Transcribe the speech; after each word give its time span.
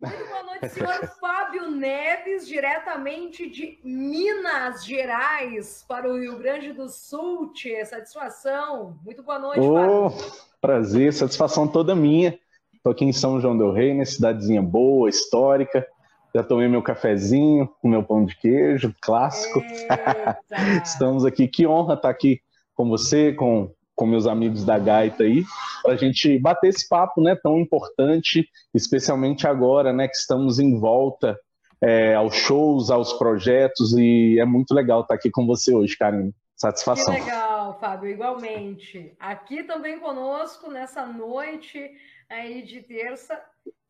Muito 0.00 0.28
boa 0.28 0.42
noite, 0.44 0.68
senhor 0.70 1.06
Fábio 1.20 1.70
Neves, 1.70 2.48
diretamente 2.48 3.50
de 3.50 3.78
Minas 3.84 4.82
Gerais 4.82 5.84
para 5.86 6.10
o 6.10 6.18
Rio 6.18 6.38
Grande 6.38 6.72
do 6.72 6.88
Sul. 6.88 7.52
Tchê, 7.52 7.84
satisfação. 7.84 8.96
Muito 9.04 9.22
boa 9.22 9.38
noite, 9.38 9.60
oh, 9.60 10.08
Fábio. 10.08 10.32
Prazer, 10.58 11.12
satisfação 11.12 11.68
toda 11.68 11.94
minha. 11.94 12.38
Estou 12.72 12.92
aqui 12.92 13.04
em 13.04 13.12
São 13.12 13.38
João 13.42 13.58
del 13.58 13.74
Rei, 13.74 13.92
né? 13.92 14.06
Cidadezinha 14.06 14.62
boa, 14.62 15.10
histórica. 15.10 15.86
Já 16.34 16.42
tomei 16.42 16.66
meu 16.66 16.82
cafezinho, 16.82 17.68
com 17.82 17.88
meu 17.88 18.02
pão 18.02 18.24
de 18.24 18.34
queijo, 18.36 18.94
clássico. 19.02 19.60
Estamos 20.82 21.26
aqui. 21.26 21.46
Que 21.46 21.66
honra 21.66 21.92
estar 21.92 22.08
aqui 22.08 22.40
com 22.74 22.88
você, 22.88 23.34
com, 23.34 23.70
com 24.00 24.06
meus 24.06 24.26
amigos 24.26 24.64
da 24.64 24.78
Gaita 24.78 25.24
aí, 25.24 25.44
para 25.82 25.92
a 25.92 25.96
gente 25.96 26.38
bater 26.38 26.68
esse 26.68 26.88
papo, 26.88 27.20
né? 27.20 27.36
Tão 27.36 27.58
importante, 27.58 28.48
especialmente 28.72 29.46
agora, 29.46 29.92
né? 29.92 30.08
Que 30.08 30.16
estamos 30.16 30.58
em 30.58 30.80
volta 30.80 31.38
é, 31.82 32.14
aos 32.14 32.34
shows, 32.34 32.90
aos 32.90 33.12
projetos, 33.12 33.92
e 33.92 34.38
é 34.40 34.44
muito 34.46 34.72
legal 34.72 35.02
estar 35.02 35.16
aqui 35.16 35.30
com 35.30 35.46
você 35.46 35.74
hoje, 35.74 35.98
Karine. 35.98 36.34
Satisfação. 36.56 37.14
Que 37.14 37.20
legal, 37.20 37.78
Fábio, 37.78 38.08
igualmente. 38.08 39.14
Aqui 39.20 39.64
também 39.64 40.00
conosco 40.00 40.70
nessa 40.70 41.04
noite 41.04 41.90
aí 42.30 42.62
de 42.62 42.80
terça 42.80 43.38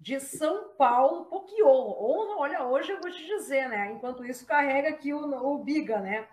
de 0.00 0.18
São 0.18 0.70
Paulo, 0.76 1.26
pô, 1.26 1.46
honra, 1.62 2.36
olha, 2.36 2.64
hoje 2.64 2.90
eu 2.90 3.00
vou 3.00 3.12
te 3.12 3.24
dizer, 3.24 3.68
né? 3.68 3.92
Enquanto 3.92 4.24
isso, 4.24 4.44
carrega 4.44 4.88
aqui 4.88 5.14
o, 5.14 5.20
o 5.20 5.58
Biga, 5.58 6.00
né? 6.00 6.26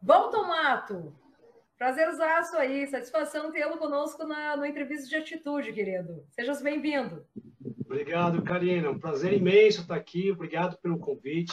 Valton 0.00 0.46
Mato, 0.48 1.12
prazerzaço 1.82 2.56
aí, 2.56 2.86
satisfação 2.86 3.50
tê-lo 3.50 3.76
conosco 3.76 4.24
na, 4.24 4.56
no 4.56 4.64
Entrevista 4.64 5.08
de 5.08 5.16
Atitude, 5.16 5.72
querido. 5.72 6.24
Seja 6.30 6.54
bem-vindo. 6.62 7.26
Obrigado, 7.84 8.40
Karina, 8.40 8.88
um 8.88 9.00
prazer 9.00 9.32
imenso 9.32 9.80
estar 9.80 9.96
aqui, 9.96 10.30
obrigado 10.30 10.78
pelo 10.80 10.96
convite. 10.96 11.52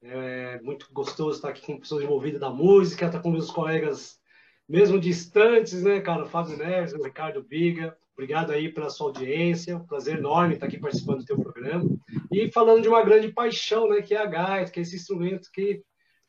É 0.00 0.58
muito 0.62 0.90
gostoso 0.90 1.36
estar 1.36 1.50
aqui 1.50 1.66
com 1.66 1.78
pessoas 1.78 2.02
envolvidas 2.02 2.40
da 2.40 2.48
música, 2.48 3.04
estar 3.04 3.20
com 3.20 3.30
meus 3.30 3.50
colegas 3.50 4.18
mesmo 4.66 4.98
distantes, 4.98 5.82
né, 5.82 6.00
cara? 6.00 6.24
Fábio 6.24 6.56
Neves, 6.56 6.94
Ricardo 6.94 7.42
Biga, 7.42 7.94
Obrigado 8.14 8.52
aí 8.52 8.72
pela 8.72 8.88
sua 8.88 9.08
audiência, 9.08 9.76
um 9.76 9.86
prazer 9.86 10.16
enorme 10.16 10.54
estar 10.54 10.66
aqui 10.66 10.78
participando 10.78 11.18
do 11.18 11.26
teu 11.26 11.38
programa. 11.38 11.84
E 12.32 12.50
falando 12.50 12.80
de 12.80 12.88
uma 12.88 13.04
grande 13.04 13.30
paixão, 13.32 13.86
né, 13.90 14.00
que 14.00 14.14
é 14.14 14.18
a 14.18 14.26
gaita, 14.26 14.72
que 14.72 14.80
é 14.80 14.82
esse 14.82 14.96
instrumento 14.96 15.50
que 15.52 15.82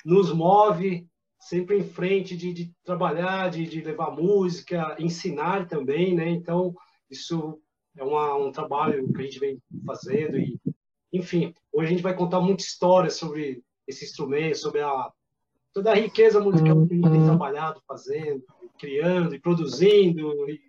nos 0.05 0.31
move 0.33 1.07
sempre 1.39 1.77
em 1.77 1.83
frente 1.83 2.35
de, 2.35 2.53
de 2.53 2.73
trabalhar, 2.83 3.49
de, 3.49 3.65
de, 3.65 3.81
levar 3.81 4.11
música, 4.11 4.95
ensinar 4.99 5.67
também, 5.67 6.13
né? 6.13 6.29
Então, 6.29 6.75
isso 7.09 7.59
é 7.97 8.03
uma, 8.03 8.35
um 8.35 8.51
trabalho 8.51 9.11
que 9.11 9.21
a 9.21 9.23
gente 9.23 9.39
vem 9.39 9.61
fazendo 9.85 10.37
e, 10.37 10.59
enfim, 11.11 11.53
hoje 11.71 11.87
a 11.87 11.91
gente 11.91 12.03
vai 12.03 12.15
contar 12.15 12.41
muita 12.41 12.63
história 12.63 13.09
sobre 13.09 13.63
esse 13.87 14.05
instrumento, 14.05 14.57
sobre 14.57 14.81
a 14.81 15.11
toda 15.73 15.91
a 15.91 15.95
riqueza 15.95 16.39
musical 16.39 16.85
que 16.87 16.93
a 16.93 16.95
gente 16.97 17.09
tem 17.09 17.25
trabalhado, 17.25 17.81
fazendo, 17.87 18.43
criando 18.77 19.35
e 19.35 19.39
produzindo 19.39 20.49
e 20.49 20.59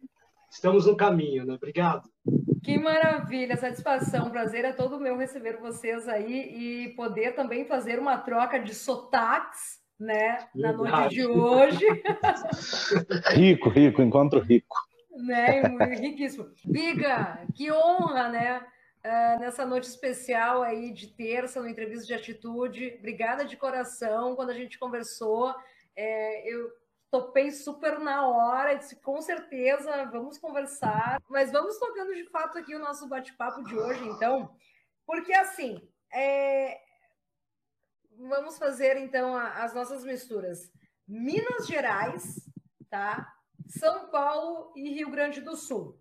estamos 0.50 0.86
no 0.86 0.96
caminho, 0.96 1.44
né? 1.44 1.54
Obrigado. 1.54 2.08
Que 2.62 2.78
maravilha, 2.78 3.56
satisfação, 3.56 4.30
prazer 4.30 4.64
é 4.64 4.72
todo 4.72 5.00
meu 5.00 5.16
receber 5.16 5.58
vocês 5.58 6.06
aí 6.06 6.86
e 6.86 6.94
poder 6.94 7.34
também 7.34 7.64
fazer 7.64 7.98
uma 7.98 8.18
troca 8.18 8.58
de 8.58 8.74
sotaques, 8.74 9.79
né, 10.00 10.48
na 10.54 10.72
noite 10.72 11.10
de 11.10 11.26
hoje. 11.26 11.84
rico, 13.36 13.68
rico, 13.68 14.00
encontro 14.00 14.40
rico. 14.40 14.76
Né, 15.10 15.62
riquíssimo. 16.00 16.50
Biga, 16.64 17.46
que 17.54 17.70
honra, 17.70 18.28
né? 18.30 18.66
Uh, 19.04 19.40
nessa 19.40 19.64
noite 19.64 19.84
especial 19.84 20.62
aí 20.62 20.90
de 20.92 21.06
terça, 21.08 21.60
no 21.60 21.68
Entrevista 21.68 22.06
de 22.06 22.14
Atitude. 22.14 22.96
Obrigada 22.98 23.44
de 23.44 23.56
coração. 23.56 24.34
Quando 24.34 24.50
a 24.50 24.54
gente 24.54 24.78
conversou, 24.78 25.54
é, 25.96 26.52
eu 26.52 26.70
topei 27.10 27.50
super 27.50 27.98
na 27.98 28.26
hora, 28.26 28.74
disse 28.74 28.96
com 28.96 29.20
certeza, 29.20 30.04
vamos 30.06 30.38
conversar, 30.38 31.20
mas 31.28 31.50
vamos 31.50 31.78
tocando 31.78 32.14
de 32.14 32.24
fato 32.24 32.56
aqui 32.56 32.74
o 32.74 32.78
nosso 32.78 33.08
bate-papo 33.08 33.64
de 33.64 33.76
hoje, 33.76 34.06
então, 34.06 34.54
porque 35.04 35.32
assim, 35.32 35.82
é... 36.12 36.78
vamos 38.28 38.58
fazer 38.58 38.96
então 38.96 39.36
as 39.36 39.74
nossas 39.74 40.04
misturas. 40.04 40.70
Minas 41.06 41.66
Gerais, 41.66 42.48
tá? 42.88 43.32
São 43.66 44.10
Paulo 44.10 44.72
e 44.76 44.90
Rio 44.90 45.10
Grande 45.10 45.40
do 45.40 45.56
Sul. 45.56 45.98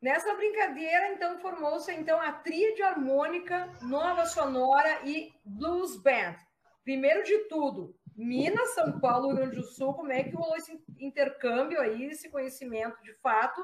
Nessa 0.00 0.34
brincadeira, 0.34 1.12
então, 1.12 1.38
formou-se 1.38 1.92
então 1.92 2.20
a 2.20 2.32
tríade 2.32 2.82
harmônica, 2.82 3.70
nova 3.82 4.26
sonora 4.26 5.00
e 5.04 5.32
blues 5.44 5.96
band. 5.96 6.36
Primeiro 6.82 7.22
de 7.22 7.38
tudo, 7.44 7.96
Minas, 8.16 8.74
São 8.74 8.98
Paulo, 8.98 9.28
Rio 9.28 9.36
Grande 9.36 9.56
do 9.56 9.64
Sul, 9.64 9.94
como 9.94 10.10
é 10.10 10.24
que 10.24 10.34
rolou 10.34 10.56
esse 10.56 10.82
intercâmbio 10.98 11.80
aí, 11.80 12.04
esse 12.06 12.28
conhecimento 12.28 13.00
de 13.02 13.14
fato, 13.14 13.62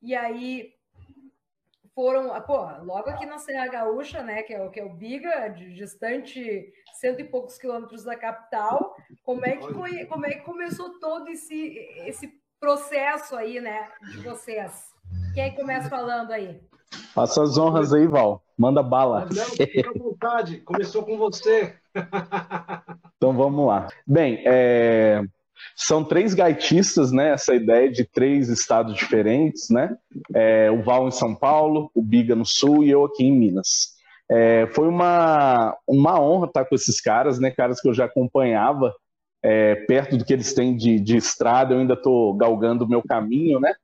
e 0.00 0.14
aí 0.14 0.72
foram, 1.94 2.28
pô, 2.42 2.58
logo 2.82 3.10
aqui 3.10 3.26
na 3.26 3.38
Serra 3.38 3.68
Gaúcha, 3.68 4.22
né, 4.22 4.42
que 4.42 4.52
é 4.52 4.62
o 4.62 4.70
que 4.70 4.80
é 4.80 4.84
o 4.84 4.94
Biga, 4.94 5.48
de, 5.48 5.74
distante 5.74 6.72
cento 7.00 7.20
e 7.20 7.24
poucos 7.24 7.58
quilômetros 7.58 8.04
da 8.04 8.16
capital, 8.16 8.96
como 9.22 9.44
é 9.44 9.56
que 9.56 9.72
foi, 9.72 10.04
como 10.06 10.26
é 10.26 10.30
que 10.30 10.40
começou 10.40 10.98
todo 10.98 11.28
esse 11.28 11.76
esse 12.06 12.32
processo 12.60 13.36
aí, 13.36 13.60
né, 13.60 13.88
de 14.10 14.18
vocês? 14.18 14.92
Quem 15.34 15.44
é 15.44 15.50
que 15.50 15.56
começa 15.56 15.88
falando 15.88 16.30
aí? 16.30 16.60
Faça 17.14 17.42
as 17.42 17.58
honras 17.58 17.92
aí, 17.92 18.06
Val. 18.06 18.42
Manda 18.56 18.82
bala. 18.82 19.26
Não, 19.30 19.44
fica 19.44 19.90
à 19.90 19.92
vontade. 19.92 20.58
Começou 20.60 21.04
com 21.04 21.16
você. 21.18 21.74
então 23.16 23.36
vamos 23.36 23.66
lá. 23.66 23.88
Bem, 24.06 24.42
é... 24.46 25.22
são 25.76 26.04
três 26.04 26.34
gaitistas, 26.34 27.12
né? 27.12 27.30
Essa 27.30 27.54
ideia 27.54 27.90
de 27.90 28.04
três 28.04 28.48
estados 28.48 28.94
diferentes, 28.94 29.68
né? 29.70 29.94
É, 30.34 30.70
o 30.70 30.82
Val 30.82 31.08
em 31.08 31.12
São 31.12 31.34
Paulo, 31.34 31.90
o 31.94 32.02
Biga 32.02 32.34
no 32.34 32.46
Sul 32.46 32.84
e 32.84 32.90
eu 32.90 33.04
aqui 33.04 33.24
em 33.24 33.32
Minas. 33.32 33.92
É, 34.30 34.66
foi 34.72 34.88
uma, 34.88 35.76
uma 35.86 36.20
honra 36.20 36.46
estar 36.46 36.64
com 36.64 36.74
esses 36.74 37.00
caras, 37.00 37.38
né? 37.38 37.50
Caras 37.50 37.80
que 37.80 37.88
eu 37.88 37.94
já 37.94 38.06
acompanhava 38.06 38.94
é, 39.42 39.74
perto 39.74 40.16
do 40.16 40.24
que 40.24 40.32
eles 40.32 40.54
têm 40.54 40.76
de, 40.76 41.00
de 41.00 41.16
estrada, 41.16 41.74
eu 41.74 41.80
ainda 41.80 41.94
estou 41.94 42.32
galgando 42.34 42.84
o 42.84 42.88
meu 42.88 43.02
caminho, 43.02 43.58
né? 43.58 43.74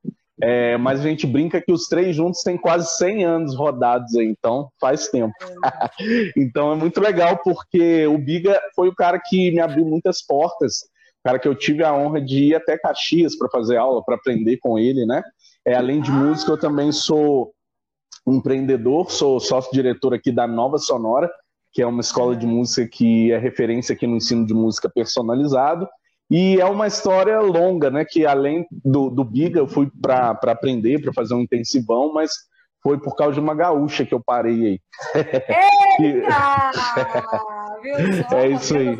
É, 0.40 0.76
mas 0.76 1.00
a 1.00 1.02
gente 1.02 1.26
brinca 1.26 1.60
que 1.60 1.72
os 1.72 1.88
três 1.88 2.14
juntos 2.14 2.42
têm 2.42 2.56
quase 2.56 2.96
100 2.96 3.24
anos 3.24 3.56
rodados 3.56 4.14
aí, 4.14 4.26
então 4.26 4.68
faz 4.80 5.08
tempo. 5.08 5.34
então 6.36 6.72
é 6.72 6.76
muito 6.76 7.00
legal 7.00 7.38
porque 7.42 8.06
o 8.06 8.16
Biga 8.16 8.60
foi 8.74 8.88
o 8.88 8.94
cara 8.94 9.18
que 9.18 9.50
me 9.50 9.60
abriu 9.60 9.84
muitas 9.84 10.24
portas, 10.24 10.88
cara 11.24 11.38
que 11.38 11.48
eu 11.48 11.54
tive 11.54 11.84
a 11.84 11.94
honra 11.94 12.20
de 12.20 12.44
ir 12.44 12.54
até 12.54 12.78
Caxias 12.78 13.36
para 13.36 13.48
fazer 13.50 13.76
aula, 13.76 14.02
para 14.04 14.16
aprender 14.16 14.58
com 14.58 14.78
ele, 14.78 15.04
né? 15.06 15.22
É, 15.64 15.74
além 15.74 16.00
de 16.00 16.10
música, 16.10 16.52
eu 16.52 16.58
também 16.58 16.92
sou 16.92 17.52
empreendedor, 18.26 19.10
sou 19.10 19.40
sócio-diretor 19.40 20.14
aqui 20.14 20.30
da 20.30 20.46
Nova 20.46 20.78
Sonora, 20.78 21.30
que 21.72 21.82
é 21.82 21.86
uma 21.86 22.00
escola 22.00 22.34
de 22.36 22.46
música 22.46 22.88
que 22.90 23.32
é 23.32 23.38
referência 23.38 23.94
aqui 23.94 24.06
no 24.06 24.16
ensino 24.16 24.46
de 24.46 24.54
música 24.54 24.88
personalizado. 24.88 25.88
E 26.30 26.60
é 26.60 26.64
uma 26.64 26.86
história 26.86 27.40
longa, 27.40 27.90
né? 27.90 28.04
Que 28.04 28.26
além 28.26 28.66
do, 28.70 29.08
do 29.08 29.24
Biga, 29.24 29.58
eu 29.58 29.66
fui 29.66 29.90
para 30.00 30.30
aprender, 30.30 31.00
para 31.00 31.12
fazer 31.12 31.34
um 31.34 31.40
intensivão, 31.40 32.12
mas 32.12 32.30
foi 32.82 32.98
por 33.00 33.16
causa 33.16 33.34
de 33.34 33.40
uma 33.40 33.54
gaúcha 33.54 34.04
que 34.04 34.14
eu 34.14 34.22
parei 34.22 34.66
aí. 34.66 34.80
Eita! 36.00 36.70
Viu 37.82 38.24
só? 38.28 38.38
É 38.38 38.48
isso 38.48 38.76
aí. 38.76 38.98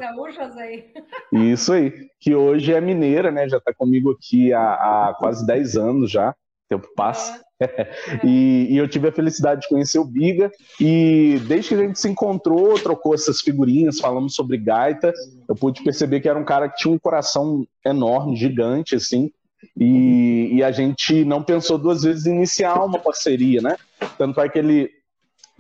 aí. 0.59 0.93
Isso 1.33 1.73
aí. 1.73 1.93
Que 2.21 2.35
hoje 2.35 2.73
é 2.73 2.81
mineira, 2.81 3.31
né? 3.31 3.49
Já 3.49 3.59
está 3.59 3.73
comigo 3.73 4.13
aqui 4.13 4.53
há, 4.53 4.75
há, 4.75 5.15
quase 5.19 5.47
10 5.47 5.77
anos 5.77 6.11
já. 6.11 6.31
O 6.31 6.35
tempo 6.69 6.89
passa. 6.95 7.41
É. 7.41 7.45
e, 8.25 8.69
e, 8.71 8.77
eu 8.77 8.87
tive 8.87 9.09
a 9.09 9.13
felicidade 9.13 9.63
de 9.63 9.69
conhecer 9.69 9.99
o 9.99 10.05
Biga. 10.05 10.51
E 10.81 11.41
desde 11.47 11.69
que 11.69 11.75
a 11.75 11.79
gente 11.79 11.99
se 11.99 12.09
encontrou, 12.09 12.79
trocou 12.79 13.15
essas 13.15 13.41
figurinhas, 13.41 13.99
falamos 13.99 14.35
sobre 14.35 14.59
gaita, 14.59 15.13
eu 15.49 15.55
pude 15.55 15.83
perceber 15.83 16.21
que 16.21 16.29
era 16.29 16.39
um 16.39 16.45
cara 16.45 16.69
que 16.69 16.77
tinha 16.77 16.95
um 16.95 16.99
coração 16.99 17.67
enorme, 17.85 18.37
gigante, 18.37 18.95
assim. 18.95 19.31
E, 19.77 20.51
e 20.55 20.63
a 20.63 20.71
gente 20.71 21.25
não 21.25 21.43
pensou 21.43 21.79
duas 21.79 22.03
vezes 22.03 22.27
em 22.27 22.37
iniciar 22.37 22.85
uma 22.85 22.99
parceria, 22.99 23.61
né? 23.61 23.77
Tanto 24.17 24.41
é 24.41 24.49
que 24.49 24.59
ele 24.59 24.98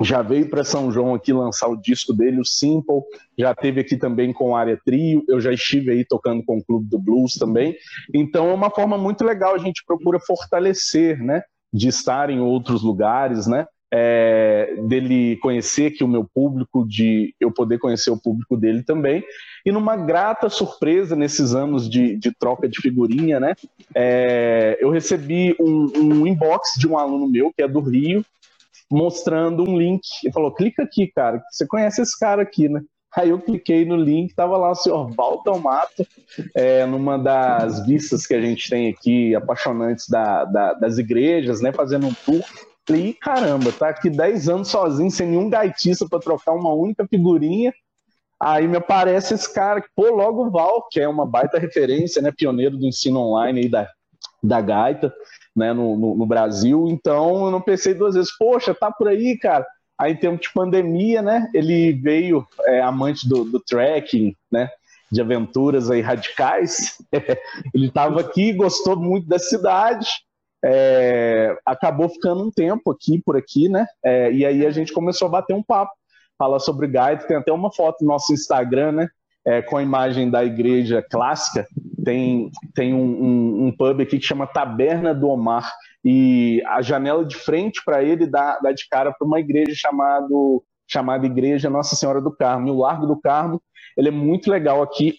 já 0.02 0.22
veio 0.22 0.48
para 0.48 0.64
São 0.64 0.90
João 0.90 1.14
aqui 1.14 1.32
lançar 1.32 1.68
o 1.68 1.76
disco 1.76 2.12
dele, 2.12 2.40
o 2.40 2.44
Simple, 2.44 3.02
já 3.36 3.54
teve 3.54 3.80
aqui 3.80 3.96
também 3.96 4.32
com 4.32 4.54
a 4.54 4.60
área 4.60 4.80
trio, 4.84 5.24
eu 5.28 5.40
já 5.40 5.52
estive 5.52 5.90
aí 5.90 6.04
tocando 6.04 6.42
com 6.44 6.58
o 6.58 6.64
Clube 6.64 6.88
do 6.88 6.98
Blues 6.98 7.34
também. 7.34 7.76
Então 8.14 8.48
é 8.48 8.54
uma 8.54 8.70
forma 8.70 8.96
muito 8.96 9.24
legal, 9.24 9.54
a 9.54 9.58
gente 9.58 9.84
procura 9.84 10.18
fortalecer, 10.20 11.22
né? 11.22 11.42
de 11.72 11.88
estar 11.88 12.30
em 12.30 12.40
outros 12.40 12.82
lugares, 12.82 13.46
né? 13.46 13.66
É, 13.90 14.74
dele 14.86 15.38
conhecer 15.38 15.92
que 15.92 16.04
o 16.04 16.08
meu 16.08 16.22
público, 16.22 16.86
de 16.86 17.34
eu 17.40 17.50
poder 17.50 17.78
conhecer 17.78 18.10
o 18.10 18.20
público 18.20 18.54
dele 18.54 18.82
também. 18.82 19.24
E 19.64 19.72
numa 19.72 19.96
grata 19.96 20.50
surpresa 20.50 21.16
nesses 21.16 21.54
anos 21.54 21.88
de, 21.88 22.16
de 22.16 22.30
troca 22.34 22.68
de 22.68 22.80
figurinha, 22.80 23.40
né? 23.40 23.54
É, 23.94 24.76
eu 24.80 24.90
recebi 24.90 25.56
um, 25.58 25.90
um, 25.96 26.26
inbox 26.26 26.74
de 26.78 26.86
um 26.86 26.98
aluno 26.98 27.26
meu 27.26 27.50
que 27.54 27.62
é 27.62 27.68
do 27.68 27.80
Rio 27.80 28.24
mostrando 28.90 29.68
um 29.68 29.76
link. 29.76 30.02
Ele 30.22 30.32
falou: 30.32 30.54
clica 30.54 30.82
aqui, 30.82 31.06
cara, 31.14 31.42
você 31.50 31.66
conhece 31.66 32.02
esse 32.02 32.18
cara 32.18 32.42
aqui, 32.42 32.68
né? 32.68 32.80
Aí 33.16 33.30
eu 33.30 33.40
cliquei 33.40 33.84
no 33.84 33.96
link, 33.96 34.34
tava 34.34 34.56
lá 34.56 34.70
o 34.70 34.74
senhor 34.74 35.10
Walter 35.14 35.58
Mato, 35.58 36.06
é, 36.54 36.84
numa 36.84 37.18
das 37.18 37.84
vistas 37.86 38.26
que 38.26 38.34
a 38.34 38.40
gente 38.40 38.68
tem 38.68 38.90
aqui, 38.90 39.34
apaixonantes 39.34 40.08
da, 40.08 40.44
da, 40.44 40.74
das 40.74 40.98
igrejas, 40.98 41.60
né, 41.60 41.72
fazendo 41.72 42.06
um 42.06 42.12
tour. 42.12 42.44
Falei, 42.86 43.14
caramba, 43.14 43.72
tá 43.72 43.88
aqui 43.88 44.10
10 44.10 44.48
anos 44.48 44.68
sozinho, 44.68 45.10
sem 45.10 45.26
nenhum 45.26 45.48
gaitista 45.48 46.06
para 46.08 46.20
trocar 46.20 46.52
uma 46.52 46.72
única 46.72 47.06
figurinha. 47.06 47.72
Aí 48.40 48.68
me 48.68 48.76
aparece 48.76 49.34
esse 49.34 49.52
cara, 49.52 49.80
que, 49.80 49.88
pô, 49.96 50.14
logo 50.14 50.46
o 50.46 50.50
Val, 50.50 50.86
que 50.90 51.00
é 51.00 51.08
uma 51.08 51.26
baita 51.26 51.58
referência, 51.58 52.22
né, 52.22 52.30
pioneiro 52.30 52.76
do 52.76 52.86
ensino 52.86 53.20
online 53.20 53.60
aí 53.62 53.68
da, 53.68 53.88
da 54.42 54.60
gaita, 54.60 55.12
né, 55.58 55.72
no, 55.72 55.96
no, 55.96 56.14
no 56.14 56.26
Brasil. 56.26 56.86
Então 56.88 57.46
eu 57.46 57.50
não 57.50 57.60
pensei 57.60 57.92
duas 57.92 58.14
vezes, 58.14 58.36
poxa, 58.38 58.74
tá 58.74 58.90
por 58.90 59.08
aí, 59.08 59.36
cara 59.36 59.66
Aí, 59.98 60.12
em 60.12 60.16
tempo 60.16 60.40
de 60.40 60.52
pandemia, 60.52 61.20
né, 61.20 61.50
ele 61.52 61.92
veio 61.92 62.46
é, 62.66 62.80
amante 62.80 63.28
do, 63.28 63.44
do 63.44 63.58
trekking, 63.58 64.36
né, 64.50 64.70
de 65.10 65.20
aventuras 65.20 65.90
aí 65.90 66.00
radicais. 66.00 66.98
ele 67.74 67.88
estava 67.88 68.20
aqui, 68.20 68.52
gostou 68.52 68.94
muito 68.94 69.26
da 69.26 69.40
cidade, 69.40 70.08
é, 70.64 71.56
acabou 71.66 72.08
ficando 72.08 72.44
um 72.44 72.50
tempo 72.50 72.92
aqui, 72.92 73.20
por 73.20 73.36
aqui, 73.36 73.68
né, 73.68 73.86
é, 74.04 74.30
e 74.32 74.46
aí 74.46 74.64
a 74.64 74.70
gente 74.70 74.92
começou 74.92 75.26
a 75.26 75.32
bater 75.32 75.54
um 75.54 75.62
papo, 75.64 75.92
falar 76.38 76.60
sobre 76.60 76.86
guide, 76.86 77.26
tem 77.26 77.36
até 77.36 77.50
uma 77.50 77.72
foto 77.72 77.96
no 78.02 78.08
nosso 78.08 78.32
Instagram, 78.32 78.92
né, 78.92 79.08
é, 79.46 79.62
com 79.62 79.76
a 79.76 79.82
imagem 79.82 80.30
da 80.30 80.44
igreja 80.44 81.02
clássica, 81.02 81.66
tem, 82.04 82.50
tem 82.74 82.94
um, 82.94 82.98
um, 83.00 83.66
um, 83.66 83.76
pub 83.76 84.00
aqui 84.00 84.18
que 84.18 84.26
chama 84.26 84.46
Taberna 84.46 85.14
do 85.14 85.28
Omar, 85.28 85.72
e 86.04 86.62
a 86.66 86.80
janela 86.80 87.24
de 87.24 87.36
frente 87.36 87.82
para 87.84 88.02
ele 88.02 88.26
dá, 88.26 88.58
dá, 88.60 88.72
de 88.72 88.88
cara 88.88 89.12
para 89.12 89.26
uma 89.26 89.40
igreja 89.40 89.72
chamado, 89.74 90.62
chamada 90.86 91.26
Igreja 91.26 91.68
Nossa 91.68 91.96
Senhora 91.96 92.20
do 92.20 92.34
Carmo. 92.34 92.68
E 92.68 92.70
o 92.70 92.78
Largo 92.78 93.06
do 93.06 93.20
Carmo 93.20 93.60
ele 93.96 94.08
é 94.08 94.12
muito 94.12 94.50
legal 94.50 94.80
aqui 94.80 95.16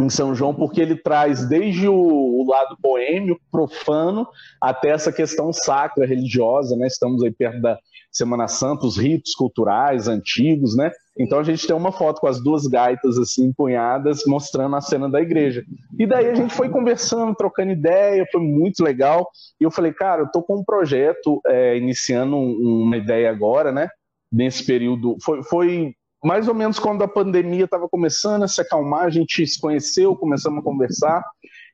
em 0.00 0.10
São 0.10 0.34
João, 0.34 0.52
porque 0.52 0.80
ele 0.80 0.96
traz 0.96 1.48
desde 1.48 1.88
o, 1.88 1.94
o, 1.94 2.44
lado 2.48 2.76
boêmio, 2.80 3.38
profano, 3.50 4.26
até 4.60 4.90
essa 4.90 5.12
questão 5.12 5.52
sacra, 5.52 6.06
religiosa, 6.06 6.76
né? 6.76 6.86
Estamos 6.86 7.22
aí 7.22 7.30
perto 7.30 7.60
da 7.60 7.78
Semana 8.12 8.48
Santa, 8.48 8.86
os 8.86 8.96
ritos 8.96 9.34
culturais 9.34 10.08
antigos, 10.08 10.76
né? 10.76 10.90
Então 11.18 11.38
a 11.38 11.42
gente 11.42 11.66
tem 11.66 11.76
uma 11.76 11.92
foto 11.92 12.20
com 12.20 12.26
as 12.26 12.42
duas 12.42 12.66
gaitas 12.66 13.18
assim 13.18 13.46
empunhadas, 13.46 14.22
mostrando 14.26 14.74
a 14.74 14.80
cena 14.80 15.08
da 15.08 15.20
igreja. 15.20 15.62
E 15.98 16.06
daí 16.06 16.28
a 16.28 16.34
gente 16.34 16.54
foi 16.54 16.68
conversando, 16.68 17.34
trocando 17.34 17.72
ideia, 17.72 18.26
foi 18.32 18.40
muito 18.40 18.82
legal. 18.82 19.28
E 19.60 19.64
eu 19.64 19.70
falei, 19.70 19.92
cara, 19.92 20.22
eu 20.22 20.30
tô 20.30 20.42
com 20.42 20.58
um 20.58 20.64
projeto 20.64 21.40
é, 21.46 21.76
iniciando 21.76 22.36
um, 22.36 22.82
uma 22.84 22.96
ideia 22.96 23.30
agora, 23.30 23.70
né? 23.70 23.88
Nesse 24.32 24.64
período, 24.64 25.16
foi, 25.22 25.42
foi 25.42 25.94
mais 26.22 26.48
ou 26.48 26.54
menos 26.54 26.78
quando 26.78 27.02
a 27.02 27.08
pandemia 27.08 27.64
estava 27.64 27.88
começando 27.88 28.42
a 28.42 28.48
se 28.48 28.60
acalmar, 28.60 29.04
a 29.04 29.10
gente 29.10 29.46
se 29.46 29.60
conheceu, 29.60 30.16
começamos 30.16 30.60
a 30.60 30.62
conversar. 30.62 31.24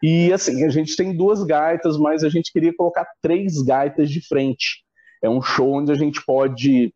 E 0.02 0.32
assim, 0.32 0.64
a 0.64 0.68
gente 0.68 0.96
tem 0.96 1.16
duas 1.16 1.42
gaitas, 1.42 1.98
mas 1.98 2.22
a 2.22 2.28
gente 2.28 2.52
queria 2.52 2.74
colocar 2.74 3.06
três 3.22 3.60
gaitas 3.62 4.10
de 4.10 4.26
frente. 4.26 4.85
É 5.26 5.30
um 5.30 5.42
show 5.42 5.72
onde 5.74 5.90
a 5.90 5.94
gente 5.96 6.24
pode 6.24 6.94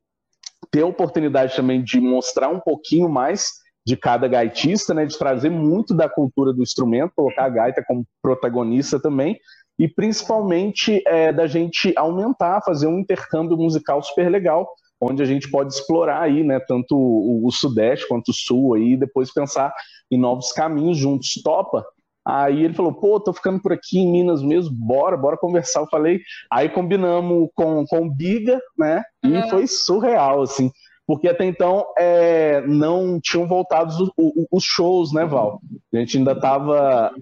ter 0.71 0.83
a 0.83 0.87
oportunidade 0.87 1.57
também 1.57 1.83
de 1.83 2.01
mostrar 2.01 2.49
um 2.49 2.61
pouquinho 2.61 3.09
mais 3.09 3.51
de 3.85 3.97
cada 3.97 4.29
gaitista, 4.29 4.95
né, 4.95 5.05
de 5.05 5.19
trazer 5.19 5.51
muito 5.51 5.95
da 5.95 6.09
cultura 6.09 6.53
do 6.53 6.63
instrumento, 6.63 7.13
colocar 7.17 7.45
a 7.47 7.49
gaita 7.49 7.83
como 7.87 8.07
protagonista 8.23 9.01
também, 9.01 9.37
e 9.79 9.89
principalmente 9.89 11.03
é, 11.07 11.33
da 11.33 11.47
gente 11.47 11.93
aumentar, 11.97 12.63
fazer 12.63 12.87
um 12.87 13.01
intercâmbio 13.01 13.57
musical 13.57 14.01
super 14.03 14.31
legal, 14.31 14.69
onde 15.01 15.23
a 15.23 15.27
gente 15.27 15.51
pode 15.51 15.73
explorar 15.73 16.23
aí, 16.23 16.45
né, 16.45 16.61
tanto 16.61 16.95
o, 16.95 17.47
o 17.47 17.51
Sudeste 17.51 18.07
quanto 18.07 18.29
o 18.29 18.35
Sul 18.35 18.75
aí, 18.75 18.93
e 18.93 18.97
depois 18.97 19.33
pensar 19.33 19.73
em 20.11 20.19
novos 20.19 20.53
caminhos 20.53 20.99
juntos. 20.99 21.41
Topa? 21.43 21.85
Aí 22.31 22.65
ele 22.65 22.75
falou, 22.75 22.93
pô, 22.93 23.19
tô 23.19 23.33
ficando 23.33 23.61
por 23.61 23.73
aqui 23.73 23.99
em 23.99 24.13
Minas 24.13 24.41
mesmo, 24.41 24.73
bora, 24.73 25.17
bora 25.17 25.37
conversar. 25.37 25.81
Eu 25.81 25.89
falei, 25.89 26.21
aí 26.49 26.69
combinamos 26.69 27.49
com, 27.57 27.85
com 27.87 28.07
o 28.07 28.11
Biga, 28.11 28.61
né? 28.79 29.03
E 29.25 29.33
uhum. 29.33 29.49
foi 29.49 29.67
surreal, 29.67 30.43
assim. 30.43 30.71
Porque 31.09 31.27
até 31.27 31.45
então 31.45 31.85
é, 31.99 32.61
não 32.69 33.19
tinham 33.21 33.49
voltado 33.49 33.93
os, 33.93 34.13
os, 34.49 34.63
shows, 34.63 35.13
né, 35.13 35.25
Val? 35.25 35.61
A 35.93 35.97
gente 35.97 36.19
ainda 36.19 36.39
tava 36.39 37.13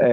é, 0.00 0.08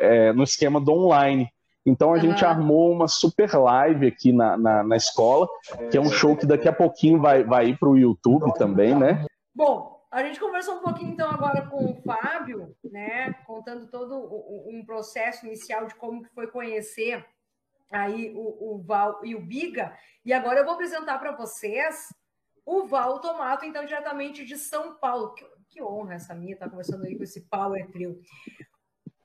é, 0.00 0.26
é, 0.28 0.32
no 0.32 0.42
esquema 0.42 0.80
do 0.80 0.92
online. 0.92 1.48
Então 1.86 2.08
a 2.08 2.14
uhum. 2.14 2.20
gente 2.20 2.44
armou 2.44 2.90
uma 2.90 3.06
super 3.06 3.48
live 3.54 4.08
aqui 4.08 4.32
na, 4.32 4.56
na, 4.56 4.82
na, 4.82 4.96
escola, 4.96 5.46
que 5.92 5.96
é 5.96 6.00
um 6.00 6.10
show 6.10 6.36
que 6.36 6.44
daqui 6.44 6.66
a 6.66 6.72
pouquinho 6.72 7.20
vai, 7.20 7.44
vai 7.44 7.68
ir 7.68 7.78
para 7.78 7.88
o 7.88 7.96
YouTube 7.96 8.52
também, 8.54 8.96
né? 8.96 9.24
Bom, 9.54 9.95
a 10.16 10.22
gente 10.22 10.40
conversou 10.40 10.76
um 10.76 10.82
pouquinho 10.82 11.12
então 11.12 11.30
agora 11.30 11.68
com 11.68 11.84
o 11.84 12.02
Fábio, 12.02 12.74
né, 12.82 13.34
contando 13.46 13.86
todo 13.90 14.16
um 14.66 14.82
processo 14.86 15.44
inicial 15.44 15.86
de 15.86 15.94
como 15.94 16.22
que 16.22 16.32
foi 16.32 16.46
conhecer 16.46 17.22
aí 17.92 18.32
o, 18.34 18.76
o 18.76 18.82
Val 18.82 19.20
e 19.22 19.34
o 19.34 19.42
Biga. 19.42 19.94
E 20.24 20.32
agora 20.32 20.60
eu 20.60 20.64
vou 20.64 20.72
apresentar 20.72 21.18
para 21.18 21.36
vocês 21.36 22.08
o 22.64 22.86
Val 22.86 23.20
Tomato, 23.20 23.66
então 23.66 23.84
diretamente 23.84 24.42
de 24.42 24.56
São 24.56 24.96
Paulo. 24.96 25.34
Que, 25.34 25.46
que 25.68 25.82
honra 25.82 26.14
essa 26.14 26.34
minha 26.34 26.54
estar 26.54 26.64
tá 26.64 26.70
conversando 26.70 27.04
aí 27.04 27.14
com 27.14 27.22
esse 27.22 27.42
Power 27.42 27.86
Trio. 27.90 28.18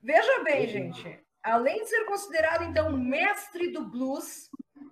Veja 0.02 0.44
bem, 0.44 0.68
gente, 0.68 1.24
além 1.42 1.80
de 1.84 1.88
ser 1.88 2.04
considerado 2.04 2.64
então 2.64 2.92
mestre 2.92 3.72
do 3.72 3.88
blues, 3.88 4.50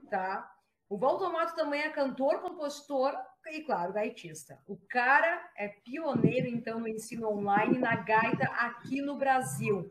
tá? 0.09 0.51
O 0.89 0.97
Valdomato 0.97 1.55
também 1.55 1.83
é 1.83 1.91
cantor, 1.91 2.41
compositor 2.41 3.15
e, 3.47 3.63
claro, 3.63 3.93
gaitista. 3.93 4.59
O 4.67 4.77
cara 4.89 5.51
é 5.57 5.69
pioneiro, 5.69 6.47
então, 6.47 6.81
no 6.81 6.89
ensino 6.89 7.29
online 7.29 7.79
na 7.79 7.97
gaita 7.97 8.45
aqui 8.45 9.01
no 9.01 9.17
Brasil. 9.17 9.91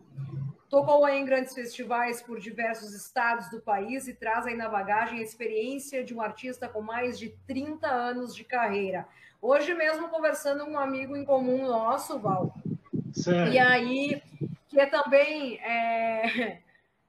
Tocou 0.69 1.07
em 1.09 1.25
grandes 1.25 1.53
festivais 1.53 2.21
por 2.21 2.39
diversos 2.39 2.93
estados 2.93 3.49
do 3.49 3.59
país 3.59 4.07
e 4.07 4.13
traz 4.13 4.45
aí 4.45 4.55
na 4.55 4.69
bagagem 4.69 5.19
a 5.19 5.23
experiência 5.23 6.03
de 6.03 6.13
um 6.13 6.21
artista 6.21 6.69
com 6.69 6.81
mais 6.81 7.17
de 7.17 7.29
30 7.47 7.87
anos 7.87 8.35
de 8.35 8.43
carreira. 8.43 9.07
Hoje 9.41 9.73
mesmo 9.73 10.09
conversando 10.09 10.65
com 10.65 10.71
um 10.71 10.79
amigo 10.79 11.17
em 11.17 11.25
comum 11.25 11.65
nosso, 11.65 12.19
Val. 12.19 12.53
Certo. 13.13 13.51
E 13.51 13.57
aí, 13.57 14.21
que 14.68 14.79
é 14.79 14.85
também 14.85 15.59
é, 15.61 16.59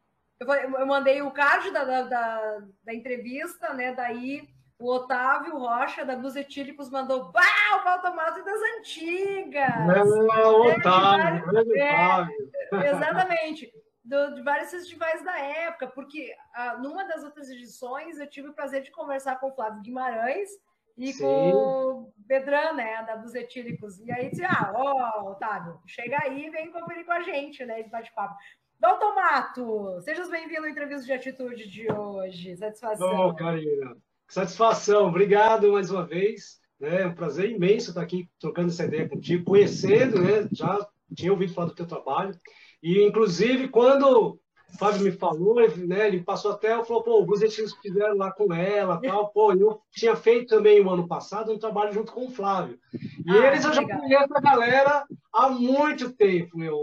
eu, 0.40 0.86
mandei 0.86 1.20
o 1.20 1.30
card 1.30 1.70
da, 1.70 1.84
da, 1.84 2.02
da, 2.02 2.62
da, 2.82 2.94
entrevista, 2.94 3.74
né? 3.74 3.92
Daí 3.94 4.48
o 4.80 4.90
Otávio 4.94 5.58
Rocha, 5.58 6.06
da 6.06 6.16
Blues 6.16 6.34
Etílicos, 6.34 6.90
mandou 6.90 7.30
bah, 7.30 7.42
o 7.78 7.84
Valtomato 7.84 8.42
das 8.42 8.60
antigas! 8.78 9.86
Não, 9.86 10.34
é, 10.34 10.46
Otávio, 10.76 11.44
vários, 11.52 11.70
é, 11.76 12.90
Exatamente. 12.90 13.70
Do, 14.02 14.34
de 14.34 14.42
vários 14.42 14.70
festivais 14.70 15.22
da 15.22 15.38
época, 15.38 15.86
porque 15.88 16.34
ah, 16.54 16.78
numa 16.78 17.04
das 17.04 17.22
outras 17.22 17.50
edições 17.50 18.18
eu 18.18 18.26
tive 18.26 18.48
o 18.48 18.54
prazer 18.54 18.82
de 18.82 18.90
conversar 18.90 19.38
com 19.38 19.48
o 19.48 19.54
Flávio 19.54 19.82
Guimarães 19.82 20.48
e 20.96 21.12
Sim. 21.12 21.22
com 21.22 21.50
o 21.50 22.12
Bedran, 22.16 22.72
né, 22.72 23.04
da 23.04 23.16
dos 23.16 23.34
Etílicos. 23.34 24.00
E 24.00 24.10
aí 24.10 24.30
disse, 24.30 24.44
ah, 24.44 24.72
ó, 24.74 25.30
Otávio, 25.32 25.78
chega 25.86 26.18
aí 26.22 26.46
e 26.46 26.50
vem 26.50 26.72
conferir 26.72 27.04
com 27.04 27.12
a 27.12 27.20
gente, 27.20 27.64
né, 27.66 27.82
de 27.82 27.90
bate-papo. 27.90 28.34
Doutor 28.80 29.14
Mato, 29.14 30.00
seja 30.00 30.26
bem-vindo 30.30 30.64
à 30.64 30.70
entrevista 30.70 31.04
de 31.04 31.12
atitude 31.12 31.68
de 31.68 31.92
hoje. 31.92 32.56
Satisfação. 32.56 33.28
Oh, 33.28 33.34
Karina. 33.34 33.94
Satisfação. 34.30 35.08
Obrigado 35.08 35.72
mais 35.72 35.90
uma 35.90 36.06
vez. 36.06 36.60
É 36.80 37.04
um 37.04 37.14
prazer 37.14 37.50
imenso 37.50 37.90
estar 37.90 38.00
aqui 38.00 38.28
trocando 38.38 38.68
essa 38.68 38.84
ideia 38.84 39.08
contigo, 39.08 39.44
conhecendo, 39.44 40.22
né? 40.22 40.48
Já 40.52 40.78
tinha 41.16 41.32
ouvido 41.32 41.52
falar 41.52 41.66
do 41.66 41.74
teu 41.74 41.84
trabalho. 41.84 42.38
E, 42.80 43.04
inclusive, 43.04 43.66
quando 43.68 44.04
o 44.08 44.38
Fábio 44.78 45.02
me 45.02 45.10
falou, 45.10 45.56
né, 45.56 46.06
ele 46.06 46.22
passou 46.22 46.52
até, 46.52 46.70
falou, 46.84 47.02
pô, 47.02 47.26
os 47.28 47.42
eles 47.42 47.74
fizeram 47.82 48.16
lá 48.16 48.30
com 48.30 48.54
ela, 48.54 49.00
tal, 49.00 49.32
pô, 49.32 49.52
eu 49.52 49.80
tinha 49.90 50.14
feito 50.14 50.46
também 50.46 50.80
o 50.80 50.88
ano 50.88 51.08
passado 51.08 51.52
um 51.52 51.58
trabalho 51.58 51.92
junto 51.92 52.12
com 52.12 52.26
o 52.26 52.30
Flávio. 52.30 52.78
E 53.26 53.30
ah, 53.32 53.48
eles 53.48 53.64
eu 53.64 53.72
já 53.72 53.84
conheço 53.84 54.32
a 54.32 54.40
galera 54.40 55.04
há 55.34 55.50
muito 55.50 56.12
tempo, 56.12 56.56
meu, 56.56 56.78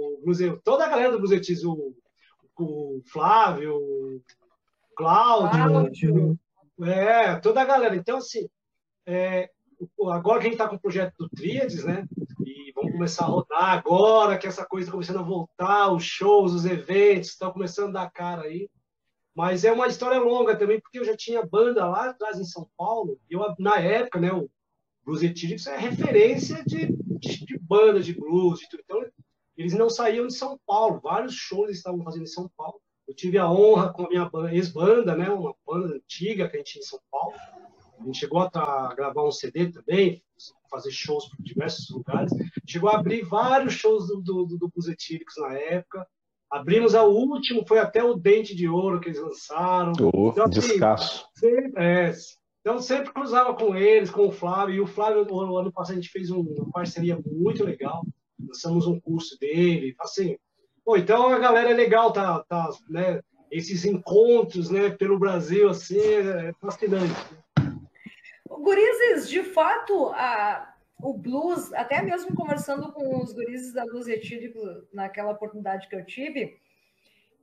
toda 0.66 0.86
a 0.86 0.90
galera 0.90 1.14
do 1.14 1.20
Buzetis, 1.22 1.64
o, 1.64 1.96
o 2.60 3.02
Flávio, 3.10 3.74
o 3.78 4.22
Cláudio, 4.98 6.38
é, 6.84 7.36
toda 7.40 7.62
a 7.62 7.66
galera. 7.66 7.96
Então, 7.96 8.18
assim, 8.18 8.48
é, 9.06 9.50
agora 10.12 10.40
que 10.40 10.48
a 10.48 10.50
gente 10.50 10.54
está 10.54 10.68
com 10.68 10.76
o 10.76 10.80
projeto 10.80 11.16
do 11.18 11.30
Tríades, 11.30 11.84
né, 11.84 12.08
vamos 12.78 12.92
começar 12.92 13.26
a 13.26 13.28
rodar 13.28 13.70
agora 13.72 14.38
que 14.38 14.46
essa 14.46 14.66
coisa 14.66 14.86
está 14.86 14.92
começando 14.92 15.20
a 15.20 15.24
voltar, 15.24 15.92
os 15.92 16.04
shows, 16.04 16.54
os 16.54 16.66
eventos 16.66 17.30
estão 17.30 17.52
começando 17.52 17.90
a 17.98 18.04
dar 18.04 18.12
cara 18.12 18.44
aí. 18.44 18.70
Mas 19.36 19.64
é 19.64 19.72
uma 19.72 19.88
história 19.88 20.20
longa 20.20 20.56
também, 20.56 20.80
porque 20.80 21.00
eu 21.00 21.06
já 21.06 21.16
tinha 21.16 21.46
banda 21.46 21.88
lá 21.88 22.10
atrás 22.10 22.40
em 22.40 22.44
São 22.44 22.70
Paulo, 22.78 23.20
e 23.30 23.34
eu, 23.34 23.42
na 23.60 23.80
época, 23.80 24.20
né, 24.20 24.32
o 24.32 24.50
Blues 25.04 25.24
Etíricos 25.24 25.68
é 25.68 25.78
referência 25.78 26.64
de, 26.66 26.88
de, 26.88 27.46
de 27.46 27.60
banda 27.60 28.00
de 28.00 28.14
blues, 28.14 28.60
de 28.60 28.70
tudo. 28.70 28.82
Então, 28.84 29.06
eles 29.56 29.74
não 29.74 29.90
saíam 29.90 30.28
de 30.28 30.34
São 30.34 30.60
Paulo, 30.66 31.00
vários 31.02 31.34
shows 31.34 31.66
eles 31.66 31.78
estavam 31.78 32.04
fazendo 32.04 32.24
em 32.24 32.28
São 32.28 32.50
Paulo. 32.56 32.80
Eu 33.08 33.16
tive 33.16 33.38
a 33.38 33.50
honra 33.50 33.94
com 33.94 34.06
a 34.06 34.10
minha 34.10 34.30
ex-banda, 34.52 35.16
né, 35.16 35.30
uma 35.30 35.56
banda 35.66 35.96
antiga 35.96 36.48
que 36.50 36.58
a 36.58 36.60
gente 36.60 36.74
tinha 36.74 36.82
em 36.82 36.86
São 36.86 37.00
Paulo, 37.10 37.34
A 38.00 38.04
gente 38.04 38.20
chegou 38.20 38.40
a, 38.42 38.94
gravar 38.96 39.24
um 39.24 39.32
CD 39.32 39.72
também, 39.72 40.22
fazer 40.70 40.92
shows 40.92 41.30
por 41.30 41.42
diversos 41.42 41.90
lugares. 41.90 42.32
Chegou 42.68 42.90
a 42.90 43.00
abrir 43.00 43.24
vários 43.24 43.74
shows 43.74 44.08
do, 44.08 44.22
do, 44.22 44.46
do 44.46 44.72
na 45.38 45.54
época. 45.54 46.06
Abrimos 46.50 46.94
o 46.94 47.06
último, 47.06 47.66
foi 47.68 47.80
até 47.80 48.04
o 48.04 48.14
Dente 48.14 48.56
de 48.56 48.68
Ouro 48.68 49.00
que 49.00 49.10
eles 49.10 49.22
lançaram. 49.22 49.94
Oh, 50.14 50.30
então, 50.30 50.46
assim, 50.46 50.60
descasso. 50.60 51.26
Sempre, 51.34 51.84
é, 51.84 52.14
então 52.62 52.80
sempre 52.80 53.14
cruzava 53.14 53.54
com 53.54 53.76
eles, 53.76 54.10
com 54.10 54.28
o 54.28 54.32
Flávio. 54.32 54.76
E 54.76 54.82
o 54.82 54.88
Flávio, 54.88 55.26
no 55.26 55.58
ano 55.58 55.72
passado, 55.72 55.98
a 55.98 56.02
gente 56.02 56.12
fez 56.12 56.30
uma 56.30 56.72
parceria 56.72 57.20
muito 57.26 57.64
legal. 57.64 58.06
Lançamos 58.40 58.88
um 58.88 59.00
curso 59.00 59.38
dele. 59.40 59.94
Assim, 60.00 60.38
pô, 60.88 60.96
então 60.96 61.28
a 61.28 61.38
galera 61.38 61.70
é 61.70 61.74
legal, 61.74 62.14
tá, 62.14 62.42
tá, 62.48 62.70
né? 62.90 63.22
Esses 63.52 63.84
encontros, 63.84 64.70
né, 64.70 64.90
pelo 64.90 65.20
Brasil, 65.20 65.70
assim, 65.70 66.00
é 66.00 66.54
fascinante. 66.62 67.14
Gurizes, 68.50 69.30
de 69.30 69.44
fato, 69.44 70.08
a, 70.14 70.74
o 71.04 71.14
blues, 71.14 71.74
até 71.74 72.02
mesmo 72.02 72.34
conversando 72.34 72.94
com 72.94 73.22
os 73.22 73.34
gurizes 73.34 73.74
da 73.74 73.84
Blues 73.84 74.08
Etílico 74.08 74.60
naquela 74.94 75.32
oportunidade 75.32 75.90
que 75.90 75.96
eu 75.96 76.06
tive, 76.06 76.58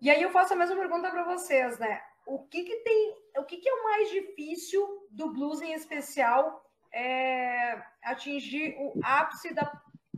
e 0.01 0.11
aí 0.11 0.23
eu 0.23 0.31
faço 0.31 0.55
a 0.55 0.57
mesma 0.57 0.77
pergunta 0.77 1.11
para 1.11 1.25
vocês, 1.25 1.79
né? 1.79 2.01
O 2.27 2.39
que 2.39 2.63
que 2.65 2.77
tem, 2.77 3.15
o 3.37 3.45
que 3.45 3.59
que 3.59 3.69
é 3.69 3.75
o 3.75 3.85
mais 3.85 4.09
difícil 4.11 5.07
do 5.11 5.31
blues 5.31 5.61
em 5.61 5.75
especial 5.75 6.65
é, 6.91 7.83
atingir 8.03 8.75
o 8.79 8.99
ápice 9.03 9.53
da, 9.53 9.71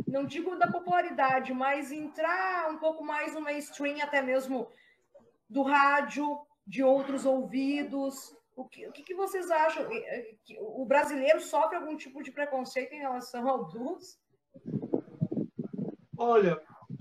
não 0.07 0.25
digo 0.25 0.57
da 0.57 0.69
popularidade, 0.69 1.53
mas 1.53 1.91
entrar 1.91 2.71
um 2.71 2.79
pouco 2.79 3.05
mais 3.05 3.35
no 3.35 3.41
mainstream, 3.41 4.03
até 4.03 4.23
mesmo 4.23 4.69
do 5.49 5.63
rádio, 5.63 6.39
de 6.67 6.83
outros 6.83 7.25
ouvidos, 7.25 8.37
o 8.57 8.65
que, 8.65 8.89
o 8.89 8.93
que, 8.93 9.15
vocês 9.15 9.51
acham? 9.51 9.87
O 10.61 10.87
brasileiro 10.87 11.41
sofre 11.41 11.77
algum 11.77 11.95
tipo 11.95 12.23
de 12.23 12.33
preconceito 12.33 12.95
em 12.95 13.01
relação 13.01 13.47
ao 13.47 13.67
blues? 13.67 14.19
Olha, 16.17 16.59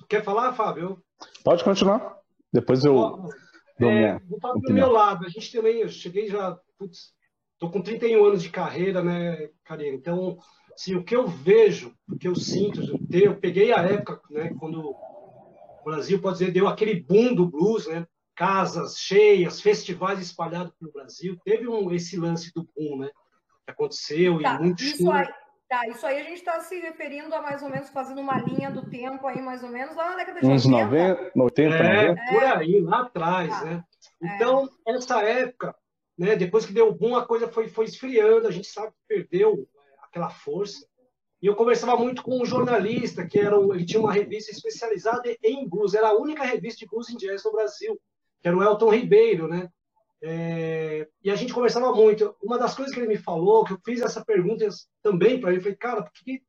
quer 0.09 0.21
falar, 0.21 0.51
Fábio? 0.53 1.01
Pode 1.45 1.63
continuar. 1.63 2.19
Depois 2.51 2.83
eu. 2.83 3.29
É, 3.79 4.19
vou 4.19 4.39
falar 4.41 4.55
do 4.55 4.73
meu 4.73 4.91
lado. 4.91 5.25
A 5.25 5.29
gente 5.29 5.49
também, 5.49 5.77
eu 5.77 5.87
cheguei 5.87 6.27
já. 6.27 6.59
Putz, 6.77 7.13
tô 7.57 7.69
com 7.69 7.81
31 7.81 8.25
anos 8.25 8.43
de 8.43 8.49
carreira, 8.49 9.01
né, 9.01 9.49
Karina? 9.63 9.95
Então, 9.95 10.37
assim, 10.75 10.95
o 10.95 11.03
que 11.03 11.15
eu 11.15 11.25
vejo, 11.25 11.95
o 12.07 12.17
que 12.17 12.27
eu 12.27 12.35
sinto, 12.35 12.81
eu 13.11 13.35
peguei 13.39 13.73
a 13.73 13.81
época, 13.81 14.21
né, 14.29 14.53
quando 14.59 14.81
o 14.81 15.83
Brasil, 15.83 16.21
pode 16.21 16.39
dizer, 16.39 16.51
deu 16.51 16.67
aquele 16.67 17.01
boom 17.01 17.33
do 17.33 17.47
blues, 17.47 17.87
né? 17.87 18.05
casas 18.35 18.97
cheias, 18.97 19.61
festivais 19.61 20.19
espalhados 20.19 20.73
pelo 20.77 20.91
Brasil. 20.91 21.37
Teve 21.43 21.67
um, 21.67 21.91
esse 21.91 22.17
lance 22.17 22.53
do 22.53 22.67
boom, 22.75 22.99
né? 22.99 23.09
Que 23.65 23.71
aconteceu 23.71 24.41
tá, 24.41 24.55
e 24.55 24.59
muito 24.59 24.83
isso 24.83 25.09
aí, 25.09 25.27
tá, 25.67 25.87
isso 25.87 26.05
aí 26.05 26.19
a 26.19 26.23
gente 26.23 26.37
está 26.37 26.59
se 26.59 26.79
referindo 26.79 27.33
a 27.33 27.41
mais 27.41 27.63
ou 27.63 27.69
menos, 27.69 27.89
fazendo 27.89 28.21
uma 28.21 28.37
linha 28.37 28.69
do 28.69 28.87
tempo 28.87 29.25
aí, 29.25 29.41
mais 29.41 29.63
ou 29.63 29.69
menos, 29.69 29.95
lá 29.95 30.11
na 30.11 30.17
década 30.17 30.41
de 30.41 30.45
Uns 30.45 30.65
90. 30.65 31.31
80, 31.35 31.75
é, 31.75 32.07
90. 32.09 32.21
por 32.29 32.43
aí, 32.43 32.81
lá 32.81 33.01
atrás, 33.01 33.49
tá. 33.49 33.65
né? 33.65 33.83
É. 34.21 34.35
Então, 34.35 34.69
é. 34.87 34.95
essa 34.95 35.21
época, 35.23 35.75
né, 36.17 36.35
depois 36.35 36.65
que 36.65 36.73
deu 36.73 36.89
o 36.89 36.93
boom, 36.93 37.15
a 37.15 37.25
coisa 37.25 37.47
foi, 37.47 37.67
foi 37.69 37.85
esfriando, 37.85 38.47
a 38.47 38.51
gente 38.51 38.67
sabe 38.67 38.91
que 38.91 39.15
perdeu 39.15 39.67
aquela 40.15 40.29
força. 40.29 40.87
E 41.41 41.47
eu 41.47 41.55
conversava 41.55 41.97
muito 41.97 42.23
com 42.23 42.41
um 42.41 42.45
jornalista, 42.45 43.27
que 43.27 43.39
era, 43.39 43.55
ele 43.57 43.85
tinha 43.85 43.99
uma 43.99 44.13
revista 44.13 44.51
especializada 44.51 45.23
em 45.43 45.67
blues, 45.67 45.93
era 45.93 46.09
a 46.09 46.17
única 46.17 46.43
revista 46.43 46.79
de 46.79 46.87
blues 46.87 47.09
em 47.09 47.17
jazz 47.17 47.43
no 47.43 47.51
Brasil 47.51 47.99
que 48.45 48.49
era 48.49 48.55
o 48.55 48.61
Elton 48.61 48.91
Ribeiro, 48.91 49.47
né? 49.47 49.67
É, 50.21 51.07
e 51.23 51.31
a 51.31 51.35
gente 51.35 51.51
conversava 51.51 51.91
muito. 51.91 52.35
Uma 52.43 52.59
das 52.59 52.75
coisas 52.75 52.93
que 52.93 52.99
ele 52.99 53.07
me 53.07 53.17
falou, 53.17 53.65
que 53.65 53.73
eu 53.73 53.79
fiz 53.83 54.01
essa 54.01 54.23
pergunta 54.23 54.67
também 55.01 55.41
para 55.41 55.51
ele, 55.51 55.61
falei, 55.61 55.75
cara, 55.75 56.03
porque, 56.03 56.43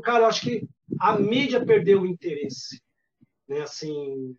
cara, 0.00 0.20
eu 0.20 0.26
acho 0.26 0.42
que 0.42 0.68
a 1.00 1.18
mídia 1.18 1.66
perdeu 1.66 2.02
o 2.02 2.06
interesse, 2.06 2.80
né? 3.48 3.62
Assim, 3.62 4.36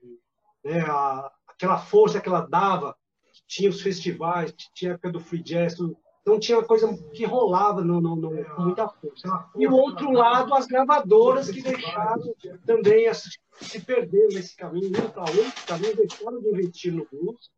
né? 0.63 0.79
A, 0.87 1.29
aquela 1.49 1.79
força 1.79 2.21
que 2.21 2.29
ela 2.29 2.47
dava, 2.47 2.95
que 3.33 3.41
tinha 3.45 3.69
os 3.69 3.81
festivais, 3.81 4.53
tinha 4.73 4.91
a 4.91 4.93
época 4.93 5.11
do 5.11 5.19
free 5.19 5.43
jazz, 5.43 5.75
tudo. 5.75 5.97
Então 6.21 6.39
tinha 6.39 6.59
uma 6.59 6.67
coisa 6.67 6.87
que 7.13 7.25
rolava 7.25 7.81
no, 7.83 7.99
no, 7.99 8.15
no, 8.15 8.45
com 8.45 8.61
muita 8.61 8.87
força. 8.87 9.45
E 9.57 9.67
o 9.67 9.73
outro 9.73 10.11
lado, 10.11 10.53
as 10.53 10.67
gravadoras 10.67 11.49
que 11.49 11.61
deixaram 11.61 12.33
também 12.65 13.07
assistir 13.07 13.39
se 13.59 13.79
perderam 13.79 14.29
nesse 14.29 14.55
caminho, 14.55 14.87
indo 14.87 15.09
para 15.09 15.21
outro 15.23 15.65
caminho, 15.67 15.95
deixaram 15.95 16.41
de 16.41 16.47
investir 16.47 16.93
no 16.93 17.07
blues. 17.11 17.49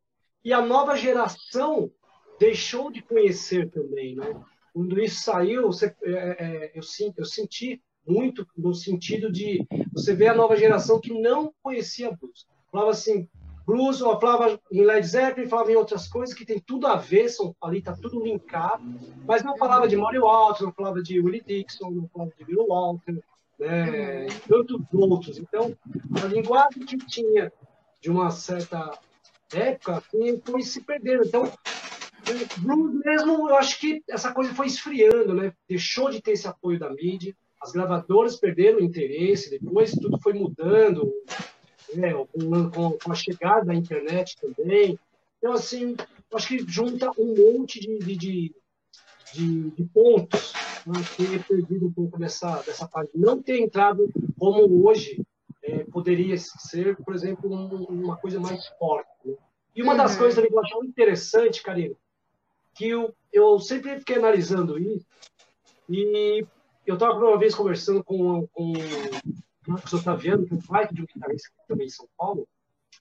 E 0.43 0.51
a 0.51 0.62
nova 0.62 0.96
geração 0.96 1.91
deixou 2.39 2.91
de 2.91 3.01
conhecer 3.01 3.70
também. 3.70 4.15
Né? 4.15 4.34
Quando 4.74 5.00
isso 5.00 5.24
saiu, 5.24 5.63
você, 5.63 5.96
é, 6.03 6.12
é, 6.12 6.72
eu, 6.75 6.82
eu 7.17 7.25
senti 7.25 7.82
muito 8.05 8.46
no 8.58 8.74
sentido 8.74 9.32
de 9.32 9.65
você 9.93 10.13
ver 10.13 10.27
a 10.27 10.36
nova 10.36 10.55
geração 10.55 11.00
que 11.00 11.13
não 11.13 11.53
conhecia 11.62 12.12
blues. 12.12 12.46
Falava 12.72 12.91
assim, 12.91 13.29
blues, 13.65 14.01
ou 14.01 14.20
falava 14.20 14.60
em 14.72 14.82
Led 14.82 15.05
Zeppelin, 15.05 15.48
falava 15.48 15.72
em 15.72 15.75
outras 15.75 16.08
coisas 16.08 16.36
que 16.36 16.46
tem 16.46 16.60
tudo 16.60 16.88
a 16.88 16.96
ver, 16.96 17.29
são, 17.29 17.55
ali 17.62 17.79
está 17.79 17.93
tudo 17.93 18.24
linkado, 18.24 18.84
mas 19.25 19.43
não 19.43 19.58
falava 19.58 19.88
de 19.88 19.96
Maury 19.96 20.20
Walter, 20.20 20.63
não 20.63 20.74
falava 20.74 21.01
de 21.01 21.20
Willie 21.20 21.43
Dixon, 21.46 21.91
não 21.91 22.08
falava 22.08 22.32
de 22.38 22.46
Bill 22.46 22.67
Walter, 22.67 23.24
né, 23.60 24.27
tantos 24.48 24.82
outros. 24.91 25.38
Então, 25.38 25.75
a 26.22 26.27
linguagem 26.27 26.86
que 26.86 26.98
tinha 26.98 27.51
de 28.01 28.12
uma 28.12 28.32
certa 28.32 28.98
época 29.53 29.98
assim, 29.98 30.41
foi 30.43 30.62
se 30.62 30.82
perdendo. 30.82 31.24
Então, 31.25 31.51
blues 32.58 32.93
mesmo, 33.05 33.50
eu 33.50 33.55
acho 33.55 33.79
que 33.79 34.03
essa 34.10 34.34
coisa 34.34 34.53
foi 34.53 34.67
esfriando, 34.67 35.34
né? 35.34 35.53
Deixou 35.67 36.10
de 36.10 36.22
ter 36.22 36.32
esse 36.32 36.48
apoio 36.48 36.79
da 36.79 36.89
mídia, 36.89 37.36
as 37.62 37.72
gravadoras 37.72 38.36
perderam 38.36 38.79
o 38.79 38.84
interesse, 38.84 39.50
depois 39.50 39.91
tudo 39.91 40.20
foi 40.22 40.34
mudando, 40.34 41.13
né? 41.95 42.13
com, 42.13 42.97
com, 42.97 43.12
a 43.12 43.15
chegada 43.15 43.65
da 43.65 43.75
internet 43.75 44.35
também. 44.39 44.97
Então, 45.38 45.53
assim, 45.53 45.95
acho 46.33 46.47
que 46.47 46.59
junta 46.67 47.12
um 47.17 47.35
monte 47.35 47.79
de, 47.79 47.97
de, 48.00 48.55
de, 49.33 49.69
de 49.71 49.83
pontos 49.93 50.53
né, 50.85 50.93
ter 51.17 51.43
perdido 51.45 51.88
um 51.88 51.93
pouco 51.93 52.17
dessa, 52.17 52.62
dessa 52.62 52.88
parte, 52.88 53.12
não 53.15 53.41
ter 53.41 53.59
entrado 53.59 54.09
como 54.38 54.88
hoje 54.88 55.21
é, 55.63 55.83
poderia 55.85 56.38
ser, 56.38 56.97
por 56.97 57.15
exemplo, 57.15 57.51
um, 57.51 57.85
uma 57.85 58.17
coisa 58.17 58.39
mais 58.39 58.65
forte. 58.79 59.09
Né? 59.25 59.35
E 59.75 59.81
uma 59.81 59.95
das 59.95 60.13
uhum. 60.13 60.19
coisas 60.19 60.45
que 60.45 60.53
eu 60.53 60.59
acho 60.59 60.83
interessante, 60.83 61.63
Karina, 61.63 61.95
que 62.75 62.89
eu, 62.89 63.13
eu 63.31 63.59
sempre 63.59 64.00
fiquei 64.00 64.17
analisando 64.17 64.77
isso, 64.77 65.05
e 65.89 66.45
eu 66.85 66.95
estava 66.95 67.13
uma 67.13 67.38
vez 67.38 67.55
conversando 67.55 68.03
com, 68.03 68.47
com 68.47 68.73
o 69.67 69.72
Marcos 69.72 69.93
Otaviano, 69.93 70.46
que 70.46 70.53
é 70.53 70.58
um 70.58 70.60
baita 70.60 70.93
de 70.93 71.01
um 71.01 71.05
guitarrista 71.05 71.50
também 71.67 71.88
em 71.88 71.89
São 71.89 72.08
Paulo, 72.17 72.48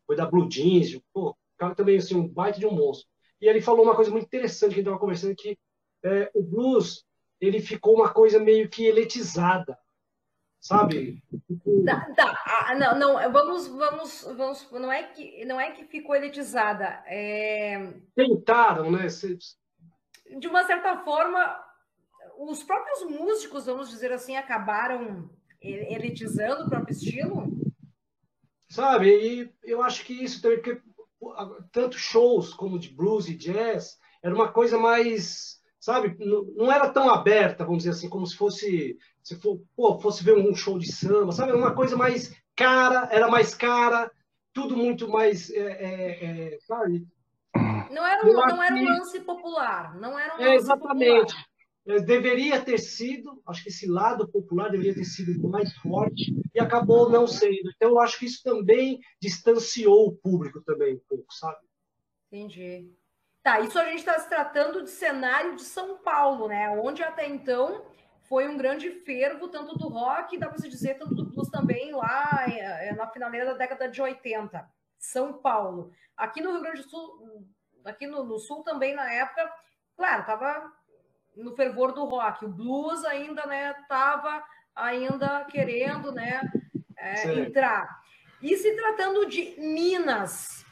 foi 0.06 0.16
da 0.16 0.26
Blue 0.26 0.48
Jeans, 0.48 1.00
pô, 1.12 1.30
o 1.30 1.36
cara 1.58 1.74
também 1.74 1.96
assim, 1.96 2.14
um 2.14 2.28
baita 2.28 2.58
de 2.58 2.66
um 2.66 2.72
monstro. 2.72 3.08
E 3.40 3.48
ele 3.48 3.60
falou 3.60 3.84
uma 3.84 3.96
coisa 3.96 4.10
muito 4.10 4.26
interessante 4.26 4.70
que 4.70 4.74
a 4.74 4.78
gente 4.78 4.80
estava 4.80 4.98
conversando, 4.98 5.34
que 5.34 5.58
é, 6.04 6.30
o 6.34 6.42
blues 6.42 7.04
ele 7.40 7.60
ficou 7.60 7.94
uma 7.94 8.12
coisa 8.12 8.38
meio 8.38 8.68
que 8.68 8.86
eletizada, 8.86 9.76
sabe? 10.60 11.20
Tá, 11.84 12.08
tá. 12.14 12.42
Ah, 12.46 12.74
não, 12.76 12.96
não, 12.96 13.32
vamos, 13.32 13.66
vamos, 13.66 14.22
vamos, 14.36 14.70
não 14.70 14.92
é 14.92 15.02
que, 15.02 15.44
não 15.44 15.60
é 15.60 15.72
que 15.72 15.84
ficou 15.84 16.14
eletizada. 16.14 17.02
É... 17.06 17.94
Tentaram, 18.14 18.92
né? 18.92 19.08
De 20.38 20.46
uma 20.46 20.64
certa 20.64 20.98
forma, 20.98 21.60
os 22.38 22.62
próprios 22.62 23.02
músicos, 23.10 23.66
vamos 23.66 23.90
dizer 23.90 24.12
assim, 24.12 24.36
acabaram 24.36 25.28
elitizando 25.62 26.64
o 26.64 26.68
próprio 26.68 26.92
estilo. 26.92 27.46
Sabe? 28.68 29.08
E 29.08 29.52
eu 29.64 29.82
acho 29.82 30.04
que 30.04 30.12
isso 30.12 30.40
também, 30.40 30.60
porque 30.60 30.80
tanto 31.70 31.98
shows 31.98 32.52
como 32.54 32.78
de 32.78 32.88
blues 32.88 33.28
e 33.28 33.34
jazz 33.34 33.98
era 34.22 34.34
uma 34.34 34.50
coisa 34.50 34.78
mais 34.78 35.62
sabe? 35.82 36.16
Não, 36.24 36.70
era 36.70 36.88
tão 36.88 37.10
aberta, 37.10 37.64
vamos 37.64 37.82
dizer 37.82 37.90
assim, 37.90 38.08
como 38.08 38.24
se 38.24 38.36
fosse, 38.36 38.96
se 39.20 39.34
for, 39.40 39.60
pô, 39.76 39.98
fosse 39.98 40.22
ver 40.22 40.36
um 40.36 40.54
show 40.54 40.78
de 40.78 40.90
samba, 40.90 41.32
sabe? 41.32 41.52
Uma 41.52 41.74
coisa 41.74 41.96
mais 41.96 42.32
cara, 42.54 43.08
era 43.10 43.28
mais 43.28 43.52
cara, 43.52 44.08
tudo 44.52 44.76
muito 44.76 45.08
mais, 45.08 45.50
é, 45.50 45.60
é, 45.60 46.54
é, 46.54 46.58
sabe? 46.60 47.04
Não 47.90 48.06
era, 48.06 48.24
um, 48.24 48.32
não 48.32 48.62
era 48.62 48.74
um 48.74 48.84
lance 48.84 49.20
popular, 49.20 49.96
não 49.98 50.16
era 50.16 50.36
um 50.36 50.40
é, 50.40 50.54
Exatamente. 50.54 51.34
Popular. 51.34 51.51
É, 51.86 52.00
deveria 52.00 52.60
ter 52.60 52.78
sido, 52.78 53.42
acho 53.46 53.62
que 53.62 53.68
esse 53.68 53.88
lado 53.88 54.28
popular 54.28 54.70
deveria 54.70 54.94
ter 54.94 55.04
sido 55.04 55.48
mais 55.48 55.74
forte 55.78 56.32
e 56.54 56.60
acabou 56.60 57.10
não 57.10 57.26
sendo. 57.26 57.70
Então, 57.74 57.90
eu 57.90 58.00
acho 58.00 58.18
que 58.18 58.26
isso 58.26 58.42
também 58.42 59.00
distanciou 59.20 60.06
o 60.06 60.16
público 60.16 60.60
também 60.62 60.94
um 60.94 61.00
pouco, 61.08 61.32
sabe? 61.32 61.58
Entendi. 62.30 62.88
Tá, 63.42 63.58
isso 63.58 63.76
a 63.78 63.84
gente 63.86 63.98
está 63.98 64.16
se 64.20 64.28
tratando 64.28 64.84
de 64.84 64.90
cenário 64.90 65.56
de 65.56 65.62
São 65.62 65.98
Paulo, 65.98 66.46
né? 66.46 66.70
Onde 66.80 67.02
até 67.02 67.26
então 67.26 67.84
foi 68.22 68.48
um 68.48 68.56
grande 68.56 68.88
fervo, 69.00 69.48
tanto 69.48 69.76
do 69.76 69.88
rock, 69.88 70.38
dá 70.38 70.48
para 70.48 70.58
se 70.58 70.68
dizer, 70.68 70.94
tanto 70.94 71.14
do 71.14 71.24
blues 71.24 71.50
também, 71.50 71.92
lá 71.92 72.44
é, 72.48 72.88
é, 72.88 72.94
na 72.94 73.08
finaleira 73.08 73.46
da 73.46 73.54
década 73.54 73.88
de 73.88 74.00
80. 74.00 74.64
São 74.96 75.32
Paulo. 75.32 75.92
Aqui 76.16 76.40
no 76.40 76.52
Rio 76.52 76.62
Grande 76.62 76.82
do 76.82 76.88
Sul, 76.88 77.44
aqui 77.84 78.06
no, 78.06 78.22
no 78.22 78.38
Sul 78.38 78.62
também, 78.62 78.94
na 78.94 79.12
época, 79.12 79.52
claro, 79.96 80.24
tava 80.24 80.72
no 81.36 81.54
fervor 81.54 81.92
do 81.92 82.04
rock. 82.04 82.44
O 82.44 82.48
blues 82.48 83.04
ainda 83.04 83.46
né 83.46 83.74
estava 83.80 84.42
ainda 84.74 85.44
querendo 85.44 86.12
né 86.12 86.40
é, 86.96 87.40
entrar. 87.40 88.02
E 88.42 88.56
se 88.56 88.74
tratando 88.74 89.26
de 89.26 89.54
Minas, 89.58 90.64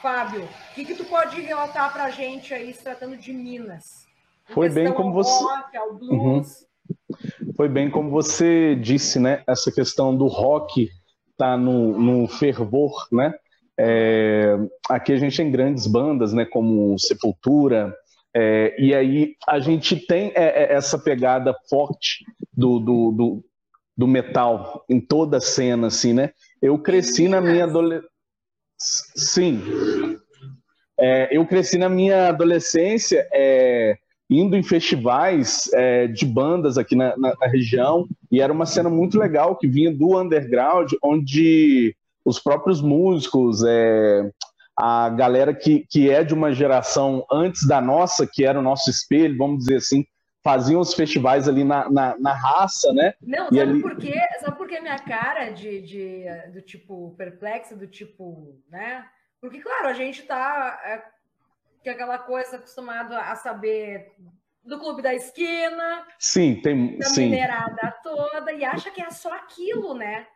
Fábio, 0.00 0.44
o 0.44 0.74
que, 0.74 0.84
que 0.86 0.94
tu 0.94 1.04
pode 1.04 1.40
relatar 1.42 1.92
para 1.92 2.04
a 2.04 2.10
gente 2.10 2.54
aí 2.54 2.72
se 2.72 2.82
tratando 2.82 3.16
de 3.16 3.32
Minas? 3.32 4.06
Foi 4.48 4.68
bem 4.68 4.92
como 4.92 5.12
você. 5.12 5.44
Rock, 5.44 5.76
ao 5.76 5.94
blues. 5.94 6.10
Uhum. 6.10 7.52
Foi 7.54 7.68
bem 7.68 7.90
como 7.90 8.10
você 8.10 8.74
disse, 8.74 9.18
né? 9.18 9.42
Essa 9.46 9.70
questão 9.70 10.16
do 10.16 10.26
rock 10.26 10.88
tá 11.36 11.56
no, 11.56 11.98
no 11.98 12.28
fervor, 12.28 13.06
né? 13.12 13.34
É, 13.78 14.56
aqui 14.88 15.12
a 15.12 15.16
gente 15.16 15.36
tem 15.36 15.50
grandes 15.50 15.86
bandas, 15.86 16.32
né? 16.32 16.44
Como 16.46 16.98
Sepultura, 16.98 17.94
é, 18.34 18.76
e 18.78 18.94
aí 18.94 19.34
a 19.48 19.58
gente 19.58 19.96
tem 19.96 20.32
é, 20.34 20.64
é, 20.64 20.72
essa 20.74 20.98
pegada 20.98 21.54
forte 21.68 22.24
do, 22.52 22.78
do, 22.78 23.10
do, 23.10 23.44
do, 23.96 24.06
metal 24.06 24.84
em 24.88 25.00
toda 25.00 25.38
a 25.38 25.40
cena, 25.40 25.88
assim, 25.88 26.12
né? 26.12 26.30
Eu 26.62 26.78
cresci 26.78 27.28
na 27.28 27.40
minha 27.40 27.64
adolescência. 27.64 28.08
Sim. 28.78 29.60
É, 30.98 31.36
eu 31.36 31.46
cresci 31.46 31.76
na 31.76 31.88
minha 31.88 32.28
adolescência 32.28 33.26
é, 33.32 33.96
indo 34.28 34.56
em 34.56 34.62
festivais 34.62 35.68
é, 35.74 36.06
de 36.06 36.24
bandas 36.24 36.78
aqui 36.78 36.94
na, 36.94 37.16
na, 37.16 37.34
na, 37.38 37.46
região, 37.48 38.06
e 38.30 38.40
era 38.40 38.52
uma 38.52 38.64
cena 38.64 38.88
muito 38.88 39.18
legal 39.18 39.56
que 39.56 39.66
vinha 39.66 39.92
do 39.92 40.18
underground, 40.18 40.92
onde 41.02 41.96
os 42.24 42.38
próprios 42.38 42.80
músicos, 42.80 43.64
é, 43.66 44.30
a 44.80 45.10
galera 45.10 45.54
que, 45.54 45.86
que 45.90 46.10
é 46.10 46.24
de 46.24 46.32
uma 46.32 46.52
geração 46.52 47.24
antes 47.30 47.66
da 47.66 47.80
nossa, 47.80 48.26
que 48.26 48.44
era 48.44 48.58
o 48.58 48.62
nosso 48.62 48.88
espelho, 48.90 49.36
vamos 49.36 49.58
dizer 49.58 49.76
assim, 49.76 50.04
faziam 50.42 50.80
os 50.80 50.94
festivais 50.94 51.46
ali 51.46 51.64
na, 51.64 51.90
na, 51.90 52.18
na 52.18 52.32
raça, 52.32 52.90
né? 52.92 53.12
Não, 53.20 53.48
e 53.52 53.56
sabe 53.56 53.60
ali... 53.60 53.82
por 53.82 53.96
quê? 53.96 54.14
Sabe 54.40 54.56
por 54.56 54.66
que 54.66 54.80
minha 54.80 54.98
cara 54.98 55.50
de, 55.50 55.82
de, 55.82 56.24
do 56.52 56.62
tipo 56.62 57.14
perplexa, 57.16 57.76
do 57.76 57.86
tipo, 57.86 58.58
né? 58.70 59.04
Porque, 59.40 59.60
claro, 59.60 59.88
a 59.88 59.92
gente 59.92 60.22
tá 60.22 60.80
é, 60.84 61.02
que 61.82 61.88
é 61.88 61.92
aquela 61.92 62.18
coisa 62.18 62.56
acostumado 62.56 63.14
a 63.14 63.34
saber 63.36 64.12
do 64.64 64.78
clube 64.78 65.02
da 65.02 65.14
esquina, 65.14 66.06
sim, 66.18 66.60
tem, 66.62 66.98
da 66.98 67.06
sim. 67.06 67.24
minerada 67.24 67.94
toda, 68.02 68.52
e 68.52 68.64
acha 68.64 68.90
que 68.90 69.02
é 69.02 69.10
só 69.10 69.32
aquilo, 69.34 69.94
né? 69.94 70.26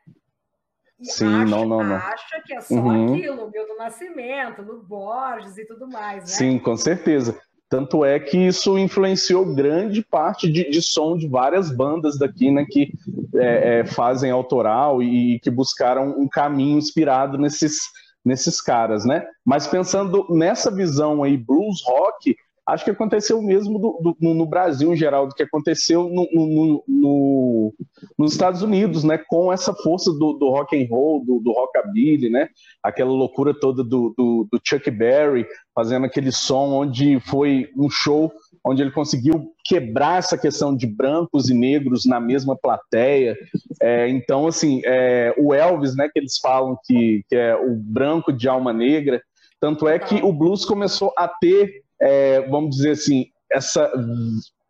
E 1.00 1.06
sim, 1.06 1.26
acha, 1.26 1.44
não, 1.44 1.64
não, 1.64 1.82
não. 1.82 1.96
Acha 1.96 2.42
que 2.44 2.54
é 2.54 2.60
só 2.60 2.74
uhum. 2.74 3.14
aquilo, 3.14 3.50
do 3.50 3.76
Nascimento, 3.76 4.62
do 4.62 4.82
Borges 4.82 5.58
e 5.58 5.66
tudo 5.66 5.86
mais, 5.88 6.20
né? 6.20 6.26
Sim, 6.26 6.58
com 6.58 6.76
certeza. 6.76 7.38
Tanto 7.68 8.04
é 8.04 8.20
que 8.20 8.36
isso 8.38 8.78
influenciou 8.78 9.54
grande 9.54 10.02
parte 10.02 10.50
de, 10.50 10.70
de 10.70 10.80
som 10.80 11.16
de 11.16 11.26
várias 11.26 11.74
bandas 11.74 12.18
daqui, 12.18 12.50
né, 12.50 12.64
que 12.70 12.92
é, 13.34 13.80
é, 13.80 13.84
fazem 13.84 14.30
autoral 14.30 15.02
e 15.02 15.40
que 15.40 15.50
buscaram 15.50 16.14
um 16.16 16.28
caminho 16.28 16.78
inspirado 16.78 17.36
nesses, 17.36 17.78
nesses 18.24 18.60
caras, 18.60 19.04
né? 19.04 19.26
Mas 19.44 19.66
pensando 19.66 20.26
nessa 20.30 20.70
visão 20.70 21.24
aí, 21.24 21.36
blues 21.36 21.82
rock, 21.84 22.36
acho 22.66 22.84
que 22.84 22.90
aconteceu 22.90 23.38
o 23.38 23.42
mesmo 23.42 23.78
do, 23.78 24.16
do, 24.18 24.34
no 24.34 24.46
Brasil 24.46 24.92
em 24.92 24.96
geral, 24.96 25.26
do 25.26 25.34
que 25.34 25.42
aconteceu 25.42 26.08
no, 26.08 26.26
no, 26.32 26.84
no, 26.86 27.74
nos 28.18 28.32
Estados 28.32 28.62
Unidos, 28.62 29.04
né? 29.04 29.18
Com 29.18 29.52
essa 29.52 29.74
força 29.74 30.10
do, 30.12 30.32
do 30.34 30.48
rock 30.50 30.76
and 30.76 30.88
roll, 30.88 31.24
do, 31.24 31.40
do 31.40 31.52
rockabilly, 31.52 32.30
né? 32.30 32.48
Aquela 32.82 33.10
loucura 33.10 33.52
toda 33.52 33.84
do, 33.84 34.14
do, 34.16 34.60
Chuck 34.64 34.90
Berry 34.90 35.46
fazendo 35.74 36.06
aquele 36.06 36.32
som 36.32 36.70
onde 36.70 37.20
foi 37.20 37.68
um 37.76 37.90
show 37.90 38.32
onde 38.64 38.80
ele 38.80 38.90
conseguiu 38.90 39.52
quebrar 39.62 40.18
essa 40.18 40.38
questão 40.38 40.74
de 40.74 40.86
brancos 40.86 41.50
e 41.50 41.54
negros 41.54 42.06
na 42.06 42.18
mesma 42.18 42.56
plateia. 42.56 43.36
É, 43.80 44.08
então, 44.08 44.46
assim, 44.46 44.80
é, 44.86 45.34
o 45.36 45.52
Elvis, 45.52 45.94
né, 45.94 46.08
que 46.10 46.18
eles 46.18 46.38
falam 46.38 46.78
que, 46.84 47.22
que 47.28 47.36
é 47.36 47.54
o 47.54 47.74
branco 47.74 48.32
de 48.32 48.48
alma 48.48 48.72
negra, 48.72 49.22
tanto 49.60 49.86
é 49.86 49.98
que 49.98 50.16
o 50.16 50.32
blues 50.32 50.64
começou 50.64 51.12
a 51.16 51.28
ter, 51.28 51.83
é, 52.04 52.46
vamos 52.48 52.76
dizer 52.76 52.90
assim, 52.90 53.26
essa 53.50 53.90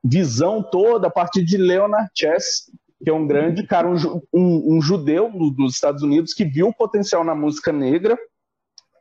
visão 0.03 0.63
toda 0.63 1.09
a 1.09 1.11
partir 1.11 1.45
de 1.45 1.57
Leonard 1.57 2.09
Chess, 2.15 2.71
que 3.03 3.11
é 3.11 3.13
um 3.13 3.27
grande 3.27 3.67
cara, 3.67 3.89
um, 3.89 4.23
um, 4.33 4.77
um 4.77 4.81
judeu 4.81 5.29
dos 5.51 5.75
Estados 5.75 6.03
Unidos 6.03 6.33
que 6.33 6.45
viu 6.45 6.69
o 6.69 6.75
potencial 6.75 7.25
na 7.25 7.35
música 7.35 7.73
negra 7.73 8.17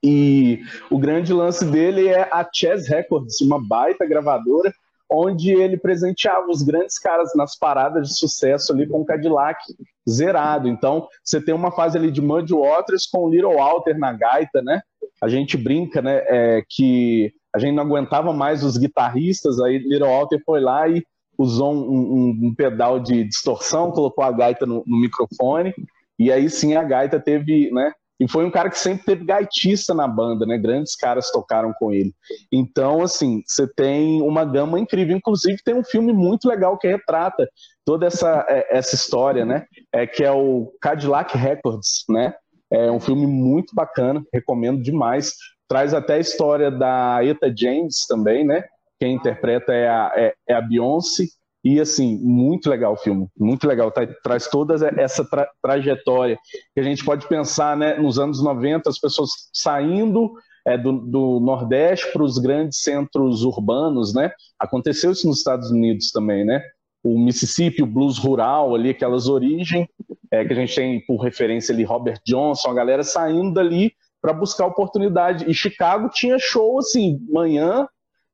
e 0.03 0.61
o 0.89 0.97
grande 0.97 1.31
lance 1.31 1.63
dele 1.63 2.07
é 2.07 2.23
a 2.23 2.47
Chess 2.51 2.89
Records, 2.89 3.39
uma 3.39 3.63
baita 3.63 4.05
gravadora, 4.05 4.73
onde 5.09 5.51
ele 5.51 5.77
presenteava 5.77 6.49
os 6.49 6.63
grandes 6.63 6.97
caras 6.97 7.33
nas 7.35 7.55
paradas 7.55 8.09
de 8.09 8.17
sucesso 8.17 8.73
ali 8.73 8.87
com 8.87 9.01
o 9.01 9.05
Cadillac 9.05 9.61
zerado. 10.09 10.67
Então, 10.67 11.07
você 11.23 11.39
tem 11.39 11.53
uma 11.53 11.71
fase 11.71 11.99
ali 11.99 12.11
de 12.11 12.19
Muddy 12.19 12.53
Waters 12.53 13.05
com 13.05 13.29
Little 13.29 13.55
Walter 13.55 13.97
na 13.97 14.11
gaita, 14.11 14.61
né? 14.63 14.81
A 15.21 15.29
gente 15.29 15.55
brinca, 15.55 16.01
né, 16.01 16.21
é, 16.25 16.63
que 16.67 17.31
a 17.55 17.59
gente 17.59 17.75
não 17.75 17.83
aguentava 17.83 18.33
mais 18.33 18.63
os 18.63 18.77
guitarristas, 18.77 19.59
aí 19.59 19.77
Little 19.77 20.07
Walter 20.07 20.41
foi 20.45 20.59
lá 20.59 20.87
e 20.87 21.03
usou 21.37 21.73
um, 21.73 21.77
um, 21.77 22.39
um 22.47 22.55
pedal 22.55 22.99
de 22.99 23.23
distorção, 23.23 23.91
colocou 23.91 24.23
a 24.23 24.31
gaita 24.31 24.65
no, 24.65 24.83
no 24.85 24.97
microfone, 24.99 25.73
e 26.17 26.31
aí 26.31 26.49
sim 26.49 26.75
a 26.75 26.83
gaita 26.83 27.19
teve, 27.19 27.71
né, 27.71 27.91
e 28.19 28.27
foi 28.27 28.45
um 28.45 28.51
cara 28.51 28.69
que 28.69 28.79
sempre 28.79 29.03
teve 29.03 29.25
gaitista 29.25 29.93
na 29.93 30.07
banda, 30.07 30.45
né? 30.45 30.57
Grandes 30.57 30.95
caras 30.95 31.31
tocaram 31.31 31.73
com 31.77 31.91
ele. 31.91 32.13
Então, 32.51 33.01
assim, 33.01 33.41
você 33.45 33.67
tem 33.67 34.21
uma 34.21 34.45
gama 34.45 34.79
incrível. 34.79 35.17
Inclusive, 35.17 35.57
tem 35.63 35.75
um 35.75 35.83
filme 35.83 36.13
muito 36.13 36.47
legal 36.47 36.77
que 36.77 36.87
retrata 36.87 37.47
toda 37.83 38.05
essa, 38.05 38.45
é, 38.47 38.77
essa 38.77 38.95
história, 38.95 39.45
né? 39.45 39.65
É, 39.91 40.05
que 40.05 40.23
é 40.23 40.31
o 40.31 40.71
Cadillac 40.79 41.37
Records, 41.37 42.05
né? 42.07 42.33
É 42.71 42.89
um 42.89 42.99
filme 42.99 43.27
muito 43.27 43.75
bacana, 43.75 44.23
recomendo 44.33 44.81
demais. 44.81 45.33
Traz 45.73 45.91
até 45.91 46.13
a 46.13 46.19
história 46.19 46.69
da 46.69 47.25
Eta 47.25 47.51
James 47.51 48.05
também, 48.07 48.45
né? 48.45 48.63
Quem 48.99 49.15
interpreta 49.15 49.73
é 49.73 49.89
a, 49.89 50.13
é, 50.15 50.33
é 50.47 50.53
a 50.53 50.61
Beyoncé. 50.61 51.23
E 51.63 51.81
assim, 51.81 52.19
muito 52.21 52.69
legal 52.69 52.93
o 52.93 52.97
filme, 52.97 53.27
muito 53.35 53.67
legal. 53.67 53.89
Tá, 53.89 54.07
traz 54.23 54.47
toda 54.47 54.75
essa 55.01 55.27
tra 55.27 55.49
trajetória 55.63 56.37
que 56.75 56.79
a 56.79 56.83
gente 56.83 57.03
pode 57.03 57.27
pensar, 57.27 57.75
né? 57.75 57.95
Nos 57.95 58.19
anos 58.19 58.39
90, 58.43 58.87
as 58.87 58.99
pessoas 58.99 59.31
saindo 59.51 60.33
é, 60.63 60.77
do, 60.77 60.91
do, 60.91 61.39
Nordeste 61.39 62.13
para 62.13 62.21
os 62.21 62.37
grandes 62.37 62.77
centros 62.77 63.43
urbanos, 63.43 64.13
né? 64.13 64.31
Aconteceu 64.59 65.11
isso 65.11 65.27
nos 65.27 65.39
Estados 65.39 65.71
Unidos 65.71 66.11
também, 66.11 66.45
né? 66.45 66.61
O 67.03 67.17
Mississippi, 67.17 67.81
o 67.81 67.87
blues 67.87 68.19
rural, 68.19 68.75
ali, 68.75 68.91
aquelas 68.91 69.27
origens 69.27 69.87
é, 70.29 70.45
que 70.45 70.53
a 70.53 70.55
gente 70.55 70.75
tem 70.75 71.03
por 71.07 71.17
referência 71.17 71.73
ali, 71.73 71.83
Robert 71.83 72.19
Johnson, 72.27 72.69
a 72.69 72.75
galera 72.75 73.01
saindo 73.01 73.55
dali 73.55 73.91
para 74.23 74.31
buscar 74.31 74.65
oportunidade. 74.65 75.51
E 75.51 75.53
Chicago 75.53 76.07
tinha 76.07 76.39
show 76.39 76.79
assim, 76.79 77.19
manhã, 77.29 77.85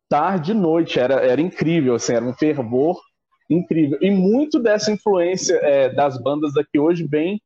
tarde, 0.08 0.54
noite, 0.54 1.00
era, 1.00 1.16
era 1.16 1.42
incrível, 1.42 1.96
assim, 1.96 2.14
era 2.14 2.24
um 2.24 2.34
fervor 2.34 3.02
incrível. 3.50 3.98
E 4.00 4.12
muito 4.12 4.60
dessa 4.60 4.92
influência 4.92 5.56
é, 5.64 5.90
das 5.90 6.22
bandas 6.22 6.54
daqui 6.54 6.78
hoje 6.78 7.08
vem, 7.08 7.42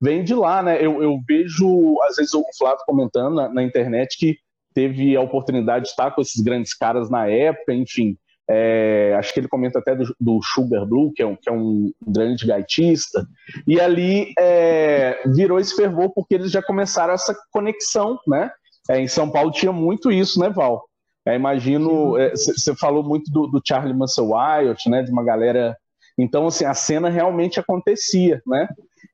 vem 0.00 0.24
de 0.24 0.34
lá, 0.34 0.62
né? 0.62 0.82
Eu, 0.82 1.02
eu 1.02 1.20
vejo, 1.28 1.98
às 2.04 2.16
vezes, 2.16 2.32
o 2.32 2.42
Flávio 2.56 2.82
comentando 2.86 3.34
na, 3.34 3.50
na, 3.50 3.62
internet 3.62 4.16
que 4.18 4.38
teve 4.72 5.14
a 5.14 5.20
oportunidade 5.20 5.84
de 5.84 5.90
estar 5.90 6.12
com 6.12 6.22
esses 6.22 6.42
grandes 6.42 6.72
caras 6.72 7.10
na 7.10 7.28
época, 7.28 7.74
enfim. 7.74 8.16
É, 8.54 9.14
acho 9.18 9.32
que 9.32 9.40
ele 9.40 9.48
comenta 9.48 9.78
até 9.78 9.94
do, 9.94 10.14
do, 10.20 10.38
Sugar 10.42 10.84
Blue, 10.84 11.10
que 11.14 11.22
é 11.22 11.26
um, 11.26 11.34
que 11.34 11.48
é 11.48 11.52
um 11.52 11.90
grande 12.06 12.46
gaitista, 12.46 13.26
e 13.66 13.80
ali 13.80 14.34
é, 14.38 15.22
virou 15.24 15.58
esse 15.58 15.74
fervor 15.74 16.12
porque 16.14 16.34
eles 16.34 16.50
já 16.50 16.60
começaram 16.60 17.14
essa 17.14 17.34
conexão, 17.50 18.18
né? 18.28 18.50
É, 18.90 19.00
em 19.00 19.08
São 19.08 19.30
Paulo 19.30 19.50
tinha 19.50 19.72
muito 19.72 20.12
isso, 20.12 20.38
né, 20.38 20.50
Val? 20.50 20.84
É, 21.26 21.34
imagino, 21.34 22.12
você 22.34 22.72
é, 22.72 22.76
falou 22.76 23.02
muito 23.02 23.32
do, 23.32 23.46
do 23.46 23.62
Charlie 23.66 23.94
Mansell 23.94 24.28
Wyatt, 24.28 24.90
né, 24.90 25.02
de 25.02 25.10
uma 25.10 25.24
galera. 25.24 25.74
Então, 26.18 26.46
assim, 26.46 26.66
a 26.66 26.74
cena 26.74 27.08
realmente 27.08 27.58
acontecia, 27.58 28.42
né? 28.46 28.68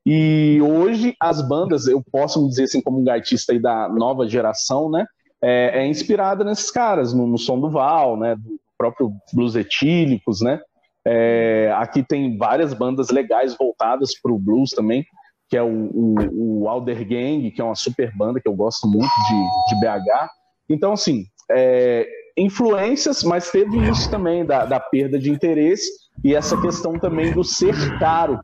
E 0.05 0.59
hoje 0.61 1.15
as 1.17 1.41
bandas, 1.47 1.87
eu 1.87 2.03
posso 2.11 2.41
me 2.41 2.49
dizer 2.49 2.63
assim, 2.63 2.81
como 2.81 2.99
um 2.99 3.05
gaitista 3.05 3.53
aí 3.53 3.59
da 3.59 3.87
nova 3.87 4.27
geração, 4.27 4.89
né? 4.89 5.05
É, 5.41 5.79
é 5.79 5.87
inspirada 5.87 6.43
nesses 6.43 6.69
caras, 6.69 7.13
no, 7.13 7.25
no, 7.25 7.37
som 7.37 7.57
do 7.57 7.69
Val, 7.69 8.17
né? 8.17 8.35
Do 8.35 8.59
próprio 8.79 9.11
Blues 9.33 9.55
Etílicos, 9.55 10.41
né? 10.41 10.61
É, 11.05 11.73
aqui 11.75 12.01
tem 12.01 12.37
várias 12.37 12.73
bandas 12.73 13.09
legais 13.09 13.55
voltadas 13.57 14.11
para 14.21 14.31
o 14.31 14.39
blues 14.39 14.71
também, 14.71 15.05
que 15.49 15.57
é 15.57 15.63
o, 15.63 15.67
o, 15.67 16.61
o 16.61 16.69
Alder 16.69 17.05
Gang, 17.07 17.51
que 17.51 17.59
é 17.59 17.63
uma 17.63 17.75
super 17.75 18.15
banda 18.15 18.39
que 18.39 18.47
eu 18.47 18.53
gosto 18.53 18.87
muito 18.87 19.09
de, 19.27 19.75
de 19.75 19.81
BH. 19.81 20.29
Então, 20.69 20.93
assim, 20.93 21.25
é, 21.51 22.07
influências, 22.37 23.23
mas 23.23 23.51
teve 23.51 23.77
isso 23.89 24.09
também 24.09 24.45
da, 24.45 24.65
da 24.65 24.79
perda 24.79 25.17
de 25.17 25.29
interesse 25.31 25.89
e 26.23 26.35
essa 26.35 26.59
questão 26.61 26.93
também 26.93 27.31
do 27.33 27.43
ser 27.43 27.75
caro. 27.97 28.39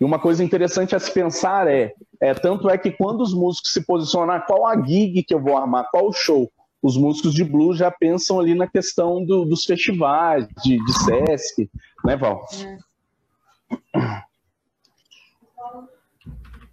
E 0.00 0.04
uma 0.04 0.18
coisa 0.18 0.44
interessante 0.44 0.94
a 0.94 0.98
se 0.98 1.12
pensar 1.12 1.68
é, 1.68 1.92
é 2.20 2.34
tanto 2.34 2.68
é 2.68 2.76
que 2.76 2.90
quando 2.90 3.20
os 3.20 3.34
músicos 3.34 3.72
se 3.72 3.84
posicionam, 3.84 4.34
ah, 4.34 4.40
qual 4.40 4.66
a 4.66 4.80
gig 4.84 5.22
que 5.22 5.34
eu 5.34 5.40
vou 5.40 5.56
armar, 5.56 5.88
qual 5.90 6.08
o 6.08 6.12
show, 6.12 6.50
os 6.82 6.96
músicos 6.96 7.34
de 7.34 7.44
blues 7.44 7.76
já 7.76 7.90
pensam 7.90 8.38
ali 8.38 8.54
na 8.54 8.66
questão 8.66 9.24
do, 9.24 9.44
dos 9.44 9.64
festivais, 9.64 10.46
de, 10.62 10.76
de 10.84 10.92
Sesc, 11.04 11.70
né, 12.04 12.16
Val? 12.16 12.46
É. 12.64 14.22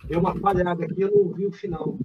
Deu 0.07 0.19
uma 0.19 0.35
falhada 0.35 0.85
aqui, 0.85 1.01
eu 1.01 1.11
não 1.11 1.17
ouvi 1.23 1.45
o 1.47 1.51
final. 1.51 1.97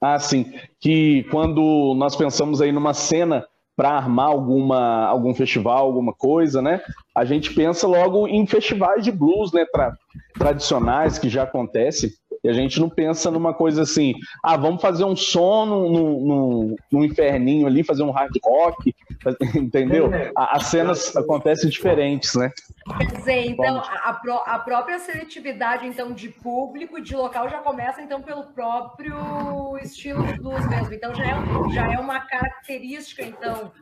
Ah, 0.00 0.18
sim. 0.18 0.52
Que 0.80 1.24
quando 1.30 1.94
nós 1.96 2.16
pensamos 2.16 2.60
aí 2.60 2.72
numa 2.72 2.94
cena 2.94 3.46
para 3.76 3.90
armar 3.90 4.28
alguma, 4.28 5.06
algum 5.06 5.34
festival, 5.34 5.86
alguma 5.86 6.12
coisa, 6.12 6.62
né? 6.62 6.80
A 7.14 7.24
gente 7.24 7.52
pensa 7.54 7.86
logo 7.86 8.28
em 8.28 8.46
festivais 8.46 9.04
de 9.04 9.10
blues, 9.10 9.52
né? 9.52 9.64
Tra 9.66 9.96
tradicionais 10.34 11.18
que 11.18 11.28
já 11.28 11.42
acontecem. 11.44 12.10
E 12.44 12.48
a 12.50 12.52
gente 12.52 12.78
não 12.78 12.90
pensa 12.90 13.30
numa 13.30 13.54
coisa 13.54 13.82
assim, 13.82 14.12
ah, 14.42 14.54
vamos 14.54 14.82
fazer 14.82 15.02
um 15.02 15.16
som 15.16 15.64
no, 15.64 15.88
no, 15.88 16.76
no 16.92 17.04
inferninho 17.04 17.66
ali, 17.66 17.82
fazer 17.82 18.02
um 18.02 18.10
hard 18.10 18.36
rock, 18.44 18.94
entendeu? 19.56 20.10
As 20.36 20.66
cenas 20.66 21.16
acontecem 21.16 21.70
diferentes, 21.70 22.34
né? 22.34 22.52
Quer 22.98 23.16
dizer, 23.16 23.46
então, 23.46 23.78
a, 23.78 24.20
a 24.44 24.58
própria 24.58 24.98
seletividade 24.98 25.86
então, 25.86 26.12
de 26.12 26.28
público 26.28 26.98
e 26.98 27.02
de 27.02 27.16
local 27.16 27.48
já 27.48 27.60
começa 27.60 28.02
então 28.02 28.20
pelo 28.20 28.44
próprio 28.48 29.78
estilo 29.82 30.22
de 30.26 30.34
blues 30.34 30.68
mesmo. 30.68 30.92
Então 30.92 31.14
já 31.14 31.24
é, 31.24 31.34
já 31.72 31.92
é 31.94 31.98
uma 31.98 32.20
característica, 32.20 33.22
então, 33.22 33.72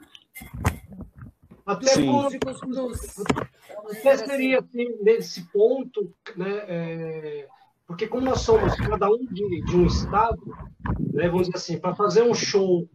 até 1.66 1.88
Sim. 1.88 2.05
músicos 2.05 2.61
blues. 2.61 3.25
Até 3.90 4.18
seria 4.18 4.61
assim, 4.61 4.87
nesse 5.03 5.51
ponto, 5.51 6.14
né? 6.37 6.62
É 6.68 7.46
porque 7.92 8.09
como 8.09 8.24
nós 8.24 8.40
somos 8.40 8.74
cada 8.74 9.07
um 9.11 9.26
de, 9.26 9.61
de 9.66 9.76
um 9.76 9.85
estado, 9.85 10.40
né, 11.12 11.28
vamos 11.28 11.48
dizer 11.48 11.57
assim, 11.57 11.78
para 11.78 11.94
fazer 11.94 12.22
um 12.22 12.33
show 12.33 12.88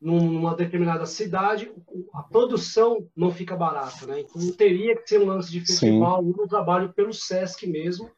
numa 0.00 0.54
determinada 0.56 1.04
cidade, 1.04 1.70
a 2.14 2.22
produção 2.22 3.06
não 3.14 3.30
fica 3.30 3.54
barata, 3.54 4.06
né? 4.06 4.20
Então 4.20 4.50
teria 4.52 4.96
que 4.96 5.06
ser 5.06 5.20
um 5.20 5.26
lance 5.26 5.50
de 5.50 5.60
festival, 5.60 6.22
Sim. 6.22 6.32
um 6.38 6.46
trabalho 6.46 6.94
pelo 6.94 7.12
Sesc 7.12 7.66
mesmo, 7.66 8.10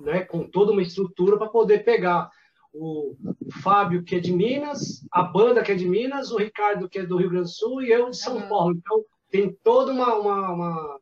né? 0.00 0.22
Com 0.22 0.48
toda 0.48 0.72
uma 0.72 0.80
estrutura 0.80 1.36
para 1.36 1.48
poder 1.48 1.84
pegar 1.84 2.30
o, 2.72 3.14
Fábio 3.62 4.02
que 4.02 4.16
é 4.16 4.20
de 4.20 4.32
Minas, 4.32 5.06
a 5.12 5.22
banda 5.22 5.62
que 5.62 5.72
é 5.72 5.74
de 5.74 5.86
Minas, 5.86 6.32
o 6.32 6.38
Ricardo 6.38 6.88
que 6.88 7.00
é 7.00 7.04
do 7.04 7.18
Rio 7.18 7.28
Grande 7.28 7.48
do 7.48 7.54
Sul 7.54 7.82
e 7.82 7.92
eu 7.92 8.08
de 8.08 8.16
São 8.16 8.36
uhum. 8.36 8.48
Paulo. 8.48 8.74
Então 8.74 9.04
tem 9.30 9.52
toda 9.62 9.92
uma, 9.92 10.14
uma, 10.14 10.50
uma, 10.50 11.00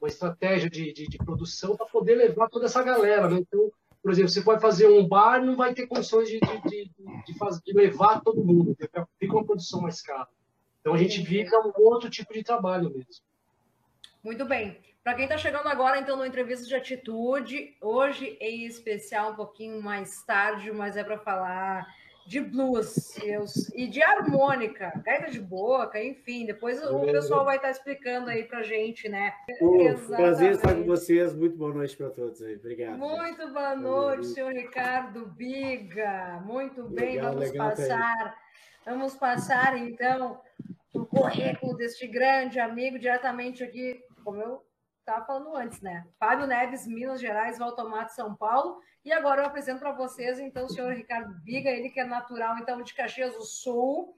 uma 0.00 0.08
estratégia 0.08 0.70
de, 0.70 0.92
de, 0.92 1.08
de 1.08 1.18
produção 1.18 1.76
para 1.76 1.86
poder 1.86 2.14
levar 2.14 2.48
toda 2.48 2.66
essa 2.66 2.82
galera, 2.82 3.28
né? 3.28 3.40
Então 3.40 3.72
por 4.04 4.12
exemplo, 4.12 4.28
você 4.28 4.42
pode 4.42 4.60
fazer 4.60 4.86
um 4.86 5.08
bar, 5.08 5.42
não 5.42 5.56
vai 5.56 5.72
ter 5.72 5.86
condições 5.86 6.28
de, 6.28 6.38
de, 6.38 6.60
de, 6.68 6.90
de, 7.26 7.38
fazer, 7.38 7.62
de 7.64 7.72
levar 7.72 8.20
todo 8.20 8.44
mundo, 8.44 8.76
fica 9.18 9.34
uma 9.34 9.46
produção 9.46 9.80
mais 9.80 10.02
cara. 10.02 10.28
Então 10.78 10.92
a 10.92 10.98
gente 10.98 11.22
vive 11.22 11.48
um 11.56 11.72
outro 11.78 12.10
tipo 12.10 12.30
de 12.34 12.44
trabalho 12.44 12.90
mesmo. 12.90 13.24
Muito 14.22 14.44
bem. 14.44 14.78
Para 15.02 15.14
quem 15.14 15.24
está 15.24 15.38
chegando 15.38 15.68
agora, 15.68 15.98
então, 15.98 16.18
no 16.18 16.26
Entrevista 16.26 16.66
de 16.66 16.74
Atitude, 16.74 17.74
hoje 17.80 18.36
em 18.42 18.66
especial, 18.66 19.32
um 19.32 19.36
pouquinho 19.36 19.82
mais 19.82 20.22
tarde, 20.22 20.70
mas 20.70 20.98
é 20.98 21.02
para 21.02 21.18
falar 21.18 21.86
de 22.26 22.40
blues 22.40 23.16
e 23.74 23.86
de 23.86 24.02
harmônica, 24.02 24.92
gaita 25.04 25.30
de 25.30 25.40
boca, 25.40 26.02
enfim. 26.02 26.46
Depois 26.46 26.82
o 26.82 27.00
pessoal 27.00 27.44
vai 27.44 27.56
estar 27.56 27.70
explicando 27.70 28.30
aí 28.30 28.44
para 28.44 28.62
gente, 28.62 29.08
né? 29.08 29.32
prazer 30.08 30.52
estar 30.52 30.74
com 30.74 30.84
vocês. 30.84 31.34
Muito 31.34 31.56
boa 31.56 31.72
noite 31.72 31.96
para 31.96 32.10
todos 32.10 32.42
aí. 32.42 32.56
Obrigado. 32.56 32.98
Muito 32.98 33.52
boa 33.52 33.76
noite, 33.76 34.26
senhor 34.28 34.52
Ricardo 34.52 35.26
Biga. 35.26 36.42
Muito 36.44 36.84
bem, 36.88 37.16
legal, 37.16 37.34
vamos 37.34 37.50
legal 37.50 37.70
passar. 37.70 38.36
Vamos 38.86 39.14
passar 39.14 39.78
então 39.78 40.40
o 40.92 41.04
currículo 41.04 41.76
deste 41.76 42.06
grande 42.06 42.58
amigo 42.58 42.98
diretamente 42.98 43.62
aqui, 43.62 44.00
como 44.22 44.40
eu 44.40 44.62
estava 45.04 45.24
falando 45.24 45.54
antes, 45.54 45.80
né? 45.80 46.06
Fábio 46.18 46.46
Neves, 46.46 46.86
Minas 46.86 47.20
Gerais, 47.20 47.58
Valtomate, 47.58 48.14
São 48.14 48.34
Paulo. 48.34 48.80
E 49.04 49.12
agora 49.12 49.42
eu 49.42 49.46
apresento 49.46 49.80
para 49.80 49.92
vocês, 49.92 50.38
então, 50.40 50.64
o 50.64 50.68
senhor 50.68 50.94
Ricardo 50.94 51.34
Biga, 51.42 51.68
ele 51.68 51.90
que 51.90 52.00
é 52.00 52.04
natural, 52.04 52.56
então, 52.58 52.82
de 52.82 52.94
Caxias 52.94 53.34
do 53.34 53.42
Sul. 53.42 54.16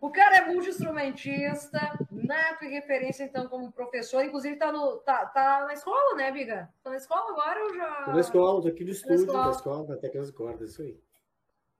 O 0.00 0.10
cara 0.10 0.38
é 0.38 0.46
multi-instrumentista, 0.46 1.78
nato 2.10 2.64
e 2.64 2.68
referência, 2.68 3.24
então, 3.24 3.46
como 3.48 3.72
professor. 3.72 4.24
Inclusive, 4.24 4.54
está 4.54 4.72
tá, 5.04 5.26
tá 5.26 5.64
na 5.66 5.74
escola, 5.74 6.16
né, 6.16 6.32
Biga? 6.32 6.70
Está 6.78 6.90
na 6.90 6.96
escola 6.96 7.30
agora 7.30 7.62
ou 7.64 7.74
já... 7.74 7.98
Estou 7.98 8.14
na 8.14 8.20
escola, 8.20 8.58
estou 8.58 8.72
aqui 8.72 8.84
no 8.84 8.90
estúdio 8.90 9.26
da 9.26 9.50
escola, 9.50 9.86
da 9.86 9.96
Teclas 9.96 10.30
Cordas, 10.30 10.70
isso 10.70 10.82
aí. 10.82 10.98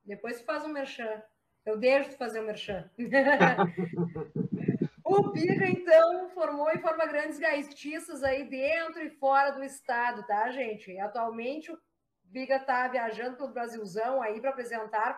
Depois 0.05 0.37
você 0.37 0.45
faz 0.45 0.65
um 0.65 0.69
merchan. 0.69 1.23
Eu 1.65 1.79
deixo 1.79 2.11
de 2.11 2.17
fazer 2.17 2.41
o 2.41 2.43
um 2.43 2.47
merchan. 2.47 2.89
o 5.09 5.31
Biga, 5.31 5.69
então, 5.69 6.29
formou 6.31 6.69
e 6.71 6.79
forma 6.79 7.07
grandes 7.07 7.39
gaitistas 7.39 8.25
aí 8.25 8.43
dentro 8.49 9.01
e 9.03 9.11
fora 9.11 9.53
do 9.53 9.63
estado, 9.63 10.27
tá, 10.27 10.51
gente? 10.51 10.99
Atualmente, 10.99 11.71
o 11.73 11.79
Biga 12.25 12.57
está 12.57 12.89
viajando 12.89 13.37
pelo 13.37 13.53
Brasilzão 13.53 14.21
aí 14.21 14.41
para 14.41 14.51
apresentar 14.51 15.17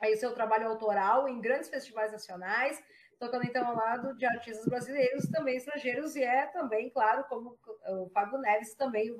aí 0.00 0.16
seu 0.16 0.34
trabalho 0.34 0.66
autoral 0.66 1.28
em 1.28 1.40
grandes 1.40 1.68
festivais 1.68 2.10
nacionais, 2.10 2.82
tocando 3.20 3.44
então 3.44 3.66
ao 3.68 3.76
lado 3.76 4.16
de 4.16 4.26
artistas 4.26 4.66
brasileiros, 4.66 5.28
também 5.28 5.56
estrangeiros, 5.56 6.16
e 6.16 6.24
é 6.24 6.46
também, 6.46 6.90
claro, 6.90 7.24
como 7.28 7.56
o 7.86 8.10
Fábio 8.10 8.38
Neves, 8.38 8.74
também 8.74 9.12
o 9.12 9.16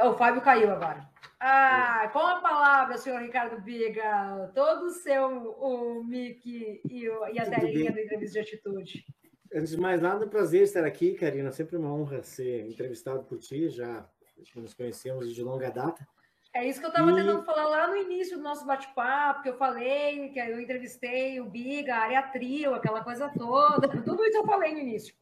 Valtomato. 0.00 0.08
O 0.08 0.18
Fábio 0.18 0.42
caiu 0.42 0.70
agora. 0.70 1.08
Ah, 1.38 2.10
com 2.12 2.18
a 2.18 2.40
palavra, 2.40 2.98
senhor 2.98 3.22
Ricardo 3.22 3.60
Biga, 3.62 4.50
todo 4.54 4.86
o 4.86 4.90
seu, 4.90 5.24
o 5.26 6.04
Mickey 6.04 6.82
e, 6.88 7.08
o, 7.08 7.28
e 7.28 7.38
a 7.38 7.48
telinha 7.48 7.92
da 7.92 8.02
entrevista 8.02 8.42
de 8.42 8.46
atitude. 8.46 9.06
Antes 9.54 9.70
de 9.70 9.80
mais 9.80 10.02
nada, 10.02 10.24
é 10.24 10.26
um 10.26 10.30
prazer 10.30 10.62
estar 10.62 10.84
aqui, 10.84 11.14
Karina. 11.14 11.50
Sempre 11.50 11.76
uma 11.76 11.92
honra 11.92 12.22
ser 12.22 12.66
entrevistado 12.66 13.24
por 13.24 13.38
ti. 13.38 13.68
Já 13.70 14.06
nos 14.54 14.74
conhecemos 14.74 15.34
de 15.34 15.42
longa 15.42 15.70
data. 15.70 16.06
É 16.54 16.66
isso 16.66 16.80
que 16.80 16.86
eu 16.86 16.90
estava 16.90 17.10
e... 17.10 17.14
tentando 17.14 17.42
falar 17.44 17.68
lá 17.68 17.86
no 17.88 17.96
início 17.96 18.36
do 18.36 18.42
nosso 18.42 18.66
bate-papo, 18.66 19.42
que 19.42 19.48
eu 19.48 19.56
falei, 19.56 20.28
que 20.30 20.38
eu 20.38 20.60
entrevistei 20.60 21.40
o 21.40 21.48
Biga, 21.48 21.94
a 21.94 22.00
área 22.00 22.22
trio, 22.22 22.74
aquela 22.74 23.02
coisa 23.02 23.30
toda. 23.36 23.88
Tudo 23.88 24.24
isso 24.24 24.36
eu 24.36 24.44
falei 24.44 24.72
no 24.72 24.80
início. 24.80 25.14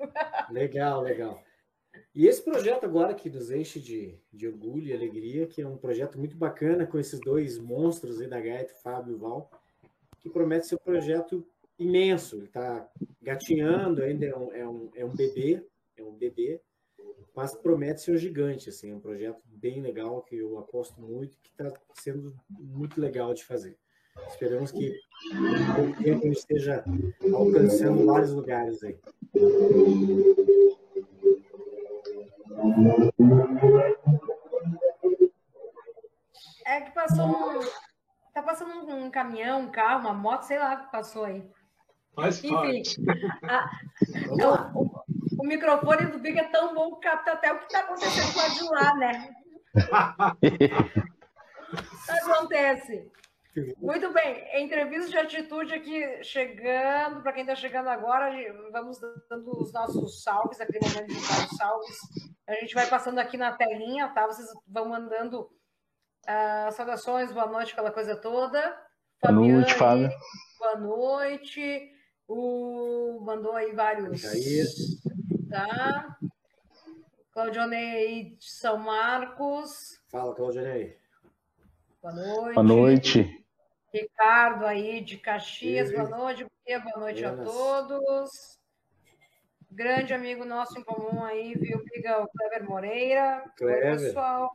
Legal, 0.51 1.03
legal. 1.03 1.43
E 2.19 2.27
esse 2.27 2.43
projeto 2.43 2.83
agora 2.83 3.15
que 3.15 3.31
nos 3.31 3.49
enche 3.49 3.79
de, 3.79 4.19
de 4.33 4.49
orgulho 4.49 4.89
e 4.89 4.93
alegria, 4.93 5.47
que 5.47 5.63
é 5.63 5.69
um 5.69 5.77
projeto 5.77 6.19
muito 6.19 6.37
bacana 6.37 6.85
com 6.85 6.99
esses 6.99 7.21
dois 7.21 7.61
monstros 7.61 8.21
aí 8.21 8.27
da 8.27 8.41
Gaeta, 8.41 8.75
Fábio 8.83 9.15
e 9.15 9.17
Val, 9.17 9.49
que 10.19 10.29
promete 10.29 10.67
ser 10.67 10.75
um 10.75 10.79
projeto 10.79 11.47
imenso. 11.79 12.35
Ele 12.35 12.47
está 12.47 12.91
gatinhando, 13.23 14.03
ainda 14.03 14.27
é 14.27 14.37
um, 14.37 14.53
é, 14.53 14.69
um, 14.69 14.91
é 14.97 15.05
um 15.05 15.15
bebê, 15.15 15.65
é 15.97 16.03
um 16.03 16.11
bebê, 16.11 16.61
mas 17.37 17.55
promete 17.55 18.01
ser 18.01 18.11
um 18.11 18.19
gigante, 18.19 18.69
assim, 18.69 18.91
é 18.91 18.95
um 18.97 19.01
projeto 19.01 19.41
bem 19.45 19.81
legal 19.81 20.21
que 20.23 20.35
eu 20.35 20.59
aposto 20.59 21.01
muito 21.01 21.39
que 21.41 21.51
está 21.51 21.73
sendo 21.95 22.35
muito 22.51 23.01
legal 23.01 23.33
de 23.33 23.45
fazer. 23.45 23.79
Esperamos 24.27 24.73
que 24.73 24.93
com 25.77 25.83
o 25.83 26.03
tempo 26.03 26.27
esteja 26.27 26.85
alcançando 27.33 28.05
vários 28.07 28.33
lugares 28.33 28.83
aí. 28.83 28.99
É 36.67 36.81
que 36.83 36.91
passou 36.93 37.27
um, 37.27 37.61
tá 38.35 38.43
passando 38.43 38.95
um 38.95 39.11
caminhão, 39.11 39.63
um 39.63 39.71
carro, 39.71 40.01
uma 40.01 40.13
moto, 40.13 40.43
sei 40.43 40.59
lá, 40.59 40.77
que 40.77 40.93
passou 40.93 41.25
aí. 41.25 41.49
Faz 42.15 42.43
Enfim, 42.43 42.83
a, 43.45 43.71
o, 44.75 45.03
o 45.39 45.47
microfone 45.47 46.07
do 46.07 46.19
Big 46.19 46.39
é 46.39 46.45
tão 46.49 46.75
bom 46.75 46.97
que 46.97 47.09
capta 47.09 47.33
até 47.33 47.53
o 47.53 47.59
que 47.59 47.67
está 47.67 47.81
acontecendo 47.81 48.35
com 48.35 48.41
a 48.41 48.49
de 48.49 48.63
lá, 48.65 48.95
né? 48.97 49.35
Acontece. 52.09 53.11
Muito 53.79 54.13
bem, 54.13 54.63
entrevista 54.63 55.11
de 55.11 55.19
atitude 55.19 55.75
aqui 55.75 56.23
chegando, 56.23 57.23
para 57.23 57.33
quem 57.33 57.43
está 57.43 57.55
chegando 57.55 57.89
agora, 57.89 58.31
vamos 58.73 58.99
dando 59.29 59.63
os 59.63 59.73
nossos 59.73 60.23
salves, 60.23 60.61
aquele 60.61 60.87
momento 60.89 61.09
de 61.09 61.21
dar 61.21 61.47
os 61.47 61.57
salves. 61.57 61.97
A 62.49 62.55
gente 62.55 62.75
vai 62.75 62.87
passando 62.87 63.19
aqui 63.19 63.37
na 63.37 63.53
telinha, 63.53 64.09
tá? 64.09 64.27
Vocês 64.27 64.49
vão 64.67 64.89
mandando 64.89 65.43
uh, 65.43 66.73
saudações, 66.73 67.31
boa 67.31 67.47
noite, 67.47 67.73
aquela 67.73 67.91
coisa 67.91 68.17
toda. 68.17 68.59
Boa 69.23 69.35
Fabiane, 69.35 69.53
noite, 69.53 69.75
Fábio. 69.75 70.11
Boa 70.59 70.77
noite. 70.77 71.93
O 72.27 73.21
mandou 73.21 73.53
aí 73.53 73.73
vários. 73.73 74.25
Aí. 74.25 74.65
Tá? 75.51 76.17
Claudionei 77.33 78.37
de 78.37 78.51
São 78.51 78.79
Marcos. 78.79 80.01
Fala, 80.11 80.35
Claudionei. 80.35 80.99
Boa 82.01 82.15
noite. 82.15 82.55
Boa 82.55 82.67
noite. 82.67 83.45
Ricardo 83.93 84.65
aí 84.65 85.03
de 85.03 85.19
Caxias, 85.19 85.93
boa 85.93 86.09
noite. 86.09 86.47
Boa 86.67 86.99
noite 86.99 87.25
a 87.27 87.37
todos. 87.37 88.58
Grande 89.71 90.15
amigo 90.15 90.45
nosso 90.45 90.79
em 90.79 90.83
comum 90.83 91.25
aí, 91.25 91.55
viu, 91.55 91.83
Biga, 91.85 92.23
o 92.23 92.29
Clever 92.29 92.65
Moreira. 92.65 93.45
Clever. 93.57 93.93
Oi, 93.93 93.99
pessoal. 93.99 94.51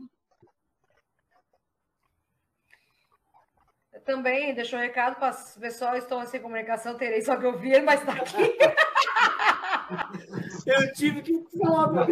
também 4.05 4.53
deixou 4.53 4.79
um 4.79 4.81
recado 4.81 5.15
para 5.15 5.31
o 5.31 5.59
pessoal, 5.59 5.95
estou 5.95 6.25
sem 6.25 6.41
comunicação, 6.41 6.97
terei 6.97 7.21
só 7.21 7.37
que 7.37 7.45
ouvir, 7.45 7.81
mas 7.81 8.01
está 8.01 8.13
aqui. 8.13 8.57
Eu 10.65 10.93
tive 10.93 11.21
que 11.21 11.45
falar. 11.57 12.07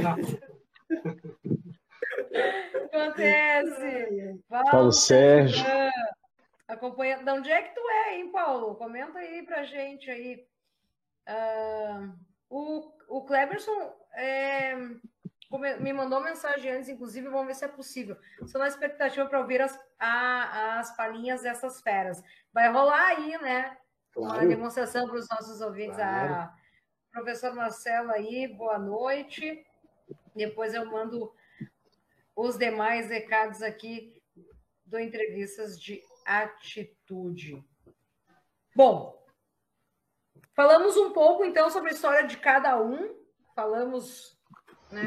Acontece. 2.85 4.39
Paulo 4.49 4.91
Sérgio. 4.91 5.63
Acompanha. 6.67 7.23
De 7.23 7.31
onde 7.31 7.51
é 7.51 7.61
que 7.61 7.73
tu 7.73 7.81
é, 7.89 8.17
hein, 8.17 8.31
Paulo? 8.31 8.75
Comenta 8.75 9.19
aí 9.19 9.43
pra 9.43 9.63
gente 9.63 10.09
aí. 10.09 10.45
Uh, 11.27 12.13
o, 12.51 12.91
o 13.07 13.21
Cleberson 13.23 13.95
é, 14.13 14.75
me 15.79 15.93
mandou 15.93 16.19
mensagem 16.19 16.69
antes, 16.69 16.89
inclusive, 16.89 17.29
vamos 17.29 17.47
ver 17.47 17.55
se 17.55 17.63
é 17.63 17.69
possível. 17.69 18.17
Estou 18.41 18.59
na 18.59 18.67
expectativa 18.67 19.25
para 19.25 19.39
ouvir 19.39 19.61
as, 19.61 19.79
a, 19.97 20.79
as 20.79 20.95
palhinhas 20.95 21.41
dessas 21.43 21.81
feras. 21.81 22.21
Vai 22.53 22.69
rolar 22.69 23.07
aí, 23.07 23.41
né? 23.41 23.77
Claro. 24.11 24.39
Uma 24.39 24.45
demonstração 24.45 25.07
para 25.07 25.17
os 25.17 25.29
nossos 25.29 25.61
ouvintes. 25.61 25.95
Claro. 25.95 26.33
A 26.33 26.53
professor 27.13 27.55
Marcelo 27.55 28.11
aí, 28.11 28.47
boa 28.47 28.77
noite. 28.77 29.65
Depois 30.35 30.73
eu 30.73 30.85
mando 30.85 31.33
os 32.35 32.57
demais 32.57 33.09
recados 33.09 33.61
aqui 33.61 34.21
do 34.85 34.99
Entrevistas 34.99 35.79
de 35.79 36.03
Atitude. 36.25 37.63
Bom, 38.75 39.20
falamos 40.55 40.97
um 40.97 41.11
pouco 41.11 41.43
então 41.43 41.69
sobre 41.69 41.89
a 41.89 41.93
história 41.93 42.27
de 42.27 42.37
cada 42.37 42.81
um, 42.81 43.15
falamos 43.55 44.37
né, 44.91 45.05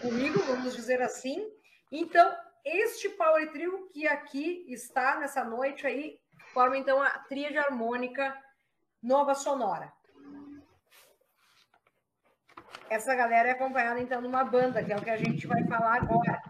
comigo, 0.00 0.38
vamos 0.40 0.74
dizer 0.74 1.00
assim. 1.00 1.46
Então, 1.90 2.34
este 2.64 3.08
Power 3.10 3.50
Trio 3.52 3.88
que 3.92 4.06
aqui 4.06 4.64
está 4.68 5.18
nessa 5.18 5.44
noite 5.44 5.86
aí, 5.86 6.18
forma 6.52 6.76
então 6.76 7.02
a 7.02 7.10
tríade 7.10 7.58
harmônica 7.58 8.36
Nova 9.02 9.34
Sonora. 9.34 9.92
Essa 12.88 13.14
galera 13.14 13.48
é 13.48 13.52
acompanhada 13.52 14.00
então 14.00 14.20
numa 14.20 14.44
banda, 14.44 14.84
que 14.84 14.92
é 14.92 14.96
o 14.96 15.02
que 15.02 15.10
a 15.10 15.16
gente 15.16 15.46
vai 15.46 15.64
falar 15.66 15.96
agora. 15.96 16.42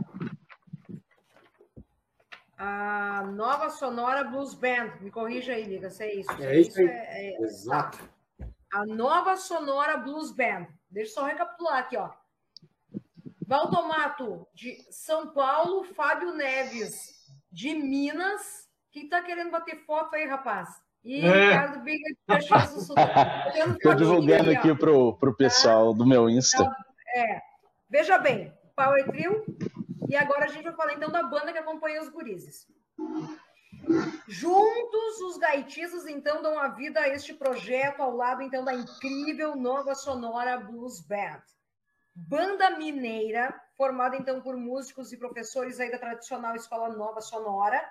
A 2.59 3.23
Nova 3.33 3.71
Sonora 3.71 4.25
Blues 4.25 4.55
Band. 4.55 4.93
Me 5.01 5.11
corrija 5.11 5.53
aí, 5.53 5.65
Liga, 5.65 5.89
se 5.89 6.05
é 6.05 6.15
isso. 6.15 6.43
É 6.43 6.59
isso, 6.59 6.79
aí. 6.81 6.87
É, 6.87 7.35
é, 7.35 7.43
Exato. 7.43 7.99
Tá. 7.99 8.12
A 8.73 8.87
Nova 8.87 9.37
Sonora 9.37 9.99
Blues 9.99 10.33
Band. 10.33 10.67
Deixa 10.91 11.11
eu 11.11 11.15
só 11.15 11.25
recapitular 11.25 11.79
aqui, 11.79 11.97
ó. 11.97 12.11
Valdomato, 13.47 14.47
de 14.55 14.79
São 14.91 15.29
Paulo, 15.35 15.85
Fábio 15.85 16.33
Neves, 16.33 17.31
de 17.51 17.75
Minas. 17.75 18.67
Quem 18.91 19.05
está 19.05 19.21
querendo 19.21 19.51
bater 19.51 19.85
foto 19.85 20.17
aí, 20.17 20.27
rapaz? 20.27 20.71
E 21.05 21.21
é. 21.21 21.49
Ricardo 21.49 21.81
Biga 21.81 22.09
de 22.09 22.19
Caxias 22.27 22.75
do 22.75 22.81
Sul. 22.81 22.97
Estou 23.77 23.95
divulgando 23.95 24.51
aqui 24.51 24.75
para 24.75 24.91
o 24.91 25.35
pessoal 25.35 25.93
tá? 25.93 25.99
do 25.99 26.07
meu 26.07 26.31
Insta. 26.31 26.63
Então, 26.63 26.75
é. 27.15 27.43
Veja 27.91 28.17
bem, 28.17 28.53
Power 28.75 29.05
Trio. 29.07 29.45
E 30.09 30.17
agora 30.17 30.47
a 30.47 30.49
gente 30.49 30.65
vai 30.65 30.75
falar 30.75 30.95
então 30.95 31.11
da 31.11 31.23
banda 31.23 31.53
que 31.53 31.59
acompanha 31.59 32.01
os 32.01 32.09
gurizes. 32.09 32.67
Juntos, 34.29 35.21
os 35.29 35.39
gaitistas 35.39 36.07
então 36.07 36.43
dão 36.43 36.59
a 36.59 36.69
vida 36.69 37.01
a 37.01 37.09
este 37.09 37.35
projeto 37.35 38.01
ao 38.01 38.15
lado 38.15 38.43
então 38.43 38.65
da 38.65 38.73
incrível 38.73 39.57
Nova 39.57 39.95
Sonora 39.95 40.59
Blues 40.59 41.01
Band. 41.01 41.43
Banda 42.15 42.71
mineira, 42.79 43.59
formada 43.77 44.17
então 44.17 44.41
por 44.41 44.57
músicos 44.57 45.13
e 45.13 45.17
professores 45.17 45.81
aí 45.81 45.91
da 45.91 45.99
tradicional 45.99 46.55
Escola 46.55 46.91
Nova 46.91 47.21
Sonora, 47.21 47.83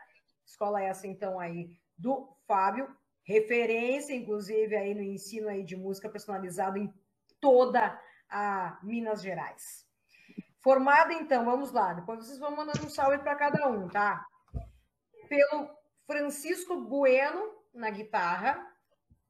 escola 0.45 0.81
essa 0.81 1.07
então 1.07 1.39
aí 1.39 1.69
do 1.97 2.29
Fábio, 2.47 2.95
referência 3.23 4.13
inclusive 4.13 4.75
aí 4.75 4.93
no 4.93 5.01
ensino 5.01 5.49
aí 5.49 5.63
de 5.63 5.75
música 5.75 6.09
personalizado 6.09 6.77
em 6.77 6.93
toda 7.39 7.99
a 8.29 8.79
Minas 8.83 9.21
Gerais. 9.21 9.85
Formada 10.61 11.13
então, 11.13 11.43
vamos 11.43 11.71
lá, 11.71 11.93
depois 11.93 12.19
vocês 12.19 12.37
vão 12.37 12.55
mandando 12.55 12.85
um 12.85 12.89
salve 12.89 13.17
para 13.17 13.35
cada 13.35 13.67
um, 13.67 13.89
tá? 13.89 14.23
Pelo 15.27 15.80
Francisco 16.05 16.81
Bueno 16.81 17.51
na 17.73 17.89
guitarra, 17.89 18.71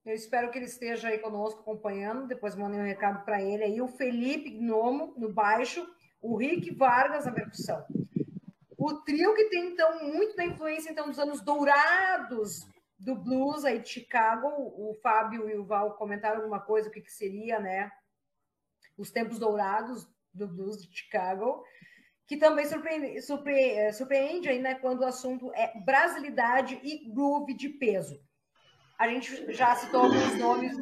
eu 0.03 0.15
espero 0.15 0.49
que 0.49 0.57
ele 0.57 0.65
esteja 0.65 1.09
aí 1.09 1.19
conosco 1.19 1.61
acompanhando. 1.61 2.27
Depois 2.27 2.55
mandei 2.55 2.79
um 2.79 2.85
recado 2.85 3.23
para 3.23 3.41
ele 3.41 3.63
aí. 3.63 3.81
O 3.81 3.87
Felipe 3.87 4.49
Gnomo 4.49 5.13
no 5.15 5.31
baixo, 5.31 5.87
o 6.19 6.35
Rick 6.35 6.73
Vargas 6.73 7.25
na 7.25 7.31
percussão. 7.31 7.85
O 8.75 8.95
trio 8.95 9.35
que 9.35 9.49
tem 9.49 9.67
então 9.67 10.03
muito 10.03 10.35
da 10.35 10.43
influência 10.43 10.91
então 10.91 11.07
dos 11.07 11.19
anos 11.19 11.41
dourados 11.41 12.67
do 12.97 13.15
blues 13.15 13.63
aí 13.63 13.77
de 13.77 13.89
Chicago. 13.89 14.47
O 14.47 14.95
Fábio 15.03 15.47
e 15.47 15.55
o 15.55 15.65
Val 15.65 15.95
comentaram 15.97 16.37
alguma 16.37 16.59
coisa 16.59 16.89
o 16.89 16.91
que, 16.91 17.01
que 17.01 17.11
seria, 17.11 17.59
né? 17.59 17.91
Os 18.97 19.11
tempos 19.11 19.37
dourados 19.37 20.09
do 20.33 20.47
blues 20.47 20.81
de 20.81 20.97
Chicago, 20.97 21.63
que 22.31 22.37
também 22.37 22.65
surpreende, 22.65 23.21
surpreende, 23.21 23.93
surpreende 23.93 24.47
aí, 24.47 24.61
né, 24.61 24.75
quando 24.75 25.01
o 25.01 25.05
assunto 25.05 25.51
é 25.53 25.77
brasilidade 25.81 26.79
e 26.81 27.11
groove 27.11 27.53
de 27.53 27.67
peso. 27.67 28.17
A 28.97 29.05
gente 29.05 29.51
já 29.51 29.75
citou 29.75 30.03
alguns 30.03 30.37
nomes, 30.37 30.77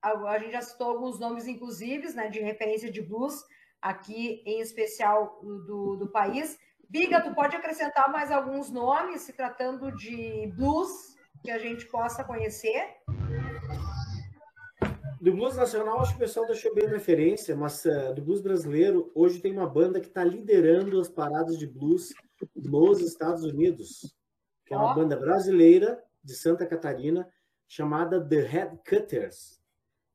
a 0.00 0.38
gente 0.38 0.52
já 0.52 0.62
citou 0.62 0.90
alguns 0.90 1.18
nomes, 1.18 1.48
inclusive, 1.48 2.14
né, 2.14 2.28
de 2.28 2.38
referência 2.38 2.92
de 2.92 3.02
blues, 3.02 3.42
aqui 3.80 4.40
em 4.46 4.60
especial 4.60 5.40
do, 5.42 5.96
do 5.96 6.12
país. 6.12 6.56
Biga, 6.88 7.20
tu 7.20 7.34
pode 7.34 7.56
acrescentar 7.56 8.08
mais 8.12 8.30
alguns 8.30 8.70
nomes, 8.70 9.22
se 9.22 9.32
tratando 9.32 9.90
de 9.96 10.46
blues, 10.54 11.16
que 11.42 11.50
a 11.50 11.58
gente 11.58 11.86
possa 11.86 12.22
conhecer? 12.22 12.98
Do 15.22 15.32
blues 15.32 15.54
nacional, 15.54 16.00
acho 16.00 16.10
que 16.10 16.16
o 16.16 16.26
pessoal 16.26 16.48
deixou 16.48 16.74
bem 16.74 16.88
referência, 16.88 17.54
mas 17.54 17.84
uh, 17.84 18.12
do 18.12 18.20
blues 18.20 18.40
brasileiro, 18.40 19.08
hoje 19.14 19.38
tem 19.38 19.52
uma 19.52 19.68
banda 19.68 20.00
que 20.00 20.08
está 20.08 20.24
liderando 20.24 20.98
as 20.98 21.08
paradas 21.08 21.56
de 21.56 21.64
blues 21.64 22.12
nos 22.56 23.00
Estados 23.00 23.44
Unidos, 23.44 24.16
que 24.66 24.74
é 24.74 24.76
uma 24.76 24.90
oh. 24.90 24.94
banda 24.96 25.16
brasileira 25.16 26.02
de 26.24 26.34
Santa 26.34 26.66
Catarina, 26.66 27.32
chamada 27.68 28.20
The 28.20 28.40
Head 28.40 28.80
Cutters, 28.84 29.60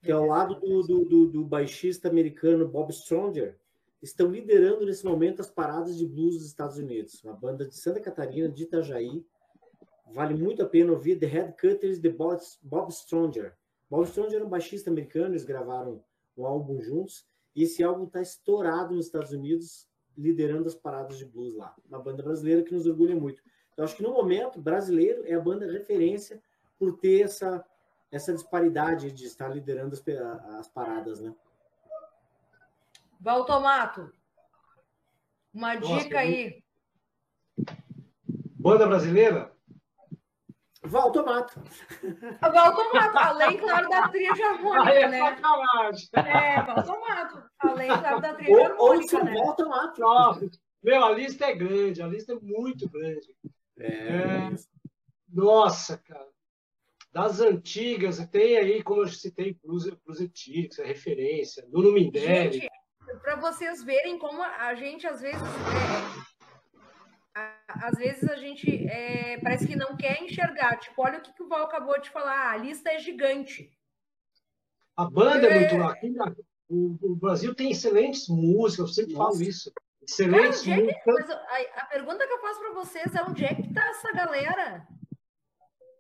que 0.04 0.12
é 0.12 0.14
ao 0.14 0.26
lado 0.26 0.56
do, 0.56 0.84
do, 0.84 1.06
do, 1.06 1.28
do 1.28 1.46
baixista 1.46 2.10
americano 2.10 2.68
Bob 2.68 2.92
Stronger, 2.92 3.58
estão 4.02 4.30
liderando 4.30 4.86
nesse 4.86 5.06
momento 5.06 5.40
as 5.40 5.50
paradas 5.50 5.98
de 5.98 6.06
blues 6.06 6.34
dos 6.34 6.48
Estados 6.48 6.78
Unidos. 6.78 7.24
Uma 7.24 7.34
banda 7.34 7.66
de 7.66 7.78
Santa 7.78 8.02
Catarina, 8.02 8.50
de 8.50 8.64
Itajaí. 8.64 9.26
Vale 10.14 10.34
muito 10.34 10.62
a 10.64 10.66
pena 10.66 10.92
ouvir 10.92 11.18
The 11.18 11.28
Head 11.28 11.54
Cutters 11.54 11.98
de 11.98 12.10
Bob, 12.10 12.42
Bob 12.62 12.92
Stronger. 12.92 13.56
Bob 13.90 14.06
Stronger 14.06 14.36
era 14.36 14.46
um 14.46 14.50
baixista 14.50 14.90
americano, 14.90 15.34
eles 15.34 15.46
gravaram 15.46 16.04
um 16.38 16.46
álbum 16.46 16.82
juntos, 16.82 17.26
e 17.56 17.64
esse 17.64 17.84
álbum 17.84 18.06
está 18.06 18.22
estourado 18.22 18.94
nos 18.94 19.06
Estados 19.06 19.32
Unidos, 19.32 19.88
liderando 20.18 20.68
as 20.68 20.76
paradas 20.76 21.18
de 21.18 21.26
blues 21.26 21.56
lá. 21.56 21.76
Uma 21.88 22.00
banda 22.00 22.22
brasileira 22.22 22.64
que 22.64 22.74
nos 22.74 22.86
orgulha 22.86 23.16
muito. 23.16 23.42
Eu 23.76 23.84
acho 23.84 23.96
que 23.96 24.04
no 24.04 24.12
momento, 24.12 24.60
brasileiro 24.60 25.24
é 25.26 25.34
a 25.34 25.40
banda 25.40 25.72
referência 25.72 26.42
por 26.78 26.98
ter 26.98 27.22
essa, 27.22 27.66
essa 28.12 28.34
disparidade 28.34 29.12
de 29.12 29.26
estar 29.26 29.48
liderando 29.50 29.96
as, 29.96 30.04
as 30.60 30.68
paradas, 30.68 31.20
né? 31.20 31.34
Valtomato, 33.20 34.12
uma 35.54 35.74
Nossa, 35.76 36.04
dica 36.04 36.20
aí. 36.20 36.64
Banda 38.60 38.86
brasileira? 38.86 39.57
Valtomato. 40.84 41.62
Valtomato, 42.42 43.18
além, 43.18 43.58
claro, 43.58 43.90
da 43.90 44.08
trilha 44.10 44.32
harmônica, 44.32 44.94
é 44.94 45.08
né? 45.08 45.20
Sacanagem. 45.20 46.10
É, 46.14 46.62
Valtomato. 46.62 47.44
Além, 47.60 47.88
claro, 47.88 48.22
da 48.22 48.34
trilha 48.34 48.68
harmônica, 48.68 49.16
ou, 49.16 49.22
ou 49.22 49.26
né? 49.26 49.34
Valtomato. 49.34 50.02
Nossa, 50.02 50.50
meu, 50.84 51.04
a 51.04 51.12
lista 51.12 51.46
é 51.46 51.56
grande, 51.56 52.02
a 52.02 52.08
lista 52.08 52.34
é 52.34 52.40
muito 52.40 52.90
grande. 52.90 53.36
É. 53.80 53.88
é. 53.88 54.50
Nossa, 55.28 55.98
cara. 55.98 56.28
Das 57.12 57.40
antigas, 57.42 58.24
tem 58.28 58.58
aí, 58.58 58.84
como 58.84 59.02
eu 59.02 59.08
citei, 59.08 59.58
Blues 59.64 59.88
Etílicos, 60.20 60.78
é 60.78 60.86
referência, 60.86 61.66
Nuno 61.70 61.92
Mindelli. 61.92 62.60
Gente, 62.60 62.70
para 63.22 63.36
vocês 63.38 63.84
verem 63.84 64.20
como 64.20 64.44
a 64.44 64.76
gente, 64.76 65.08
às 65.08 65.22
vezes, 65.22 65.42
é, 65.42 66.37
às 67.68 67.98
vezes 67.98 68.30
a 68.30 68.36
gente 68.36 68.88
é, 68.88 69.40
parece 69.40 69.68
que 69.68 69.76
não 69.76 69.96
quer 69.98 70.22
enxergar. 70.24 70.78
Tipo, 70.78 71.02
olha 71.02 71.20
o 71.20 71.22
que, 71.22 71.34
que 71.34 71.44
o 71.44 71.48
Val 71.48 71.66
acabou 71.66 72.00
de 72.00 72.10
falar, 72.10 72.52
a 72.52 72.58
lista 72.58 72.90
é 72.90 73.00
gigante. 73.00 73.72
A 74.96 75.06
banda 75.06 75.48
é, 75.48 75.60
muito... 75.60 75.84
Aqui, 75.88 76.16
o, 76.70 76.98
o 77.02 77.16
Brasil 77.16 77.54
tem 77.56 77.72
excelentes 77.72 78.28
músicas, 78.28 78.90
eu 78.90 78.94
sempre 78.94 79.14
Nossa. 79.14 79.32
falo 79.32 79.44
isso. 79.44 79.72
Excelente. 80.02 80.66
Cara, 80.66 80.82
é 80.82 81.24
que, 81.24 81.32
a, 81.32 81.82
a, 81.82 81.86
pergunta 81.86 82.26
que 82.26 82.34
eu 82.34 82.42
faço 82.42 82.60
para 82.60 82.74
vocês 82.74 83.16
é 83.16 83.24
onde 83.24 83.46
é 83.46 83.54
que 83.54 83.62
está 83.62 83.88
essa 83.90 84.12
galera? 84.14 84.88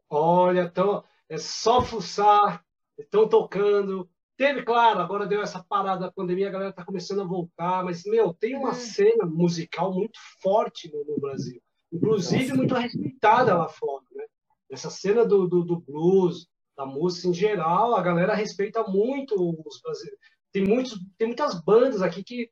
Olha, 0.09 0.61
então, 0.61 1.03
é 1.27 1.37
só 1.37 1.81
fuçar, 1.81 2.63
estão 2.97 3.27
tocando. 3.27 4.09
Teve, 4.37 4.61
claro, 4.61 4.99
agora 4.99 5.25
deu 5.25 5.41
essa 5.41 5.63
parada 5.67 6.01
da 6.01 6.11
pandemia, 6.11 6.47
a 6.47 6.51
galera 6.51 6.69
está 6.69 6.85
começando 6.85 7.21
a 7.21 7.27
voltar, 7.27 7.83
mas, 7.83 8.03
meu, 8.05 8.33
tem 8.33 8.55
uma 8.55 8.69
hum. 8.69 8.73
cena 8.75 9.25
musical 9.25 9.91
muito 9.91 10.19
forte 10.41 10.91
no, 10.93 11.03
no 11.05 11.19
Brasil. 11.19 11.59
Inclusive, 11.91 12.49
Nossa. 12.49 12.55
muito 12.55 12.75
respeitada 12.75 13.57
lá 13.57 13.67
fora, 13.67 14.05
né? 14.13 14.25
nessa 14.69 14.89
cena 14.89 15.25
do, 15.25 15.47
do, 15.47 15.63
do, 15.63 15.79
blues, 15.79 16.47
da 16.75 16.85
música 16.85 17.29
em 17.29 17.33
geral, 17.33 17.95
a 17.95 18.01
galera 18.01 18.35
respeita 18.35 18.83
muito 18.83 19.33
os 19.65 19.81
brasileiros. 19.81 20.19
Tem, 20.51 20.63
muitos, 20.63 20.99
tem 21.17 21.27
muitas 21.27 21.59
bandas 21.63 22.01
aqui 22.01 22.23
que 22.23 22.51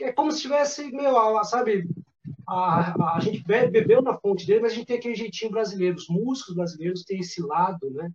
é 0.00 0.12
como 0.12 0.30
se 0.30 0.42
tivesse, 0.42 0.90
meu, 0.92 1.42
sabe, 1.44 1.88
a, 2.46 3.16
a 3.16 3.20
gente 3.20 3.42
bebeu 3.42 4.02
na 4.02 4.18
fonte 4.18 4.46
dele, 4.46 4.60
mas 4.60 4.72
a 4.72 4.74
gente 4.74 4.86
tem 4.86 4.98
aquele 4.98 5.14
jeitinho 5.14 5.50
brasileiro. 5.50 5.96
Os 5.96 6.08
músicos 6.08 6.54
brasileiros 6.54 7.04
têm 7.04 7.20
esse 7.20 7.40
lado, 7.42 7.90
né? 7.90 8.12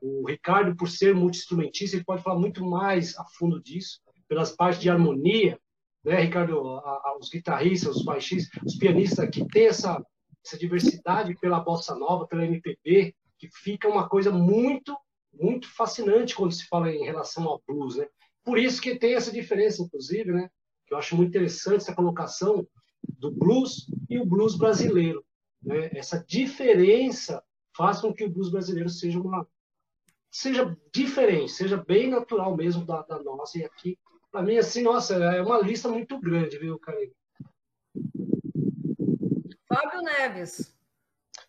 O 0.00 0.26
Ricardo, 0.26 0.76
por 0.76 0.88
ser 0.88 1.14
multi-instrumentista, 1.14 1.96
ele 1.96 2.04
pode 2.04 2.22
falar 2.22 2.38
muito 2.38 2.64
mais 2.64 3.16
a 3.18 3.24
fundo 3.24 3.60
disso, 3.62 4.00
pelas 4.28 4.52
partes 4.52 4.80
de 4.80 4.88
harmonia, 4.88 5.58
né, 6.04 6.20
Ricardo? 6.20 6.58
A, 6.78 6.90
a, 6.90 7.16
os 7.20 7.28
guitarristas, 7.28 7.96
os 7.96 8.04
baixistas, 8.04 8.62
os 8.62 8.76
pianistas 8.76 9.28
que 9.30 9.46
têm 9.46 9.66
essa, 9.66 10.02
essa 10.44 10.58
diversidade 10.58 11.36
pela 11.38 11.60
bossa 11.60 11.94
nova, 11.94 12.26
pela 12.26 12.44
MPB, 12.44 13.14
que 13.38 13.48
fica 13.52 13.88
uma 13.88 14.08
coisa 14.08 14.30
muito, 14.30 14.96
muito 15.32 15.68
fascinante 15.68 16.34
quando 16.34 16.52
se 16.52 16.66
fala 16.66 16.90
em 16.90 17.04
relação 17.04 17.44
ao 17.44 17.62
blues, 17.66 17.96
né? 17.96 18.06
Por 18.44 18.58
isso 18.58 18.80
que 18.80 18.98
tem 18.98 19.14
essa 19.14 19.30
diferença, 19.30 19.82
inclusive, 19.82 20.32
né? 20.32 20.50
Que 20.86 20.94
eu 20.94 20.98
acho 20.98 21.16
muito 21.16 21.28
interessante 21.28 21.82
essa 21.82 21.94
colocação 21.94 22.66
do 23.18 23.30
blues 23.30 23.86
e 24.08 24.18
o 24.18 24.26
blues 24.26 24.56
brasileiro. 24.56 25.24
Né? 25.62 25.90
Essa 25.92 26.24
diferença 26.26 27.42
faz 27.76 28.00
com 28.00 28.12
que 28.12 28.24
o 28.24 28.30
blues 28.30 28.50
brasileiro 28.50 28.88
seja 28.88 29.20
uma 29.20 29.46
seja 30.30 30.76
diferente, 30.92 31.52
seja 31.52 31.76
bem 31.76 32.08
natural 32.08 32.56
mesmo 32.56 32.84
da, 32.84 33.02
da 33.02 33.18
nossa. 33.22 33.58
E 33.58 33.64
aqui, 33.64 33.98
para 34.30 34.42
mim, 34.42 34.56
assim, 34.56 34.82
nossa, 34.82 35.14
é 35.16 35.42
uma 35.42 35.58
lista 35.58 35.88
muito 35.88 36.18
grande, 36.20 36.58
viu, 36.58 36.78
Karine? 36.78 37.12
Fábio 39.68 40.02
Neves. 40.02 40.74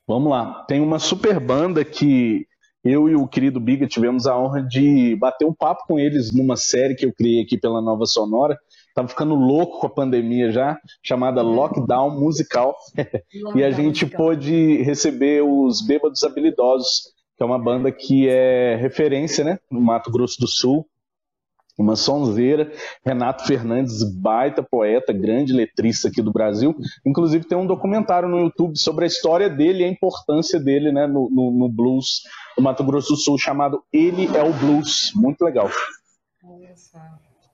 Vamos 0.08 0.32
lá. 0.32 0.63
Tem 0.65 0.82
uma 0.82 1.00
super 1.00 1.39
banda 1.39 1.84
que 1.86 2.48
eu 2.84 3.08
e 3.08 3.15
o 3.15 3.28
querido 3.28 3.60
Biga 3.60 3.88
tivemos 3.88 4.26
a 4.26 4.38
honra 4.38 4.63
de 4.63 5.15
bater 5.15 5.46
um 5.46 5.54
papo 5.54 5.86
com 5.88 6.00
eles 6.00 6.34
numa 6.34 6.56
série 6.56 6.96
que 6.96 7.06
eu 7.06 7.13
criei 7.13 7.44
aqui 7.44 7.58
pela 7.58 7.82
Nova 7.82 8.06
Sonora, 8.06 8.60
Tava 8.94 9.08
ficando 9.08 9.36
louco 9.36 9.80
com 9.80 9.88
a 9.88 9.89
pandemia 9.89 10.52
já, 10.52 10.78
chamada 11.02 11.44
uhum. 11.44 11.54
Lockdown 11.54 12.20
Musical. 12.20 12.76
Lockdown 12.98 13.56
e 13.58 13.63
a 13.63 13.72
gente 13.72 14.04
musical. 14.06 14.26
pôde 14.26 14.82
receber 14.84 15.41
os 15.44 15.86
Bêbados 15.86 16.24
Habilidosos, 16.24 17.13
que 17.41 17.43
é 17.43 17.47
uma 17.47 17.58
banda 17.58 17.91
que 17.91 18.30
é 18.30 18.75
referência, 18.75 19.43
né, 19.43 19.58
no 19.71 19.82
Mato 19.82 20.12
Grosso 20.12 20.39
do 20.39 20.47
Sul. 20.47 20.86
Uma 21.75 21.95
sonzeira, 21.95 22.71
Renato 23.04 23.47
Fernandes, 23.47 24.04
baita 24.04 24.62
poeta, 24.62 25.12
grande 25.12 25.51
letrista 25.51 26.08
aqui 26.08 26.21
do 26.21 26.32
Brasil. 26.32 26.75
Inclusive 27.04 27.47
tem 27.47 27.58
um 27.58 27.65
documentário 27.65 28.30
no 28.30 28.41
YouTube 28.41 28.77
sobre 28.77 29.06
a 29.06 29.08
história 29.08 29.49
dele 29.49 29.82
e 29.82 29.86
a 29.86 29.89
importância 29.89 30.60
dele 30.60 30.91
né, 30.91 31.08
no, 31.08 31.32
no, 31.32 31.49
no 31.49 31.67
blues 31.67 32.21
do 32.56 32.62
Mato 32.62 32.84
Grosso 32.84 33.13
do 33.13 33.17
Sul, 33.17 33.39
chamado 33.39 33.84
Ele 33.91 34.27
é 34.38 34.43
o 34.43 34.54
Blues. 34.54 35.12
Muito 35.15 35.41
legal. 35.41 35.67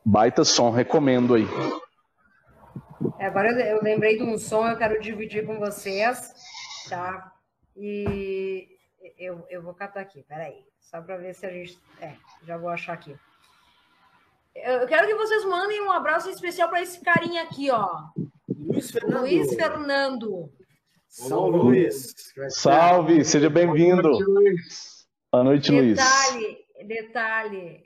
Baita 0.04 0.44
som, 0.44 0.70
recomendo 0.70 1.34
aí. 1.34 1.48
É, 3.20 3.28
agora 3.28 3.52
eu 3.52 3.82
lembrei 3.82 4.18
de 4.18 4.24
um 4.24 4.38
som, 4.38 4.68
eu 4.68 4.76
quero 4.76 5.00
dividir 5.00 5.46
com 5.46 5.58
vocês, 5.58 6.34
tá? 6.90 7.32
E 7.78 8.76
eu, 9.18 9.46
eu 9.50 9.62
vou 9.62 9.74
catar 9.74 10.02
aqui, 10.02 10.24
peraí, 10.24 10.66
só 10.80 11.02
para 11.02 11.18
ver 11.18 11.34
se 11.34 11.46
a 11.46 11.52
gente. 11.52 11.80
É, 12.02 12.16
já 12.44 12.58
vou 12.58 12.70
achar 12.70 12.94
aqui. 12.94 13.16
Eu 14.56 14.88
quero 14.88 15.06
que 15.06 15.16
vocês 15.16 15.46
mandem 15.46 15.82
um 15.82 15.92
abraço 15.92 16.30
especial 16.30 16.70
para 16.70 16.82
esse 16.82 17.00
carinha 17.02 17.44
aqui, 17.44 17.70
ó. 17.70 18.10
Luiz 18.48 18.90
Fernando. 18.90 19.22
Luiz 19.22 19.54
Fernando. 19.54 20.52
Salve, 21.08 21.58
Luiz. 21.58 22.16
Salve, 22.50 23.24
seja 23.24 23.50
bem-vindo. 23.50 24.12
Boa 25.32 25.44
noite, 25.44 25.72
Luiz. 25.72 25.98
Detalhe, 25.98 26.58
detalhe, 26.86 27.84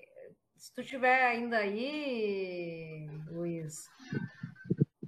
se 0.55 0.73
tu 0.73 0.83
tiver 0.83 1.25
ainda 1.25 1.57
aí, 1.57 3.09
Luiz. 3.29 3.89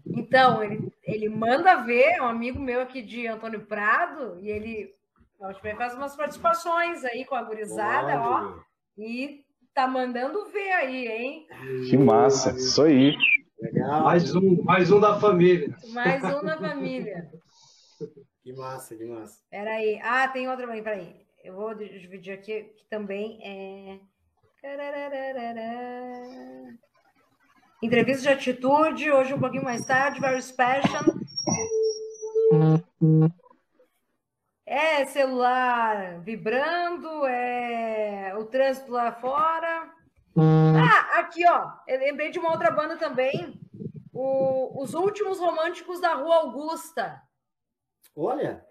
Então, 0.06 0.64
ele, 0.64 0.92
ele 1.04 1.30
manda 1.30 1.84
ver, 1.84 2.16
é 2.16 2.22
um 2.22 2.28
amigo 2.28 2.60
meu 2.60 2.82
aqui 2.82 3.02
de 3.02 3.28
Antônio 3.28 3.66
Prado, 3.66 4.40
e 4.40 4.50
ele 4.50 4.94
faz 5.78 5.94
umas 5.94 6.16
participações 6.16 7.04
aí 7.04 7.26
com 7.26 7.36
a 7.36 7.44
gurizada, 7.44 8.22
ó. 8.22 8.60
E 8.98 9.44
tá 9.74 9.88
mandando 9.88 10.46
ver 10.46 10.72
aí, 10.72 11.08
hein? 11.08 11.48
Que 11.90 11.98
massa, 11.98 12.52
isso 12.52 12.84
aí. 12.84 13.16
Legal. 13.60 14.04
Mais 14.04 14.36
um, 14.36 14.64
mais 14.64 14.92
um 14.92 15.00
da 15.00 15.20
família. 15.20 15.76
Mais 15.90 16.24
um 16.24 16.44
da 16.44 16.58
família. 16.58 17.30
Que 18.44 18.54
massa, 18.54 18.96
que 18.96 19.06
massa. 19.06 19.40
Peraí. 19.50 20.00
Ah, 20.04 20.28
tem 20.28 20.50
outra 20.50 20.70
aí, 20.70 20.82
peraí. 20.82 21.16
Eu 21.44 21.56
vou 21.56 21.74
dividir 21.74 22.34
aqui, 22.34 22.64
que 22.76 22.86
também 22.90 23.40
é. 23.42 24.00
Entrevista 27.82 28.22
de 28.22 28.30
atitude, 28.30 29.12
hoje 29.12 29.34
um 29.34 29.40
pouquinho 29.40 29.64
mais 29.64 29.86
tarde, 29.86 30.22
very 30.22 30.42
special. 30.42 31.04
É 34.66 35.06
celular 35.06 36.20
vibrando, 36.22 37.26
é 37.26 38.34
o 38.38 38.46
trânsito 38.46 38.92
lá 38.92 39.12
fora. 39.12 39.92
Ah, 40.38 41.20
aqui, 41.20 41.46
ó. 41.48 41.72
Eu 41.88 42.00
lembrei 42.00 42.32
de 42.32 42.40
uma 42.40 42.52
outra 42.52 42.72
banda 42.72 42.98
também. 42.98 43.60
O, 44.14 44.82
os 44.82 44.94
últimos 44.94 45.40
românticos 45.40 46.00
da 46.00 46.14
Rua 46.14 46.36
Augusta. 46.38 47.22
Olha. 48.16 48.66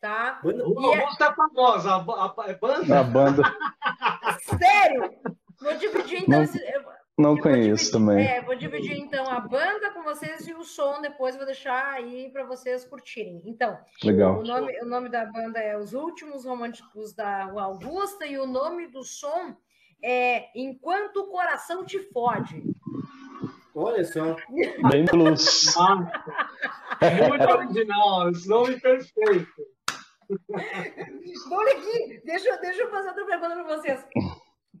Tá? 0.00 0.38
Banda, 0.42 0.64
Rua 0.64 0.96
é 0.96 1.00
Augusta 1.00 1.24
é 1.24 1.34
famosa. 1.34 1.90
A, 1.90 1.96
a, 1.96 2.50
a, 2.50 2.54
banda. 2.54 3.00
A 3.00 3.04
banda. 3.04 3.42
Sério? 4.58 5.18
Vou 5.60 5.76
dividir 5.76 6.22
então. 6.22 6.36
Não, 6.36 6.42
esse, 6.42 6.58
não 7.18 7.36
conheço 7.36 7.84
dividir, 7.84 7.92
também. 7.92 8.26
É, 8.26 8.42
vou 8.42 8.54
dividir 8.54 8.96
então 8.96 9.28
a 9.28 9.40
banda 9.40 9.90
com 9.90 10.04
vocês 10.04 10.46
e 10.46 10.54
o 10.54 10.62
som 10.62 11.00
depois 11.00 11.36
vou 11.36 11.44
deixar 11.44 11.94
aí 11.94 12.30
para 12.30 12.44
vocês 12.44 12.84
curtirem. 12.84 13.42
Então, 13.44 13.76
Legal. 14.04 14.38
O 14.38 14.44
nome, 14.44 14.80
o 14.80 14.86
nome 14.86 15.08
da 15.08 15.26
banda 15.26 15.58
é 15.58 15.76
Os 15.76 15.92
Últimos 15.94 16.44
Românticos 16.44 17.12
da 17.12 17.44
Rua 17.46 17.64
Augusta 17.64 18.24
e 18.24 18.38
o 18.38 18.46
nome 18.46 18.86
do 18.86 19.02
som 19.02 19.56
é 20.02 20.46
Enquanto 20.54 21.16
o 21.16 21.26
Coração 21.26 21.84
Te 21.84 21.98
Fode. 22.12 22.62
Olha 23.74 24.04
só. 24.04 24.36
Bem 24.90 25.04
blues. 25.04 25.74
Muito 27.28 27.48
original, 27.48 28.30
esse 28.30 28.48
nome 28.48 28.80
perfeito. 28.80 29.66
Olha 31.50 31.72
aqui, 31.72 32.20
deixa, 32.24 32.56
deixa 32.58 32.82
eu 32.82 32.90
fazer 32.90 33.08
outra 33.08 33.24
pergunta 33.24 33.54
para 33.54 33.76
vocês. 33.76 34.04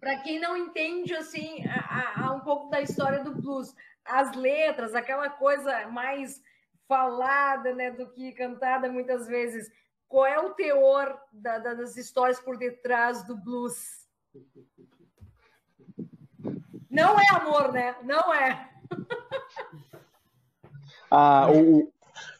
Para 0.00 0.16
quem 0.18 0.40
não 0.40 0.56
entende 0.56 1.14
assim 1.14 1.64
a, 1.66 2.26
a, 2.26 2.32
um 2.32 2.40
pouco 2.40 2.70
da 2.70 2.80
história 2.80 3.22
do 3.22 3.34
blues, 3.34 3.74
as 4.04 4.34
letras, 4.34 4.94
aquela 4.94 5.28
coisa 5.28 5.88
mais 5.88 6.42
falada, 6.86 7.74
né, 7.74 7.90
do 7.90 8.08
que 8.10 8.32
cantada 8.32 8.90
muitas 8.90 9.26
vezes. 9.26 9.70
Qual 10.08 10.24
é 10.24 10.38
o 10.38 10.54
teor 10.54 11.20
da, 11.32 11.58
da, 11.58 11.74
das 11.74 11.96
histórias 11.96 12.40
por 12.40 12.56
detrás 12.56 13.22
do 13.24 13.36
blues? 13.36 14.06
Não 16.90 17.20
é 17.20 17.26
amor, 17.34 17.72
né? 17.72 17.94
Não 18.02 18.32
é. 18.34 18.70
Ah, 21.10 21.50
o, 21.50 21.90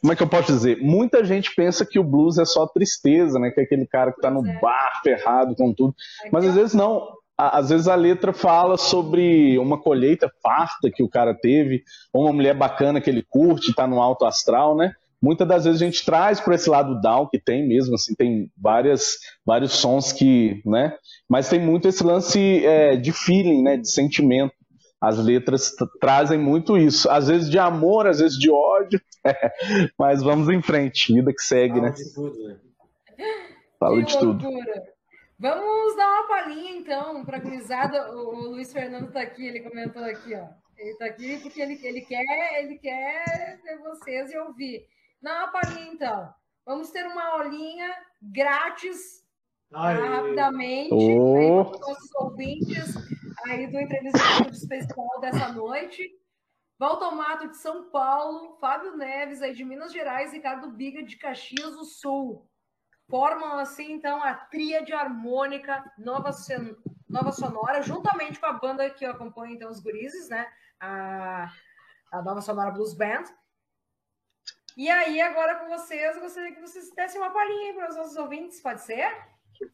como 0.00 0.12
é 0.12 0.16
que 0.16 0.22
eu 0.22 0.28
posso 0.28 0.52
dizer? 0.52 0.78
Muita 0.80 1.24
gente 1.24 1.54
pensa 1.54 1.84
que 1.84 1.98
o 1.98 2.04
blues 2.04 2.38
é 2.38 2.44
só 2.44 2.66
tristeza, 2.66 3.38
né? 3.38 3.50
Que 3.50 3.60
é 3.60 3.64
aquele 3.64 3.86
cara 3.86 4.12
que 4.12 4.20
tá 4.20 4.30
no 4.30 4.46
é. 4.46 4.58
bar 4.60 5.00
ferrado 5.02 5.54
com 5.56 5.72
tudo. 5.72 5.94
Mas 6.30 6.46
às 6.46 6.54
vezes 6.54 6.74
não. 6.74 7.17
Às 7.38 7.68
vezes 7.68 7.86
a 7.86 7.94
letra 7.94 8.32
fala 8.32 8.76
sobre 8.76 9.56
uma 9.60 9.80
colheita 9.80 10.28
farta 10.42 10.90
que 10.92 11.04
o 11.04 11.08
cara 11.08 11.32
teve, 11.32 11.84
ou 12.12 12.24
uma 12.24 12.32
mulher 12.32 12.52
bacana 12.52 13.00
que 13.00 13.08
ele 13.08 13.22
curte, 13.22 13.72
tá 13.72 13.86
no 13.86 14.02
alto 14.02 14.26
astral, 14.26 14.76
né? 14.76 14.92
Muitas 15.22 15.46
das 15.46 15.64
vezes 15.64 15.80
a 15.80 15.84
gente 15.84 16.04
traz 16.04 16.40
para 16.40 16.56
esse 16.56 16.68
lado 16.68 17.00
down 17.00 17.28
que 17.28 17.38
tem 17.38 17.66
mesmo, 17.66 17.94
assim, 17.94 18.12
tem 18.16 18.50
várias, 18.56 19.18
vários 19.46 19.72
sons 19.72 20.12
que, 20.12 20.60
né? 20.66 20.96
Mas 21.28 21.48
tem 21.48 21.60
muito 21.60 21.86
esse 21.86 22.02
lance 22.02 22.64
é, 22.66 22.96
de 22.96 23.12
feeling, 23.12 23.62
né? 23.62 23.76
De 23.76 23.88
sentimento. 23.88 24.52
As 25.00 25.16
letras 25.16 25.72
trazem 26.00 26.40
muito 26.40 26.76
isso, 26.76 27.08
às 27.08 27.28
vezes 27.28 27.48
de 27.48 27.56
amor, 27.56 28.08
às 28.08 28.18
vezes 28.18 28.36
de 28.36 28.50
ódio, 28.50 29.00
mas 29.96 30.24
vamos 30.24 30.48
em 30.48 30.60
frente, 30.60 31.14
vida 31.14 31.32
que 31.32 31.40
segue, 31.40 31.74
Fala 31.74 31.86
né? 31.86 31.92
De 31.92 32.14
tudo, 32.14 32.48
né? 32.48 32.56
Fala 33.78 34.02
de 34.02 34.18
tudo. 34.18 34.44
Vamos 35.40 35.96
dar 35.96 36.14
uma 36.14 36.26
palhinha, 36.26 36.72
então, 36.72 37.24
para 37.24 37.36
a 37.36 37.40
gurizada. 37.40 38.12
O, 38.12 38.34
o, 38.34 38.50
Luiz 38.50 38.72
Fernando 38.72 39.06
está 39.08 39.20
aqui, 39.20 39.46
ele 39.46 39.60
comentou 39.60 40.02
aqui, 40.02 40.34
ó. 40.34 40.48
Ele 40.76 40.90
está 40.90 41.06
aqui 41.06 41.38
porque 41.38 41.60
ele, 41.60 41.78
ele, 41.86 42.00
quer, 42.02 42.62
ele 42.62 42.78
quer 42.78 43.60
ver 43.62 43.78
vocês 43.78 44.32
e 44.32 44.38
ouvir. 44.38 44.86
Dá 45.22 45.44
uma 45.44 45.52
palhinha, 45.52 45.92
então. 45.92 46.34
Vamos 46.66 46.90
ter 46.90 47.06
uma 47.06 47.24
aulinha 47.24 47.94
grátis, 48.20 49.24
tá? 49.70 49.92
rapidamente, 49.92 50.92
oh. 50.92 51.64
para 51.64 51.74
os 51.74 51.80
nossos 51.80 52.14
ouvintes 52.16 52.94
aí 53.46 53.66
do 53.68 53.78
entrevista 53.78 54.48
especial 54.50 55.20
dessa 55.20 55.52
noite. 55.52 56.10
Valtomato 56.78 57.48
de 57.48 57.56
São 57.56 57.90
Paulo, 57.90 58.56
Fábio 58.60 58.96
Neves 58.96 59.42
aí 59.42 59.52
de 59.52 59.64
Minas 59.64 59.92
Gerais, 59.92 60.32
Ricardo 60.32 60.70
Biga 60.70 61.02
de 61.02 61.16
Caxias 61.16 61.74
do 61.74 61.84
Sul. 61.84 62.47
Formam 63.08 63.58
assim 63.58 63.92
então 63.92 64.22
a 64.22 64.34
tríade 64.34 64.92
harmônica 64.92 65.92
Nova, 65.98 66.32
Sen 66.32 66.76
Nova 67.08 67.32
Sonora, 67.32 67.82
juntamente 67.82 68.38
com 68.38 68.46
a 68.46 68.52
banda 68.52 68.88
que 68.90 69.04
acompanha 69.04 69.54
então 69.54 69.70
os 69.70 69.80
gurizes, 69.80 70.28
né? 70.28 70.46
A, 70.78 71.50
a 72.12 72.22
Nova 72.22 72.40
Sonora 72.40 72.70
Blues 72.70 72.94
Band. 72.94 73.24
E 74.76 74.88
aí, 74.88 75.20
agora 75.20 75.56
com 75.56 75.68
vocês, 75.68 76.14
eu 76.14 76.22
gostaria 76.22 76.54
que 76.54 76.60
vocês 76.60 76.94
dessem 76.94 77.20
uma 77.20 77.30
palhinha 77.30 77.74
para 77.74 77.90
os 77.90 77.96
nossos 77.96 78.16
ouvintes, 78.16 78.60
pode 78.60 78.82
ser? 78.82 79.10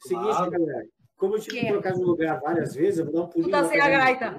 Seguinte, 0.01 0.31
claro. 0.31 0.51
galera. 0.51 0.87
Como 1.17 1.37
eu 1.37 1.41
tive 1.41 1.61
que 1.61 1.69
trocar 1.69 1.93
de 1.93 2.03
lugar 2.03 2.41
várias 2.41 2.75
vezes, 2.75 3.01
eu 3.01 3.05
vou 3.05 3.15
dar 3.15 3.21
um 3.23 3.29
pulinho. 3.29 3.49
Tu 3.49 3.53
tá 3.53 3.65
sem 3.65 3.81
a 3.81 3.89
gaita. 3.89 4.37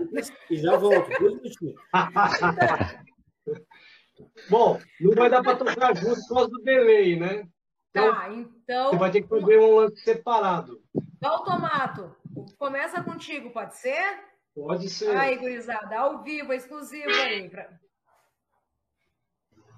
E 0.50 0.58
já 0.58 0.76
volto. 0.76 1.08
Dois 1.20 1.36
minutinhos. 1.36 1.76
Bom, 4.50 4.80
não 5.00 5.14
vai 5.14 5.30
dar 5.30 5.44
para 5.44 5.58
tocar 5.58 5.96
junto 5.96 6.20
por 6.28 6.36
causa 6.36 6.50
do 6.50 6.64
delay, 6.64 7.20
né? 7.20 7.48
Então, 7.96 8.14
tá, 8.14 8.30
então. 8.30 8.90
Você 8.90 8.98
vai 8.98 9.12
ter 9.12 9.22
que 9.22 9.30
fazer 9.30 9.58
um 9.58 9.76
lance 9.76 10.04
separado. 10.04 10.82
Automato, 11.24 12.14
começa 12.58 13.02
contigo, 13.02 13.52
pode 13.52 13.78
ser? 13.78 14.20
Pode 14.54 14.90
ser. 14.90 15.16
Aí, 15.16 15.38
gurizada, 15.38 15.98
ao 15.98 16.22
vivo, 16.22 16.52
exclusivo 16.52 17.10
aí. 17.10 17.50
Pra... 17.50 17.70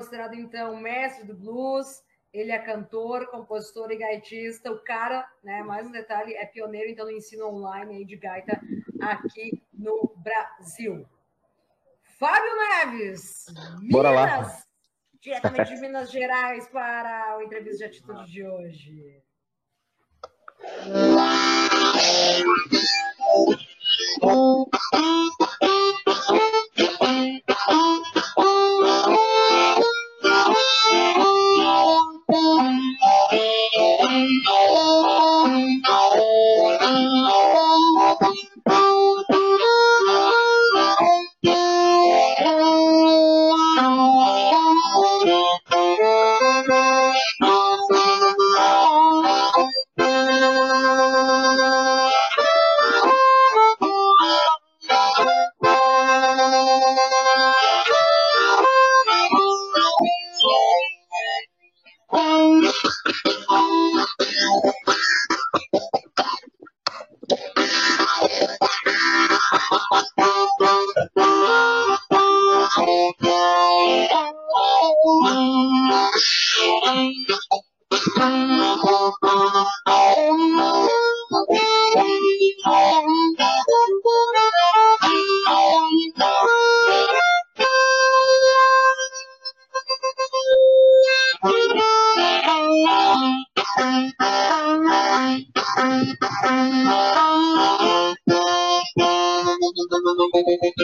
considerado, 0.01 0.35
então, 0.35 0.77
mestre 0.77 1.27
do 1.27 1.35
blues, 1.35 2.03
ele 2.33 2.51
é 2.51 2.59
cantor, 2.59 3.27
compositor 3.27 3.91
e 3.91 3.99
gaitista. 3.99 4.73
O 4.73 4.79
cara, 4.79 5.31
né, 5.45 5.63
mais 5.63 5.87
um 5.87 5.91
detalhe, 5.91 6.33
é 6.35 6.47
pioneiro, 6.47 6.89
então, 6.89 7.05
no 7.05 7.13
ensino 7.13 7.47
online 7.47 7.97
aí 7.97 8.05
de 8.07 8.17
gaita 8.17 8.59
aqui 9.03 9.63
no 9.73 10.15
Brasil. 10.17 11.07
Fábio 12.19 12.57
Neves, 12.57 13.45
Bora 13.91 14.11
Minas, 14.11 14.49
lá. 14.49 14.63
diretamente 15.21 15.75
de 15.75 15.81
Minas 15.81 16.11
Gerais, 16.11 16.67
para 16.69 17.37
o 17.39 17.43
entrevista 17.43 17.79
de 17.79 17.85
atitude 17.85 18.31
de 18.31 18.43
hoje. 18.43 19.23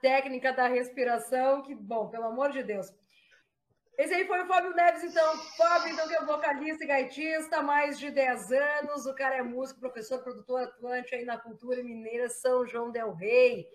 técnica 0.00 0.52
da 0.52 0.66
respiração, 0.66 1.62
que, 1.62 1.74
bom, 1.74 2.08
pelo 2.08 2.24
amor 2.24 2.50
de 2.50 2.62
Deus. 2.62 2.92
Esse 3.98 4.12
aí 4.12 4.26
foi 4.26 4.42
o 4.42 4.46
Fábio 4.46 4.74
Neves, 4.74 5.04
então. 5.04 5.38
Fábio, 5.56 5.92
então, 5.92 6.06
que 6.06 6.14
é 6.14 6.24
vocalista 6.24 6.84
e 6.84 6.86
gaitista, 6.86 7.62
mais 7.62 7.98
de 7.98 8.10
10 8.10 8.52
anos. 8.52 9.06
O 9.06 9.14
cara 9.14 9.36
é 9.36 9.42
músico, 9.42 9.80
professor, 9.80 10.22
produtor, 10.22 10.64
atuante 10.64 11.14
aí 11.14 11.24
na 11.24 11.38
cultura 11.38 11.82
mineira 11.82 12.28
São 12.28 12.66
João 12.66 12.90
del 12.90 13.14
Rei. 13.14 13.66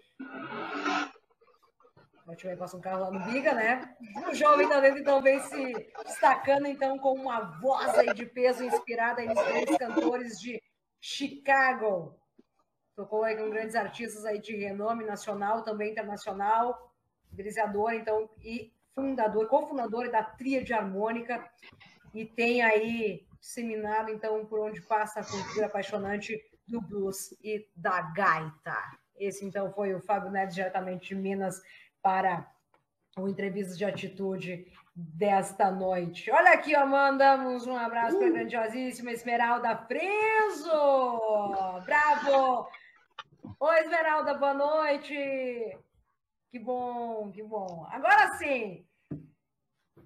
A 2.27 2.31
gente 2.33 2.45
vai 2.45 2.55
passar 2.55 2.77
um 2.77 2.81
carro 2.81 3.01
lá 3.01 3.11
no 3.11 3.19
Biga, 3.31 3.53
né? 3.53 3.95
O 4.29 4.33
jovem 4.33 4.69
talento, 4.69 4.99
então, 4.99 5.21
vem 5.23 5.39
se 5.39 5.73
destacando, 6.05 6.67
então, 6.67 6.99
com 6.99 7.13
uma 7.13 7.59
voz 7.59 7.97
aí 7.97 8.13
de 8.13 8.27
peso 8.27 8.63
inspirada 8.63 9.23
nos 9.25 9.43
grandes 9.43 9.77
cantores 9.77 10.39
de 10.39 10.61
Chicago. 10.99 12.20
Tocou 13.01 13.23
aí 13.23 13.35
com 13.35 13.49
grandes 13.49 13.75
artistas 13.75 14.25
aí 14.25 14.39
de 14.39 14.55
renome 14.55 15.03
nacional, 15.03 15.63
também 15.63 15.89
internacional. 15.89 16.93
Idealizador, 17.33 17.93
então, 17.93 18.29
e 18.43 18.71
fundador, 18.93 19.47
cofundador 19.47 20.11
da 20.11 20.21
Tríade 20.21 20.71
Harmônica. 20.71 21.43
E 22.13 22.25
tem 22.25 22.61
aí 22.61 23.25
disseminado, 23.39 24.11
então, 24.11 24.45
por 24.45 24.59
onde 24.59 24.81
passa 24.81 25.21
a 25.21 25.25
cultura 25.25 25.65
apaixonante 25.65 26.39
do 26.67 26.79
blues 26.79 27.31
e 27.43 27.67
da 27.75 28.01
gaita. 28.01 28.77
Esse, 29.17 29.43
então, 29.45 29.73
foi 29.73 29.95
o 29.95 30.01
Fábio 30.01 30.29
Neves, 30.29 30.53
diretamente 30.53 31.07
de 31.07 31.15
Minas, 31.15 31.59
para 32.03 32.47
o 33.17 33.27
Entrevista 33.27 33.75
de 33.75 33.83
Atitude 33.83 34.71
desta 34.95 35.71
noite. 35.71 36.29
Olha 36.29 36.53
aqui, 36.53 36.75
ó, 36.75 36.85
mandamos 36.85 37.65
um 37.65 37.75
abraço 37.75 38.15
para 38.15 38.27
a 38.27 38.29
uh! 38.29 38.33
grandiosíssima 38.33 39.11
Esmeralda 39.11 39.75
Preso! 39.75 40.69
Bravo! 41.83 42.69
Oi, 43.63 43.79
Esmeralda, 43.81 44.33
boa 44.33 44.55
noite! 44.55 45.13
Que 46.49 46.57
bom, 46.57 47.31
que 47.31 47.43
bom. 47.43 47.85
Agora 47.91 48.35
sim, 48.39 48.83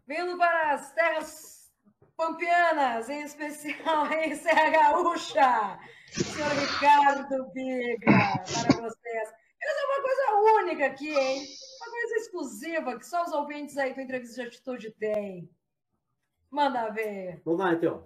vindo 0.05 0.37
para 0.37 0.73
as 0.73 0.91
terras 0.91 1.71
pampianas, 2.17 3.07
em 3.09 3.21
especial 3.21 4.11
em 4.11 4.35
Serra 4.35 4.69
Gaúcha, 4.71 5.79
senhor 6.11 6.51
Ricardo 6.51 7.49
Biga, 7.53 8.05
para 8.05 8.81
vocês. 8.81 9.33
Essa 9.63 9.79
é 9.79 9.85
uma 9.85 10.01
coisa 10.01 10.59
única 10.59 10.85
aqui, 10.87 11.17
hein? 11.17 11.45
Uma 11.79 11.91
coisa 11.91 12.15
exclusiva 12.15 12.99
que 12.99 13.07
só 13.07 13.23
os 13.23 13.31
ouvintes 13.31 13.77
aí 13.77 13.93
do 13.93 14.01
Entrevista 14.01 14.41
de 14.41 14.47
Atitude 14.49 14.91
têm. 14.99 15.49
Manda 16.51 16.89
ver. 16.89 17.41
Vamos 17.45 17.61
lá, 17.61 17.71
então. 17.71 18.05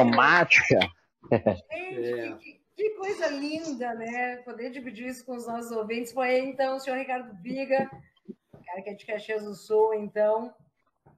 Cromática. 0.00 0.78
Gente, 1.30 2.12
é. 2.12 2.36
que, 2.76 2.90
coisa 2.90 3.28
linda, 3.28 3.94
né? 3.94 4.36
Poder 4.38 4.70
dividir 4.70 5.08
isso 5.08 5.24
com 5.24 5.36
os 5.36 5.46
nossos 5.46 5.70
ouvintes. 5.72 6.12
Foi 6.12 6.38
então 6.38 6.76
o 6.76 6.80
senhor 6.80 6.96
Ricardo 6.98 7.32
Biga, 7.34 7.90
cara 8.66 8.82
que 8.82 8.90
é 8.90 8.94
de 8.94 9.06
Caxias 9.06 9.44
do 9.44 9.54
Sul, 9.54 9.94
então. 9.94 10.54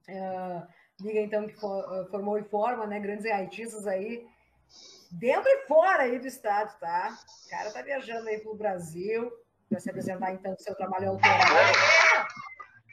Uh, 0.09 0.67
então, 1.03 1.47
que 1.47 1.55
for, 1.55 1.83
uh, 1.91 2.09
formou 2.09 2.37
e 2.37 2.43
forma, 2.43 2.85
né? 2.85 2.99
Grandes 2.99 3.25
gaitistas 3.25 3.87
aí, 3.87 4.25
dentro 5.11 5.49
e 5.49 5.67
fora 5.67 6.03
aí 6.03 6.19
do 6.19 6.27
estado, 6.27 6.77
tá? 6.79 7.17
O 7.45 7.49
cara 7.49 7.71
tá 7.71 7.81
viajando 7.81 8.27
aí 8.27 8.39
pro 8.39 8.55
Brasil, 8.55 9.31
para 9.69 9.79
se 9.79 9.89
apresentar, 9.89 10.33
então, 10.33 10.55
seu 10.57 10.75
trabalho 10.75 11.09
autoral. 11.09 11.39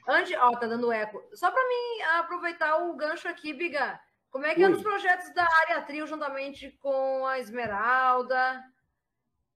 Antes, 0.08 0.36
ó, 0.38 0.50
tá 0.52 0.66
dando 0.66 0.92
eco. 0.92 1.22
Só 1.34 1.50
para 1.50 1.68
mim 1.68 2.02
aproveitar 2.18 2.76
o 2.78 2.96
gancho 2.96 3.28
aqui, 3.28 3.52
Biga. 3.52 4.00
Como 4.30 4.46
é 4.46 4.54
que 4.54 4.64
Ui. 4.64 4.72
é 4.72 4.74
os 4.74 4.82
projetos 4.82 5.34
da 5.34 5.46
área 5.62 5.82
trio 5.82 6.06
juntamente 6.06 6.70
com 6.80 7.26
a 7.26 7.38
Esmeralda? 7.40 8.62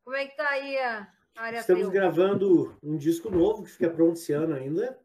Como 0.04 0.16
é 0.16 0.26
que 0.26 0.36
tá 0.36 0.48
aí 0.48 0.76
a 0.78 1.08
área 1.36 1.58
Estamos 1.60 1.82
trio? 1.82 1.92
gravando 1.92 2.76
um 2.82 2.96
disco 2.96 3.30
novo 3.30 3.62
que 3.62 3.70
fica 3.70 3.88
pronto 3.88 4.14
esse 4.14 4.32
ano 4.32 4.54
ainda. 4.54 4.98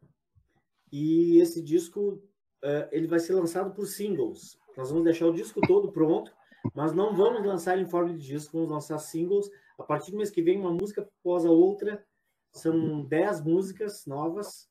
E 0.92 1.40
esse 1.40 1.62
disco 1.62 2.20
uh, 2.64 2.88
ele 2.90 3.06
vai 3.06 3.20
ser 3.20 3.34
lançado 3.34 3.72
por 3.72 3.86
singles. 3.86 4.58
Nós 4.76 4.90
vamos 4.90 5.04
deixar 5.04 5.26
o 5.26 5.32
disco 5.32 5.60
todo 5.60 5.92
pronto, 5.92 6.32
mas 6.74 6.92
não 6.92 7.14
vamos 7.14 7.46
lançar 7.46 7.78
em 7.78 7.86
forma 7.86 8.12
de 8.12 8.26
disco, 8.26 8.56
vamos 8.56 8.72
lançar 8.72 8.98
singles. 8.98 9.48
A 9.78 9.84
partir 9.84 10.10
do 10.10 10.16
mês 10.16 10.30
que 10.30 10.42
vem, 10.42 10.58
uma 10.58 10.72
música 10.72 11.02
após 11.02 11.46
a 11.46 11.50
outra. 11.50 12.04
São 12.52 13.04
10 13.04 13.42
músicas 13.42 14.04
novas 14.06 14.68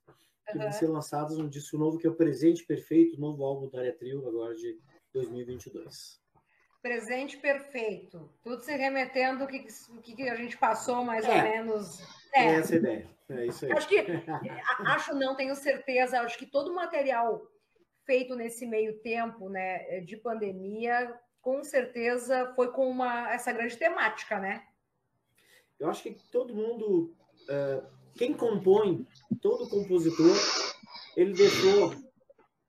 que 0.52 0.58
uhum. 0.58 0.64
vão 0.64 0.72
ser 0.74 0.88
lançadas 0.88 1.38
no 1.38 1.50
disco 1.50 1.78
novo, 1.78 1.98
que 1.98 2.06
é 2.06 2.10
o 2.10 2.16
Presente 2.16 2.66
Perfeito, 2.66 3.20
novo 3.20 3.44
álbum 3.46 3.70
da 3.70 3.80
Área 3.80 3.96
Trio, 3.96 4.28
agora 4.28 4.54
de 4.54 4.78
2022. 5.14 6.20
Presente 6.82 7.38
perfeito. 7.38 8.32
Tudo 8.42 8.62
se 8.64 8.76
remetendo 8.76 9.44
o 9.44 9.48
que, 9.48 9.66
que 10.16 10.30
a 10.30 10.36
gente 10.36 10.58
passou 10.58 11.04
mais 11.04 11.26
é, 11.26 11.30
ou 11.30 11.44
menos. 11.44 12.00
É. 12.34 12.46
é 12.46 12.56
essa 12.56 12.76
ideia. 12.76 13.10
É 13.30 13.46
isso 13.46 13.66
aí. 13.66 13.72
Acho 13.74 13.88
que, 13.88 13.98
acho 14.86 15.16
não, 15.16 15.36
tenho 15.36 15.56
certeza, 15.56 16.22
acho 16.22 16.38
que 16.38 16.46
todo 16.46 16.72
o 16.72 16.76
material 16.76 17.46
feito 18.06 18.36
nesse 18.36 18.66
meio 18.66 19.00
tempo 19.02 19.50
né, 19.50 20.00
de 20.02 20.18
pandemia, 20.18 21.14
com 21.42 21.64
certeza 21.64 22.52
foi 22.56 22.72
com 22.72 22.90
uma, 22.90 23.32
essa 23.32 23.52
grande 23.52 23.78
temática, 23.78 24.40
né? 24.40 24.66
Eu 25.80 25.90
acho 25.90 26.04
que 26.04 26.18
todo 26.32 26.56
mundo, 26.56 27.16
uh, 27.44 27.88
quem 28.16 28.34
compõe, 28.34 29.06
todo 29.42 29.70
compositor, 29.70 30.36
ele 31.16 31.34
deixou 31.34 31.94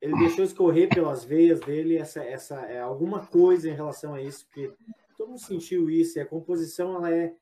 ele 0.00 0.16
deixou 0.18 0.44
escorrer 0.44 0.88
pelas 0.88 1.24
veias 1.24 1.60
dele 1.60 1.96
essa, 1.96 2.24
essa 2.24 2.60
é, 2.62 2.80
alguma 2.80 3.26
coisa 3.26 3.68
em 3.68 3.74
relação 3.74 4.14
a 4.14 4.22
isso, 4.22 4.46
porque 4.46 4.72
todo 5.16 5.28
mundo 5.28 5.40
sentiu 5.40 5.90
isso. 5.90 6.18
E 6.18 6.22
a 6.22 6.26
composição 6.26 6.96
ela 6.96 7.10
é 7.10 7.34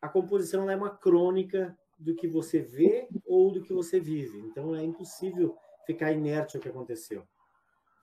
a 0.00 0.08
composição 0.08 0.62
ela 0.62 0.72
é 0.72 0.76
uma 0.76 0.96
crônica 0.96 1.76
do 1.98 2.14
que 2.14 2.26
você 2.26 2.60
vê 2.60 3.08
ou 3.26 3.52
do 3.52 3.62
que 3.62 3.72
você 3.72 4.00
vive. 4.00 4.38
Então 4.38 4.74
é 4.74 4.82
impossível 4.82 5.56
ficar 5.84 6.12
inerte 6.12 6.56
ao 6.56 6.62
que 6.62 6.68
aconteceu. 6.68 7.26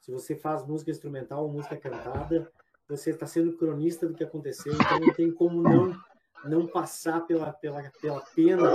Se 0.02 0.12
você 0.12 0.36
faz 0.36 0.64
música 0.66 0.92
instrumental 0.92 1.44
ou 1.44 1.52
música 1.52 1.76
cantada, 1.76 2.52
você 2.88 3.10
está 3.10 3.26
sendo 3.26 3.58
cronista 3.58 4.08
do 4.08 4.14
que 4.14 4.24
aconteceu. 4.24 4.74
Então 4.74 5.00
não 5.00 5.14
tem 5.14 5.32
como 5.32 5.62
não 5.62 5.96
não 6.44 6.68
passar 6.68 7.26
pela 7.26 7.52
pela, 7.52 7.82
pela 8.00 8.22
pena 8.36 8.70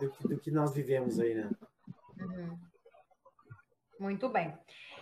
do, 0.00 0.28
do 0.28 0.38
que 0.38 0.50
nós 0.50 0.74
vivemos 0.74 1.20
aí, 1.20 1.34
né? 1.34 1.50
Uhum. 2.20 2.58
Muito 3.98 4.28
bem. 4.28 4.56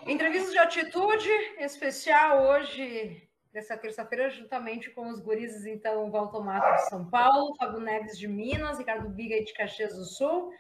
Entrevista 0.07 0.51
de 0.51 0.59
atitude 0.59 1.29
especial 1.59 2.47
hoje, 2.47 3.29
dessa 3.53 3.77
terça-feira, 3.77 4.31
juntamente 4.31 4.91
com 4.91 5.09
os 5.09 5.21
gurizes, 5.21 5.67
então, 5.67 6.11
Valtomato 6.11 6.77
de 6.77 6.89
São 6.89 7.09
Paulo, 7.11 7.55
Fábio 7.57 7.81
Neves 7.81 8.19
de 8.19 8.27
Minas, 8.27 8.79
Ricardo 8.79 9.09
Biga 9.09 9.43
de 9.45 9.53
Caxias 9.53 9.95
do 9.95 10.05
Sul. 10.05 10.53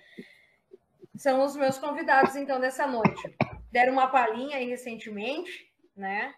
São 1.16 1.44
os 1.44 1.56
meus 1.56 1.78
convidados, 1.78 2.36
então, 2.36 2.60
dessa 2.60 2.86
noite. 2.86 3.36
Deram 3.70 3.94
uma 3.94 4.08
palhinha 4.08 4.58
aí 4.58 4.68
recentemente, 4.68 5.72
né? 5.94 6.34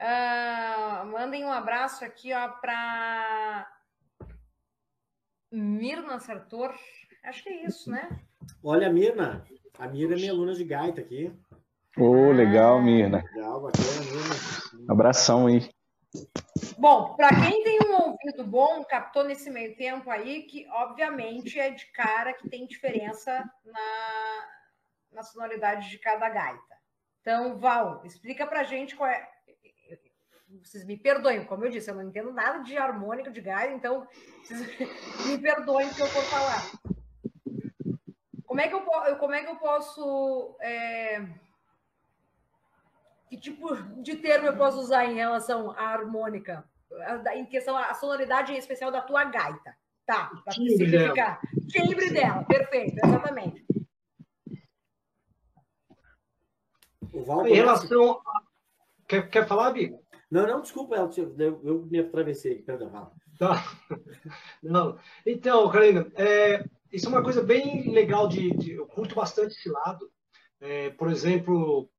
Uh, 0.00 1.06
mandem 1.06 1.44
um 1.44 1.52
abraço 1.52 2.04
aqui, 2.04 2.32
ó, 2.32 2.48
para 2.48 3.70
Mirna 5.50 6.18
Sartor. 6.18 6.74
Acho 7.22 7.42
que 7.42 7.48
é 7.48 7.64
isso, 7.64 7.90
né? 7.90 8.08
Olha, 8.62 8.90
Mirna, 8.90 9.44
a 9.78 9.86
Mirna 9.88 10.14
é 10.14 10.18
minha 10.18 10.32
aluna 10.32 10.54
de 10.54 10.64
gaita 10.64 11.00
aqui. 11.00 11.32
Ô, 11.96 12.04
oh, 12.04 12.32
legal, 12.32 12.80
Mirna. 12.82 13.24
Legal, 13.34 13.62
bacana, 13.62 14.00
Mirna. 14.00 14.86
Abração 14.88 15.46
aí. 15.46 15.68
Bom, 16.78 17.14
para 17.14 17.28
quem 17.28 17.62
tem 17.62 17.78
um 17.86 17.94
ouvido 17.94 18.44
bom, 18.44 18.84
captou 18.84 19.24
nesse 19.24 19.50
meio 19.50 19.76
tempo 19.76 20.10
aí 20.10 20.42
que, 20.42 20.66
obviamente, 20.70 21.58
é 21.58 21.70
de 21.70 21.86
cara 21.92 22.32
que 22.32 22.48
tem 22.48 22.66
diferença 22.66 23.44
na, 23.64 24.48
na 25.12 25.22
sonoridade 25.22 25.90
de 25.90 25.98
cada 25.98 26.28
gaita. 26.28 26.76
Então, 27.20 27.58
Val, 27.58 28.02
explica 28.04 28.46
para 28.46 28.62
gente 28.62 28.94
qual 28.94 29.08
é. 29.08 29.28
Vocês 30.62 30.84
me 30.84 30.96
perdoem, 30.96 31.44
como 31.44 31.64
eu 31.64 31.70
disse, 31.70 31.90
eu 31.90 31.94
não 31.94 32.04
entendo 32.04 32.32
nada 32.32 32.60
de 32.60 32.76
harmônica, 32.76 33.30
de 33.30 33.40
gaita, 33.40 33.74
então 33.74 34.06
vocês 34.42 34.60
me 35.26 35.38
perdoem 35.38 35.92
que 35.92 36.00
eu 36.00 36.06
for 36.06 36.22
falar. 36.24 36.62
Como 38.56 38.64
é 38.64 38.68
que 38.68 38.74
eu, 38.74 39.16
como 39.16 39.34
é 39.34 39.44
que 39.44 39.50
eu 39.50 39.56
posso. 39.56 40.56
É... 40.60 41.22
Que 43.28 43.36
tipo 43.36 43.76
de 44.00 44.16
termo 44.16 44.46
eu 44.46 44.56
posso 44.56 44.80
usar 44.80 45.04
em 45.04 45.14
relação 45.14 45.72
à 45.72 45.88
harmônica? 45.88 46.64
Em 47.34 47.44
questão 47.44 47.76
à 47.76 47.92
sonoridade 47.92 48.52
em 48.52 48.56
especial 48.56 48.90
da 48.90 49.02
tua 49.02 49.24
gaita. 49.24 49.76
Tá, 50.06 50.30
para 50.42 50.54
simplificar. 50.54 51.40
Timbre 51.68 52.10
dela, 52.10 52.44
perfeito, 52.44 52.96
exatamente. 53.04 53.66
em 57.12 57.54
relação. 57.54 58.12
A... 58.12 58.42
Quer, 59.06 59.28
quer 59.28 59.46
falar, 59.46 59.72
Bigo? 59.72 60.00
Não, 60.30 60.46
não, 60.46 60.62
desculpa, 60.62 60.96
eu, 60.96 61.60
eu 61.62 61.82
me 61.90 61.98
atravessei, 61.98 62.62
perdão. 62.62 62.90
Fala. 62.90 63.12
Tá. 63.38 63.62
Não. 64.62 64.98
Então, 65.26 65.68
Karina, 65.70 66.10
é, 66.14 66.64
isso 66.96 67.06
é 67.06 67.08
uma 67.10 67.22
coisa 67.22 67.42
bem 67.42 67.92
legal 67.92 68.26
de, 68.26 68.50
de 68.56 68.72
eu 68.72 68.86
curto 68.86 69.14
bastante 69.14 69.54
esse 69.54 69.68
lado. 69.68 70.10
É, 70.58 70.88
por 70.90 71.10
exemplo, 71.10 71.90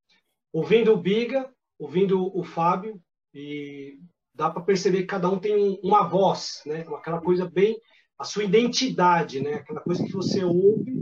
ouvindo 0.52 0.92
o 0.92 0.98
Biga, 0.98 1.48
ouvindo 1.78 2.36
o 2.36 2.44
Fábio, 2.44 3.00
e 3.32 4.00
dá 4.34 4.50
para 4.50 4.64
perceber 4.64 5.02
que 5.02 5.08
cada 5.08 5.30
um 5.30 5.38
tem 5.38 5.80
uma 5.84 6.08
voz, 6.08 6.64
né? 6.66 6.84
Aquela 6.96 7.22
coisa 7.22 7.48
bem 7.48 7.80
a 8.18 8.24
sua 8.24 8.44
identidade, 8.44 9.40
né? 9.40 9.54
Aquela 9.56 9.82
coisa 9.82 10.04
que 10.04 10.12
você 10.12 10.44
ouve 10.44 11.00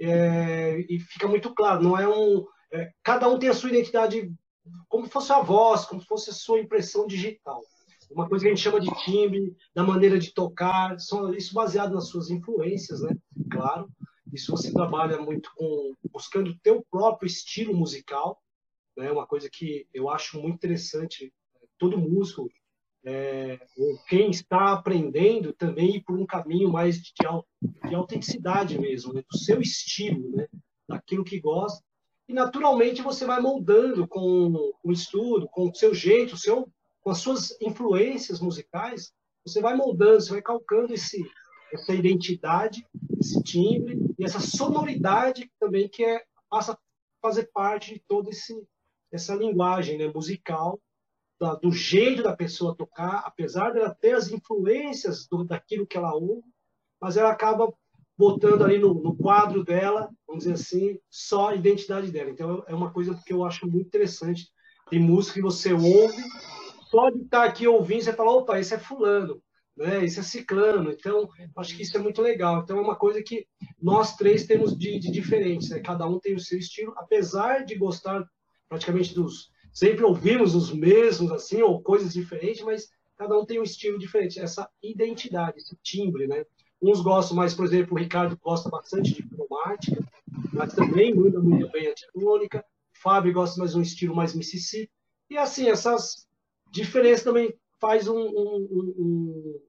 é, 0.00 0.78
e 0.88 1.00
fica 1.00 1.26
muito 1.26 1.52
claro. 1.52 1.82
Não 1.82 1.98
é 1.98 2.08
um 2.08 2.46
é, 2.72 2.92
cada 3.02 3.28
um 3.28 3.40
tem 3.40 3.48
a 3.48 3.54
sua 3.54 3.70
identidade 3.70 4.32
como 4.88 5.08
fosse 5.08 5.32
a 5.32 5.40
voz, 5.40 5.84
como 5.84 6.00
fosse 6.00 6.30
a 6.30 6.32
sua 6.32 6.60
impressão 6.60 7.08
digital. 7.08 7.60
Uma 8.14 8.28
coisa 8.28 8.44
que 8.44 8.50
a 8.50 8.54
gente 8.54 8.62
chama 8.62 8.80
de 8.80 8.90
timbre, 9.04 9.56
da 9.74 9.82
maneira 9.82 10.18
de 10.18 10.32
tocar, 10.32 10.96
isso 10.96 11.54
baseado 11.54 11.94
nas 11.94 12.08
suas 12.08 12.30
influências, 12.30 13.00
né? 13.00 13.16
Claro. 13.50 13.90
Isso 14.32 14.50
você 14.50 14.72
trabalha 14.72 15.20
muito 15.20 15.50
com 15.54 15.94
buscando 16.10 16.50
o 16.50 16.58
teu 16.58 16.84
próprio 16.90 17.26
estilo 17.26 17.74
musical, 17.74 18.40
né? 18.96 19.10
Uma 19.10 19.26
coisa 19.26 19.48
que 19.50 19.86
eu 19.92 20.08
acho 20.08 20.40
muito 20.40 20.54
interessante. 20.54 21.32
Todo 21.78 21.98
músico, 21.98 22.48
é, 23.04 23.58
ou 23.76 23.98
quem 24.08 24.30
está 24.30 24.72
aprendendo, 24.72 25.52
também 25.52 25.96
ir 25.96 26.02
por 26.02 26.18
um 26.18 26.26
caminho 26.26 26.70
mais 26.70 26.96
de, 27.02 27.12
de 27.88 27.94
autenticidade 27.94 28.78
mesmo, 28.78 29.12
né? 29.12 29.22
do 29.28 29.38
seu 29.38 29.60
estilo, 29.60 30.30
né? 30.36 30.46
daquilo 30.88 31.24
que 31.24 31.40
gosta. 31.40 31.82
E 32.28 32.32
naturalmente 32.32 33.02
você 33.02 33.26
vai 33.26 33.40
moldando 33.40 34.06
com 34.06 34.72
o 34.82 34.92
estudo, 34.92 35.48
com 35.48 35.68
o 35.68 35.74
seu 35.74 35.92
jeito, 35.92 36.34
o 36.34 36.38
seu 36.38 36.70
com 37.02 37.10
as 37.10 37.18
suas 37.18 37.60
influências 37.60 38.40
musicais, 38.40 39.12
você 39.44 39.60
vai 39.60 39.74
moldando, 39.76 40.20
você 40.20 40.30
vai 40.30 40.42
calcando 40.42 40.94
esse, 40.94 41.22
essa 41.72 41.92
identidade, 41.92 42.86
esse 43.20 43.42
timbre 43.42 43.98
e 44.18 44.24
essa 44.24 44.40
sonoridade 44.40 45.50
também 45.58 45.88
que 45.88 46.04
é, 46.04 46.22
passa 46.48 46.72
a 46.72 46.78
fazer 47.20 47.50
parte 47.52 47.94
de 47.94 48.02
toda 48.06 48.30
essa 49.10 49.34
linguagem 49.34 49.98
né, 49.98 50.10
musical, 50.12 50.80
da, 51.40 51.56
do 51.56 51.72
jeito 51.72 52.22
da 52.22 52.36
pessoa 52.36 52.76
tocar, 52.76 53.24
apesar 53.26 53.70
dela 53.70 53.94
ter 54.00 54.14
as 54.14 54.30
influências 54.30 55.26
do, 55.26 55.42
daquilo 55.42 55.86
que 55.86 55.96
ela 55.96 56.14
ouve, 56.14 56.48
mas 57.00 57.16
ela 57.16 57.32
acaba 57.32 57.72
botando 58.16 58.62
ali 58.62 58.78
no, 58.78 58.94
no, 58.94 59.16
quadro 59.16 59.64
dela, 59.64 60.08
vamos 60.24 60.44
dizer 60.44 60.54
assim, 60.54 61.00
só 61.10 61.48
a 61.48 61.56
identidade 61.56 62.12
dela. 62.12 62.30
Então 62.30 62.62
é 62.68 62.74
uma 62.74 62.92
coisa 62.92 63.20
que 63.26 63.32
eu 63.32 63.44
acho 63.44 63.66
muito 63.66 63.88
interessante. 63.88 64.48
Tem 64.88 65.00
música 65.00 65.34
que 65.34 65.42
você 65.42 65.72
ouve 65.72 66.22
pode 66.92 67.22
estar 67.22 67.44
aqui 67.44 67.66
ouvindo, 67.66 68.02
você 68.02 68.12
fala, 68.12 68.32
opa, 68.32 68.60
esse 68.60 68.74
é 68.74 68.78
fulano, 68.78 69.42
né? 69.74 70.04
Esse 70.04 70.20
é 70.20 70.22
ciclano. 70.22 70.92
Então, 70.92 71.26
acho 71.56 71.74
que 71.74 71.82
isso 71.82 71.96
é 71.96 72.00
muito 72.00 72.20
legal. 72.20 72.60
Então, 72.60 72.76
é 72.76 72.82
uma 72.82 72.94
coisa 72.94 73.22
que 73.22 73.46
nós 73.80 74.14
três 74.14 74.46
temos 74.46 74.76
de, 74.76 74.98
de 74.98 75.10
diferentes, 75.10 75.70
né? 75.70 75.80
Cada 75.80 76.06
um 76.06 76.20
tem 76.20 76.34
o 76.34 76.38
seu 76.38 76.58
estilo, 76.58 76.92
apesar 76.96 77.64
de 77.64 77.74
gostar 77.74 78.28
praticamente 78.68 79.14
dos... 79.14 79.50
Sempre 79.72 80.04
ouvimos 80.04 80.54
os 80.54 80.70
mesmos, 80.70 81.32
assim, 81.32 81.62
ou 81.62 81.82
coisas 81.82 82.12
diferentes, 82.12 82.62
mas 82.62 82.90
cada 83.16 83.38
um 83.38 83.46
tem 83.46 83.58
um 83.58 83.62
estilo 83.62 83.98
diferente. 83.98 84.38
Essa 84.38 84.68
identidade, 84.82 85.56
esse 85.56 85.74
timbre, 85.82 86.26
né? 86.26 86.44
Uns 86.80 87.00
gostam 87.00 87.34
mais, 87.34 87.54
por 87.54 87.64
exemplo, 87.64 87.94
o 87.94 87.98
Ricardo 87.98 88.38
gosta 88.42 88.68
bastante 88.68 89.14
de 89.14 89.22
cromática, 89.22 90.04
mas 90.52 90.74
também 90.74 91.14
manda 91.14 91.40
muito 91.40 91.70
bem 91.70 91.88
a 91.88 91.94
tônica. 92.12 92.62
Fábio 92.92 93.32
gosta 93.32 93.58
mais 93.58 93.72
de 93.72 93.78
um 93.78 93.82
estilo 93.82 94.14
mais 94.14 94.34
Mississippi. 94.34 94.90
E 95.30 95.38
assim, 95.38 95.70
essas 95.70 96.28
diferença 96.72 97.24
também 97.24 97.54
faz 97.80 98.08
um, 98.08 98.16
um, 98.16 98.68
um, 98.70 98.94
um 98.98 99.60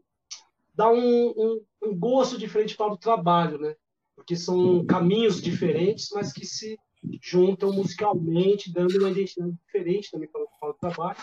dá 0.73 0.89
um, 0.89 1.61
gosto 1.95 2.37
diferente 2.37 2.75
para 2.75 2.93
o 2.93 2.97
trabalho, 2.97 3.59
né? 3.59 3.75
Porque 4.15 4.35
são 4.35 4.85
caminhos 4.85 5.41
diferentes, 5.41 6.09
mas 6.13 6.31
que 6.31 6.45
se 6.45 6.77
juntam 7.21 7.73
musicalmente, 7.73 8.71
dando 8.71 8.97
uma 8.97 9.11
identidade 9.11 9.53
diferente 9.65 10.09
também 10.09 10.29
para, 10.29 10.45
para 10.59 10.69
o 10.69 10.73
trabalho 10.73 11.17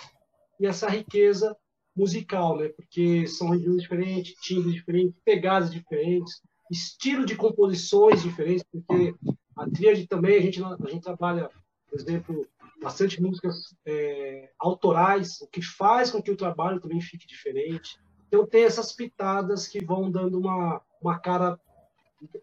e 0.61 0.67
essa 0.67 0.89
riqueza 0.89 1.57
musical, 1.97 2.59
né? 2.59 2.69
Porque 2.69 3.27
são 3.27 3.51
regiões 3.51 3.83
diferentes, 3.83 4.35
timbres 4.41 4.75
diferentes, 4.75 5.17
pegadas 5.25 5.71
diferentes, 5.71 6.43
estilo 6.71 7.25
de 7.25 7.35
composições 7.35 8.23
diferentes, 8.23 8.65
porque 8.71 9.15
a 9.57 9.69
tríade 9.71 10.07
também 10.07 10.37
a 10.37 10.41
gente 10.41 10.63
a 10.63 10.91
gente 10.91 11.03
trabalha, 11.03 11.51
por 11.89 11.99
exemplo, 11.99 12.47
bastante 12.81 13.21
músicas 13.21 13.75
é, 13.87 14.51
autorais, 14.59 15.41
o 15.41 15.47
que 15.47 15.63
faz 15.63 16.11
com 16.11 16.23
que 16.23 16.31
o 16.31 16.37
trabalho 16.37 16.81
também 16.81 17.01
fique 17.01 17.27
diferente. 17.27 17.99
Então 18.29 18.47
tem 18.47 18.65
essas 18.65 18.93
pitadas 18.93 19.69
que 19.69 19.85
vão 19.85 20.11
dando 20.11 20.39
uma, 20.39 20.81
uma 21.01 21.19
cara 21.19 21.59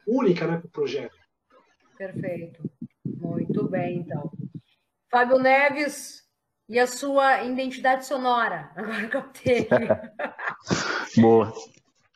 única 0.07 0.45
né, 0.47 0.57
para 0.57 0.67
o 0.67 0.71
projeto. 0.71 1.15
Perfeito. 1.97 2.63
Muito 3.05 3.67
bem, 3.67 3.99
então. 3.99 4.31
Fábio 5.09 5.39
Neves 5.39 6.23
e 6.69 6.77
a 6.77 6.85
sua 6.85 7.43
identidade 7.43 8.05
sonora. 8.05 8.69
Agora 8.75 9.07
que 9.07 9.17
eu 9.17 9.23
tenho. 9.29 9.67
Boa. 11.17 11.53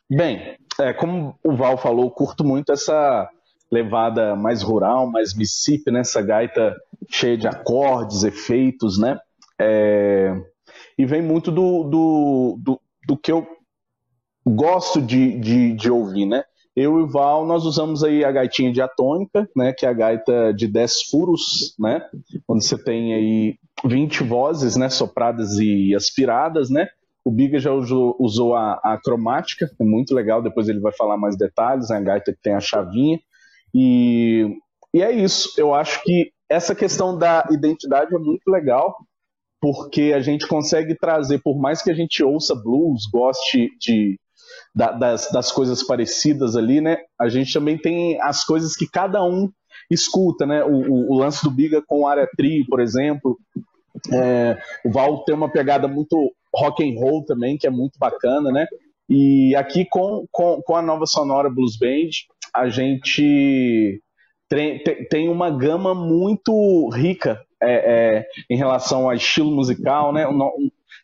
Bem, 0.10 0.58
é, 0.80 0.94
como 0.94 1.40
o 1.44 1.56
Val 1.56 1.78
falou, 1.78 2.12
curto 2.12 2.44
muito 2.44 2.72
essa 2.72 3.30
levada 3.72 4.36
mais 4.36 4.62
rural, 4.62 5.10
mais 5.10 5.34
Mississippi, 5.34 5.90
né? 5.90 6.02
essa 6.02 6.22
gaita 6.22 6.76
cheia 7.10 7.38
de 7.38 7.48
acordes, 7.48 8.24
efeitos, 8.24 9.00
né? 9.00 9.20
É... 9.60 10.36
E 10.98 11.06
vem 11.06 11.22
muito 11.22 11.52
do, 11.52 11.84
do, 11.84 12.60
do, 12.60 12.82
do 13.08 13.18
que 13.18 13.32
eu 13.32 13.48
gosto 14.46 15.02
de, 15.02 15.40
de, 15.40 15.74
de, 15.74 15.92
ouvir, 15.92 16.26
né? 16.26 16.44
Eu 16.76 17.00
e 17.00 17.04
o 17.04 17.08
Val, 17.08 17.46
nós 17.46 17.66
usamos 17.66 18.04
aí 18.04 18.24
a 18.24 18.32
gaitinha 18.32 18.72
diatônica, 18.72 19.50
né? 19.56 19.74
Que 19.74 19.86
é 19.86 19.90
a 19.90 19.94
gaita 19.94 20.54
de 20.54 20.68
10 20.68 21.04
furos, 21.10 21.76
né? 21.80 22.02
Onde 22.48 22.66
você 22.66 22.82
tem 22.82 23.14
aí 23.14 23.56
20 23.86 24.24
vozes, 24.24 24.76
né? 24.76 24.90
Sopradas 24.90 25.60
e 25.60 25.94
aspiradas, 25.96 26.70
né? 26.70 26.88
O 27.24 27.32
Biga 27.32 27.60
já 27.60 27.72
usou, 27.72 28.56
a, 28.56 28.80
a, 28.84 29.00
cromática, 29.00 29.70
é 29.80 29.84
muito 29.84 30.14
legal, 30.16 30.42
depois 30.42 30.68
ele 30.68 30.80
vai 30.80 30.92
falar 30.92 31.18
mais 31.18 31.38
detalhes, 31.38 31.90
né? 31.90 31.98
a 31.98 32.02
gaita 32.02 32.34
que 32.34 32.42
tem 32.42 32.54
a 32.54 32.60
chavinha. 32.60 33.20
E, 33.74 34.58
e 34.94 35.04
é 35.04 35.12
isso, 35.12 35.54
eu 35.56 35.74
acho 35.74 36.02
que 36.04 36.32
essa 36.52 36.76
questão 36.76 37.18
da 37.18 37.48
identidade 37.50 38.14
é 38.14 38.20
muito 38.20 38.48
legal, 38.50 38.96
porque 39.62 40.12
a 40.14 40.20
gente 40.20 40.46
consegue 40.48 40.96
trazer, 40.96 41.40
por 41.42 41.58
mais 41.58 41.82
que 41.82 41.90
a 41.90 41.94
gente 41.94 42.22
ouça 42.22 42.54
blues, 42.54 43.04
goste 43.12 43.70
de, 43.80 44.20
da, 44.76 44.92
das, 44.92 45.32
das 45.32 45.52
coisas 45.52 45.82
parecidas 45.82 46.58
ali, 46.58 46.82
né? 46.82 46.98
A 47.20 47.30
gente 47.30 47.54
também 47.54 47.78
tem 47.78 48.20
as 48.22 48.44
coisas 48.44 48.76
que 48.76 48.86
cada 48.90 49.24
um 49.24 49.50
escuta, 49.90 50.46
né? 50.46 50.64
O, 50.64 50.92
o, 50.92 51.12
o 51.14 51.18
lance 51.18 51.42
do 51.42 51.52
Biga 51.52 51.82
com 51.86 52.08
área 52.08 52.28
tri, 52.36 52.66
por 52.68 52.82
exemplo. 52.82 53.38
É, 54.12 54.58
o 54.84 54.92
Val 54.92 55.24
tem 55.24 55.36
uma 55.36 55.50
pegada 55.50 55.88
muito 55.88 56.18
rock 56.54 56.84
and 56.84 57.00
roll 57.00 57.24
também, 57.24 57.58
que 57.58 57.68
é 57.68 57.70
muito 57.70 57.98
bacana, 57.98 58.52
né? 58.52 58.66
E 59.08 59.56
aqui 59.56 59.86
com, 59.86 60.26
com, 60.32 60.62
com 60.62 60.76
a 60.76 60.82
nova 60.82 61.06
sonora 61.06 61.50
Blues 61.50 61.78
Band, 61.78 62.10
a 62.54 62.68
gente 62.68 64.02
tem 65.10 65.30
uma 65.30 65.50
gama 65.50 65.96
muito 65.96 66.90
rica 66.90 67.42
é, 67.62 68.18
é, 68.18 68.26
em 68.50 68.58
relação 68.58 69.06
ao 69.06 69.14
estilo 69.14 69.52
musical, 69.52 70.12
né? 70.12 70.28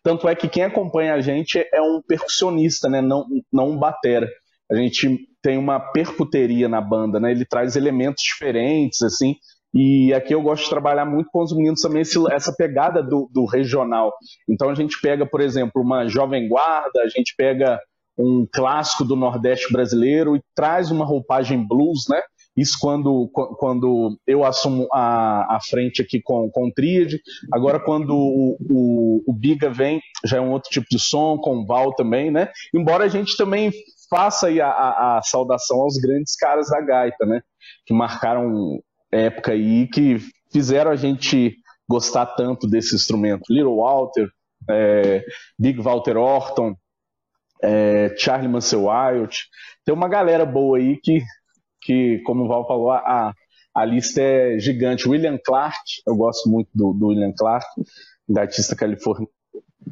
Tanto 0.03 0.27
é 0.27 0.35
que 0.35 0.49
quem 0.49 0.63
acompanha 0.63 1.13
a 1.13 1.21
gente 1.21 1.59
é 1.73 1.81
um 1.81 2.01
percussionista, 2.01 2.89
né? 2.89 3.01
Não, 3.01 3.25
não 3.51 3.71
um 3.71 3.77
batera. 3.77 4.27
A 4.69 4.75
gente 4.75 5.27
tem 5.41 5.57
uma 5.57 5.79
percuteria 5.79 6.67
na 6.67 6.81
banda, 6.81 7.19
né? 7.19 7.31
Ele 7.31 7.45
traz 7.45 7.75
elementos 7.75 8.21
diferentes, 8.21 9.01
assim, 9.01 9.35
E 9.73 10.13
aqui 10.13 10.33
eu 10.33 10.41
gosto 10.41 10.63
de 10.63 10.69
trabalhar 10.69 11.05
muito 11.05 11.29
com 11.31 11.41
os 11.41 11.55
meninos 11.55 11.81
também 11.81 12.01
esse, 12.01 12.17
essa 12.31 12.53
pegada 12.53 13.01
do, 13.01 13.29
do, 13.31 13.45
regional. 13.45 14.11
Então 14.49 14.69
a 14.69 14.75
gente 14.75 14.99
pega, 14.99 15.25
por 15.25 15.39
exemplo, 15.39 15.81
uma 15.81 16.07
Jovem 16.07 16.49
Guarda, 16.49 17.01
a 17.01 17.07
gente 17.07 17.33
pega 17.37 17.79
um 18.17 18.45
clássico 18.51 19.05
do 19.05 19.15
Nordeste 19.15 19.71
brasileiro 19.71 20.35
e 20.35 20.41
traz 20.55 20.91
uma 20.91 21.05
roupagem 21.05 21.65
blues, 21.65 22.05
né? 22.09 22.21
Isso 22.57 22.77
quando, 22.81 23.29
quando 23.59 24.17
eu 24.25 24.43
assumo 24.43 24.87
a, 24.91 25.57
a 25.57 25.59
frente 25.61 26.01
aqui 26.01 26.19
com, 26.19 26.49
com 26.49 26.67
o 26.67 26.73
Tríade. 26.73 27.21
Agora, 27.53 27.79
quando 27.79 28.15
o, 28.15 28.57
o, 28.59 29.23
o, 29.27 29.33
Biga 29.33 29.69
vem, 29.69 30.01
já 30.25 30.37
é 30.37 30.41
um 30.41 30.51
outro 30.51 30.71
tipo 30.71 30.87
de 30.89 30.97
som, 30.97 31.37
com 31.37 31.57
o 31.57 31.65
Val 31.67 31.93
também, 31.93 32.31
né? 32.31 32.49
Embora 32.73 33.03
a 33.03 33.07
gente 33.07 33.37
também 33.37 33.71
faça 34.09 34.47
aí 34.47 34.59
a, 34.59 34.69
a, 34.69 35.17
a 35.17 35.21
saudação 35.21 35.81
aos 35.81 35.97
grandes 35.97 36.35
caras 36.35 36.69
da 36.69 36.81
gaita, 36.81 37.25
né? 37.27 37.41
Que 37.85 37.93
marcaram 37.93 38.81
época 39.11 39.51
aí, 39.51 39.87
que 39.87 40.17
fizeram 40.51 40.89
a 40.89 40.95
gente 40.95 41.55
gostar 41.87 42.25
tanto 42.25 42.67
desse 42.67 42.95
instrumento. 42.95 43.43
Little 43.49 43.77
Walter, 43.77 44.27
é, 44.69 45.23
Big 45.57 45.79
Walter 45.79 46.17
Orton, 46.17 46.75
é, 47.61 48.13
Charlie 48.17 48.49
Mansell 48.49 48.85
Wild. 48.85 49.37
Tem 49.85 49.93
uma 49.93 50.09
galera 50.09 50.45
boa 50.45 50.77
aí 50.77 50.97
que 51.01 51.21
que, 51.87 52.19
como 52.25 52.43
o 52.43 52.47
Val 52.49 52.67
falou, 52.67 52.91
a, 52.91 53.33
a 53.73 53.85
lista 53.85 54.21
é 54.21 54.59
gigante. 54.59 55.07
William 55.07 55.39
Clark, 55.43 55.79
eu 56.05 56.17
gosto 56.17 56.49
muito 56.49 56.69
do, 56.75 56.91
do 56.91 57.07
William 57.07 57.31
Clark, 57.31 57.65
da 58.27 58.41
artista 58.41 58.75
californi, 58.75 59.25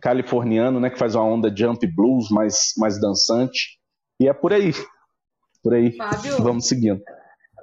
californiano, 0.02 0.78
né, 0.82 0.90
que 0.90 1.00
faz 1.00 1.16
uma 1.16 1.24
onda 1.24 1.56
jump 1.56 1.88
blues 1.88 2.30
mais, 2.30 2.74
mais 2.78 3.00
dançante. 3.00 3.80
E 4.20 4.28
é 4.28 4.34
por 4.34 4.52
aí. 4.52 4.74
Por 5.64 5.74
aí. 5.74 5.96
Fábio, 5.96 6.44
Vamos 6.44 6.68
seguindo. 6.68 7.02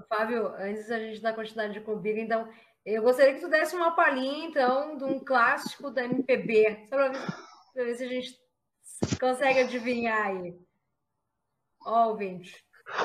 Fábio, 0.09 0.49
antes 0.57 0.89
da 0.89 0.99
gente 0.99 1.21
dar 1.21 1.35
continuidade 1.35 1.81
com 1.83 1.93
o 1.93 2.01
Big, 2.01 2.19
então, 2.19 2.49
eu 2.87 3.03
gostaria 3.03 3.35
que 3.35 3.41
tu 3.41 3.51
desse 3.51 3.77
uma 3.77 3.91
palhinha, 3.91 4.47
então, 4.47 4.97
de 4.97 5.05
um 5.05 5.21
clássico 5.21 5.91
da 5.91 6.05
MPB, 6.05 6.87
só 6.89 6.97
para 6.97 7.09
ver, 7.75 7.85
ver, 7.85 7.95
se 7.97 8.05
a 8.05 8.09
gente 8.09 8.39
consegue 9.21 9.61
adivinhar 9.61 10.27
aí. 10.27 10.57
Ó, 11.85 12.09
ouvinte. 12.09 12.65
E 13.01 13.05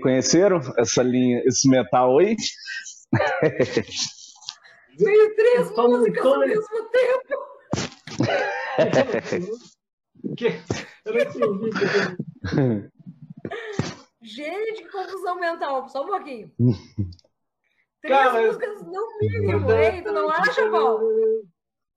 reconheceram 0.00 0.60
essa 0.78 1.02
linha, 1.02 1.42
esse 1.44 1.68
metal 1.68 2.18
aí? 2.18 2.34
Veio 4.98 5.36
três 5.36 5.70
músicas 5.70 6.26
ao 6.26 6.38
mesmo 6.40 6.90
tempo. 6.90 7.38
Eu 11.04 11.14
não 11.14 11.20
entendi. 11.20 11.70
Gente, 14.22 14.82
que 14.82 14.88
confusão 14.90 15.36
mental. 15.40 15.88
Só 15.88 16.04
um 16.04 16.08
pouquinho. 16.08 16.50
Três 18.02 18.18
Cara, 18.18 18.46
músicas 18.46 18.82
no 18.82 19.18
mínimo, 19.20 19.72
hein? 19.72 20.02
Tu 20.02 20.10
não 20.12 20.30
acha, 20.30 20.70
Val? 20.70 21.00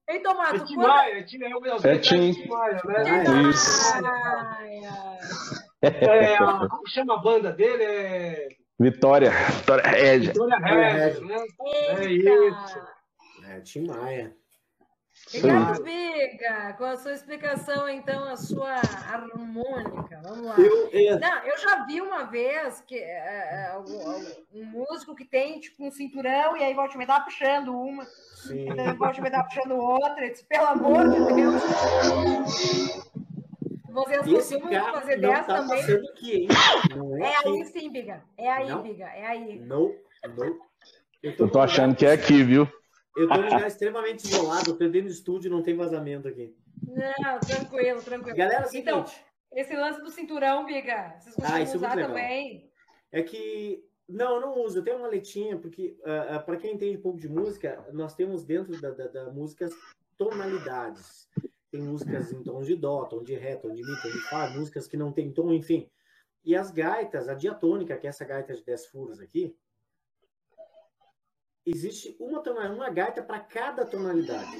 Ei, 0.10 0.20
Tomato, 0.20 0.58
é 0.58 0.60
Tim 0.66 0.76
Maia, 0.76 1.20
é 1.20 1.24
Tim, 1.24 1.40
é 1.42 1.98
Tim 1.98 2.48
Maia, 2.50 2.82
É, 5.84 6.38
como 6.70 6.88
chama 6.88 7.16
a 7.16 7.22
banda 7.22 7.52
dele? 7.52 7.84
É... 7.84 8.48
Vitória. 8.80 9.32
Vitória 9.32 9.84
Red. 9.84 10.20
Vitória 10.20 10.58
Red, 10.58 11.20
né? 11.22 11.46
É 11.98 12.06
isso. 12.06 12.80
É, 13.46 13.60
Tim 13.62 13.88
Maia. 13.88 14.36
Ricardo 15.32 15.84
Biga, 15.84 16.74
com 16.78 16.86
a 16.86 16.98
sua 16.98 17.14
explicação, 17.14 17.88
então, 17.88 18.24
a 18.24 18.36
sua 18.36 18.74
harmônica. 18.74 20.20
Vamos 20.24 20.46
lá. 20.46 20.56
Eu, 20.58 20.90
eu... 20.90 21.20
Não, 21.20 21.44
eu 21.44 21.58
já 21.58 21.86
vi 21.86 22.02
uma 22.02 22.24
vez 22.24 22.82
que 22.82 22.98
é, 22.98 23.72
um 24.52 24.66
músico 24.66 25.16
que 25.16 25.24
tem 25.24 25.60
tipo 25.60 25.86
um 25.86 25.92
cinturão 25.92 26.58
e 26.58 26.64
aí 26.64 26.74
volta 26.74 26.98
me 26.98 27.06
dar 27.06 27.24
puxando 27.24 27.78
uma, 27.78 28.06
Sim. 28.06 28.68
Volta 28.98 29.22
me 29.22 29.30
dar 29.30 29.44
puxando 29.44 29.76
outra. 29.76 30.30
Disse, 30.30 30.46
Pelo 30.46 30.68
amor 30.68 31.10
de 31.10 31.34
Deus. 31.34 31.64
Vocês 33.94 34.26
costumam 34.26 34.92
fazer 34.92 35.22
dessa 35.22 35.44
tá 35.44 35.62
também? 35.62 35.84
Aqui, 35.84 36.48
não 36.96 37.24
é, 37.24 37.32
é 37.32 37.38
aí 37.46 37.66
sim, 37.66 37.92
Biga. 37.92 38.24
É 38.36 38.50
aí, 38.50 38.68
não. 38.68 38.82
Biga. 38.82 39.06
É 39.06 39.26
aí. 39.26 39.60
Não, 39.60 39.96
não. 40.36 40.60
Eu 41.22 41.38
tô, 41.38 41.44
eu 41.46 41.52
tô 41.52 41.60
achando 41.60 41.96
que 41.96 42.06
é 42.06 42.14
aqui, 42.14 42.44
viu? 42.44 42.68
Eu 43.16 43.28
tô 43.28 43.36
num 43.36 43.44
lugar 43.44 43.68
extremamente 43.68 44.24
isolado, 44.26 44.72
eu 44.72 44.78
tô 44.78 44.88
dentro 44.90 45.04
do 45.04 45.14
estúdio 45.14 45.52
não 45.52 45.62
tem 45.62 45.76
vazamento 45.76 46.28
aqui. 46.28 46.56
Não, 46.82 47.40
tranquilo, 47.40 48.02
tranquilo. 48.02 48.36
Galera, 48.36 48.68
é 48.74 48.78
então, 48.78 49.06
esse 49.52 49.76
lance 49.76 50.02
do 50.02 50.10
cinturão, 50.10 50.66
Biga, 50.66 51.16
vocês 51.20 51.36
costumam 51.36 51.62
ah, 51.62 51.76
usar 51.76 51.96
também? 51.96 52.72
É 53.12 53.22
que 53.22 53.86
não, 54.10 54.36
eu 54.36 54.42
não 54.42 54.60
uso. 54.60 54.80
Eu 54.80 54.84
tenho 54.84 54.98
uma 54.98 55.08
letinha, 55.08 55.58
porque 55.58 55.96
uh, 56.00 56.10
ah, 56.10 56.10
uh, 56.10 56.36
ah, 56.36 56.40
para 56.40 56.58
quem 56.58 56.74
entende 56.74 56.98
um 56.98 57.02
pouco 57.02 57.20
de 57.20 57.30
música, 57.30 57.86
nós 57.94 58.16
temos 58.16 58.44
dentro 58.44 58.82
da, 58.82 58.90
da, 58.90 59.08
da 59.08 59.32
música 59.32 59.70
tonalidades 60.18 61.30
tem 61.74 61.82
músicas 61.82 62.32
em 62.32 62.44
tom 62.44 62.62
de 62.62 62.76
dó, 62.76 63.04
tom 63.06 63.24
de 63.24 63.34
ré, 63.34 63.56
tom 63.56 63.74
de 63.74 63.82
mi, 63.82 64.00
tom 64.00 64.08
de 64.08 64.20
fá, 64.30 64.48
músicas 64.52 64.88
que 64.88 64.96
não 64.96 65.12
tem 65.12 65.34
tom, 65.34 65.52
enfim. 65.52 65.90
E 66.46 66.56
as 66.56 66.70
gaitas, 66.70 67.28
a 67.28 67.34
diatônica, 67.34 67.98
que 67.98 68.06
é 68.06 68.12
essa 68.12 68.24
gaita 68.24 68.54
de 68.54 68.64
10 68.64 68.86
furos 68.86 69.20
aqui, 69.20 69.58
existe 71.66 72.16
uma, 72.20 72.44
uma 72.70 72.92
gaita 72.92 73.24
para 73.24 73.40
cada 73.40 73.84
tonalidade. 73.88 74.52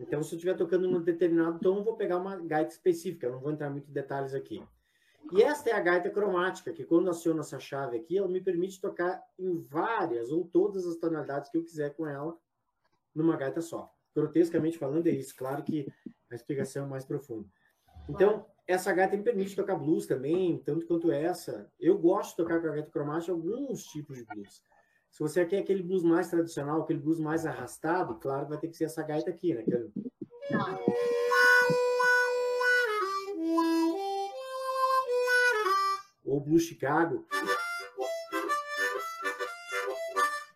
Então, 0.00 0.22
se 0.22 0.32
eu 0.32 0.36
estiver 0.36 0.56
tocando 0.56 0.88
um 0.88 1.02
determinado 1.02 1.58
tom, 1.58 1.76
eu 1.76 1.84
vou 1.84 1.96
pegar 1.96 2.16
uma 2.16 2.36
gaita 2.36 2.72
específica, 2.72 3.26
eu 3.26 3.32
não 3.32 3.40
vou 3.40 3.52
entrar 3.52 3.68
muito 3.68 3.90
em 3.90 3.92
detalhes 3.92 4.32
aqui. 4.32 4.64
E 5.32 5.42
esta 5.42 5.68
é 5.68 5.74
a 5.74 5.80
gaita 5.80 6.08
cromática, 6.08 6.72
que 6.72 6.82
quando 6.82 7.10
aciono 7.10 7.40
essa 7.40 7.58
chave 7.58 7.98
aqui, 7.98 8.16
ela 8.16 8.28
me 8.28 8.40
permite 8.40 8.80
tocar 8.80 9.22
em 9.38 9.60
várias 9.60 10.30
ou 10.30 10.46
todas 10.46 10.86
as 10.86 10.96
tonalidades 10.96 11.50
que 11.50 11.58
eu 11.58 11.62
quiser 11.62 11.94
com 11.94 12.06
ela 12.06 12.34
numa 13.14 13.36
gaita 13.36 13.60
só. 13.60 13.92
Grotescamente 14.14 14.78
falando, 14.78 15.06
é 15.06 15.10
isso. 15.10 15.34
Claro 15.36 15.62
que 15.62 15.86
a 16.32 16.36
explicação 16.36 16.88
mais 16.88 17.04
profunda. 17.04 17.48
Então, 18.08 18.46
essa 18.66 18.92
gaita 18.92 19.16
me 19.16 19.22
permite 19.22 19.56
tocar 19.56 19.76
blues 19.76 20.06
também, 20.06 20.58
tanto 20.64 20.86
quanto 20.86 21.10
essa. 21.10 21.70
Eu 21.78 21.98
gosto 21.98 22.30
de 22.30 22.36
tocar 22.36 22.60
com 22.60 22.68
a 22.68 22.70
gaita 22.70 22.90
cromática 22.90 23.32
alguns 23.32 23.84
tipos 23.84 24.16
de 24.16 24.24
blues. 24.24 24.62
Se 25.10 25.20
você 25.20 25.44
quer 25.44 25.58
aquele 25.58 25.82
blues 25.82 26.02
mais 26.02 26.30
tradicional, 26.30 26.82
aquele 26.82 26.98
blues 26.98 27.20
mais 27.20 27.44
arrastado, 27.44 28.14
claro, 28.18 28.48
vai 28.48 28.58
ter 28.58 28.68
que 28.68 28.76
ser 28.76 28.84
essa 28.84 29.02
gaita 29.02 29.30
aqui, 29.30 29.54
né? 29.54 29.62
Que 29.62 29.74
é... 29.74 29.84
Ou 36.24 36.40
Blues 36.40 36.62
Chicago. 36.62 37.26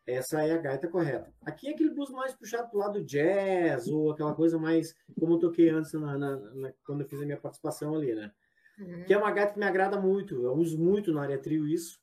Essa 0.07 0.43
é 0.43 0.53
a 0.53 0.59
gaita 0.59 0.87
correta. 0.87 1.33
Aqui 1.43 1.69
é 1.69 1.73
aquele 1.73 1.91
blues 1.91 2.11
mais 2.11 2.33
puxado 2.33 2.71
para 2.71 2.77
o 2.77 2.81
lado 2.81 3.05
jazz, 3.05 3.89
ou 3.89 4.13
aquela 4.13 4.35
coisa 4.35 4.57
mais, 4.57 4.95
como 5.19 5.35
eu 5.35 5.39
toquei 5.39 5.69
antes 5.69 5.93
na, 5.95 6.17
na, 6.17 6.37
na, 6.37 6.73
quando 6.85 7.01
eu 7.01 7.09
fiz 7.09 7.21
a 7.21 7.25
minha 7.25 7.41
participação 7.41 7.95
ali, 7.95 8.15
né? 8.15 8.31
Uhum. 8.79 9.05
Que 9.05 9.15
é 9.15 9.19
uma 9.19 9.33
gaita 9.33 9.55
que 9.55 9.59
me 9.59 9.65
agrada 9.65 10.01
muito. 10.01 10.43
Eu 10.43 10.53
uso 10.53 10.79
muito 10.79 11.13
na 11.13 11.23
área 11.23 11.39
trio 11.39 11.67
isso. 11.67 12.01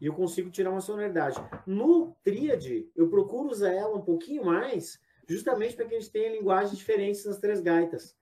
E 0.00 0.06
eu 0.06 0.12
consigo 0.12 0.50
tirar 0.50 0.70
uma 0.70 0.80
sonoridade. 0.80 1.36
No 1.66 2.14
tríade, 2.22 2.88
eu 2.94 3.08
procuro 3.08 3.48
usar 3.48 3.72
ela 3.72 3.96
um 3.96 4.02
pouquinho 4.02 4.44
mais, 4.44 5.00
justamente 5.26 5.74
para 5.74 5.86
que 5.86 5.94
a 5.94 5.98
gente 5.98 6.12
tenha 6.12 6.30
linguagens 6.30 6.76
diferentes 6.76 7.24
nas 7.24 7.38
três 7.38 7.60
gaitas. 7.60 8.14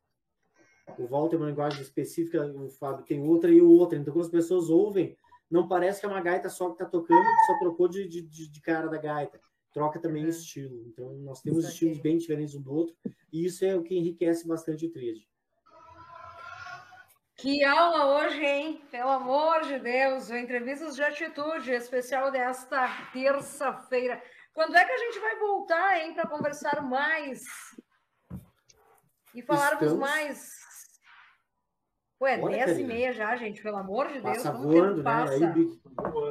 O 0.98 1.06
Val 1.06 1.28
tem 1.28 1.38
uma 1.38 1.48
linguagem 1.48 1.82
específica, 1.82 2.46
o 2.46 2.68
Fábio 2.70 3.04
tem 3.04 3.20
outra 3.20 3.50
e 3.50 3.60
o 3.60 3.70
outra. 3.70 3.98
Então, 3.98 4.14
quando 4.14 4.26
as 4.26 4.30
pessoas 4.30 4.70
ouvem, 4.70 5.16
não 5.50 5.68
parece 5.68 6.00
que 6.00 6.06
é 6.06 6.08
uma 6.08 6.20
gaita 6.20 6.48
só 6.48 6.66
que 6.68 6.74
está 6.74 6.86
tocando, 6.86 7.24
só 7.46 7.58
trocou 7.58 7.88
de, 7.88 8.06
de, 8.08 8.22
de, 8.22 8.60
cara 8.60 8.88
da 8.88 8.98
gaita. 8.98 9.40
Troca 9.72 10.00
também 10.00 10.24
o 10.24 10.28
estilo. 10.28 10.84
Então, 10.86 11.12
nós 11.18 11.40
temos 11.40 11.64
estilos 11.64 11.98
bem 11.98 12.16
diferentes 12.16 12.54
um 12.54 12.62
do 12.62 12.72
outro, 12.72 12.96
e 13.32 13.44
isso 13.44 13.64
é 13.64 13.74
o 13.74 13.82
que 13.82 13.96
enriquece 13.96 14.46
bastante 14.46 14.86
o 14.86 14.90
tríade. 14.90 15.28
Que 17.36 17.62
aula 17.64 18.16
hoje, 18.16 18.44
hein? 18.44 18.82
Pelo 18.90 19.10
amor 19.10 19.62
de 19.62 19.78
Deus, 19.78 20.30
o 20.30 20.36
Entrevistas 20.36 20.94
de 20.94 21.02
Atitude, 21.02 21.72
especial 21.72 22.30
desta 22.30 22.88
terça-feira. 23.12 24.22
Quando 24.52 24.76
é 24.76 24.84
que 24.84 24.92
a 24.92 24.98
gente 24.98 25.18
vai 25.18 25.38
voltar, 25.38 26.00
hein, 26.00 26.14
para 26.14 26.28
conversar 26.28 26.80
mais? 26.80 27.42
E 29.34 29.42
falarmos 29.42 29.82
Estamos... 29.82 29.98
mais. 29.98 30.63
Ué, 32.24 32.40
Olha, 32.40 32.64
10 32.64 32.78
e 32.78 32.84
meia 32.84 33.12
já, 33.12 33.36
gente, 33.36 33.62
pelo 33.62 33.76
amor 33.76 34.08
de 34.08 34.18
passa 34.20 34.50
Deus. 34.50 34.64
Voando, 34.64 34.96
né? 34.96 35.02
Passa, 35.02 35.52
Aí, 35.52 35.78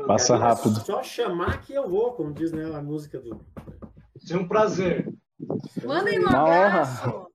passa 0.08 0.36
rápido. 0.38 0.80
Só 0.80 1.04
chamar 1.04 1.62
que 1.62 1.72
eu 1.72 1.88
vou, 1.88 2.14
como 2.14 2.34
diz 2.34 2.52
né, 2.52 2.66
a 2.76 2.82
música 2.82 3.20
do. 3.20 3.40
É 4.28 4.36
um 4.36 4.48
prazer. 4.48 5.14
Mandem 5.86 6.20
um 6.20 6.28
abraço. 6.28 7.28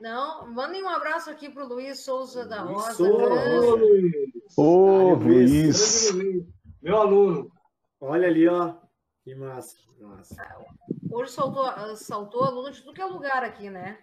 Não, 0.00 0.52
mandem 0.52 0.82
um 0.82 0.88
abraço 0.88 1.30
aqui 1.30 1.48
para 1.48 1.64
o 1.64 1.68
Luiz 1.68 2.00
Souza 2.00 2.44
da 2.44 2.62
Rosa. 2.62 3.00
Ô, 3.00 3.76
Luiz. 3.76 4.12
Ô, 4.56 5.14
Luiz. 5.14 6.12
Meu 6.82 6.96
aluno. 6.96 7.52
Olha 8.00 8.26
ali, 8.26 8.48
ó. 8.48 8.74
Que 9.22 9.36
massa. 9.36 9.76
massa. 10.00 10.34
Hoje 11.12 11.30
saltou, 11.30 11.64
saltou 11.96 12.42
aluno 12.42 12.72
de 12.72 12.80
tudo 12.80 12.92
que 12.92 13.00
é 13.00 13.06
lugar 13.06 13.44
aqui, 13.44 13.70
né? 13.70 13.98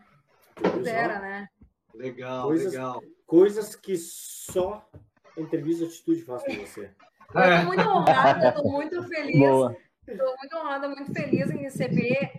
Tudo 0.56 0.88
era, 0.88 1.20
né? 1.20 1.50
Legal, 1.94 2.48
coisas, 2.48 2.74
legal. 2.74 3.04
Coisas 3.26 3.76
que 3.76 3.96
só 3.98 4.90
entrevista 5.38 5.86
de 5.86 5.92
atitude 5.92 6.24
faz 6.24 6.44
com 6.44 6.54
você. 6.54 6.92
Eu 7.34 7.42
estou 7.42 7.66
muito 7.66 7.90
honrada, 7.90 8.50
estou 8.50 8.72
muito 8.72 9.04
feliz. 9.08 9.78
Estou 10.08 10.36
muito 10.38 10.58
honrada, 10.58 10.90
muito 10.90 11.14
feliz 11.14 11.50
em 11.50 11.58
receber 11.58 12.32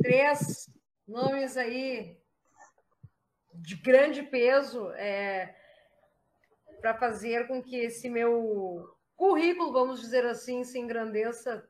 três 0.00 0.70
nomes 1.06 1.56
aí 1.56 2.18
de 3.54 3.74
grande 3.76 4.22
peso 4.22 4.90
é, 4.92 5.54
para 6.80 6.94
fazer 6.94 7.48
com 7.48 7.62
que 7.62 7.76
esse 7.76 8.08
meu 8.08 8.88
currículo, 9.16 9.72
vamos 9.72 10.00
dizer 10.00 10.24
assim, 10.26 10.62
se 10.62 10.78
engrandeça 10.78 11.68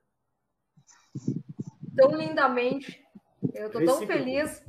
tão 1.96 2.10
lindamente. 2.14 3.02
Eu 3.54 3.68
estou 3.68 3.84
tão 3.84 4.06
feliz, 4.06 4.62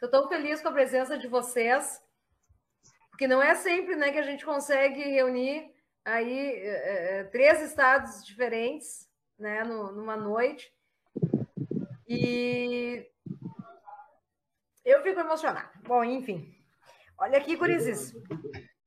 estou 0.00 0.08
tão 0.08 0.28
feliz 0.28 0.62
com 0.62 0.68
a 0.68 0.72
presença 0.72 1.18
de 1.18 1.28
vocês, 1.28 2.02
porque 3.10 3.28
não 3.28 3.42
é 3.42 3.54
sempre 3.54 3.94
né, 3.96 4.10
que 4.10 4.18
a 4.18 4.22
gente 4.22 4.46
consegue 4.46 5.02
reunir 5.02 5.70
aí 6.02 6.56
é, 6.56 7.24
três 7.24 7.60
estados 7.60 8.24
diferentes 8.24 9.06
né, 9.38 9.62
no, 9.62 9.92
numa 9.92 10.16
noite. 10.16 10.72
E 12.08 13.06
eu 14.84 15.02
fico 15.02 15.20
emocionada. 15.20 15.70
Bom, 15.82 16.02
enfim. 16.02 16.50
Olha 17.18 17.36
aqui, 17.36 17.56
Curizes. 17.56 18.14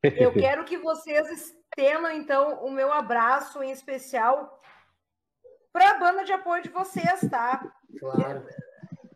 Eu 0.02 0.34
quero 0.34 0.66
que 0.66 0.78
vocês 0.78 1.30
estendam, 1.30 2.12
então, 2.12 2.66
o 2.66 2.72
meu 2.72 2.92
abraço 2.92 3.62
em 3.62 3.72
especial 3.72 4.60
para 5.72 5.92
a 5.92 6.00
banda 6.00 6.24
de 6.24 6.34
apoio 6.34 6.64
de 6.64 6.70
vocês, 6.70 7.22
tá? 7.30 7.72
Claro. 8.00 8.46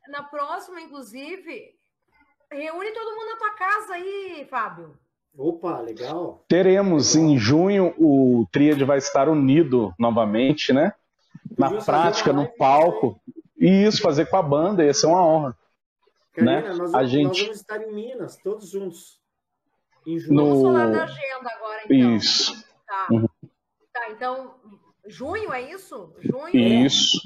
Na 0.09 0.23
próxima, 0.23 0.79
inclusive, 0.79 1.76
reúne 2.51 2.91
todo 2.91 3.15
mundo 3.15 3.29
na 3.31 3.37
tua 3.37 3.51
casa 3.51 3.93
aí, 3.93 4.47
Fábio. 4.49 4.97
Opa, 5.37 5.79
legal. 5.81 6.43
Teremos 6.47 7.15
em 7.15 7.37
junho 7.37 7.93
o 7.97 8.47
Tríade 8.51 8.83
vai 8.83 8.97
estar 8.97 9.29
unido 9.29 9.93
novamente, 9.99 10.73
né? 10.73 10.93
Na 11.57 11.69
prática, 11.81 12.33
no 12.33 12.47
palco. 12.47 13.19
E 13.55 13.85
isso, 13.85 14.01
fazer 14.01 14.25
com 14.27 14.37
a 14.37 14.41
banda, 14.41 14.83
ia 14.83 14.93
ser 14.93 15.07
uma 15.07 15.23
honra. 15.23 15.55
Carina, 16.33 16.61
né? 16.61 16.73
nós, 16.73 16.93
a 16.93 17.03
gente... 17.03 17.27
nós 17.27 17.41
vamos 17.41 17.57
estar 17.57 17.81
em 17.81 17.91
Minas, 17.91 18.37
todos 18.37 18.69
juntos. 18.69 19.19
Em 20.05 20.17
junho. 20.19 20.33
No... 20.33 20.45
Vamos 20.47 20.63
falar 20.63 20.91
da 20.91 21.03
agenda 21.03 21.51
agora, 21.55 21.81
então. 21.85 22.15
Isso. 22.15 22.65
Tá. 22.87 23.07
Uhum. 23.11 23.27
tá, 23.93 24.09
então, 24.11 24.55
junho 25.05 25.53
é 25.53 25.61
isso? 25.71 26.13
Junho? 26.19 26.55
Isso. 26.55 27.19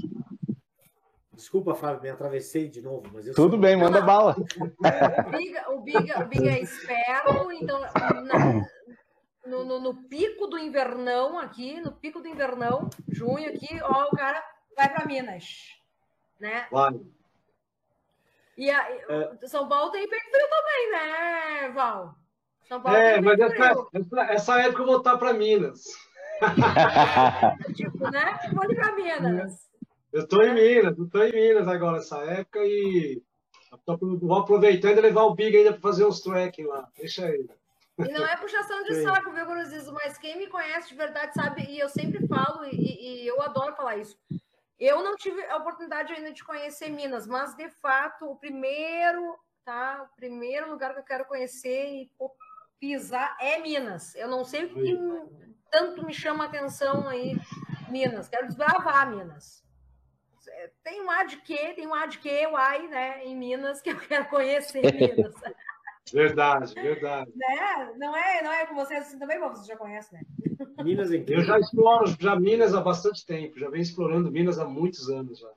Desculpa, 1.41 1.73
Fábio, 1.73 2.03
me 2.03 2.09
atravessei 2.09 2.69
de 2.69 2.83
novo, 2.83 3.09
mas 3.11 3.25
Tudo 3.33 3.53
sou... 3.53 3.59
bem, 3.59 3.75
manda 3.75 3.99
bala. 3.99 4.35
O 5.25 5.31
Biga, 5.31 5.71
o 5.71 5.81
Biga, 5.81 6.23
o 6.23 6.27
Biga 6.27 6.51
é 6.51 6.61
esperto, 6.61 7.51
então 7.51 7.81
na, 7.81 8.67
no, 9.47 9.65
no, 9.65 9.79
no, 9.79 10.07
pico 10.07 10.45
do 10.45 10.59
invernão 10.59 11.39
aqui, 11.39 11.81
no 11.81 11.91
pico 11.93 12.21
do 12.21 12.27
invernão, 12.27 12.87
junho 13.07 13.49
aqui, 13.49 13.79
ó, 13.81 14.05
o 14.05 14.11
cara 14.11 14.39
vai 14.77 14.93
para 14.93 15.07
Minas, 15.07 15.45
né? 16.39 16.67
Vai. 16.71 16.93
E 18.55 18.69
a, 18.69 18.91
é. 18.91 19.47
São 19.47 19.67
Paulo 19.67 19.89
tem 19.89 20.07
perfil 20.07 20.47
também, 20.47 20.91
né, 20.91 21.69
Val? 21.73 22.15
São 22.67 22.79
Paulo 22.79 22.99
é, 22.99 23.19
mas 23.19 23.39
essa, 23.39 23.87
essa, 23.93 24.21
essa, 24.33 24.61
época 24.61 24.83
eu 24.83 24.85
vou 24.85 24.95
voltar 24.95 25.17
para 25.17 25.33
Minas. 25.33 25.85
tipo, 27.73 28.11
né? 28.11 28.39
Vou 28.53 28.71
ir 28.71 28.75
para 28.75 28.91
Minas. 28.91 29.70
Eu 30.11 30.23
estou 30.23 30.43
em 30.43 30.53
Minas, 30.53 30.97
eu 30.97 31.05
estou 31.05 31.23
em 31.23 31.31
Minas 31.31 31.67
agora 31.67 31.97
essa 31.97 32.17
época 32.23 32.59
e 32.63 33.21
vou 34.19 34.35
aproveitando 34.35 34.97
e 34.97 35.01
levar 35.01 35.23
o 35.23 35.33
Big 35.33 35.55
ainda 35.55 35.71
para 35.71 35.81
fazer 35.81 36.05
uns 36.05 36.21
trekking 36.21 36.65
lá. 36.65 36.89
Deixa 36.97 37.25
aí. 37.25 37.47
E 37.99 38.11
não 38.11 38.25
é 38.25 38.35
puxação 38.35 38.83
de 38.83 38.95
Sim. 38.95 39.03
saco, 39.03 39.31
viu, 39.31 39.45
Guruzizo? 39.45 39.93
Mas 39.93 40.17
quem 40.17 40.37
me 40.37 40.47
conhece 40.47 40.89
de 40.89 40.95
verdade 40.95 41.33
sabe, 41.33 41.63
e 41.69 41.79
eu 41.79 41.87
sempre 41.87 42.27
falo, 42.27 42.65
e, 42.65 43.23
e 43.23 43.27
eu 43.27 43.41
adoro 43.41 43.75
falar 43.75 43.97
isso. 43.97 44.17
Eu 44.77 45.03
não 45.03 45.15
tive 45.15 45.41
a 45.45 45.57
oportunidade 45.57 46.11
ainda 46.11 46.33
de 46.33 46.43
conhecer 46.43 46.89
Minas, 46.89 47.27
mas 47.27 47.55
de 47.55 47.69
fato 47.69 48.25
o 48.25 48.35
primeiro, 48.35 49.37
tá? 49.63 50.09
O 50.11 50.15
primeiro 50.15 50.71
lugar 50.71 50.93
que 50.93 50.99
eu 50.99 51.05
quero 51.05 51.25
conhecer 51.25 51.87
e 51.87 52.11
pisar 52.79 53.37
é 53.39 53.59
Minas. 53.59 54.15
Eu 54.15 54.27
não 54.27 54.43
sei 54.43 54.65
o 54.65 54.73
que 54.73 54.97
tanto 55.69 56.03
me 56.03 56.13
chama 56.13 56.45
a 56.45 56.47
atenção 56.47 57.07
aí 57.07 57.37
Minas. 57.89 58.27
Quero 58.27 58.47
desbravar 58.47 59.09
Minas. 59.09 59.63
Tem 60.83 61.01
um 61.01 61.09
A 61.09 61.23
de 61.23 61.37
quê? 61.37 61.73
Tem 61.75 61.87
um 61.87 61.93
A 61.93 62.05
de 62.05 62.17
quê? 62.19 62.47
O 62.47 62.55
AI, 62.55 62.87
né? 62.87 63.25
Em 63.25 63.35
Minas 63.35 63.81
que 63.81 63.91
eu 63.91 63.99
quero 63.99 64.25
conhecer 64.29 64.81
Minas. 64.81 65.35
Verdade, 66.11 66.73
verdade. 66.73 67.31
Né? 67.35 67.93
Não 67.95 68.15
é, 68.15 68.41
não 68.41 68.51
é 68.51 68.65
com 68.65 68.75
vocês 68.75 69.05
assim 69.05 69.19
também, 69.19 69.39
mas 69.39 69.59
você 69.59 69.67
já 69.67 69.77
conhece, 69.77 70.13
né? 70.13 70.21
Minas 70.83 71.11
em 71.11 71.23
Eu 71.27 71.41
já 71.41 71.59
exploro 71.59 72.05
já 72.19 72.35
Minas 72.37 72.73
há 72.73 72.81
bastante 72.81 73.25
tempo, 73.25 73.57
já 73.57 73.69
venho 73.69 73.81
explorando 73.81 74.31
Minas 74.31 74.59
há 74.59 74.65
muitos 74.65 75.09
anos 75.09 75.39
já. 75.39 75.47
É 75.47 75.51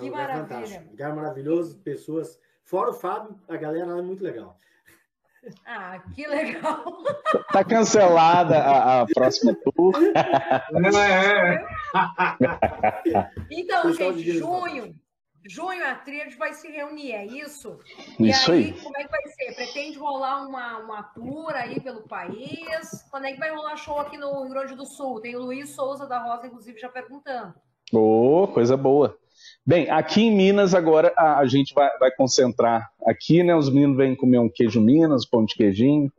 um 0.00 0.04
que 0.04 0.10
lugar 0.10 0.28
maravilha. 0.28 0.48
fantástico, 0.48 0.90
lugar 0.90 1.16
maravilhoso, 1.16 1.78
pessoas. 1.80 2.38
Fora 2.62 2.90
o 2.90 2.94
Fábio, 2.94 3.40
a 3.48 3.56
galera 3.56 3.98
é 3.98 4.02
muito 4.02 4.22
legal. 4.22 4.58
Ah, 5.64 5.98
que 6.14 6.26
legal! 6.26 7.02
Tá 7.52 7.64
cancelada 7.64 8.58
a, 8.58 9.02
a 9.02 9.06
próxima 9.06 9.54
tour. 9.54 9.94
É. 10.96 11.64
então, 13.50 13.92
gente, 13.92 14.32
junho, 14.32 14.94
junho 15.46 15.86
a 15.86 15.94
Tríade 15.94 16.36
vai 16.36 16.52
se 16.52 16.68
reunir, 16.68 17.12
é 17.12 17.26
isso? 17.26 17.78
Isso 18.18 18.50
e 18.50 18.54
aí, 18.54 18.64
aí, 18.64 18.80
como 18.82 18.96
é 18.96 19.04
que 19.04 19.10
vai 19.10 19.26
ser? 19.28 19.54
Pretende 19.54 19.98
rolar 19.98 20.46
uma, 20.46 20.78
uma 20.78 21.02
tour 21.02 21.52
aí 21.54 21.80
pelo 21.80 22.02
país? 22.08 23.06
Quando 23.10 23.26
é 23.26 23.32
que 23.32 23.38
vai 23.38 23.54
rolar 23.54 23.76
show 23.76 23.98
aqui 24.00 24.16
no 24.16 24.42
Rio 24.42 24.50
Grande 24.50 24.74
do 24.74 24.84
Sul? 24.84 25.20
Tem 25.20 25.36
o 25.36 25.42
Luiz 25.42 25.74
Souza 25.74 26.06
da 26.06 26.18
Rosa, 26.18 26.46
inclusive, 26.46 26.78
já 26.78 26.88
perguntando. 26.88 27.54
Ô, 27.92 28.42
oh, 28.42 28.48
coisa 28.48 28.76
boa. 28.76 29.18
Bem, 29.68 29.90
aqui 29.90 30.22
em 30.22 30.34
Minas 30.34 30.72
agora 30.72 31.12
a, 31.14 31.40
a 31.40 31.46
gente 31.46 31.74
vai, 31.74 31.90
vai, 31.98 32.10
concentrar 32.10 32.88
aqui, 33.06 33.42
né? 33.42 33.54
Os 33.54 33.68
meninos 33.68 33.98
vêm 33.98 34.16
comer 34.16 34.38
um 34.38 34.48
queijo 34.48 34.80
Minas, 34.80 35.26
pão 35.26 35.44
de 35.44 35.54
queijinho. 35.54 36.10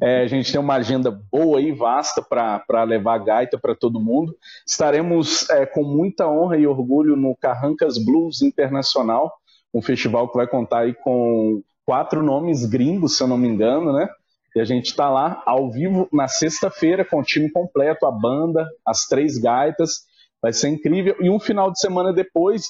É, 0.00 0.22
a 0.22 0.26
gente 0.26 0.50
tem 0.50 0.58
uma 0.58 0.76
agenda 0.76 1.10
boa 1.30 1.60
e 1.60 1.72
vasta 1.72 2.22
para 2.22 2.84
levar 2.84 3.18
gaita 3.18 3.58
para 3.58 3.74
todo 3.74 4.00
mundo. 4.00 4.34
Estaremos 4.66 5.46
é, 5.50 5.66
com 5.66 5.82
muita 5.82 6.26
honra 6.26 6.56
e 6.56 6.66
orgulho 6.66 7.16
no 7.16 7.36
Carrancas 7.36 8.02
Blues 8.02 8.40
Internacional, 8.40 9.30
um 9.74 9.82
festival 9.82 10.30
que 10.30 10.38
vai 10.38 10.46
contar 10.46 10.84
aí 10.84 10.94
com 10.94 11.62
quatro 11.84 12.22
nomes 12.22 12.64
gringos, 12.64 13.14
se 13.18 13.22
eu 13.22 13.28
não 13.28 13.36
me 13.36 13.46
engano, 13.46 13.92
né? 13.92 14.08
E 14.54 14.60
a 14.60 14.64
gente 14.64 14.86
está 14.86 15.10
lá 15.10 15.42
ao 15.44 15.70
vivo 15.70 16.08
na 16.10 16.28
sexta-feira 16.28 17.04
com 17.04 17.20
o 17.20 17.22
time 17.22 17.50
completo, 17.50 18.06
a 18.06 18.10
banda, 18.10 18.66
as 18.86 19.04
três 19.04 19.36
gaitas. 19.36 20.06
Vai 20.40 20.54
ser 20.54 20.68
incrível. 20.68 21.14
E 21.20 21.28
um 21.28 21.38
final 21.38 21.70
de 21.70 21.78
semana 21.78 22.10
depois, 22.10 22.64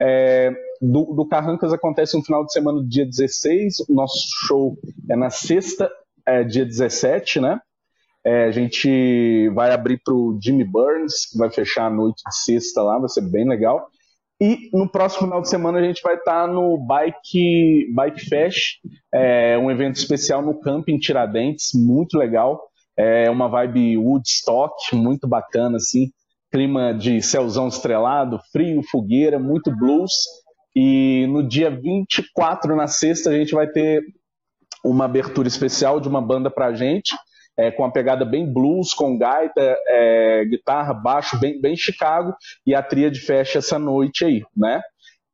é, 0.00 0.52
do, 0.80 1.14
do 1.14 1.26
Carrancas 1.26 1.72
acontece 1.72 2.16
um 2.16 2.22
final 2.22 2.44
de 2.44 2.52
semana 2.52 2.82
dia 2.86 3.06
16. 3.06 3.80
O 3.88 3.94
nosso 3.94 4.18
show 4.46 4.76
é 5.10 5.16
na 5.16 5.30
sexta 5.30 5.90
é, 6.26 6.44
dia 6.44 6.64
17, 6.64 7.40
né? 7.40 7.60
É, 8.24 8.44
a 8.44 8.50
gente 8.50 9.48
vai 9.50 9.72
abrir 9.72 10.00
para 10.04 10.12
o 10.12 10.36
Jimmy 10.42 10.64
Burns, 10.64 11.30
que 11.30 11.38
vai 11.38 11.48
fechar 11.50 11.86
a 11.86 11.90
noite 11.90 12.22
de 12.28 12.36
sexta 12.36 12.82
lá, 12.82 12.98
vai 12.98 13.08
ser 13.08 13.22
bem 13.22 13.48
legal. 13.48 13.88
E 14.40 14.68
no 14.72 14.90
próximo 14.90 15.22
final 15.22 15.40
de 15.40 15.48
semana 15.48 15.78
a 15.78 15.82
gente 15.82 16.02
vai 16.02 16.16
estar 16.16 16.46
tá 16.46 16.52
no 16.52 16.76
Bike, 16.76 17.86
Bike 17.94 18.28
Fest, 18.28 18.80
é, 19.14 19.56
um 19.56 19.70
evento 19.70 19.96
especial 19.96 20.42
no 20.42 20.58
camping 20.60 20.98
Tiradentes, 20.98 21.70
muito 21.74 22.18
legal. 22.18 22.68
É 22.98 23.30
uma 23.30 23.48
vibe 23.48 23.96
Woodstock, 23.98 24.74
muito 24.94 25.28
bacana, 25.28 25.76
assim. 25.76 26.10
Clima 26.56 26.94
de 26.94 27.20
céuzão 27.20 27.68
estrelado, 27.68 28.40
frio, 28.50 28.82
fogueira, 28.82 29.38
muito 29.38 29.70
blues. 29.76 30.12
E 30.74 31.26
no 31.28 31.46
dia 31.46 31.68
24, 31.70 32.74
na 32.74 32.86
sexta, 32.86 33.28
a 33.28 33.34
gente 33.34 33.54
vai 33.54 33.66
ter 33.66 34.02
uma 34.82 35.04
abertura 35.04 35.46
especial 35.46 36.00
de 36.00 36.08
uma 36.08 36.22
banda 36.22 36.50
pra 36.50 36.72
gente, 36.72 37.14
é, 37.58 37.70
com 37.70 37.82
uma 37.82 37.92
pegada 37.92 38.24
bem 38.24 38.50
blues, 38.50 38.94
com 38.94 39.18
gaita, 39.18 39.76
é, 39.86 40.46
guitarra, 40.46 40.94
baixo, 40.94 41.38
bem, 41.38 41.60
bem 41.60 41.76
Chicago, 41.76 42.34
e 42.66 42.74
a 42.74 42.82
tríade 42.82 43.20
fecha 43.20 43.58
essa 43.58 43.78
noite 43.78 44.24
aí, 44.24 44.42
né? 44.56 44.80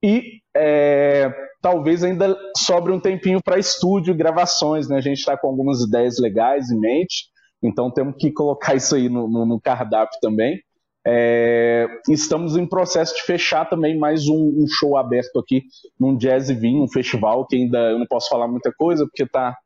E 0.03 0.41
é, 0.57 1.33
talvez 1.61 2.03
ainda 2.03 2.37
sobre 2.57 2.91
um 2.91 2.99
tempinho 2.99 3.41
para 3.41 3.61
estúdio, 3.61 4.13
gravações, 4.13 4.89
né? 4.89 4.97
A 4.97 5.01
gente 5.01 5.19
está 5.19 5.39
com 5.39 5.47
algumas 5.47 5.83
ideias 5.83 6.19
legais 6.19 6.69
em 6.69 6.81
mente, 6.81 7.27
então 7.63 7.93
temos 7.93 8.17
que 8.19 8.33
colocar 8.33 8.75
isso 8.75 8.97
aí 8.97 9.09
no, 9.09 9.29
no, 9.29 9.47
no 9.47 9.61
cardápio 9.61 10.19
também. 10.21 10.61
É, 11.05 11.87
estamos 12.09 12.57
em 12.57 12.65
processo 12.65 13.15
de 13.17 13.23
fechar 13.23 13.69
também 13.69 13.99
mais 13.99 14.29
um, 14.29 14.63
um, 14.63 14.67
show 14.69 14.97
aberto 14.97 15.41
aqui 15.41 15.65
num 15.99 16.17
Jazz 16.17 16.49
Vinho, 16.49 16.85
um 16.85 16.89
festival 16.89 17.45
que 17.47 17.57
ainda 17.57 17.91
eu 17.91 17.99
não 17.99 18.07
posso 18.07 18.29
falar 18.29 18.47
muita 18.47 18.73
coisa 18.73 19.05
porque 19.05 19.25
está 19.25 19.57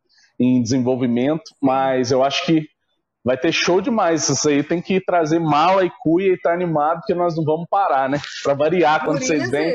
em 0.40 0.62
desenvolvimento, 0.62 1.44
mas 1.60 2.10
eu 2.10 2.24
acho 2.24 2.44
que 2.46 2.66
vai 3.22 3.36
ter 3.36 3.52
show 3.52 3.82
demais. 3.82 4.28
Isso 4.28 4.48
aí 4.48 4.62
tem 4.62 4.80
que 4.80 4.98
trazer 4.98 5.38
mala 5.38 5.84
e 5.84 5.90
cuia 6.00 6.32
e 6.32 6.40
tá 6.40 6.52
animado 6.52 7.00
porque 7.00 7.14
nós 7.14 7.36
não 7.36 7.44
vamos 7.44 7.66
parar, 7.68 8.08
né? 8.08 8.18
Para 8.42 8.54
variar 8.54 9.04
quando 9.04 9.18
vocês 9.18 9.50
vêm. 9.50 9.74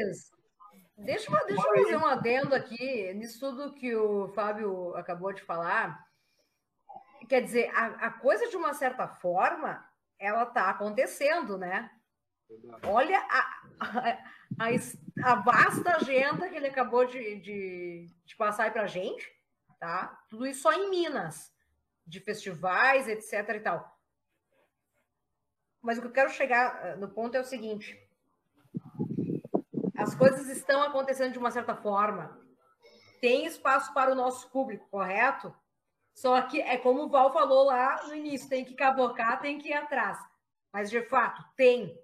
Deixa, 0.98 1.32
eu, 1.32 1.46
deixa 1.48 1.68
eu 1.68 1.84
fazer 1.84 1.98
um 1.98 2.06
adendo 2.06 2.56
aqui 2.56 3.12
nisso 3.14 3.40
tudo 3.40 3.74
que 3.74 3.96
o 3.96 4.30
Fábio 4.30 4.96
acabou 4.96 5.34
de 5.34 5.44
falar. 5.44 6.00
Quer 7.28 7.42
dizer, 7.42 7.70
a, 7.76 8.08
a 8.08 8.10
coisa 8.12 8.48
de 8.48 8.56
uma 8.56 8.74
certa 8.74 9.08
forma 9.08 9.84
ela 10.22 10.44
está 10.44 10.70
acontecendo, 10.70 11.58
né? 11.58 11.90
Olha 12.84 13.18
a, 13.20 13.64
a, 13.80 15.32
a, 15.32 15.36
vasta 15.36 15.96
agenda 15.96 16.48
que 16.48 16.56
ele 16.56 16.68
acabou 16.68 17.06
de, 17.06 17.40
de, 17.40 18.08
de 18.24 18.36
passar 18.36 18.72
para 18.72 18.84
a 18.84 18.88
gente, 18.88 19.28
tá? 19.80 20.24
Tudo 20.30 20.46
isso 20.46 20.62
só 20.62 20.74
em 20.74 20.92
Minas, 20.92 21.52
de 22.06 22.20
festivais, 22.20 23.08
etc. 23.08 23.56
e 23.56 23.60
tal. 23.62 24.00
Mas 25.82 25.98
o 25.98 26.02
que 26.02 26.08
eu 26.08 26.12
quero 26.12 26.30
chegar 26.30 26.86
eh, 26.86 26.96
no 26.98 27.10
ponto 27.10 27.36
é 27.36 27.40
o 27.40 27.46
seguinte: 27.46 27.98
as 29.98 30.14
coisas 30.14 30.48
estão 30.50 30.84
acontecendo 30.84 31.34
de 31.34 31.40
uma 31.40 31.50
certa 31.50 31.76
forma. 31.76 32.40
Tem 33.20 33.46
espaço 33.46 33.92
para 33.94 34.12
o 34.12 34.16
nosso 34.16 34.52
público, 34.52 34.88
correto? 34.90 35.56
Só 36.14 36.42
que 36.42 36.62
é 36.62 36.78
como 36.78 37.04
o 37.04 37.10
Val 37.10 37.32
falou 37.32 37.66
lá 37.66 38.04
no 38.08 38.16
início, 38.16 38.50
tem 38.50 38.66
que 38.66 38.74
cavocar, 38.74 39.42
tem 39.42 39.58
que 39.58 39.70
ir 39.70 39.74
atrás. 39.74 40.18
Mas, 40.72 40.90
de 40.90 41.02
fato, 41.04 41.44
tem. 41.56 41.98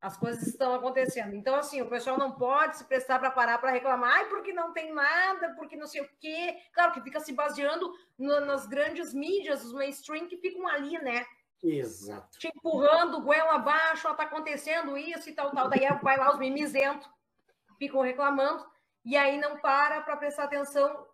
As 0.00 0.16
coisas 0.16 0.46
estão 0.46 0.74
acontecendo. 0.74 1.34
Então, 1.34 1.54
assim, 1.54 1.82
o 1.82 1.88
pessoal 1.88 2.16
não 2.16 2.32
pode 2.32 2.78
se 2.78 2.84
prestar 2.84 3.18
para 3.18 3.30
parar 3.30 3.58
para 3.58 3.70
reclamar, 3.70 4.14
ai, 4.14 4.28
porque 4.30 4.50
não 4.50 4.72
tem 4.72 4.94
nada, 4.94 5.54
porque 5.56 5.76
não 5.76 5.86
sei 5.86 6.00
o 6.00 6.08
quê. 6.18 6.56
Claro 6.72 6.92
que 6.92 7.02
fica 7.02 7.20
se 7.20 7.34
baseando 7.34 7.92
no, 8.18 8.40
nas 8.40 8.66
grandes 8.66 9.12
mídias, 9.12 9.62
os 9.62 9.74
mainstream 9.74 10.26
que 10.26 10.38
ficam 10.38 10.66
ali, 10.66 10.98
né? 11.02 11.26
Exato. 11.62 12.38
Te 12.38 12.48
empurrando 12.48 13.20
goela 13.20 13.56
abaixo, 13.56 14.08
ó, 14.08 14.14
tá 14.14 14.22
acontecendo 14.22 14.96
isso 14.96 15.28
e 15.28 15.34
tal, 15.34 15.50
tal. 15.50 15.68
Daí 15.68 15.86
vai 16.02 16.16
lá 16.16 16.32
os 16.32 16.38
mimizentos, 16.38 17.06
ficam 17.78 18.00
reclamando, 18.00 18.64
e 19.04 19.16
aí 19.18 19.38
não 19.38 19.58
para 19.58 20.00
para 20.00 20.16
prestar 20.16 20.44
atenção 20.44 21.06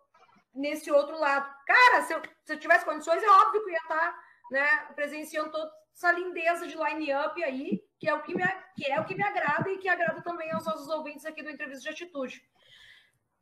nesse 0.53 0.91
outro 0.91 1.19
lado. 1.19 1.49
Cara, 1.65 2.03
se 2.03 2.13
eu, 2.13 2.21
se 2.43 2.53
eu 2.53 2.59
tivesse 2.59 2.85
condições, 2.85 3.21
é 3.21 3.29
óbvio 3.29 3.63
que 3.63 3.69
eu 3.69 3.73
ia 3.73 3.79
estar 3.79 4.11
tá, 4.11 4.19
né, 4.51 4.67
presenciando 4.95 5.51
toda 5.51 5.69
essa 5.93 6.11
lindeza 6.11 6.67
de 6.67 6.77
line-up 6.77 7.43
aí, 7.43 7.81
que 7.99 8.07
é, 8.07 8.13
o 8.13 8.21
que, 8.21 8.35
me, 8.35 8.43
que 8.75 8.91
é 8.91 8.99
o 8.99 9.05
que 9.05 9.15
me 9.15 9.23
agrada 9.23 9.69
e 9.69 9.77
que 9.77 9.89
agrada 9.89 10.21
também 10.21 10.51
aos 10.51 10.65
nossos 10.65 10.87
ouvintes 10.89 11.25
aqui 11.25 11.41
do 11.41 11.49
Entrevista 11.49 11.83
de 11.83 11.89
Atitude. 11.89 12.41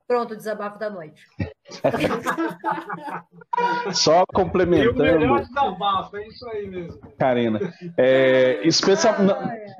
Pronto, 0.07 0.35
desabafo 0.35 0.77
da 0.77 0.89
noite. 0.89 1.25
Só 3.93 4.23
complementando. 4.27 5.05
E 5.05 5.15
o 5.15 5.19
melhor 5.19 5.41
desabafo, 5.41 6.17
é 6.17 6.27
isso 6.27 6.47
aí 6.49 6.67
mesmo. 6.67 6.99
Karina, 7.17 7.59
é, 7.97 8.65
especial, 8.67 9.15
não, 9.19 9.35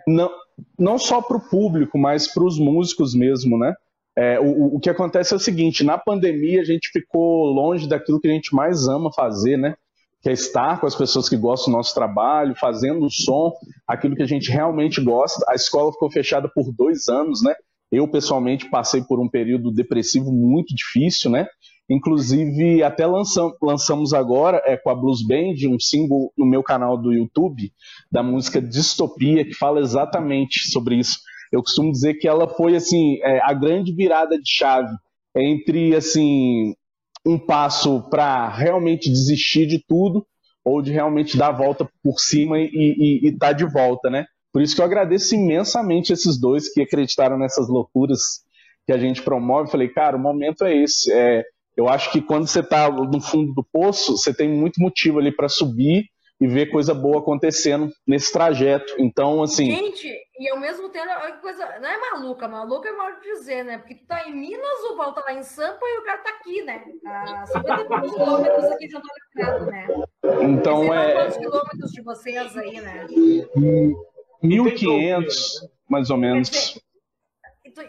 não, 0.08 0.32
não 0.78 0.98
só 0.98 1.22
para 1.22 1.38
o 1.38 1.50
público, 1.50 1.98
mas 1.98 2.28
para 2.28 2.44
os 2.44 2.58
músicos 2.58 3.14
mesmo, 3.14 3.58
né? 3.58 3.76
É, 4.18 4.39
o, 4.39 4.76
o 4.76 4.80
que 4.80 4.89
acontece 4.89 5.34
é 5.34 5.38
o 5.38 5.39
seguinte: 5.39 5.84
na 5.84 5.97
pandemia 5.97 6.61
a 6.61 6.66
gente 6.66 6.89
ficou 6.91 7.45
longe 7.47 7.88
daquilo 7.88 8.20
que 8.20 8.28
a 8.28 8.32
gente 8.32 8.55
mais 8.55 8.88
ama 8.88 9.11
fazer, 9.13 9.57
né? 9.57 9.76
Que 10.22 10.30
é 10.30 10.34
estar 10.34 10.80
com 10.80 10.88
as 10.88 10.95
pessoas 10.95 11.28
que 11.28 11.38
gostam 11.38 11.72
do 11.72 11.78
nosso 11.78 11.93
trabalho, 11.93 12.55
fazendo 12.55 13.05
o 13.05 13.11
som, 13.11 13.51
aquilo 13.88 14.16
que 14.16 14.24
a 14.24 14.28
gente 14.28 14.49
realmente 14.49 15.01
gosta. 15.01 15.43
A 15.49 15.55
escola 15.55 15.91
ficou 15.91 16.09
fechada 16.09 16.49
por 16.53 16.72
dois 16.72 17.07
anos, 17.09 17.43
né? 17.43 17.53
Eu, 17.91 18.07
pessoalmente, 18.07 18.70
passei 18.70 19.03
por 19.03 19.20
um 19.20 19.30
período 19.30 19.72
depressivo 19.72 20.32
muito 20.32 20.74
difícil, 20.74 21.30
né? 21.30 21.47
Inclusive, 21.88 22.82
até 22.82 23.05
lançam, 23.05 23.53
lançamos 23.61 24.11
agora 24.11 24.59
é, 24.66 24.76
com 24.76 24.89
a 24.89 24.95
Blues 24.95 25.22
Band 25.22 25.53
um 25.70 25.80
single 25.80 26.34
no 26.36 26.45
meu 26.45 26.63
canal 26.63 26.97
do 26.97 27.13
YouTube 27.13 27.72
da 28.11 28.24
música 28.24 28.59
Distopia, 28.59 29.45
que 29.45 29.53
fala 29.53 29.80
exatamente 29.82 30.72
sobre 30.72 30.95
isso 30.95 31.20
eu 31.56 31.64
costumo 31.64 31.91
dizer 31.91 32.16
que 32.16 32.28
ela 32.28 32.47
foi 32.47 32.76
assim 32.76 33.18
é, 33.24 33.39
a 33.41 33.53
grande 33.53 33.93
virada 33.93 34.38
de 34.38 34.49
chave 34.49 34.93
entre 35.36 35.95
assim 35.95 36.76
um 37.26 37.39
passo 37.39 38.01
para 38.10 38.49
realmente 38.49 39.10
desistir 39.10 39.66
de 39.66 39.80
tudo 39.80 40.26
ou 40.64 40.82
de 40.82 40.91
realmente 40.91 41.38
dar 41.38 41.47
a 41.47 41.58
volta 41.58 41.89
por 42.03 42.20
cima 42.20 42.60
e 42.60 43.22
estar 43.24 43.47
tá 43.47 43.53
de 43.53 43.66
volta, 43.66 44.10
né? 44.10 44.26
Por 44.51 44.62
isso 44.62 44.76
que 44.76 44.82
eu 44.82 44.86
agradeço 44.86 45.36
imensamente 45.36 46.12
esses 46.12 46.39
dois 46.39 46.72
que 46.72 46.82
acreditaram 46.82 47.38
nessas 47.38 47.68
loucuras 47.68 48.20
que 48.86 48.93
a 48.93 48.97
gente 48.97 49.22
promove. 49.22 49.70
Falei, 49.70 49.89
cara, 49.89 50.18
o 50.18 50.20
momento 50.20 50.64
é 50.64 50.76
esse. 50.76 51.12
É, 51.12 51.43
eu 51.76 51.88
acho 51.88 52.12
que 52.12 52.22
quando 52.22 52.47
você 52.47 52.62
está 52.62 52.89
no 52.89 53.22
fundo 53.22 53.53
do 53.53 53.64
poço, 53.64 54.18
você 54.18 54.34
tem 54.34 54.49
muito 54.49 54.82
motivo 54.82 55.20
ali 55.20 55.32
para 55.32 55.49
subir 55.49 56.06
e 56.39 56.47
ver 56.47 56.72
coisa 56.72 56.93
boa 56.93 57.20
acontecendo 57.20 57.91
nesse 58.08 58.32
trajeto. 58.32 58.93
Então, 58.97 59.43
assim. 59.43 59.72
Gente, 59.72 60.10
e 60.38 60.50
ao 60.50 60.60
mesmo 60.60 60.90
tempo, 60.90 61.08
coisa, 61.42 61.80
não 61.80 61.90
é 61.90 61.98
maluca, 61.98 62.48
maluca 62.48 62.90
é 62.90 62.92
mal 62.92 63.16
de 63.16 63.22
dizer, 63.22 63.64
né? 63.64 63.78
Porque 63.78 63.96
tu 63.96 64.06
tá 64.06 64.28
em 64.28 64.36
Minas, 64.36 64.80
o 64.92 64.98
Val 64.98 65.14
tá 65.14 65.22
lá 65.22 65.34
em 65.34 65.44
Sampa 65.44 65.86
e 65.86 66.00
o 66.00 66.04
cara 66.04 66.18
tá 66.18 66.30
aqui, 66.30 66.62
né? 66.62 66.84
A 67.06 67.46
50 67.46 67.86
quilômetros 68.02 68.66
aqui 68.66 68.88
de 68.88 68.98
Antônio 68.98 69.16
Cunhado, 69.34 69.66
né? 69.68 69.88
Então 70.42 70.94
é. 70.94 71.14
Quantos 71.14 71.38
quilômetros 71.38 71.92
de 71.92 72.02
vocês 72.02 72.58
aí, 72.58 72.82
né? 72.82 73.08
1.500, 74.44 75.70
mais 75.90 76.10
ou 76.10 76.18
menos. 76.18 76.50
Tu, 76.50 77.82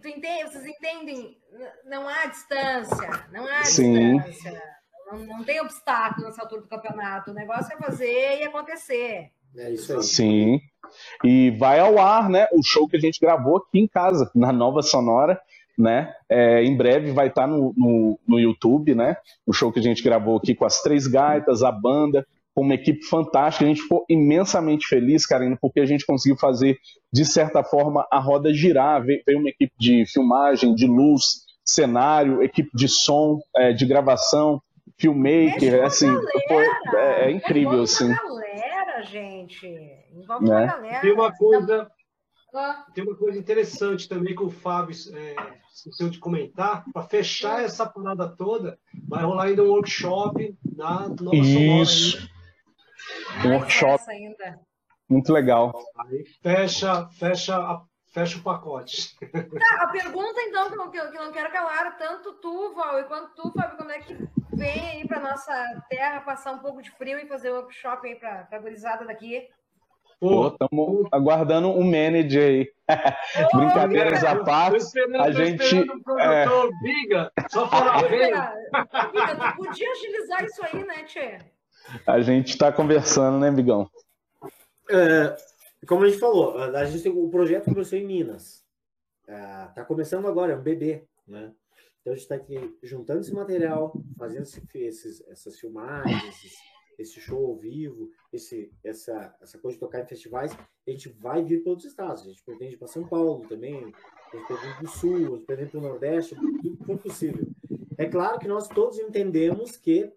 tu 0.00 0.08
entende, 0.08 0.50
vocês 0.50 0.66
entendem? 0.66 1.38
Não 1.84 2.08
há 2.08 2.26
distância, 2.26 3.26
não 3.30 3.46
há 3.46 3.64
Sim. 3.64 4.18
distância. 4.18 4.62
Não, 5.06 5.18
não 5.18 5.44
tem 5.44 5.60
obstáculo 5.60 6.26
nessa 6.26 6.42
altura 6.42 6.62
do 6.62 6.68
campeonato. 6.68 7.30
O 7.30 7.34
negócio 7.34 7.74
é 7.74 7.76
fazer 7.76 8.38
e 8.38 8.44
acontecer. 8.44 9.32
É 9.56 9.70
isso 9.70 9.92
aí. 9.92 10.02
Sim. 10.02 10.60
E 11.24 11.50
vai 11.52 11.78
ao 11.80 11.98
ar, 11.98 12.28
né? 12.28 12.46
O 12.52 12.62
show 12.62 12.88
que 12.88 12.96
a 12.96 13.00
gente 13.00 13.20
gravou 13.20 13.58
aqui 13.58 13.78
em 13.78 13.86
casa, 13.86 14.30
na 14.34 14.52
Nova 14.52 14.82
Sonora, 14.82 15.40
né? 15.78 16.12
É, 16.28 16.62
em 16.62 16.76
breve 16.76 17.12
vai 17.12 17.28
estar 17.28 17.46
no, 17.46 17.74
no, 17.76 18.18
no, 18.26 18.38
YouTube, 18.38 18.94
né? 18.94 19.16
O 19.46 19.52
show 19.52 19.72
que 19.72 19.78
a 19.78 19.82
gente 19.82 20.02
gravou 20.02 20.36
aqui 20.36 20.54
com 20.54 20.64
as 20.64 20.82
três 20.82 21.06
gaitas, 21.06 21.62
a 21.62 21.72
banda, 21.72 22.26
com 22.54 22.62
uma 22.62 22.74
equipe 22.74 23.04
fantástica. 23.04 23.64
A 23.64 23.68
gente 23.68 23.82
ficou 23.82 24.04
imensamente 24.08 24.86
feliz, 24.86 25.26
Karina, 25.26 25.56
porque 25.60 25.80
a 25.80 25.86
gente 25.86 26.04
conseguiu 26.04 26.36
fazer, 26.36 26.76
de 27.12 27.24
certa 27.24 27.62
forma, 27.62 28.06
a 28.10 28.18
roda 28.18 28.52
girar. 28.52 29.02
Veio, 29.02 29.22
veio 29.26 29.38
uma 29.38 29.48
equipe 29.48 29.72
de 29.78 30.04
filmagem, 30.06 30.74
de 30.74 30.86
luz, 30.86 31.44
cenário, 31.64 32.42
equipe 32.42 32.70
de 32.74 32.88
som, 32.88 33.40
é, 33.56 33.72
de 33.72 33.86
gravação 33.86 34.60
filmmaker, 34.98 35.74
é 35.74 35.84
assim, 35.84 36.08
foi, 36.48 36.66
é, 36.96 37.24
é, 37.24 37.30
incrível, 37.30 37.82
assim. 37.82 38.12
galera, 38.14 39.02
gente. 39.02 39.66
Envolve 40.12 40.48
né? 40.48 40.66
galera. 40.66 41.00
Tem 41.00 41.12
uma 41.12 41.32
coisa, 41.32 41.90
tem 42.94 43.04
uma 43.04 43.16
coisa 43.16 43.38
interessante 43.38 44.08
também 44.08 44.34
que 44.34 44.42
o 44.42 44.50
Fábio 44.50 44.94
é, 45.14 45.36
esqueceu 45.72 46.10
de 46.10 46.18
comentar. 46.18 46.84
Para 46.92 47.02
fechar 47.02 47.62
essa 47.62 47.86
parada 47.86 48.28
toda, 48.28 48.78
vai 49.08 49.24
rolar 49.24 49.44
ainda 49.44 49.62
um 49.62 49.70
workshop 49.70 50.56
na 50.76 51.08
Nova 51.08 51.36
Isso. 51.36 52.28
Um 53.44 53.52
workshop. 53.52 54.02
Muito 55.08 55.32
legal. 55.32 55.72
Aí 55.98 56.24
fecha, 56.42 57.08
fecha 57.10 57.56
a 57.56 57.82
fecha 58.12 58.38
o 58.38 58.42
pacote. 58.42 59.16
Tá, 59.20 59.82
a 59.82 59.88
pergunta, 59.88 60.40
então, 60.42 60.90
que 60.90 60.98
eu, 60.98 61.10
que 61.10 61.16
eu 61.16 61.24
não 61.24 61.32
quero 61.32 61.52
calar, 61.52 61.96
tanto 61.96 62.32
tu, 62.34 62.74
Val, 62.74 63.00
e 63.00 63.04
quanto 63.04 63.34
tu, 63.34 63.52
Fábio, 63.52 63.76
quando 63.76 63.90
é 63.92 64.00
que 64.00 64.14
vem 64.52 64.90
aí 64.90 65.08
para 65.08 65.20
nossa 65.20 65.84
terra 65.88 66.20
passar 66.20 66.52
um 66.52 66.58
pouco 66.58 66.82
de 66.82 66.90
frio 66.90 67.18
e 67.18 67.26
fazer 67.26 67.50
um 67.50 67.56
workshop 67.56 68.06
aí 68.06 68.14
para 68.16 68.48
a 68.50 68.58
gurizada 68.58 69.04
daqui? 69.04 69.48
Pô, 70.20 70.48
estamos 70.48 71.08
aguardando 71.10 71.68
um 71.68 71.82
manager 71.82 72.42
aí. 72.42 72.72
Oh, 73.52 73.56
Brincadeiras 73.56 74.22
à 74.22 74.44
parte. 74.44 74.84
A 75.18 75.30
gente. 75.30 75.78
O 75.78 76.02
produtor, 76.02 76.20
é... 76.20 76.82
Biga, 76.82 77.32
só 77.48 77.66
falar 77.68 78.02
Biga, 78.02 78.52
tu 78.70 79.56
podia 79.56 79.90
agilizar 79.92 80.44
isso 80.44 80.62
aí, 80.66 80.84
né, 80.84 81.04
Tchê? 81.04 81.38
A 82.06 82.20
gente 82.20 82.48
está 82.48 82.70
conversando, 82.70 83.38
né, 83.38 83.50
Bigão? 83.50 83.90
É, 84.90 85.36
como 85.86 86.04
a 86.04 86.08
gente 86.08 86.20
falou, 86.20 86.58
a 86.58 86.84
gente 86.84 87.02
tem, 87.02 87.12
o 87.12 87.30
projeto 87.30 87.64
começou 87.64 87.98
em 87.98 88.06
Minas. 88.06 88.62
Está 89.26 89.84
começando 89.86 90.28
agora, 90.28 90.52
é 90.52 90.56
um 90.56 90.62
bebê, 90.62 91.04
né? 91.26 91.50
Então 92.00 92.12
a 92.12 92.16
gente 92.16 92.22
está 92.22 92.34
aqui 92.34 92.76
juntando 92.82 93.20
esse 93.20 93.32
material, 93.32 93.92
fazendo 94.16 94.42
esse, 94.42 94.62
esses, 94.74 95.20
essas 95.28 95.58
filmagens, 95.58 96.24
esses, 96.28 96.58
esse 96.98 97.20
show 97.20 97.46
ao 97.46 97.56
vivo, 97.56 98.10
esse, 98.32 98.72
essa, 98.82 99.36
essa 99.40 99.58
coisa 99.58 99.76
de 99.76 99.80
tocar 99.80 100.00
em 100.00 100.06
festivais. 100.06 100.52
A 100.86 100.90
gente 100.90 101.08
vai 101.08 101.44
vir 101.44 101.62
para 101.62 101.70
outros 101.70 101.88
estados. 101.88 102.22
A 102.22 102.28
gente 102.28 102.42
pretende 102.42 102.76
para 102.76 102.88
São 102.88 103.06
Paulo 103.06 103.46
também, 103.48 103.92
Uns 104.32 104.46
podem 104.46 104.70
ir 104.70 104.76
para 104.76 104.84
o 104.84 104.88
sul, 104.88 105.34
uns 105.34 105.42
podem 105.44 105.64
ir 105.64 105.68
para 105.68 105.78
o 105.78 105.82
nordeste, 105.82 106.36
tudo 106.36 106.58
que 106.60 106.84
for 106.84 106.98
possível. 106.98 107.46
É 107.98 108.06
claro 108.06 108.38
que 108.38 108.46
nós 108.46 108.68
todos 108.68 108.98
entendemos 108.98 109.76
que 109.76 110.12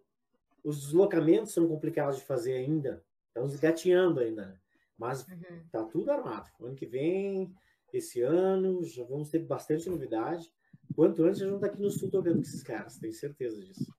os 0.63 0.81
deslocamentos 0.85 1.51
são 1.51 1.67
complicados 1.67 2.17
de 2.17 2.23
fazer 2.23 2.53
ainda. 2.53 3.03
Estamos 3.27 3.55
gatinhando 3.55 4.19
ainda. 4.19 4.45
Né? 4.45 4.57
Mas 4.97 5.27
uhum. 5.27 5.63
tá 5.71 5.83
tudo 5.83 6.11
armado. 6.11 6.49
Ano 6.61 6.75
que 6.75 6.85
vem, 6.85 7.53
esse 7.91 8.21
ano, 8.21 8.83
já 8.83 9.03
vamos 9.03 9.29
ter 9.29 9.39
bastante 9.39 9.89
novidade. 9.89 10.51
Quanto 10.95 11.23
antes, 11.23 11.39
já 11.39 11.45
vamos 11.45 11.61
estar 11.61 11.73
aqui 11.73 11.81
no 11.81 11.89
sul 11.89 12.09
tocando 12.09 12.35
com 12.35 12.41
esses 12.41 12.63
caras, 12.63 12.97
tenho 12.97 13.13
certeza 13.13 13.59
disso. 13.59 13.93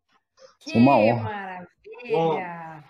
Que 0.60 0.78
Uma 0.78 0.96
honra. 0.96 1.22
maravilha! 1.22 2.84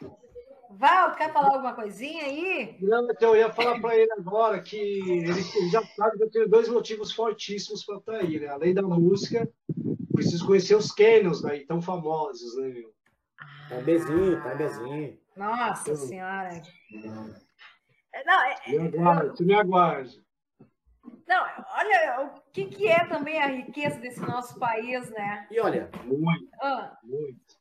Val, 0.71 1.15
quer 1.15 1.33
falar 1.33 1.51
alguma 1.51 1.75
coisinha 1.75 2.25
aí? 2.25 2.77
Não, 2.81 3.09
então 3.11 3.35
eu 3.35 3.43
ia 3.43 3.53
falar 3.53 3.81
para 3.81 3.97
ele 3.97 4.13
agora 4.13 4.61
que 4.61 4.77
ele 4.77 5.71
já 5.71 5.83
sabe 5.83 6.17
que 6.17 6.25
eu 6.25 6.31
tenho 6.31 6.49
dois 6.49 6.69
motivos 6.69 7.13
fortíssimos 7.13 7.85
para 7.85 7.99
estar 7.99 8.17
aí, 8.17 8.41
né? 8.41 8.49
Além 8.49 8.75
da 8.75 8.83
música, 8.83 9.49
preciso 10.13 10.47
conhecer 10.47 10.75
os 10.75 10.91
canyons 10.91 11.43
daí, 11.43 11.65
tão 11.65 11.81
famosos, 11.81 12.57
né, 12.57 12.69
meu? 12.69 12.93
Timezinho, 13.69 14.43
timezinho. 14.43 15.19
Nossa 15.37 15.91
eu... 15.91 15.97
Senhora. 15.97 16.63
É, 18.13 18.25
não, 18.25 18.43
é, 18.43 18.57
me 18.69 18.99
aguarde, 18.99 19.45
me 19.45 19.55
aguarde. 19.55 20.24
Não, 21.27 21.43
olha 21.77 22.27
o 22.27 22.53
que, 22.53 22.67
que 22.67 22.87
é 22.87 23.07
também 23.07 23.41
a 23.41 23.47
riqueza 23.47 23.99
desse 23.99 24.21
nosso 24.21 24.59
país, 24.59 25.11
né? 25.11 25.47
E 25.51 25.59
olha, 25.59 25.91
muito, 26.05 26.49
ah. 26.61 26.99
muito. 27.03 27.59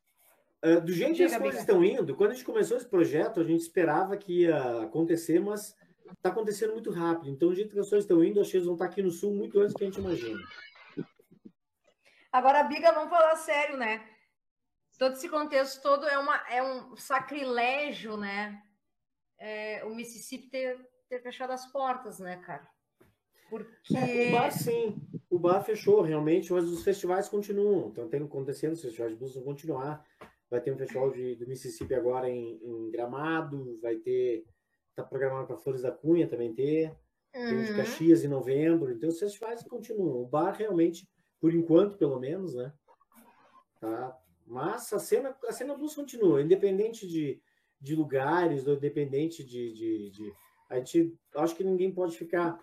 Uh, 0.64 0.82
do 0.82 0.94
jeito 0.94 1.16
que 1.16 1.24
as 1.24 1.38
coisas 1.38 1.60
estão 1.60 1.84
indo, 1.84 2.16
quando 2.16 2.32
a 2.32 2.34
gente 2.34 2.46
começou 2.46 2.78
esse 2.78 2.88
projeto, 2.88 3.40
a 3.40 3.44
gente 3.44 3.62
esperava 3.62 4.16
que 4.16 4.42
ia 4.42 4.84
acontecer, 4.84 5.40
mas 5.40 5.76
está 6.12 6.30
acontecendo 6.30 6.74
muito 6.74 6.92
rápido. 6.92 7.30
Então, 7.30 7.50
do 7.50 7.56
jeito 7.56 7.74
que 7.74 7.80
as 7.80 7.90
coisas 7.90 8.06
estão 8.06 8.24
indo, 8.24 8.40
acho 8.40 8.52
que 8.52 8.58
eles 8.58 8.66
vão 8.66 8.76
estar 8.76 8.86
aqui 8.86 9.02
no 9.02 9.12
Sul 9.12 9.34
muito 9.34 9.60
antes 9.60 9.74
do 9.74 9.78
que 9.78 9.84
a 9.84 9.88
gente 9.88 10.00
imagina. 10.00 10.40
Agora, 12.32 12.64
Biga, 12.64 12.92
vamos 12.92 13.10
falar 13.10 13.36
sério, 13.36 13.78
né? 13.78 14.08
Todo 14.98 15.14
esse 15.14 15.28
contexto 15.28 15.82
todo 15.82 16.08
é, 16.08 16.18
uma, 16.18 16.38
é 16.50 16.64
um 16.64 16.96
sacrilégio, 16.96 18.18
né? 18.18 18.62
É, 19.38 19.84
o 19.86 19.94
Mississippi 19.94 20.50
ter, 20.50 20.90
ter 21.10 21.22
fechado 21.22 21.52
as 21.52 21.70
portas, 21.72 22.20
né, 22.20 22.38
cara? 22.38 22.68
Porque... 23.54 23.96
É, 23.96 24.30
o 24.30 24.32
bar, 24.32 24.52
sim. 24.52 24.96
O 25.30 25.38
bar 25.38 25.62
fechou, 25.62 26.02
realmente, 26.02 26.52
mas 26.52 26.66
os 26.66 26.84
festivais 26.84 27.30
continuam. 27.30 27.90
Então, 27.90 28.10
tem 28.10 28.24
acontecendo, 28.24 28.74
os 28.74 28.82
festivais 28.82 29.12
de 29.12 29.20
blues 29.20 29.36
vão 29.36 29.44
continuar. 29.44 30.04
Vai 30.50 30.60
ter 30.60 30.74
um 30.74 30.78
festival 30.78 31.12
de, 31.12 31.36
do 31.36 31.48
Mississippi 31.48 31.94
agora 31.94 32.28
em, 32.28 32.60
em 32.64 32.90
Gramado, 32.90 33.80
vai 33.80 33.98
ter. 33.98 34.44
Está 34.90 35.04
programado 35.04 35.46
para 35.46 35.58
Flores 35.58 35.84
da 35.84 35.92
Cunha 35.92 36.28
também 36.28 36.52
ter. 36.52 36.96
Uhum. 37.36 37.48
Tem 37.48 37.64
de 37.64 37.72
uhum. 37.72 37.78
Caxias 37.78 38.24
em 38.24 38.28
novembro. 38.28 38.92
Então 38.92 39.10
os 39.10 39.20
festivais 39.20 39.62
continuam. 39.64 40.24
O 40.24 40.28
bar 40.28 40.54
realmente, 40.54 41.08
por 41.40 41.54
enquanto, 41.54 41.96
pelo 41.96 42.20
menos, 42.20 42.56
né? 42.56 42.74
Tá. 43.80 44.18
Mas 44.48 44.92
a 44.94 45.00
cena, 45.00 45.36
a 45.48 45.52
cena 45.52 45.76
blues 45.76 45.94
continua, 45.94 46.42
independente 46.42 47.08
de, 47.08 47.40
de 47.80 47.96
lugares, 47.96 48.66
independente 48.66 49.44
de, 49.44 49.74
de, 49.74 50.10
de. 50.10 50.34
A 50.70 50.78
gente, 50.78 51.16
acho 51.36 51.56
que 51.56 51.64
ninguém 51.64 51.92
pode 51.92 52.18
ficar 52.18 52.60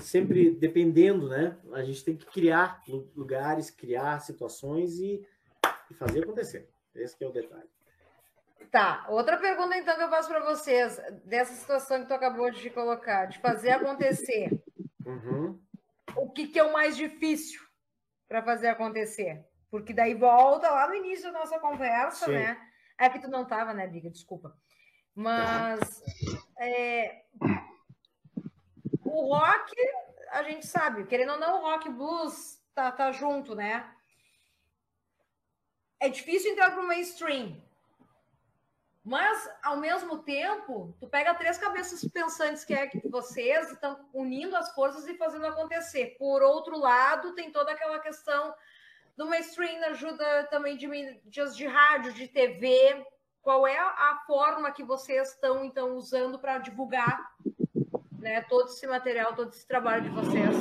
sempre 0.00 0.50
dependendo, 0.50 1.28
né? 1.28 1.56
A 1.72 1.82
gente 1.82 2.04
tem 2.04 2.16
que 2.16 2.26
criar 2.26 2.82
lugares, 3.16 3.70
criar 3.70 4.20
situações 4.20 4.98
e 4.98 5.26
e 5.90 5.94
fazer 5.94 6.22
acontecer. 6.22 6.68
Esse 6.94 7.22
é 7.22 7.26
o 7.26 7.32
detalhe. 7.32 7.68
Tá, 8.70 9.06
outra 9.08 9.38
pergunta 9.38 9.76
então 9.76 9.96
que 9.96 10.02
eu 10.02 10.10
faço 10.10 10.28
para 10.28 10.44
vocês, 10.44 11.00
dessa 11.24 11.54
situação 11.54 12.02
que 12.02 12.08
tu 12.08 12.14
acabou 12.14 12.50
de 12.50 12.68
colocar, 12.70 13.26
de 13.26 13.38
fazer 13.38 13.70
acontecer. 13.70 14.50
Uhum. 15.06 15.58
O 16.16 16.30
que, 16.30 16.48
que 16.48 16.58
é 16.58 16.64
o 16.64 16.72
mais 16.72 16.96
difícil 16.96 17.62
para 18.28 18.42
fazer 18.42 18.68
acontecer? 18.68 19.42
Porque 19.70 19.94
daí 19.94 20.14
volta 20.14 20.70
lá 20.70 20.86
no 20.86 20.94
início 20.94 21.32
da 21.32 21.38
nossa 21.38 21.58
conversa, 21.58 22.26
Sim. 22.26 22.32
né? 22.32 22.58
É 22.98 23.08
que 23.08 23.20
tu 23.20 23.28
não 23.28 23.46
tava, 23.46 23.72
né, 23.72 23.86
Biga? 23.86 24.10
Desculpa. 24.10 24.54
Mas 25.14 25.80
é, 26.58 27.22
o 29.08 29.34
rock, 29.34 29.74
a 30.30 30.42
gente 30.42 30.66
sabe, 30.66 31.06
querendo 31.06 31.32
ou 31.32 31.38
não, 31.38 31.58
o 31.58 31.62
rock 31.62 31.88
blues 31.88 32.62
tá, 32.74 32.92
tá 32.92 33.12
junto, 33.12 33.54
né? 33.54 33.94
é 36.00 36.08
difícil 36.08 36.52
entrar 36.52 36.70
para 36.70 36.82
o 36.82 36.86
mainstream. 36.86 37.60
Mas, 39.04 39.50
ao 39.62 39.78
mesmo 39.78 40.18
tempo, 40.18 40.94
tu 41.00 41.08
pega 41.08 41.34
três 41.34 41.56
cabeças 41.56 42.04
pensantes 42.12 42.64
que 42.64 42.74
é 42.74 42.86
que 42.86 43.08
vocês 43.08 43.70
estão 43.70 44.06
unindo 44.12 44.54
as 44.54 44.72
forças 44.74 45.06
e 45.06 45.16
fazendo 45.16 45.46
acontecer. 45.46 46.16
Por 46.18 46.42
outro 46.42 46.78
lado, 46.78 47.34
tem 47.34 47.50
toda 47.50 47.72
aquela 47.72 47.98
questão 48.00 48.54
do 49.16 49.26
mainstream, 49.26 49.82
ajuda 49.84 50.44
também 50.50 50.76
de 50.76 50.86
mídias 50.86 51.56
de 51.56 51.66
rádio, 51.66 52.12
de 52.12 52.28
TV. 52.28 53.04
Qual 53.40 53.66
é 53.66 53.78
a 53.78 54.22
forma 54.26 54.70
que 54.72 54.84
vocês 54.84 55.32
estão, 55.32 55.64
então, 55.64 55.96
usando 55.96 56.38
para 56.38 56.58
divulgar 56.58 57.34
né, 58.28 58.42
todo 58.42 58.68
esse 58.68 58.86
material, 58.86 59.34
todo 59.34 59.50
esse 59.50 59.66
trabalho 59.66 60.02
de 60.02 60.10
vocês? 60.10 60.56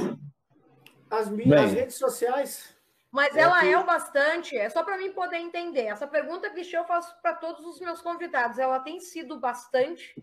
As, 1.09 1.30
minhas, 1.30 1.65
as 1.65 1.74
redes 1.74 1.95
sociais 1.95 2.78
mas 3.11 3.36
é 3.36 3.41
ela 3.41 3.59
que... 3.61 3.68
é 3.68 3.80
o 3.80 3.86
bastante, 3.86 4.57
é 4.57 4.70
só 4.70 4.84
para 4.84 4.97
mim 4.97 5.11
poder 5.11 5.38
entender. 5.38 5.86
Essa 5.86 6.05
pergunta, 6.05 6.49
Cristian, 6.49 6.80
eu 6.80 6.86
faço 6.86 7.15
para 7.22 7.34
todos 7.34 7.65
os 7.65 7.80
meus 7.80 8.01
convidados. 8.01 8.59
Ela 8.59 8.80
tem 8.80 8.99
sido 8.99 9.39
bastante? 9.39 10.13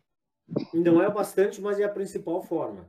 Não 0.72 1.02
é 1.02 1.08
o 1.08 1.12
bastante, 1.12 1.60
mas 1.60 1.80
é 1.80 1.84
a 1.84 1.88
principal 1.88 2.42
forma. 2.42 2.88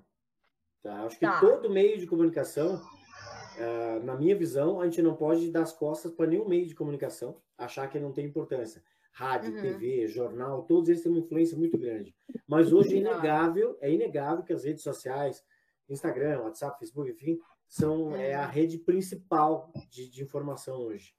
Tá? 0.83 1.05
Acho 1.05 1.17
que 1.17 1.25
tá. 1.25 1.39
todo 1.39 1.69
meio 1.69 1.97
de 1.97 2.05
comunicação, 2.05 2.75
uh, 2.75 4.03
na 4.03 4.15
minha 4.15 4.35
visão, 4.35 4.81
a 4.81 4.85
gente 4.85 5.01
não 5.01 5.15
pode 5.15 5.49
dar 5.49 5.63
as 5.63 5.73
costas 5.73 6.11
para 6.11 6.27
nenhum 6.27 6.47
meio 6.47 6.67
de 6.67 6.75
comunicação, 6.75 7.41
achar 7.57 7.89
que 7.89 7.99
não 7.99 8.11
tem 8.11 8.25
importância. 8.25 8.83
Rádio, 9.15 9.55
uhum. 9.55 9.61
TV, 9.61 10.07
jornal, 10.09 10.63
todos 10.63 10.89
eles 10.89 11.01
têm 11.01 11.09
uma 11.09 11.21
influência 11.21 11.57
muito 11.57 11.77
grande. 11.77 12.13
Mas 12.45 12.73
hoje 12.73 12.95
é 12.95 12.99
inegável, 12.99 13.77
é 13.79 13.89
inegável 13.89 14.43
que 14.43 14.51
as 14.51 14.65
redes 14.65 14.83
sociais, 14.83 15.41
Instagram, 15.87 16.41
WhatsApp, 16.41 16.77
Facebook, 16.77 17.09
enfim, 17.09 17.39
são 17.65 18.13
é 18.13 18.35
a 18.35 18.45
uhum. 18.45 18.51
rede 18.51 18.77
principal 18.77 19.71
de, 19.89 20.09
de 20.09 20.21
informação 20.21 20.81
hoje. 20.81 21.13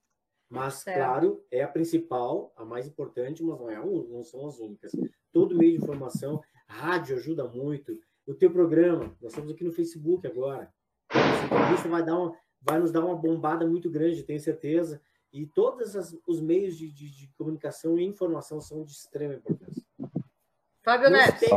Mas, 0.46 0.74
certo. 0.74 0.98
claro, 0.98 1.44
é 1.50 1.62
a 1.62 1.68
principal, 1.68 2.52
a 2.54 2.66
mais 2.66 2.86
importante, 2.86 3.42
mas 3.42 3.58
não, 3.58 3.70
é 3.70 3.76
a, 3.76 3.84
não 3.84 4.22
são 4.22 4.46
as 4.46 4.58
únicas. 4.58 4.92
Todo 5.32 5.56
meio 5.56 5.72
de 5.72 5.82
informação, 5.82 6.42
rádio 6.68 7.16
ajuda 7.16 7.48
muito. 7.48 7.98
O 8.26 8.34
teu 8.34 8.50
programa, 8.50 9.16
nós 9.22 9.32
estamos 9.32 9.50
aqui 9.50 9.64
no 9.64 9.72
Facebook 9.72 10.26
agora. 10.26 10.70
Essa 11.10 11.46
entrevista 11.46 11.88
vai, 11.88 12.04
dar 12.04 12.18
uma, 12.18 12.36
vai 12.60 12.78
nos 12.78 12.92
dar 12.92 13.02
uma 13.02 13.16
bombada 13.16 13.66
muito 13.66 13.90
grande, 13.90 14.22
tenho 14.22 14.38
certeza. 14.38 15.00
E 15.42 15.46
todos 15.46 15.96
as, 15.96 16.16
os 16.26 16.40
meios 16.40 16.76
de, 16.76 16.90
de, 16.90 17.10
de, 17.10 17.28
comunicação 17.36 17.98
e 17.98 18.04
informação 18.04 18.60
são 18.60 18.84
de 18.84 18.92
extrema 18.92 19.34
importância. 19.34 19.84
Fábio 20.82 21.10
Neves. 21.10 21.50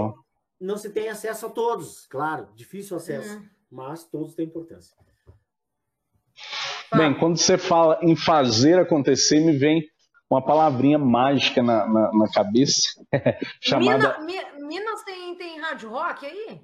não 0.59 0.77
se 0.77 0.89
tem 0.89 1.09
acesso 1.09 1.45
a 1.45 1.49
todos, 1.49 2.05
claro, 2.07 2.49
difícil 2.55 2.97
acesso. 2.97 3.37
Uhum 3.37 3.59
mas 3.71 4.03
todos 4.03 4.35
têm 4.35 4.45
importância. 4.45 4.95
Bem, 6.95 7.13
quando 7.17 7.37
você 7.37 7.57
fala 7.57 7.99
em 8.01 8.15
fazer 8.15 8.79
acontecer, 8.79 9.39
me 9.39 9.55
vem 9.55 9.87
uma 10.29 10.43
palavrinha 10.43 10.97
mágica 10.97 11.61
na, 11.61 11.87
na, 11.87 12.11
na 12.13 12.31
cabeça, 12.31 12.99
chamada... 13.61 14.19
Minas, 14.19 14.53
Minas 14.59 15.03
tem, 15.03 15.35
tem 15.35 15.59
rádio 15.59 15.89
rock 15.89 16.25
aí? 16.25 16.61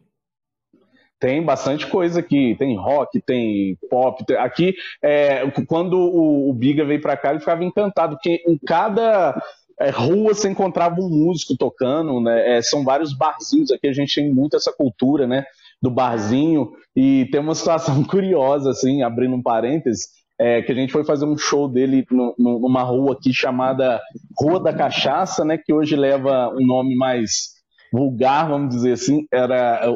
Tem 1.26 1.41
bastante 1.41 1.88
coisa 1.88 2.19
aqui, 2.19 2.56
tem 2.60 2.77
rock, 2.77 3.19
tem 3.19 3.76
pop. 3.89 4.23
Tem... 4.27 4.38
Aqui, 4.38 4.76
é, 5.02 5.41
quando 5.68 5.97
o, 5.97 6.52
o 6.52 6.53
Biga 6.53 6.85
veio 6.85 7.02
para 7.02 7.18
cá, 7.18 7.31
ele 7.31 7.39
ficava 7.39 7.64
encantado, 7.64 8.15
porque 8.15 8.43
em 8.47 8.60
cada 8.60 9.35
é, 9.80 9.89
rua 9.89 10.35
você 10.35 10.47
encontrava 10.47 11.02
um 11.02 11.10
músico 11.10 11.57
tocando, 11.57 12.22
né? 12.22 12.57
É, 12.57 12.61
são 12.61 12.84
vários 12.84 13.11
barzinhos 13.18 13.72
aqui, 13.72 13.88
a 13.88 13.93
gente 13.93 14.14
tem 14.14 14.31
muito 14.31 14.56
essa 14.56 14.72
cultura, 14.72 15.26
né? 15.26 15.43
do 15.81 15.89
barzinho 15.89 16.72
e 16.95 17.27
tem 17.31 17.41
uma 17.41 17.56
situação 17.56 18.02
curiosa, 18.06 18.69
assim, 18.69 19.02
abrindo 19.02 19.35
um 19.35 19.41
parênteses, 19.41 20.07
é, 20.39 20.61
que 20.61 20.72
a 20.72 20.76
gente 20.76 20.93
foi 20.93 21.03
fazer 21.03 21.26
um 21.26 21.38
show 21.38 21.68
dele 21.68 22.06
no, 22.11 22.35
no, 22.38 22.60
numa 22.60 22.84
rua 22.84 23.14
aqui 23.14 23.34
chamada 23.34 23.99
Rua 24.39 24.60
da 24.60 24.73
Cachaça, 24.73 25.43
né, 25.43 25.57
que 25.57 25.73
hoje 25.73 25.95
leva 25.95 26.49
um 26.49 26.65
nome 26.65 26.95
mais 26.95 27.56
vulgar, 27.91 28.47
vamos 28.47 28.76
dizer 28.76 28.93
assim, 28.93 29.26
era 29.31 29.95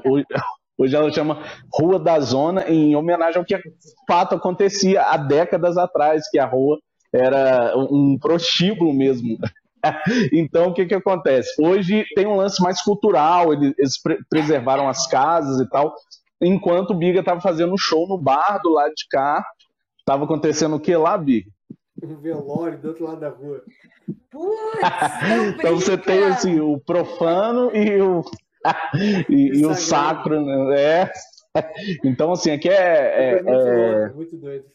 hoje, 0.80 0.96
ela 0.96 1.12
chama 1.12 1.44
Rua 1.72 2.00
da 2.00 2.20
Zona, 2.20 2.70
em 2.70 2.96
homenagem 2.96 3.38
ao 3.38 3.46
que 3.46 3.58
de 3.58 3.64
fato 4.08 4.36
acontecia 4.36 5.04
há 5.04 5.18
décadas 5.18 5.78
atrás, 5.78 6.30
que 6.30 6.40
a 6.40 6.46
rua 6.46 6.80
era 7.14 7.74
um 7.76 8.18
prostíbulo 8.20 8.94
mesmo 8.94 9.38
então, 10.34 10.68
o 10.68 10.74
que, 10.74 10.86
que 10.86 10.94
acontece? 10.94 11.50
Hoje 11.62 12.06
tem 12.16 12.28
um 12.28 12.36
lance 12.36 12.62
mais 12.62 12.82
cultural, 12.82 13.54
eles, 13.54 13.74
eles 13.78 14.02
pre 14.02 14.20
preservaram 14.30 14.88
as 14.88 15.08
casas 15.08 15.60
e 15.60 15.70
tal, 15.70 15.96
enquanto 16.42 16.92
o 16.92 16.96
Biga 16.96 17.20
estava 17.20 17.42
fazendo 17.42 17.74
um 17.74 17.78
show 17.78 18.08
no 18.08 18.18
bar 18.18 18.60
do 18.62 18.70
lado 18.70 18.94
de 18.94 19.08
cá. 19.10 19.44
Estava 20.00 20.24
acontecendo 20.24 20.76
o 20.76 20.80
que 20.80 20.96
lá, 20.96 21.18
Biga? 21.18 21.50
Um 22.02 22.16
velório 22.16 22.80
do 22.80 22.90
outro 22.90 23.06
lado 23.06 23.20
da 23.20 23.30
rua. 23.30 23.62
Putz, 24.32 24.80
então 25.56 25.76
você 25.76 25.98
tem 25.98 26.24
assim, 26.24 26.60
o 26.60 26.80
profano 26.80 27.76
e 27.76 28.02
o, 28.02 28.24
e, 29.30 29.60
e 29.60 29.66
o 29.66 29.74
sacro, 29.74 30.44
né? 30.44 30.80
É. 30.80 31.12
então, 32.04 32.32
assim, 32.32 32.52
aqui 32.52 32.70
é. 32.70 32.74
é, 32.74 33.30
é 33.32 33.44
muito, 33.44 33.68
é... 33.68 34.14
muito 34.14 34.38
doido. 34.38 34.66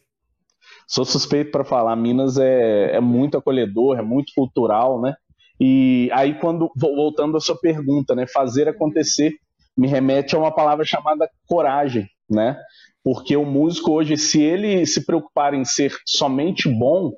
Sou 0.87 1.05
suspeito 1.05 1.51
para 1.51 1.63
falar, 1.63 1.95
Minas 1.95 2.37
é, 2.37 2.95
é 2.95 2.99
muito 2.99 3.37
acolhedor, 3.37 3.97
é 3.97 4.01
muito 4.01 4.33
cultural, 4.35 5.01
né? 5.01 5.15
E 5.59 6.09
aí, 6.11 6.37
quando 6.39 6.69
voltando 6.75 7.37
à 7.37 7.39
sua 7.39 7.57
pergunta, 7.57 8.13
né, 8.13 8.25
fazer 8.27 8.67
acontecer 8.67 9.33
me 9.77 9.87
remete 9.87 10.35
a 10.35 10.39
uma 10.39 10.53
palavra 10.53 10.85
chamada 10.85 11.29
coragem, 11.47 12.07
né? 12.29 12.57
Porque 13.03 13.35
o 13.35 13.45
músico 13.45 13.91
hoje, 13.91 14.17
se 14.17 14.41
ele 14.41 14.85
se 14.85 15.05
preocupar 15.05 15.53
em 15.53 15.65
ser 15.65 15.93
somente 16.05 16.69
bom, 16.69 17.11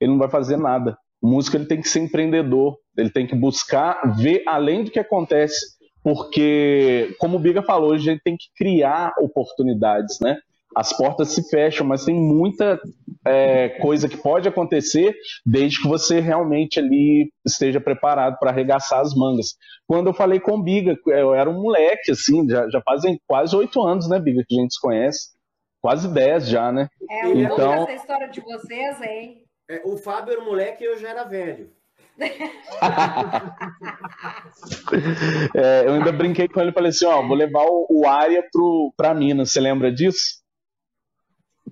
ele 0.00 0.12
não 0.12 0.18
vai 0.18 0.30
fazer 0.30 0.56
nada. 0.56 0.96
O 1.20 1.28
músico 1.28 1.56
ele 1.56 1.66
tem 1.66 1.80
que 1.80 1.88
ser 1.88 2.00
empreendedor, 2.00 2.76
ele 2.96 3.10
tem 3.10 3.26
que 3.26 3.34
buscar 3.34 4.16
ver 4.16 4.42
além 4.46 4.84
do 4.84 4.90
que 4.90 4.98
acontece, 4.98 5.58
porque, 6.02 7.14
como 7.18 7.36
o 7.36 7.40
Biga 7.40 7.62
falou, 7.62 7.92
a 7.92 7.98
gente 7.98 8.20
tem 8.22 8.36
que 8.36 8.46
criar 8.56 9.14
oportunidades, 9.18 10.18
né? 10.20 10.38
as 10.74 10.92
portas 10.96 11.32
se 11.32 11.48
fecham, 11.48 11.86
mas 11.86 12.04
tem 12.04 12.14
muita 12.14 12.80
é, 13.26 13.68
coisa 13.80 14.08
que 14.08 14.16
pode 14.16 14.48
acontecer 14.48 15.14
desde 15.44 15.80
que 15.80 15.88
você 15.88 16.20
realmente 16.20 16.78
ali 16.78 17.30
esteja 17.46 17.80
preparado 17.80 18.38
para 18.38 18.50
arregaçar 18.50 19.00
as 19.00 19.14
mangas. 19.14 19.54
Quando 19.86 20.08
eu 20.08 20.14
falei 20.14 20.40
com 20.40 20.52
o 20.52 20.62
Biga, 20.62 20.96
eu 21.06 21.34
era 21.34 21.48
um 21.48 21.60
moleque, 21.60 22.12
assim, 22.12 22.48
já, 22.48 22.68
já 22.70 22.80
fazem 22.82 23.20
quase 23.26 23.54
oito 23.54 23.80
anos, 23.82 24.08
né, 24.08 24.18
Biga, 24.18 24.42
que 24.46 24.58
a 24.58 24.62
gente 24.62 24.74
se 24.74 24.80
conhece. 24.80 25.30
Quase 25.80 26.12
dez 26.12 26.48
já, 26.48 26.70
né? 26.70 26.88
É, 27.10 27.26
eu 27.26 27.40
então... 27.40 27.72
essa 27.74 27.94
história 27.94 28.28
de 28.28 28.40
vocês, 28.40 29.00
hein? 29.02 29.42
É, 29.68 29.82
o 29.84 29.96
Fábio 29.96 30.32
era 30.32 30.40
um 30.40 30.46
moleque 30.46 30.84
e 30.84 30.86
eu 30.86 30.96
já 30.96 31.10
era 31.10 31.24
velho. 31.24 31.70
é, 35.54 35.86
eu 35.86 35.92
ainda 35.94 36.12
brinquei 36.12 36.48
com 36.48 36.60
ele 36.60 36.70
e 36.70 36.74
falei 36.74 36.90
assim: 36.90 37.06
ó, 37.06 37.26
vou 37.26 37.36
levar 37.36 37.64
o, 37.64 37.86
o 37.90 38.06
Área 38.06 38.44
para 38.96 39.14
Minas. 39.14 39.52
Você 39.52 39.60
lembra 39.60 39.92
disso? 39.92 40.42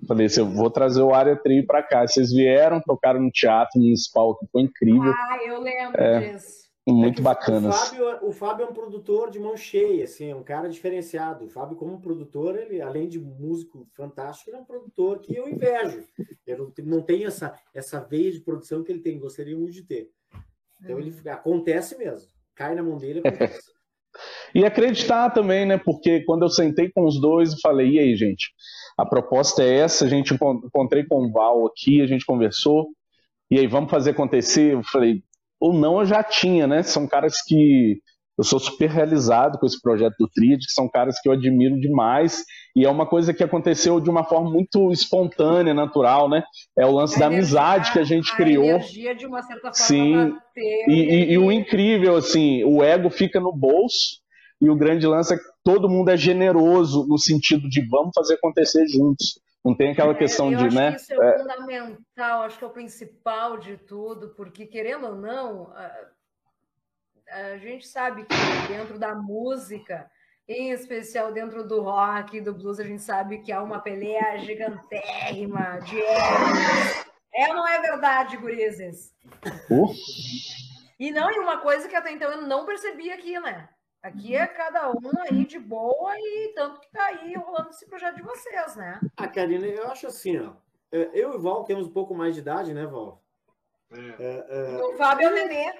Falei 0.07 0.25
assim, 0.25 0.39
eu 0.39 0.49
vou 0.49 0.69
trazer 0.69 1.01
o 1.01 1.13
Área 1.13 1.35
Trio 1.35 1.65
para 1.65 1.83
cá. 1.83 2.07
Vocês 2.07 2.31
vieram, 2.31 2.81
tocaram 2.81 3.21
no 3.21 3.31
Teatro 3.31 3.79
Municipal, 3.79 4.37
que 4.37 4.47
foi 4.47 4.63
incrível. 4.63 5.11
Ah, 5.11 5.37
eu 5.45 5.61
lembro 5.61 6.01
é, 6.01 6.33
disso. 6.33 6.61
Muito 6.87 7.21
é 7.21 7.23
bacana. 7.23 7.69
O 7.69 7.71
Fábio, 7.71 8.27
o 8.27 8.31
Fábio 8.31 8.65
é 8.65 8.69
um 8.69 8.73
produtor 8.73 9.29
de 9.29 9.39
mão 9.39 9.55
cheia, 9.55 10.03
assim, 10.03 10.31
é 10.31 10.35
um 10.35 10.43
cara 10.43 10.67
diferenciado. 10.67 11.45
O 11.45 11.49
Fábio, 11.49 11.77
como 11.77 12.01
produtor, 12.01 12.57
ele, 12.57 12.81
além 12.81 13.07
de 13.07 13.19
músico 13.19 13.87
fantástico, 13.93 14.49
ele 14.49 14.57
é 14.57 14.61
um 14.61 14.65
produtor 14.65 15.19
que 15.19 15.35
eu 15.35 15.47
invejo. 15.47 16.03
Eu 16.47 16.57
não, 16.57 16.73
não 16.85 17.01
tenho 17.01 17.27
essa, 17.27 17.55
essa 17.73 17.99
veia 17.99 18.31
de 18.31 18.39
produção 18.39 18.83
que 18.83 18.91
ele 18.91 19.01
tem, 19.01 19.19
gostaria 19.19 19.55
muito 19.55 19.73
de 19.73 19.83
ter. 19.83 20.09
Então, 20.83 20.99
ele 20.99 21.11
uhum. 21.11 21.31
acontece 21.31 21.97
mesmo. 21.97 22.27
Cai 22.55 22.75
na 22.75 22.83
mão 22.83 22.97
dele, 22.97 23.19
acontece. 23.19 23.59
E 24.53 24.65
acreditar 24.65 25.29
também, 25.29 25.65
né? 25.65 25.77
Porque 25.77 26.21
quando 26.25 26.43
eu 26.43 26.49
sentei 26.49 26.91
com 26.91 27.05
os 27.05 27.19
dois 27.19 27.53
e 27.53 27.61
falei, 27.61 27.91
e 27.91 27.99
aí, 27.99 28.15
gente, 28.15 28.51
a 28.97 29.05
proposta 29.05 29.63
é 29.63 29.77
essa, 29.77 30.05
a 30.05 30.09
gente 30.09 30.33
encontrei 30.33 31.05
com 31.05 31.25
o 31.25 31.31
Val 31.31 31.65
aqui, 31.65 32.01
a 32.01 32.07
gente 32.07 32.25
conversou, 32.25 32.87
e 33.49 33.57
aí 33.57 33.67
vamos 33.67 33.89
fazer 33.89 34.11
acontecer. 34.11 34.73
Eu 34.73 34.83
falei, 34.83 35.23
ou 35.59 35.73
não 35.73 35.99
eu 35.99 36.05
já 36.05 36.23
tinha, 36.23 36.67
né? 36.67 36.83
São 36.83 37.07
caras 37.07 37.41
que 37.41 38.01
eu 38.37 38.43
sou 38.43 38.59
super 38.59 38.89
realizado 38.89 39.59
com 39.59 39.65
esse 39.65 39.79
projeto 39.81 40.15
do 40.19 40.29
Tríade, 40.29 40.65
que 40.65 40.73
são 40.73 40.89
caras 40.89 41.19
que 41.21 41.29
eu 41.29 41.33
admiro 41.33 41.79
demais, 41.79 42.43
e 42.75 42.85
é 42.85 42.89
uma 42.89 43.05
coisa 43.05 43.33
que 43.33 43.43
aconteceu 43.43 43.99
de 43.99 44.09
uma 44.09 44.23
forma 44.23 44.49
muito 44.49 44.91
espontânea, 44.91 45.73
natural, 45.73 46.29
né? 46.29 46.43
É 46.77 46.85
o 46.85 46.91
lance 46.91 47.15
a 47.15 47.19
da 47.19 47.25
energia, 47.25 47.59
amizade 47.59 47.91
que 47.91 47.99
a 47.99 48.03
gente 48.03 48.31
a 48.31 48.35
criou. 48.35 48.65
Energia, 48.65 49.15
de 49.15 49.25
uma 49.25 49.41
certa 49.41 49.73
forma, 49.73 49.73
Sim. 49.73 50.37
E, 50.87 50.93
e, 50.93 51.31
e 51.33 51.37
o 51.37 51.51
incrível, 51.51 52.15
assim, 52.15 52.63
o 52.63 52.83
ego 52.83 53.09
fica 53.09 53.39
no 53.39 53.51
bolso, 53.51 54.21
e 54.61 54.69
o 54.69 54.75
grande 54.75 55.07
lance 55.07 55.33
é 55.33 55.37
que 55.37 55.43
todo 55.63 55.89
mundo 55.89 56.09
é 56.09 56.17
generoso 56.17 57.05
no 57.07 57.17
sentido 57.17 57.67
de 57.67 57.81
vamos 57.87 58.11
fazer 58.13 58.35
acontecer 58.35 58.87
juntos. 58.87 59.39
Não 59.65 59.75
tem 59.75 59.91
aquela 59.91 60.13
é, 60.13 60.15
questão 60.15 60.49
de, 60.49 60.73
né? 60.73 60.95
isso 60.95 61.13
é, 61.13 61.35
é 61.35 61.39
fundamental, 61.39 62.43
acho 62.43 62.57
que 62.57 62.63
é 62.63 62.67
o 62.67 62.71
principal 62.71 63.57
de 63.57 63.77
tudo, 63.77 64.29
porque 64.29 64.65
querendo 64.65 65.07
ou 65.07 65.15
não, 65.15 65.71
a, 65.71 65.91
a 67.53 67.57
gente 67.57 67.87
sabe 67.87 68.23
que 68.23 68.73
dentro 68.73 68.97
da 68.97 69.15
música, 69.15 70.09
em 70.47 70.71
especial 70.71 71.31
dentro 71.31 71.67
do 71.67 71.81
rock 71.81 72.37
e 72.37 72.41
do 72.41 72.53
blues, 72.53 72.79
a 72.79 72.83
gente 72.83 73.01
sabe 73.01 73.39
que 73.39 73.51
há 73.51 73.61
uma 73.61 73.79
peleia 73.79 74.37
gigantérrima 74.37 75.79
de 75.79 75.99
egos. 75.99 77.05
É 77.33 77.47
ou 77.47 77.55
não 77.55 77.67
é 77.67 77.79
verdade, 77.79 78.37
gurizes? 78.37 79.13
Uh. 79.69 79.93
E 80.99 81.11
não, 81.11 81.31
e 81.31 81.39
uma 81.39 81.59
coisa 81.59 81.87
que 81.87 81.95
até 81.95 82.11
então 82.11 82.29
eu 82.31 82.41
não 82.41 82.65
percebi 82.65 83.09
aqui, 83.11 83.39
né? 83.39 83.69
Aqui 84.03 84.35
é 84.35 84.47
cada 84.47 84.89
um 84.91 85.11
aí 85.21 85.45
de 85.45 85.59
boa 85.59 86.13
e 86.17 86.53
tanto 86.55 86.79
que 86.79 86.91
tá 86.91 87.05
aí 87.05 87.35
rolando 87.35 87.69
esse 87.69 87.85
projeto 87.87 88.15
de 88.15 88.23
vocês, 88.23 88.75
né? 88.75 88.99
Ah, 89.15 89.27
Karina, 89.27 89.65
eu 89.65 89.87
acho 89.89 90.07
assim, 90.07 90.39
ó. 90.39 90.53
É, 90.91 91.09
eu 91.13 91.33
e 91.33 91.35
o 91.35 91.39
Val 91.39 91.63
temos 91.63 91.87
um 91.87 91.91
pouco 91.91 92.13
mais 92.13 92.33
de 92.33 92.41
idade, 92.41 92.73
né, 92.73 92.85
Val? 92.85 93.23
É. 93.91 93.99
É, 94.19 94.45
é... 94.49 94.83
O 94.83 94.97
Fábio 94.97 95.27
é 95.27 95.31
o 95.31 95.33
Nenê. 95.33 95.73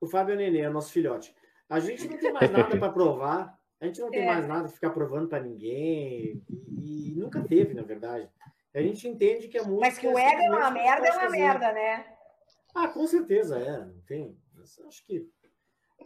O 0.00 0.06
Fábio 0.06 0.32
é 0.32 0.36
o 0.36 0.38
Nenê, 0.38 0.60
é 0.60 0.68
nosso 0.68 0.92
filhote. 0.92 1.34
A 1.68 1.78
gente 1.80 2.06
não 2.08 2.18
tem 2.18 2.32
mais 2.32 2.50
nada 2.50 2.76
para 2.76 2.92
provar. 2.92 3.58
A 3.82 3.86
gente 3.86 4.00
não 4.00 4.10
tem 4.10 4.22
é. 4.22 4.26
mais 4.26 4.46
nada 4.46 4.68
de 4.68 4.74
ficar 4.74 4.90
provando 4.90 5.26
para 5.26 5.42
ninguém. 5.42 6.40
E, 6.48 7.10
e, 7.10 7.14
nunca 7.16 7.42
teve, 7.42 7.74
na 7.74 7.82
verdade. 7.82 8.30
A 8.72 8.80
gente 8.80 9.08
entende 9.08 9.48
que 9.48 9.58
a 9.58 9.64
música. 9.64 9.80
Mas 9.80 9.98
que 9.98 10.06
o 10.06 10.16
ego 10.16 10.40
é 10.40 10.50
uma 10.50 10.70
merda, 10.70 11.08
é 11.08 11.12
uma 11.12 11.28
merda, 11.28 11.72
né? 11.72 12.06
Ah, 12.72 12.86
com 12.86 13.04
certeza 13.08 13.58
é. 13.58 13.84
Não 13.84 14.00
tem. 14.06 14.38
Acho 14.86 15.04
que 15.04 15.28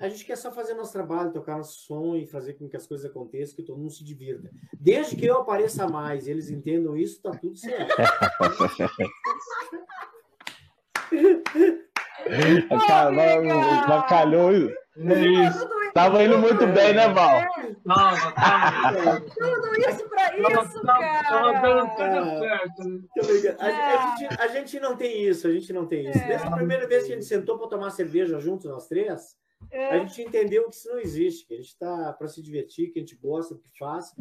a 0.01 0.09
gente 0.09 0.25
quer 0.25 0.37
só 0.37 0.51
fazer 0.51 0.73
nosso 0.73 0.95
trabalho, 0.95 1.33
tocar 1.33 1.59
nosso 1.59 1.81
som 1.81 2.17
e 2.17 2.27
fazer 2.27 2.55
com 2.55 2.67
que 2.67 2.79
as 2.79 2.87
coisas 2.87 3.11
aconteçam, 3.11 3.57
que 3.57 3.63
todo 3.63 3.79
mundo 3.79 3.93
se 3.93 4.03
divirta. 4.03 4.51
Desde 4.81 5.15
que 5.15 5.27
eu 5.27 5.37
apareça 5.37 5.87
mais 5.87 6.27
e 6.27 6.31
eles 6.31 6.49
entendam 6.49 6.97
isso, 6.97 7.21
tá 7.21 7.33
tudo 7.33 7.57
certo. 7.57 7.95
Bacalhou. 13.87 14.55
Isso. 14.55 15.69
Tava 15.97 16.23
indo 16.23 16.37
muito 16.37 16.67
bem, 16.67 16.93
né, 16.93 17.09
Val? 17.09 17.41
Tava, 17.87 18.33
tava. 18.33 19.21
Tudo 19.23 19.81
isso 19.81 20.09
pra 20.11 20.39
isso, 20.39 20.83
cara. 20.83 21.23
Tava 21.23 21.53
dando 21.63 21.89
tudo 21.97 23.31
certo. 23.41 23.59
A, 23.59 23.67
a, 23.67 24.17
gente, 24.19 24.41
a 24.43 24.49
gente 24.49 24.81
não 24.81 24.95
tem 24.95 25.25
isso, 25.27 25.47
a 25.47 25.53
gente 25.53 25.73
não 25.73 25.87
tem 25.87 26.11
isso. 26.11 26.19
Desde 26.27 26.47
a 26.47 26.51
primeira 26.51 26.87
vez 26.87 27.07
que 27.07 27.13
a 27.13 27.15
gente 27.15 27.25
sentou 27.25 27.59
para 27.59 27.69
tomar 27.69 27.89
cerveja 27.89 28.39
juntos, 28.39 28.67
nós 28.67 28.87
três, 28.87 29.39
é. 29.71 29.89
A 29.89 29.99
gente 30.01 30.21
entendeu 30.21 30.69
que 30.69 30.77
isso 30.77 30.87
não 30.91 30.99
existe, 30.99 31.47
que 31.47 31.55
a 31.55 31.57
gente 31.57 31.69
está 31.69 32.13
para 32.13 32.29
se 32.29 32.43
divertir, 32.43 32.93
que 32.93 32.99
a 32.99 33.01
gente 33.01 33.17
gosta 33.17 33.55
do 33.55 33.61
que 33.63 33.71
faz. 33.79 34.15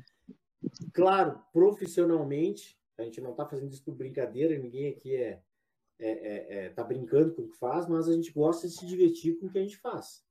Claro, 0.93 1.41
profissionalmente, 1.51 2.79
a 2.97 3.03
gente 3.03 3.19
não 3.19 3.31
está 3.31 3.45
fazendo 3.45 3.73
isso 3.73 3.83
por 3.83 3.95
brincadeira, 3.95 4.57
ninguém 4.57 4.87
aqui 4.87 5.13
é, 5.13 5.41
é, 5.99 6.09
é, 6.09 6.65
é, 6.65 6.69
tá 6.69 6.85
brincando 6.85 7.33
com 7.33 7.41
o 7.41 7.47
que 7.49 7.57
faz, 7.57 7.85
mas 7.85 8.07
a 8.07 8.13
gente 8.13 8.31
gosta 8.31 8.65
de 8.65 8.73
se 8.73 8.85
divertir 8.85 9.37
com 9.37 9.47
o 9.47 9.49
que 9.49 9.57
a 9.57 9.61
gente 9.61 9.77
faz. 9.77 10.24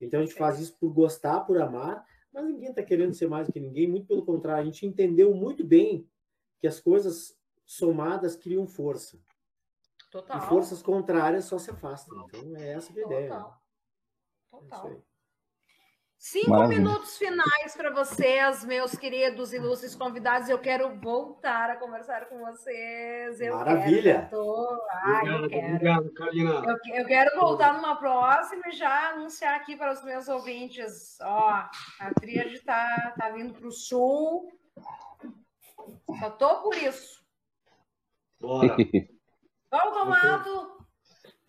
Então 0.00 0.20
a 0.20 0.22
gente 0.24 0.34
faz 0.34 0.58
isso 0.58 0.76
por 0.78 0.92
gostar, 0.92 1.40
por 1.40 1.60
amar, 1.60 2.06
mas 2.32 2.44
ninguém 2.44 2.70
está 2.70 2.82
querendo 2.82 3.14
ser 3.14 3.28
mais 3.28 3.46
do 3.46 3.52
que 3.52 3.60
ninguém, 3.60 3.88
muito 3.88 4.06
pelo 4.06 4.24
contrário, 4.24 4.62
a 4.62 4.64
gente 4.64 4.86
entendeu 4.86 5.34
muito 5.34 5.64
bem 5.64 6.08
que 6.60 6.66
as 6.66 6.80
coisas 6.80 7.36
somadas 7.64 8.36
criam 8.36 8.66
força. 8.66 9.18
Total. 10.10 10.38
E 10.38 10.40
forças 10.42 10.82
contrárias 10.82 11.44
só 11.44 11.58
se 11.58 11.70
afastam. 11.70 12.24
Então 12.26 12.56
é 12.56 12.72
essa 12.72 12.92
a 12.92 13.00
ideia. 13.00 13.30
Né? 13.30 13.52
Total. 14.50 15.02
Cinco 16.18 16.50
Maravilha. 16.50 16.80
minutos 16.80 17.16
finais 17.16 17.76
para 17.76 17.90
vocês, 17.90 18.64
meus 18.64 18.96
queridos 18.96 19.52
ilustres 19.52 19.94
convidados. 19.94 20.48
Eu 20.48 20.58
quero 20.58 20.98
voltar 20.98 21.70
a 21.70 21.76
conversar 21.76 22.28
com 22.28 22.40
vocês. 22.40 23.40
Eu 23.40 23.54
Maravilha! 23.54 24.26
Quero, 24.28 24.30
tô... 24.30 24.82
Ai, 24.90 25.30
obrigado, 25.30 25.44
eu 25.44 25.48
quero. 25.48 25.74
obrigado, 25.74 26.12
Karina. 26.14 26.50
Eu, 26.50 26.94
eu, 26.96 27.06
quero 27.06 27.38
voltar 27.38 27.74
numa 27.74 27.94
próxima 27.94 28.62
e 28.66 28.72
já 28.72 29.10
anunciar 29.10 29.54
aqui 29.54 29.76
para 29.76 29.92
os 29.92 30.02
meus 30.02 30.26
ouvintes. 30.26 31.18
Ó, 31.22 31.50
a 32.00 32.14
Tríade 32.20 32.54
está 32.54 33.14
tá 33.16 33.30
vindo 33.30 33.54
para 33.54 33.68
o 33.68 33.72
sul. 33.72 34.52
Só 36.18 36.30
tô 36.30 36.62
por 36.62 36.76
isso. 36.76 37.22
Bora! 38.40 38.76
Vamos, 39.70 39.98
Amado! 39.98 40.77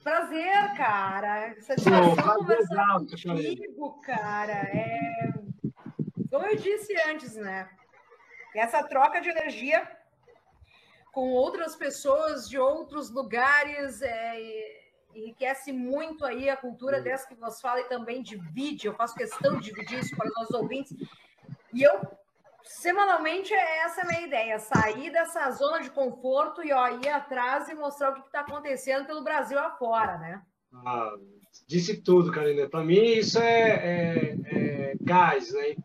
Prazer, 0.03 0.73
cara. 0.77 1.55
Satisfação 1.61 2.15
conversar 2.15 2.93
contigo, 2.99 4.01
cara. 4.01 4.53
É... 4.53 5.33
Como 6.29 6.45
eu 6.45 6.55
disse 6.55 6.95
antes, 7.07 7.35
né? 7.35 7.69
Essa 8.55 8.83
troca 8.83 9.19
de 9.19 9.29
energia 9.29 9.89
com 11.11 11.31
outras 11.31 11.75
pessoas 11.75 12.47
de 12.47 12.57
outros 12.57 13.09
lugares 13.09 14.01
é... 14.01 14.81
enriquece 15.13 15.71
muito 15.71 16.25
aí 16.25 16.49
a 16.49 16.57
cultura 16.57 17.01
dessa 17.01 17.27
que 17.27 17.35
você 17.35 17.61
fala 17.61 17.81
e 17.81 17.89
também 17.89 18.23
divide. 18.23 18.87
Eu 18.87 18.95
faço 18.95 19.15
questão 19.15 19.59
de 19.59 19.65
dividir 19.65 19.99
isso 19.99 20.15
para 20.15 20.27
os 20.27 20.33
nossos 20.35 20.55
ouvintes. 20.55 20.95
E 21.73 21.83
eu 21.83 22.18
semanalmente 22.69 23.51
é 23.51 23.79
essa 23.79 24.01
a 24.01 24.05
minha 24.05 24.21
ideia, 24.21 24.59
sair 24.59 25.11
dessa 25.11 25.49
zona 25.51 25.81
de 25.81 25.89
conforto 25.89 26.63
e 26.63 26.71
ó, 26.71 26.87
ir 26.89 27.09
atrás 27.09 27.67
e 27.67 27.73
mostrar 27.73 28.11
o 28.11 28.13
que 28.13 28.27
está 28.27 28.41
acontecendo 28.41 29.07
pelo 29.07 29.23
Brasil 29.23 29.57
afora, 29.57 30.17
né? 30.19 30.41
Ah, 30.71 31.15
disse 31.67 32.01
tudo, 32.01 32.31
Karina. 32.31 32.69
Para 32.69 32.83
mim 32.83 33.03
isso 33.03 33.39
é, 33.39 33.71
é, 33.71 34.37
é, 34.45 34.97
gás, 35.01 35.51
né? 35.51 35.75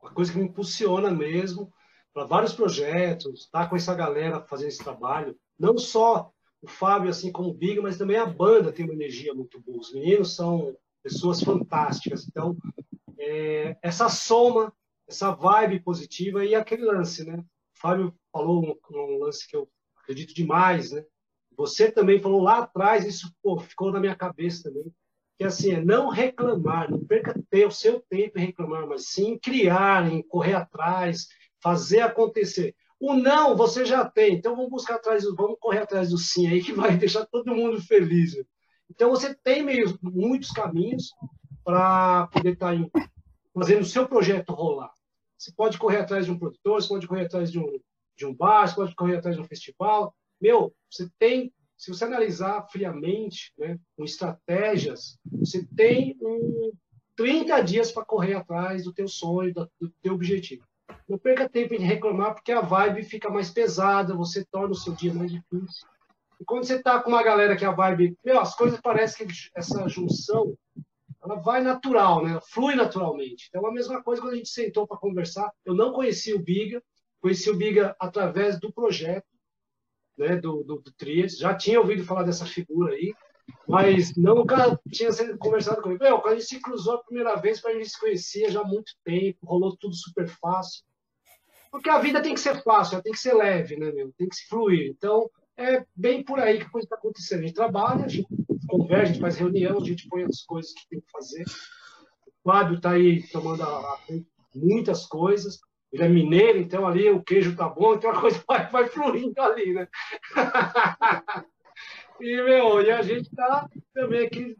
uma 0.00 0.12
coisa 0.12 0.32
que 0.32 0.38
me 0.38 0.44
impulsiona 0.44 1.10
mesmo 1.10 1.72
para 2.14 2.26
vários 2.26 2.52
projetos, 2.52 3.48
tá 3.50 3.66
com 3.66 3.74
essa 3.74 3.94
galera 3.94 4.40
fazendo 4.42 4.68
esse 4.68 4.84
trabalho, 4.84 5.36
não 5.58 5.76
só 5.78 6.30
o 6.60 6.68
Fábio, 6.68 7.10
assim 7.10 7.32
como 7.32 7.48
o 7.48 7.54
Big, 7.54 7.80
mas 7.80 7.98
também 7.98 8.18
a 8.18 8.26
banda 8.26 8.72
tem 8.72 8.84
uma 8.84 8.94
energia 8.94 9.34
muito 9.34 9.60
boa. 9.60 9.80
Os 9.80 9.92
meninos 9.92 10.36
são 10.36 10.76
pessoas 11.02 11.42
fantásticas. 11.42 12.24
Então, 12.28 12.56
é, 13.18 13.76
essa 13.82 14.08
soma, 14.08 14.72
essa 15.08 15.32
vibe 15.32 15.80
positiva 15.80 16.44
e 16.44 16.54
aquele 16.54 16.84
lance, 16.84 17.24
né? 17.24 17.36
O 17.36 17.80
Fábio 17.80 18.14
falou 18.32 18.64
um, 18.64 18.96
um, 18.96 19.18
lance 19.18 19.46
que 19.46 19.56
eu 19.56 19.68
acredito 19.98 20.34
demais, 20.34 20.92
né? 20.92 21.04
Você 21.56 21.90
também 21.90 22.20
falou 22.20 22.40
lá 22.40 22.58
atrás, 22.58 23.04
isso 23.04 23.32
pô, 23.42 23.58
ficou 23.58 23.92
na 23.92 24.00
minha 24.00 24.16
cabeça 24.16 24.64
também, 24.64 24.92
que 25.38 25.44
assim, 25.44 25.72
é 25.72 25.84
não 25.84 26.08
reclamar, 26.08 26.90
não 26.90 27.04
perca 27.04 27.34
o 27.66 27.70
seu 27.70 28.00
tempo 28.08 28.38
em 28.38 28.46
reclamar, 28.46 28.86
mas 28.86 29.08
sim 29.08 29.38
criar, 29.38 30.10
em 30.10 30.22
correr 30.22 30.54
atrás, 30.54 31.28
fazer 31.62 32.00
acontecer. 32.00 32.74
O 32.98 33.14
não 33.14 33.56
você 33.56 33.84
já 33.84 34.08
tem, 34.08 34.34
então 34.34 34.54
vamos 34.54 34.70
buscar 34.70 34.94
atrás, 34.94 35.24
vamos 35.24 35.56
correr 35.60 35.80
atrás 35.80 36.10
do 36.10 36.18
sim 36.18 36.46
aí 36.46 36.62
que 36.64 36.72
vai 36.72 36.96
deixar 36.96 37.26
todo 37.26 37.54
mundo 37.54 37.80
feliz. 37.82 38.34
Então 38.88 39.10
você 39.10 39.34
tem 39.34 39.62
meio, 39.62 39.98
muitos 40.02 40.50
caminhos 40.50 41.10
para 41.64 42.26
poder 42.28 42.52
estar 42.54 42.68
tá 42.68 42.72
fazendo 43.54 43.82
o 43.82 43.86
seu 43.86 44.08
projeto 44.08 44.52
rolar. 44.52 44.92
Você 45.38 45.52
pode 45.52 45.78
correr 45.78 45.98
atrás 45.98 46.24
de 46.24 46.32
um 46.32 46.38
produtor, 46.38 46.80
você 46.80 46.88
pode 46.88 47.06
correr 47.06 47.26
atrás 47.26 47.50
de 47.50 47.58
um, 47.58 47.80
de 48.16 48.26
um 48.26 48.34
bar, 48.34 48.66
você 48.66 48.74
pode 48.74 48.94
correr 48.94 49.16
atrás 49.16 49.36
de 49.36 49.42
um 49.42 49.46
festival. 49.46 50.14
Meu, 50.40 50.72
você 50.90 51.08
tem, 51.18 51.52
se 51.76 51.90
você 51.90 52.04
analisar 52.04 52.66
friamente, 52.70 53.52
né, 53.58 53.78
com 53.96 54.04
estratégias, 54.04 55.18
você 55.24 55.66
tem 55.76 56.16
um 56.20 56.72
30 57.16 57.60
dias 57.62 57.92
para 57.92 58.04
correr 58.04 58.34
atrás 58.34 58.84
do 58.84 58.92
teu 58.92 59.08
sonho, 59.08 59.52
do, 59.52 59.70
do 59.80 59.92
teu 60.02 60.14
objetivo. 60.14 60.64
Não 61.08 61.18
perca 61.18 61.48
tempo 61.48 61.74
em 61.74 61.78
reclamar, 61.78 62.34
porque 62.34 62.52
a 62.52 62.60
vibe 62.60 63.02
fica 63.02 63.28
mais 63.28 63.50
pesada, 63.50 64.14
você 64.14 64.44
torna 64.44 64.72
o 64.72 64.76
seu 64.76 64.94
dia 64.94 65.12
mais 65.12 65.30
difícil. 65.30 65.88
E 66.40 66.44
quando 66.44 66.64
você 66.64 66.76
está 66.76 67.00
com 67.00 67.10
uma 67.10 67.22
galera 67.22 67.56
que 67.56 67.64
a 67.64 67.70
vibe. 67.70 68.16
Meu, 68.24 68.40
as 68.40 68.54
coisas 68.56 68.80
parecem 68.80 69.26
que 69.26 69.34
essa 69.54 69.88
junção 69.88 70.56
ela 71.22 71.36
vai 71.36 71.62
natural, 71.62 72.24
né? 72.24 72.38
Flui 72.50 72.74
naturalmente. 72.74 73.46
Então, 73.48 73.64
a 73.66 73.72
mesma 73.72 74.02
coisa 74.02 74.20
quando 74.20 74.34
a 74.34 74.36
gente 74.36 74.48
sentou 74.48 74.86
para 74.86 74.98
conversar. 74.98 75.50
Eu 75.64 75.74
não 75.74 75.92
conhecia 75.92 76.34
o 76.34 76.42
Biga, 76.42 76.82
conheci 77.20 77.48
o 77.48 77.56
Biga 77.56 77.94
através 78.00 78.58
do 78.58 78.72
projeto, 78.72 79.26
né? 80.18 80.36
Do, 80.36 80.64
do, 80.64 80.80
do 80.80 80.92
Trias. 80.92 81.38
Já 81.38 81.54
tinha 81.54 81.80
ouvido 81.80 82.04
falar 82.04 82.24
dessa 82.24 82.44
figura 82.44 82.94
aí, 82.94 83.14
mas 83.68 84.16
nunca 84.16 84.78
tinha 84.90 85.10
conversado 85.38 85.80
comigo. 85.80 86.02
Meu, 86.02 86.20
quando 86.20 86.34
a 86.34 86.38
gente 86.38 86.48
se 86.48 86.60
cruzou 86.60 86.94
a 86.94 87.04
primeira 87.04 87.36
vez, 87.36 87.64
a 87.64 87.72
gente 87.72 87.90
se 87.90 88.00
conhecia 88.00 88.50
já 88.50 88.60
há 88.60 88.64
muito 88.64 88.92
tempo, 89.04 89.46
rolou 89.46 89.76
tudo 89.76 89.94
super 89.94 90.28
fácil. 90.28 90.82
Porque 91.70 91.88
a 91.88 91.98
vida 91.98 92.20
tem 92.20 92.34
que 92.34 92.40
ser 92.40 92.62
fácil, 92.62 93.02
tem 93.02 93.12
que 93.12 93.18
ser 93.18 93.32
leve, 93.32 93.76
né, 93.76 93.90
meu? 93.92 94.12
Tem 94.18 94.28
que 94.28 94.36
se 94.36 94.46
fluir. 94.46 94.90
Então, 94.90 95.30
é 95.56 95.84
bem 95.94 96.22
por 96.22 96.38
aí 96.38 96.58
que 96.58 96.64
a 96.64 96.70
coisa 96.70 96.84
está 96.84 96.96
acontecendo. 96.96 97.40
A 97.40 97.42
gente 97.42 97.54
trabalha, 97.54 98.04
a 98.04 98.08
gente 98.08 98.26
conversa, 98.72 99.02
a 99.02 99.06
gente 99.06 99.20
faz 99.20 99.36
reunião, 99.36 99.78
a 99.78 99.84
gente 99.84 100.08
põe 100.08 100.24
as 100.24 100.42
coisas 100.42 100.72
que 100.72 100.88
tem 100.88 101.00
que 101.00 101.10
fazer. 101.10 101.44
O 102.26 102.50
Fábio 102.50 102.76
está 102.76 102.92
aí 102.92 103.22
tomando 103.28 103.62
a, 103.62 103.66
a, 103.66 103.98
muitas 104.54 105.04
coisas. 105.06 105.60
Ele 105.92 106.04
é 106.04 106.08
mineiro, 106.08 106.58
então 106.58 106.86
ali 106.86 107.10
o 107.10 107.22
queijo 107.22 107.54
tá 107.54 107.68
bom, 107.68 107.94
então 107.94 108.10
a 108.10 108.20
coisa 108.20 108.42
vai, 108.48 108.70
vai 108.70 108.88
fluindo 108.88 109.38
ali, 109.42 109.74
né? 109.74 109.86
e, 112.18 112.42
meu, 112.42 112.80
e 112.80 112.90
a 112.90 113.02
gente 113.02 113.28
está 113.28 113.68
também 113.92 114.26
aqui 114.26 114.56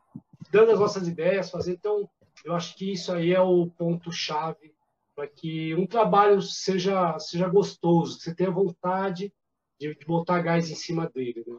dando 0.51 0.72
as 0.72 0.78
nossas 0.78 1.09
ideias, 1.09 1.51
fazendo. 1.51 1.76
Então, 1.76 2.10
eu 2.44 2.55
acho 2.55 2.76
que 2.76 2.93
isso 2.93 3.10
aí 3.12 3.32
é 3.32 3.40
o 3.40 3.66
ponto-chave 3.66 4.74
para 5.14 5.26
que 5.26 5.74
um 5.74 5.86
trabalho 5.86 6.43
seja, 6.43 7.18
seja 7.18 7.48
gostoso, 7.48 8.18
que 8.18 8.24
você 8.24 8.34
tenha 8.34 8.51
vontade 8.51 9.32
de, 9.80 9.94
de 9.94 10.05
botar 10.05 10.43
gás 10.43 10.70
em 10.70 10.74
cima 10.74 11.09
dele. 11.09 11.44
Né? 11.47 11.59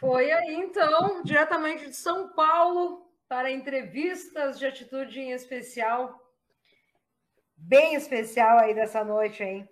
Foi 0.00 0.30
aí, 0.30 0.54
então, 0.54 1.22
diretamente 1.24 1.86
de 1.86 1.96
São 1.96 2.28
Paulo, 2.28 3.06
para 3.28 3.50
entrevistas 3.50 4.58
de 4.58 4.66
atitude 4.66 5.20
em 5.20 5.32
especial. 5.32 6.18
Bem 7.56 7.94
especial 7.94 8.58
aí 8.58 8.74
dessa 8.74 9.04
noite, 9.04 9.42
hein? 9.42 9.68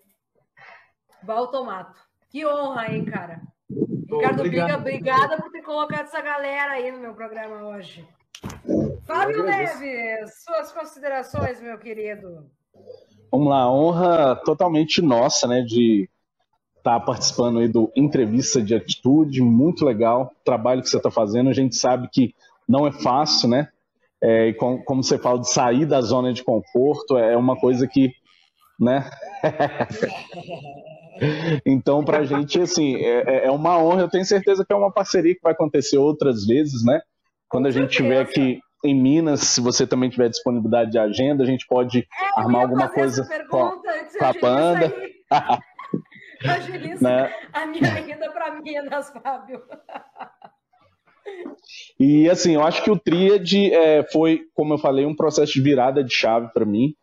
Valtomato. 1.22 2.00
Que 2.28 2.44
honra, 2.44 2.92
hein, 2.92 3.04
cara? 3.04 3.40
Bom, 3.70 4.18
Ricardo 4.18 4.40
obrigado. 4.40 4.66
Biga, 4.66 4.78
obrigada 4.78 5.36
por 5.36 5.50
ter 5.50 5.62
colocado 5.62 6.04
essa 6.04 6.20
galera 6.20 6.72
aí 6.72 6.90
no 6.90 6.98
meu 6.98 7.14
programa 7.14 7.64
hoje. 7.68 8.06
Fábio 9.06 9.44
Neves, 9.44 10.42
suas 10.44 10.72
considerações, 10.72 11.60
meu 11.60 11.78
querido. 11.78 12.50
Vamos 13.30 13.48
lá, 13.48 13.70
honra 13.70 14.36
totalmente 14.44 15.00
nossa, 15.00 15.46
né, 15.46 15.62
de 15.62 16.08
tá 16.86 17.00
participando 17.00 17.58
aí 17.58 17.66
do 17.66 17.90
Entrevista 17.96 18.62
de 18.62 18.72
Atitude, 18.72 19.42
muito 19.42 19.84
legal 19.84 20.30
o 20.40 20.44
trabalho 20.44 20.80
que 20.80 20.88
você 20.88 20.98
está 20.98 21.10
fazendo, 21.10 21.50
a 21.50 21.52
gente 21.52 21.74
sabe 21.74 22.08
que 22.12 22.32
não 22.68 22.86
é 22.86 22.92
fácil, 22.92 23.48
né, 23.48 23.66
é, 24.22 24.52
com, 24.52 24.80
como 24.84 25.02
você 25.02 25.18
fala, 25.18 25.40
de 25.40 25.50
sair 25.50 25.84
da 25.84 26.00
zona 26.00 26.32
de 26.32 26.44
conforto, 26.44 27.18
é 27.18 27.36
uma 27.36 27.56
coisa 27.56 27.88
que, 27.88 28.12
né, 28.78 29.10
então 31.66 32.04
para 32.04 32.18
a 32.18 32.24
gente, 32.24 32.60
assim, 32.60 32.94
é, 32.94 33.24
é, 33.26 33.46
é 33.46 33.50
uma 33.50 33.82
honra, 33.82 34.02
eu 34.02 34.08
tenho 34.08 34.24
certeza 34.24 34.64
que 34.64 34.72
é 34.72 34.76
uma 34.76 34.92
parceria 34.92 35.34
que 35.34 35.42
vai 35.42 35.54
acontecer 35.54 35.98
outras 35.98 36.46
vezes, 36.46 36.84
né, 36.84 37.00
quando 37.48 37.66
a 37.66 37.72
gente 37.72 37.90
tiver 37.90 38.20
aqui 38.20 38.60
em 38.84 38.94
Minas, 38.94 39.40
se 39.40 39.60
você 39.60 39.88
também 39.88 40.08
tiver 40.08 40.28
disponibilidade 40.28 40.92
de 40.92 41.00
agenda, 41.00 41.42
a 41.42 41.46
gente 41.46 41.66
pode 41.66 41.98
é, 41.98 42.40
armar 42.40 42.62
alguma 42.62 42.88
coisa 42.88 43.26
com, 43.50 43.72
com 43.72 44.24
a 44.24 44.32
banda. 44.40 44.94
Agiliza 46.44 47.08
né? 47.08 47.34
a 47.52 47.66
minha 47.66 47.92
agenda 47.92 48.30
para 48.30 48.60
Minas, 48.60 49.10
Fábio. 49.10 49.62
E 51.98 52.28
assim, 52.30 52.54
eu 52.54 52.62
acho 52.62 52.82
que 52.84 52.90
o 52.90 52.98
Tríade 52.98 53.72
é, 53.72 54.02
foi, 54.04 54.42
como 54.54 54.74
eu 54.74 54.78
falei, 54.78 55.04
um 55.04 55.16
processo 55.16 55.52
de 55.52 55.60
virada 55.60 56.04
de 56.04 56.14
chave 56.14 56.48
para 56.52 56.64
mim. 56.64 56.94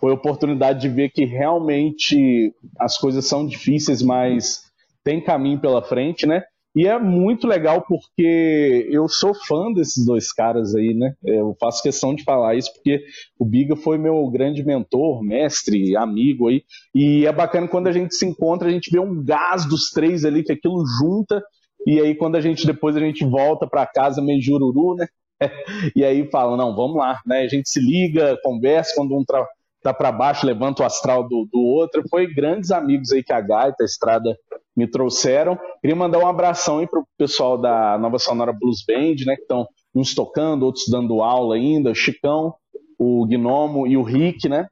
Foi 0.00 0.10
a 0.10 0.14
oportunidade 0.14 0.80
de 0.80 0.88
ver 0.88 1.10
que 1.10 1.24
realmente 1.24 2.54
as 2.78 2.96
coisas 2.98 3.26
são 3.26 3.46
difíceis, 3.46 4.02
mas 4.02 4.62
tem 5.04 5.22
caminho 5.22 5.60
pela 5.60 5.82
frente, 5.82 6.26
né? 6.26 6.44
E 6.78 6.86
é 6.86 6.96
muito 6.96 7.48
legal 7.48 7.82
porque 7.82 8.88
eu 8.88 9.08
sou 9.08 9.34
fã 9.34 9.72
desses 9.72 10.06
dois 10.06 10.32
caras 10.32 10.76
aí, 10.76 10.94
né? 10.94 11.12
Eu 11.24 11.56
faço 11.60 11.82
questão 11.82 12.14
de 12.14 12.22
falar 12.22 12.54
isso 12.54 12.72
porque 12.72 13.02
o 13.36 13.44
Biga 13.44 13.74
foi 13.74 13.98
meu 13.98 14.24
grande 14.30 14.64
mentor, 14.64 15.20
mestre, 15.24 15.96
amigo 15.96 16.46
aí. 16.46 16.62
E 16.94 17.26
é 17.26 17.32
bacana 17.32 17.66
quando 17.66 17.88
a 17.88 17.92
gente 17.92 18.14
se 18.14 18.24
encontra, 18.24 18.68
a 18.68 18.70
gente 18.70 18.92
vê 18.92 19.00
um 19.00 19.24
gás 19.24 19.66
dos 19.66 19.90
três 19.90 20.24
ali, 20.24 20.44
que 20.44 20.52
aquilo 20.52 20.84
junta. 21.00 21.42
E 21.84 21.98
aí 21.98 22.14
quando 22.14 22.36
a 22.36 22.40
gente 22.40 22.64
depois 22.64 22.94
a 22.94 23.00
gente 23.00 23.24
volta 23.24 23.66
para 23.66 23.84
casa 23.84 24.22
meio 24.22 24.40
jururu, 24.40 24.94
né? 24.94 25.08
E 25.96 26.04
aí 26.04 26.30
fala, 26.30 26.56
não, 26.56 26.76
vamos 26.76 26.96
lá, 26.96 27.18
né? 27.26 27.40
A 27.40 27.48
gente 27.48 27.68
se 27.68 27.80
liga, 27.80 28.38
conversa, 28.40 28.92
quando 28.94 29.18
um 29.18 29.24
tra 29.24 29.44
tá 29.82 29.94
para 29.94 30.12
baixo, 30.12 30.46
levanta 30.46 30.82
o 30.82 30.86
astral 30.86 31.22
do, 31.22 31.48
do 31.52 31.60
outro. 31.60 32.02
Foi 32.08 32.32
grandes 32.32 32.70
amigos 32.70 33.12
aí 33.12 33.22
que 33.22 33.32
a 33.32 33.40
Gaita, 33.40 33.82
a 33.82 33.84
Estrada 33.84 34.36
me 34.76 34.88
trouxeram. 34.88 35.58
Queria 35.80 35.96
mandar 35.96 36.18
um 36.18 36.26
abração 36.26 36.78
aí 36.78 36.86
pro 36.86 37.06
pessoal 37.16 37.58
da 37.58 37.98
Nova 37.98 38.18
Sonora 38.18 38.52
Blues 38.52 38.84
Band, 38.86 39.24
né, 39.26 39.36
que 39.36 39.42
estão 39.42 39.66
uns 39.94 40.14
tocando, 40.14 40.64
outros 40.64 40.84
dando 40.88 41.22
aula 41.22 41.56
ainda, 41.56 41.90
o 41.90 41.94
Chicão, 41.94 42.54
o 42.98 43.26
Gnomo 43.26 43.86
e 43.86 43.96
o 43.96 44.02
Rick, 44.02 44.48
né? 44.48 44.66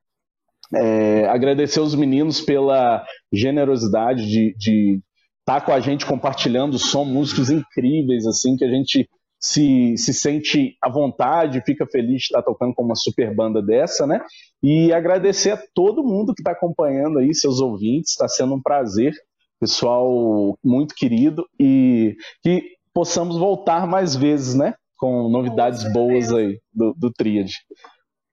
É, 0.74 1.26
agradecer 1.28 1.80
os 1.80 1.94
meninos 1.94 2.40
pela 2.40 3.04
generosidade 3.32 4.26
de 4.26 5.00
estar 5.40 5.60
tá 5.60 5.60
com 5.60 5.72
a 5.72 5.78
gente 5.80 6.04
compartilhando 6.04 6.78
som, 6.78 7.04
músicos 7.04 7.50
incríveis, 7.50 8.26
assim, 8.26 8.56
que 8.56 8.64
a 8.64 8.68
gente 8.68 9.08
se, 9.46 9.96
se 9.96 10.12
sente 10.12 10.76
à 10.82 10.90
vontade, 10.90 11.62
fica 11.64 11.86
feliz 11.86 12.16
de 12.18 12.24
estar 12.24 12.42
tocando 12.42 12.74
com 12.74 12.82
uma 12.82 12.96
super 12.96 13.32
banda 13.32 13.62
dessa, 13.62 14.04
né? 14.04 14.20
E 14.60 14.92
agradecer 14.92 15.52
a 15.52 15.62
todo 15.72 16.02
mundo 16.02 16.34
que 16.34 16.40
está 16.40 16.50
acompanhando 16.50 17.20
aí, 17.20 17.32
seus 17.32 17.60
ouvintes, 17.60 18.10
está 18.10 18.26
sendo 18.26 18.56
um 18.56 18.60
prazer 18.60 19.12
pessoal 19.60 20.58
muito 20.64 20.96
querido 20.96 21.46
e 21.60 22.16
que 22.42 22.60
possamos 22.92 23.38
voltar 23.38 23.86
mais 23.86 24.16
vezes, 24.16 24.56
né? 24.56 24.74
Com 24.96 25.28
novidades 25.30 25.92
boas 25.92 26.32
aí 26.32 26.58
do, 26.74 26.92
do 26.96 27.12
Tríade. 27.12 27.54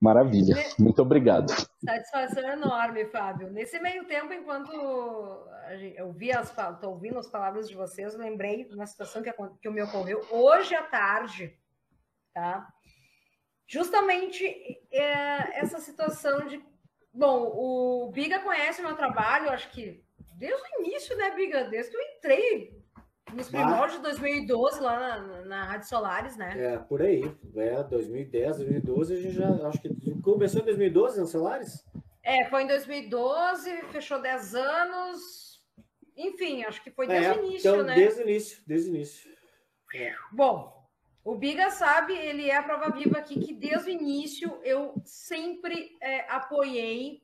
Maravilha. 0.04 0.54
Muito 0.78 1.00
obrigado. 1.00 1.48
Satisfação 1.82 2.42
enorme, 2.42 3.06
Fábio. 3.06 3.50
Nesse 3.50 3.80
meio 3.80 4.04
tempo, 4.04 4.34
enquanto 4.34 4.70
eu 5.96 6.12
vi 6.12 6.30
as, 6.30 6.50
estou 6.50 6.90
ouvindo 6.90 7.18
as 7.18 7.26
palavras 7.26 7.66
de 7.66 7.74
vocês, 7.74 8.14
lembrei 8.14 8.64
de 8.64 8.74
uma 8.74 8.84
situação 8.84 9.22
que, 9.22 9.32
que 9.62 9.70
me 9.70 9.82
ocorreu 9.82 10.20
hoje 10.30 10.74
à 10.74 10.82
tarde, 10.82 11.58
tá? 12.34 12.68
Justamente 13.66 14.44
é, 14.92 15.58
essa 15.58 15.80
situação 15.80 16.48
de, 16.48 16.62
bom, 17.10 17.50
o 17.54 18.10
Biga 18.12 18.40
conhece 18.40 18.82
o 18.82 18.84
meu 18.84 18.94
trabalho, 18.94 19.48
acho 19.48 19.70
que 19.70 20.04
desde 20.36 20.60
o 20.60 20.80
início, 20.82 21.16
né, 21.16 21.30
Biga? 21.30 21.64
Desde 21.64 21.90
que 21.90 21.96
eu 21.96 22.02
entrei 22.02 22.73
nos 23.34 23.48
primórdios 23.48 23.96
de 23.96 24.02
2012 24.02 24.80
lá 24.80 24.98
na, 24.98 25.44
na 25.44 25.64
Rádio 25.64 25.88
Solares, 25.88 26.36
né? 26.36 26.74
É, 26.74 26.78
por 26.78 27.02
aí. 27.02 27.22
É, 27.56 27.82
2010, 27.82 28.58
2012, 28.58 29.14
a 29.14 29.16
gente 29.16 29.34
já 29.34 29.48
acho 29.68 29.80
que 29.80 30.20
começou 30.22 30.60
em 30.60 30.64
2012, 30.64 31.18
não, 31.18 31.26
Solares? 31.26 31.84
É, 32.22 32.44
foi 32.46 32.62
em 32.62 32.66
2012, 32.66 33.82
fechou 33.90 34.20
10 34.20 34.54
anos. 34.54 35.62
Enfim, 36.16 36.64
acho 36.64 36.82
que 36.82 36.90
foi 36.90 37.06
desde 37.06 37.26
é, 37.26 37.32
o 37.32 37.44
início, 37.44 37.70
então, 37.70 37.84
né? 37.84 37.94
Desde 37.94 38.20
o 38.20 38.22
início, 38.22 38.62
desde 38.66 38.90
o 38.90 38.94
início. 38.94 39.30
É. 39.94 40.14
Bom, 40.32 40.72
o 41.24 41.34
Biga 41.34 41.70
sabe, 41.70 42.14
ele 42.14 42.50
é 42.50 42.56
a 42.56 42.62
prova 42.62 42.90
viva 42.90 43.18
aqui 43.18 43.40
que 43.40 43.52
desde 43.52 43.88
o 43.88 43.92
início 43.92 44.58
eu 44.62 44.94
sempre 45.04 45.96
é, 46.00 46.20
apoiei 46.30 47.23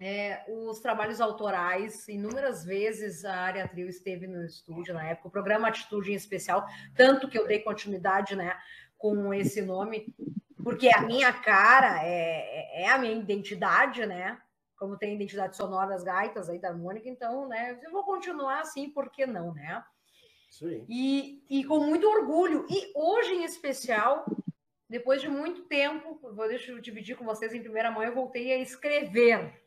é, 0.00 0.42
os 0.48 0.80
trabalhos 0.80 1.20
autorais. 1.20 2.08
Inúmeras 2.08 2.64
vezes 2.64 3.24
a 3.24 3.36
área 3.36 3.68
trio 3.68 3.88
esteve 3.88 4.26
no 4.26 4.44
estúdio 4.44 4.94
na 4.94 5.06
época, 5.06 5.28
o 5.28 5.30
programa 5.30 5.68
Atitude 5.68 6.10
em 6.10 6.14
especial, 6.14 6.66
tanto 6.96 7.28
que 7.28 7.38
eu 7.38 7.46
dei 7.46 7.60
continuidade 7.60 8.34
né, 8.34 8.58
com 8.96 9.32
esse 9.34 9.60
nome, 9.60 10.14
porque 10.64 10.88
a 10.88 11.02
minha 11.02 11.32
cara 11.32 12.02
é, 12.02 12.82
é 12.84 12.88
a 12.88 12.98
minha 12.98 13.14
identidade, 13.14 14.06
né? 14.06 14.40
Como 14.76 14.96
tem 14.96 15.12
a 15.12 15.14
identidade 15.14 15.56
sonora 15.56 15.90
das 15.90 16.02
gaitas 16.02 16.48
aí 16.48 16.58
da 16.58 16.72
Mônica, 16.72 17.06
então, 17.06 17.46
né? 17.46 17.78
Eu 17.82 17.90
vou 17.90 18.02
continuar 18.02 18.60
assim, 18.60 18.88
por 18.88 19.10
que 19.10 19.26
não, 19.26 19.52
né? 19.52 19.84
E, 20.88 21.44
e 21.50 21.64
com 21.64 21.80
muito 21.80 22.08
orgulho. 22.08 22.66
E 22.68 22.90
hoje, 22.94 23.34
em 23.34 23.44
especial, 23.44 24.24
depois 24.88 25.20
de 25.20 25.28
muito 25.28 25.62
tempo, 25.62 26.18
vou 26.22 26.48
deixar 26.48 26.72
eu 26.72 26.80
dividir 26.80 27.16
com 27.16 27.24
vocês 27.24 27.54
em 27.54 27.62
primeira 27.62 27.90
mão, 27.90 28.02
eu 28.02 28.14
voltei 28.14 28.52
a 28.52 28.58
escrever 28.58 29.59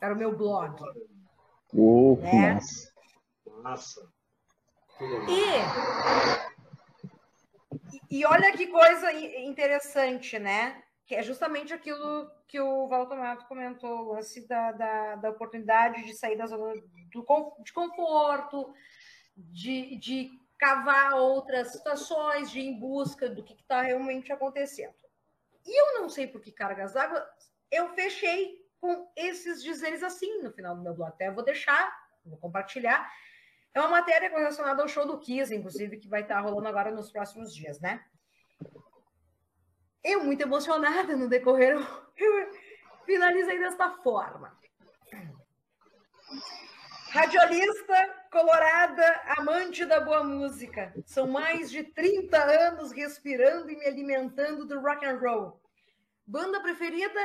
para 0.00 0.14
o 0.14 0.18
meu 0.18 0.36
blog. 0.36 0.82
Oh, 1.72 2.16
né? 2.20 2.54
Nossa. 2.54 2.94
Nossa. 3.62 4.12
E, 8.10 8.18
e 8.18 8.24
olha 8.26 8.52
que 8.52 8.66
coisa 8.66 9.12
interessante, 9.12 10.38
né? 10.38 10.82
Que 11.06 11.16
é 11.16 11.22
justamente 11.22 11.72
aquilo 11.72 12.30
que 12.46 12.60
o 12.60 12.88
Walter 12.88 13.16
Mato 13.16 13.46
comentou, 13.46 13.90
o 13.90 14.12
lance 14.12 14.46
da, 14.46 14.72
da, 14.72 15.16
da 15.16 15.30
oportunidade 15.30 16.04
de 16.04 16.14
sair 16.14 16.36
da 16.36 16.46
zona 16.46 16.72
do, 16.74 17.62
de 17.62 17.72
conforto, 17.72 18.72
de, 19.36 19.96
de 19.96 20.30
cavar 20.58 21.14
outras 21.14 21.72
situações, 21.72 22.50
de 22.50 22.60
ir 22.60 22.68
em 22.68 22.78
busca 22.78 23.28
do 23.28 23.42
que 23.42 23.54
está 23.54 23.82
realmente 23.82 24.32
acontecendo. 24.32 24.94
E 25.66 25.80
eu 25.80 26.00
não 26.00 26.08
sei 26.08 26.26
por 26.26 26.40
que 26.40 26.52
cargas 26.52 26.92
d'água, 26.92 27.26
eu 27.70 27.94
fechei 27.94 28.63
com 28.84 29.10
esses 29.16 29.62
dizeres 29.62 30.02
assim 30.02 30.42
no 30.42 30.52
final 30.52 30.76
do 30.76 30.82
meu 30.82 30.92
blog. 30.92 31.08
Até 31.08 31.30
vou 31.30 31.42
deixar, 31.42 31.90
vou 32.22 32.36
compartilhar. 32.36 33.10
É 33.72 33.80
uma 33.80 33.88
matéria 33.88 34.28
relacionada 34.28 34.82
ao 34.82 34.88
show 34.88 35.06
do 35.06 35.18
Kiss, 35.18 35.54
inclusive, 35.54 35.96
que 35.96 36.06
vai 36.06 36.20
estar 36.20 36.38
rolando 36.40 36.68
agora 36.68 36.90
nos 36.90 37.10
próximos 37.10 37.54
dias, 37.54 37.80
né? 37.80 38.04
Eu, 40.04 40.22
muito 40.22 40.42
emocionada 40.42 41.16
no 41.16 41.30
decorrer, 41.30 41.78
eu 42.18 42.50
finalizei 43.06 43.58
desta 43.58 43.90
forma. 44.02 44.54
Radiolista, 47.08 48.26
colorada, 48.30 49.22
amante 49.38 49.86
da 49.86 49.98
boa 49.98 50.22
música. 50.22 50.92
São 51.06 51.26
mais 51.26 51.70
de 51.70 51.84
30 51.84 52.36
anos 52.36 52.92
respirando 52.92 53.70
e 53.70 53.78
me 53.78 53.86
alimentando 53.86 54.66
do 54.66 54.78
rock 54.78 55.06
and 55.06 55.16
roll. 55.20 55.58
Banda 56.26 56.60
preferida 56.60 57.20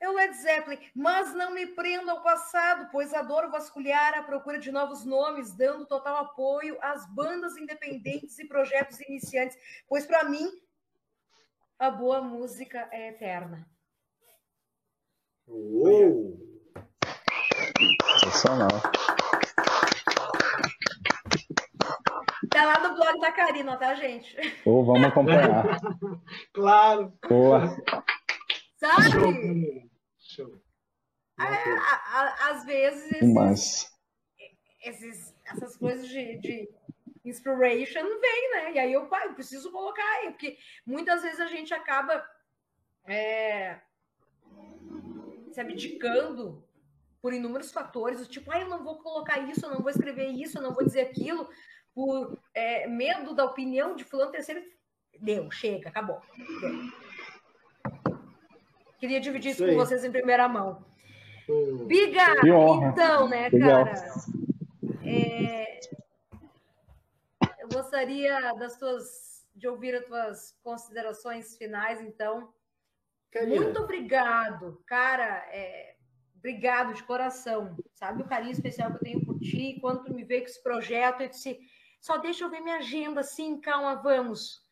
é 0.00 0.08
o 0.08 0.12
Led 0.12 0.34
Zeppelin, 0.34 0.78
mas 0.94 1.34
não 1.34 1.52
me 1.52 1.66
prenda 1.66 2.12
ao 2.12 2.22
passado, 2.22 2.88
pois 2.90 3.12
adoro 3.12 3.50
vasculhar 3.50 4.18
à 4.18 4.22
procura 4.22 4.58
de 4.58 4.72
novos 4.72 5.04
nomes, 5.04 5.54
dando 5.54 5.86
total 5.86 6.16
apoio 6.16 6.78
às 6.80 7.06
bandas 7.06 7.56
independentes 7.56 8.38
e 8.38 8.48
projetos 8.48 8.98
iniciantes, 9.00 9.58
pois 9.86 10.06
para 10.06 10.24
mim 10.24 10.48
a 11.78 11.90
boa 11.90 12.22
música 12.22 12.88
é 12.90 13.08
eterna. 13.08 13.68
Uou! 15.46 16.38
Sensacional. 18.20 18.68
Tá 22.50 22.64
lá 22.64 22.88
no 22.88 22.94
blog 22.96 23.20
da 23.20 23.32
Karina, 23.32 23.76
tá, 23.76 23.94
gente? 23.94 24.36
Ou 24.64 24.80
oh, 24.80 24.84
vamos 24.84 25.04
acompanhar. 25.04 25.64
claro. 26.52 27.12
Boa. 27.28 27.68
Sabe? 28.76 29.89
Show. 30.30 30.60
É, 31.38 31.44
a, 31.44 31.94
a, 32.20 32.50
às 32.50 32.64
vezes 32.64 33.10
esses, 33.12 33.92
esses, 34.84 35.34
essas 35.44 35.76
coisas 35.76 36.06
de, 36.06 36.36
de 36.38 36.68
inspiration 37.24 38.02
vem, 38.02 38.50
né? 38.52 38.72
E 38.74 38.78
aí 38.78 38.92
eu, 38.92 39.06
pai, 39.06 39.32
preciso 39.34 39.72
colocar 39.72 40.04
aí, 40.18 40.30
porque 40.30 40.58
muitas 40.86 41.22
vezes 41.22 41.40
a 41.40 41.46
gente 41.46 41.72
acaba 41.74 42.24
é, 43.06 43.80
se 45.50 45.60
abdicando 45.60 46.62
por 47.20 47.32
inúmeros 47.32 47.72
fatores, 47.72 48.26
tipo, 48.28 48.50
ah, 48.52 48.60
eu 48.60 48.68
não 48.68 48.84
vou 48.84 48.98
colocar 48.98 49.38
isso, 49.38 49.66
eu 49.66 49.70
não 49.70 49.80
vou 49.80 49.90
escrever 49.90 50.28
isso, 50.28 50.58
eu 50.58 50.62
não 50.62 50.74
vou 50.74 50.84
dizer 50.84 51.00
aquilo, 51.00 51.48
por 51.94 52.38
é, 52.54 52.86
medo 52.86 53.34
da 53.34 53.44
opinião 53.44 53.96
de 53.96 54.04
fulano 54.04 54.30
terceiro. 54.30 54.62
Deu, 55.18 55.50
chega, 55.50 55.88
acabou. 55.88 56.22
Deu. 56.60 57.09
Queria 59.00 59.18
dividir 59.18 59.52
isso, 59.52 59.66
com 59.66 59.74
vocês 59.74 60.04
em 60.04 60.12
primeira 60.12 60.46
mão. 60.46 60.84
Biga, 61.86 62.36
então, 62.44 63.26
né, 63.26 63.50
cara? 63.50 63.94
É... 65.02 65.80
Eu 67.58 67.68
gostaria 67.72 68.52
das 68.54 68.76
tuas 68.76 69.46
de 69.56 69.66
ouvir 69.66 69.94
as 69.94 70.04
tuas 70.04 70.58
considerações 70.62 71.56
finais, 71.56 72.00
então. 72.00 72.52
Muito 73.48 73.80
obrigado, 73.80 74.82
cara. 74.86 75.44
É... 75.50 75.96
Obrigado 76.36 76.94
de 76.94 77.02
coração. 77.02 77.76
Sabe 77.94 78.22
o 78.22 78.28
carinho 78.28 78.52
especial 78.52 78.90
que 78.90 78.96
eu 78.96 79.00
tenho 79.00 79.24
por 79.24 79.38
ti? 79.40 79.78
Quando 79.80 80.04
tu 80.04 80.14
me 80.14 80.24
veio 80.24 80.42
com 80.42 80.48
esse 80.48 80.62
projeto, 80.62 81.22
eu 81.22 81.28
disse: 81.28 81.58
só 82.00 82.18
deixa 82.18 82.44
eu 82.44 82.50
ver 82.50 82.60
minha 82.60 82.76
agenda, 82.76 83.20
assim, 83.20 83.60
calma, 83.60 83.94
vamos. 83.96 84.62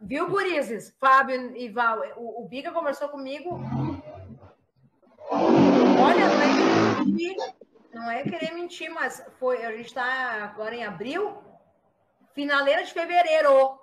Viu, 0.00 0.28
Gurizes? 0.28 0.94
Fábio 0.98 1.56
e 1.56 1.68
Val, 1.68 2.00
o, 2.16 2.42
o 2.42 2.48
Biga 2.48 2.72
conversou 2.72 3.08
comigo. 3.08 3.60
Olha, 5.28 6.28
não 6.28 6.42
é 6.42 6.52
querer 6.54 7.04
mentir, 7.04 7.36
não 7.92 8.10
é 8.10 8.22
querer 8.22 8.52
mentir, 8.52 8.90
mas 8.90 9.24
foi, 9.38 9.64
a 9.64 9.72
gente 9.72 9.86
está 9.86 10.44
agora 10.44 10.74
em 10.74 10.84
abril, 10.84 11.42
finaleira 12.34 12.84
de 12.84 12.92
fevereiro. 12.92 13.78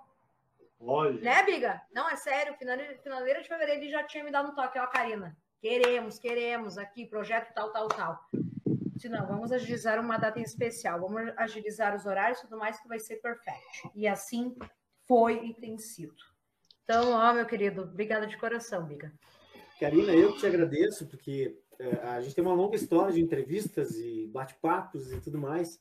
Olha. 0.80 1.20
Né, 1.22 1.44
Biga? 1.44 1.82
Não, 1.94 2.10
é 2.10 2.16
sério, 2.16 2.56
finaleira, 2.56 2.98
finaleira 3.00 3.42
de 3.42 3.48
fevereiro 3.48 3.82
ele 3.82 3.92
já 3.92 4.04
tinha 4.04 4.24
me 4.24 4.32
dado 4.32 4.52
um 4.52 4.56
toque, 4.56 4.80
ó, 4.80 4.88
Karina. 4.88 5.36
Queremos, 5.62 6.20
queremos 6.20 6.78
aqui, 6.78 7.06
projeto 7.06 7.54
tal, 7.54 7.72
tal, 7.72 7.88
tal. 7.88 8.20
Se 8.98 9.10
não, 9.10 9.26
vamos 9.26 9.52
agilizar 9.52 10.00
uma 10.00 10.18
data 10.18 10.40
em 10.40 10.44
especial, 10.44 11.00
vamos 11.00 11.34
agilizar 11.38 11.96
os 11.96 12.06
horários 12.06 12.40
e 12.40 12.42
tudo 12.44 12.58
mais, 12.58 12.80
que 12.80 12.88
vai 12.88 13.00
ser 13.00 13.18
perfeito. 13.18 13.92
E 13.96 14.08
assim 14.08 14.56
foi 15.08 15.46
e 15.46 15.54
tem 15.54 15.78
sido. 15.78 16.16
Então, 16.84 17.12
ó, 17.12 17.34
meu 17.34 17.46
querido, 17.46 17.84
obrigada 17.84 18.28
de 18.28 18.38
coração, 18.38 18.86
Biga. 18.86 19.12
Karina, 19.80 20.14
eu 20.14 20.34
que 20.34 20.40
te 20.40 20.46
agradeço, 20.46 21.08
porque 21.08 21.58
é, 21.80 21.90
a 22.10 22.22
gente 22.22 22.36
tem 22.36 22.44
uma 22.44 22.54
longa 22.54 22.76
história 22.76 23.14
de 23.14 23.22
entrevistas 23.22 23.98
e 23.98 24.28
bate-papos 24.28 25.12
e 25.12 25.20
tudo 25.20 25.38
mais. 25.38 25.80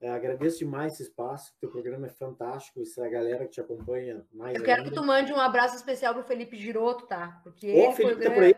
É, 0.00 0.10
agradeço 0.10 0.58
demais 0.58 0.92
esse 0.94 1.02
espaço, 1.04 1.52
teu 1.60 1.68
programa 1.70 2.06
é 2.06 2.10
fantástico, 2.10 2.80
isso 2.80 3.00
é 3.02 3.06
a 3.06 3.10
galera 3.10 3.44
que 3.46 3.50
te 3.52 3.60
acompanha 3.60 4.24
mais 4.32 4.56
Eu 4.56 4.62
quero 4.62 4.82
ainda. 4.82 4.90
que 4.90 4.96
tu 4.96 5.04
mande 5.04 5.32
um 5.32 5.40
abraço 5.40 5.74
especial 5.74 6.14
pro 6.14 6.22
Felipe 6.22 6.56
Giroto, 6.56 7.06
tá? 7.06 7.40
Porque 7.42 7.66
Ô, 7.66 7.70
ele 7.70 7.92
Felipe 7.94 8.14
foi 8.14 8.22
o 8.22 8.28
tá 8.28 8.34
por 8.34 8.42
aí. 8.44 8.56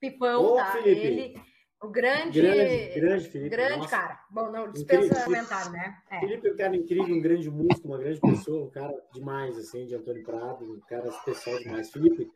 Pipão, 0.00 0.42
Ô, 0.44 0.56
tá? 0.56 0.72
Felipe. 0.72 1.06
Ele, 1.06 1.42
o 1.80 1.88
grande, 1.88 2.40
Grande, 2.40 3.00
grande 3.00 3.28
Felipe. 3.28 3.50
grande 3.50 3.76
nossa. 3.78 3.88
cara. 3.90 4.20
Bom, 4.30 4.50
não 4.50 4.70
dispensa 4.72 5.24
comentário, 5.24 5.70
né? 5.72 5.96
É. 6.10 6.20
Felipe 6.20 6.48
é 6.48 6.52
um 6.52 6.56
cara 6.56 6.76
incrível, 6.76 7.14
um 7.14 7.20
grande 7.20 7.50
músico, 7.50 7.86
uma 7.88 7.98
grande 7.98 8.20
pessoa, 8.20 8.66
um 8.66 8.70
cara 8.70 8.94
demais, 9.12 9.56
assim, 9.56 9.86
de 9.86 9.94
Antônio 9.94 10.24
Prado, 10.24 10.64
um 10.64 10.80
cara 10.80 11.08
especial 11.08 11.58
demais. 11.60 11.90
Felipe, 11.90 12.28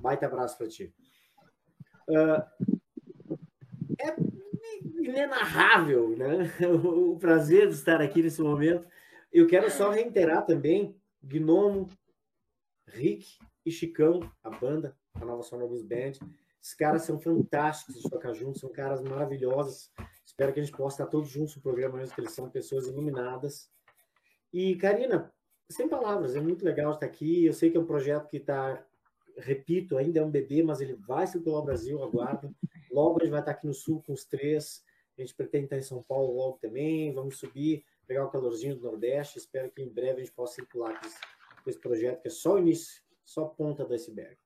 baita 0.00 0.26
abraço 0.26 0.58
para 0.58 0.68
ti. 0.68 0.92
Ah, 2.10 2.50
é 4.00 4.16
inenarrável, 5.00 6.16
né? 6.16 6.50
O 6.84 7.16
prazer 7.18 7.68
de 7.68 7.74
estar 7.74 8.00
aqui 8.00 8.22
nesse 8.22 8.40
momento. 8.42 8.86
Eu 9.32 9.46
quero 9.46 9.70
só 9.70 9.90
reiterar 9.90 10.44
também, 10.46 10.96
Gnomo, 11.22 11.88
Rick 12.86 13.38
e 13.64 13.70
Chicão, 13.70 14.20
a 14.42 14.50
banda, 14.50 14.96
a 15.14 15.24
Nova 15.24 15.42
Sonora 15.42 15.68
Blues 15.68 15.82
Band, 15.82 16.12
esses 16.60 16.74
caras 16.74 17.02
são 17.02 17.18
fantásticos 17.18 18.02
de 18.02 18.10
tocar 18.10 18.34
juntos, 18.34 18.60
são 18.60 18.70
caras 18.70 19.00
maravilhosos. 19.02 19.90
Espero 20.24 20.52
que 20.52 20.60
a 20.60 20.62
gente 20.62 20.76
possa 20.76 21.02
estar 21.02 21.10
todos 21.10 21.28
juntos 21.28 21.56
no 21.56 21.62
programa, 21.62 21.98
mesmo 21.98 22.14
que 22.14 22.20
eles 22.20 22.32
são 22.32 22.50
pessoas 22.50 22.86
iluminadas. 22.86 23.70
E, 24.52 24.76
Karina, 24.76 25.32
sem 25.70 25.88
palavras, 25.88 26.34
é 26.34 26.40
muito 26.40 26.64
legal 26.64 26.92
estar 26.92 27.06
aqui. 27.06 27.44
Eu 27.44 27.52
sei 27.52 27.70
que 27.70 27.76
é 27.76 27.80
um 27.80 27.86
projeto 27.86 28.28
que 28.28 28.38
está, 28.38 28.84
repito, 29.36 29.96
ainda 29.96 30.20
é 30.20 30.22
um 30.22 30.30
bebê, 30.30 30.62
mas 30.62 30.80
ele 30.80 30.94
vai 30.94 31.26
circular 31.26 31.60
o 31.60 31.64
Brasil, 31.64 32.02
aguardo. 32.02 32.54
Logo 32.90 33.18
a 33.20 33.24
gente 33.24 33.30
vai 33.30 33.40
estar 33.40 33.52
aqui 33.52 33.66
no 33.66 33.74
Sul 33.74 34.02
com 34.06 34.12
os 34.12 34.24
três. 34.24 34.82
A 35.16 35.20
gente 35.20 35.34
pretende 35.34 35.64
estar 35.64 35.76
em 35.76 35.82
São 35.82 36.02
Paulo 36.02 36.34
logo 36.34 36.58
também. 36.58 37.12
Vamos 37.12 37.38
subir, 37.38 37.84
pegar 38.06 38.24
o 38.24 38.30
calorzinho 38.30 38.76
do 38.76 38.82
Nordeste. 38.82 39.38
Espero 39.38 39.70
que 39.70 39.82
em 39.82 39.88
breve 39.88 40.22
a 40.22 40.24
gente 40.24 40.32
possa 40.32 40.54
circular 40.54 40.98
esse, 41.04 41.18
com 41.62 41.70
esse 41.70 41.78
projeto, 41.78 42.22
que 42.22 42.28
é 42.28 42.30
só 42.30 42.54
o 42.54 42.58
início, 42.58 43.02
só 43.24 43.44
a 43.44 43.48
ponta 43.48 43.84
do 43.84 43.92
iceberg. 43.92 44.36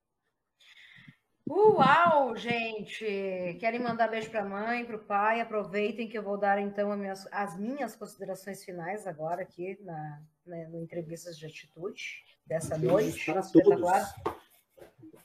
Uau, 1.49 2.35
gente! 2.37 3.57
Querem 3.59 3.79
mandar 3.81 4.07
beijo 4.07 4.29
para 4.29 4.43
a 4.43 4.47
mãe, 4.47 4.85
para 4.85 4.95
o 4.95 4.99
pai? 4.99 5.41
Aproveitem 5.41 6.07
que 6.07 6.17
eu 6.17 6.23
vou 6.23 6.37
dar 6.37 6.57
então 6.57 6.95
minhas, 6.95 7.27
as 7.31 7.59
minhas 7.59 7.95
considerações 7.95 8.63
finais 8.63 9.05
agora 9.05 9.41
aqui 9.41 9.77
na, 9.81 10.21
né, 10.45 10.67
no 10.71 10.81
Entrevistas 10.81 11.37
de 11.37 11.45
Atitude 11.45 12.23
dessa 12.45 12.77
noite. 12.77 13.25
Para 13.25 13.41
todos. 13.41 13.91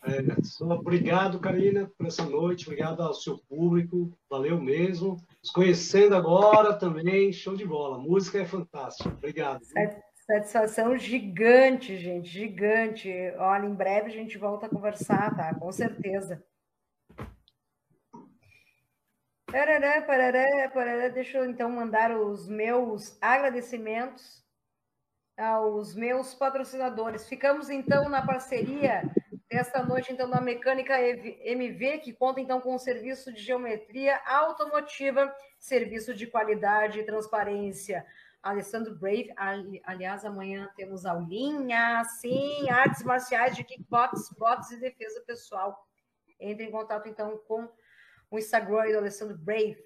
É, 0.02 0.42
só 0.42 0.66
obrigado, 0.70 1.38
Karina, 1.38 1.90
por 1.96 2.06
essa 2.06 2.24
noite. 2.24 2.66
Obrigado 2.66 3.00
ao 3.00 3.14
seu 3.14 3.38
público. 3.38 4.12
Valeu 4.28 4.60
mesmo. 4.60 5.16
Nos 5.40 5.50
conhecendo 5.52 6.16
agora 6.16 6.74
também, 6.74 7.32
show 7.32 7.56
de 7.56 7.64
bola. 7.64 7.96
A 7.96 8.00
música 8.00 8.38
é 8.38 8.44
fantástica. 8.44 9.08
Obrigado. 9.08 9.60
Satisfação 10.30 10.94
gigante, 10.94 11.96
gente, 11.96 12.28
gigante. 12.28 13.10
Olha, 13.38 13.64
em 13.64 13.74
breve 13.74 14.08
a 14.08 14.12
gente 14.12 14.36
volta 14.36 14.66
a 14.66 14.68
conversar, 14.68 15.34
tá? 15.34 15.54
Com 15.54 15.72
certeza. 15.72 16.44
Parará, 19.50 20.02
parará, 20.02 20.68
parará. 20.68 21.08
Deixa 21.08 21.38
eu 21.38 21.46
então 21.46 21.70
mandar 21.70 22.14
os 22.14 22.46
meus 22.46 23.16
agradecimentos 23.22 24.44
aos 25.34 25.94
meus 25.94 26.34
patrocinadores. 26.34 27.26
Ficamos 27.26 27.70
então 27.70 28.10
na 28.10 28.20
parceria 28.20 29.10
desta 29.50 29.82
noite 29.82 30.12
então 30.12 30.28
na 30.28 30.42
Mecânica 30.42 31.00
MV, 31.00 32.00
que 32.00 32.12
conta 32.12 32.38
então 32.38 32.60
com 32.60 32.74
um 32.74 32.78
serviço 32.78 33.32
de 33.32 33.40
geometria 33.40 34.20
automotiva, 34.26 35.34
serviço 35.58 36.12
de 36.12 36.26
qualidade 36.26 37.00
e 37.00 37.06
transparência. 37.06 38.04
Alessandro 38.42 38.96
Brave, 38.98 39.32
aliás, 39.84 40.24
amanhã 40.24 40.70
temos 40.76 41.04
aulinha, 41.04 42.04
sim, 42.04 42.68
artes 42.70 43.02
marciais 43.02 43.56
de 43.56 43.64
kickbox, 43.64 44.30
boxe 44.38 44.76
e 44.76 44.80
defesa 44.80 45.22
pessoal. 45.26 45.76
Entre 46.40 46.64
em 46.64 46.70
contato 46.70 47.08
então 47.08 47.36
com 47.48 47.68
o 48.30 48.38
Instagram 48.38 48.90
do 48.92 48.98
Alessandro 48.98 49.36
Brave. 49.36 49.82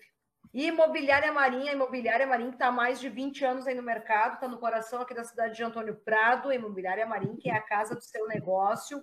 E 0.53 0.67
Imobiliária 0.67 1.33
Marinha, 1.33 1.73
Imobiliária 1.73 2.27
Marinha 2.27 2.51
que 2.51 2.57
está 2.57 2.67
há 2.67 2.73
mais 2.73 3.01
de 3.01 3.09
20 3.09 3.43
anos 3.45 3.67
aí 3.67 3.75
no 3.75 3.83
mercado, 3.83 4.35
está 4.35 4.47
no 4.47 4.59
coração 4.59 5.01
aqui 5.01 5.15
da 5.15 5.25
cidade 5.25 5.57
de 5.57 5.65
Antônio 5.65 5.97
Prado, 6.05 6.53
Imobiliária 6.53 7.07
Marinha, 7.07 7.37
que 7.41 7.49
é 7.49 7.55
a 7.55 7.63
casa 7.63 7.95
do 7.95 8.03
seu 8.03 8.27
negócio. 8.27 9.01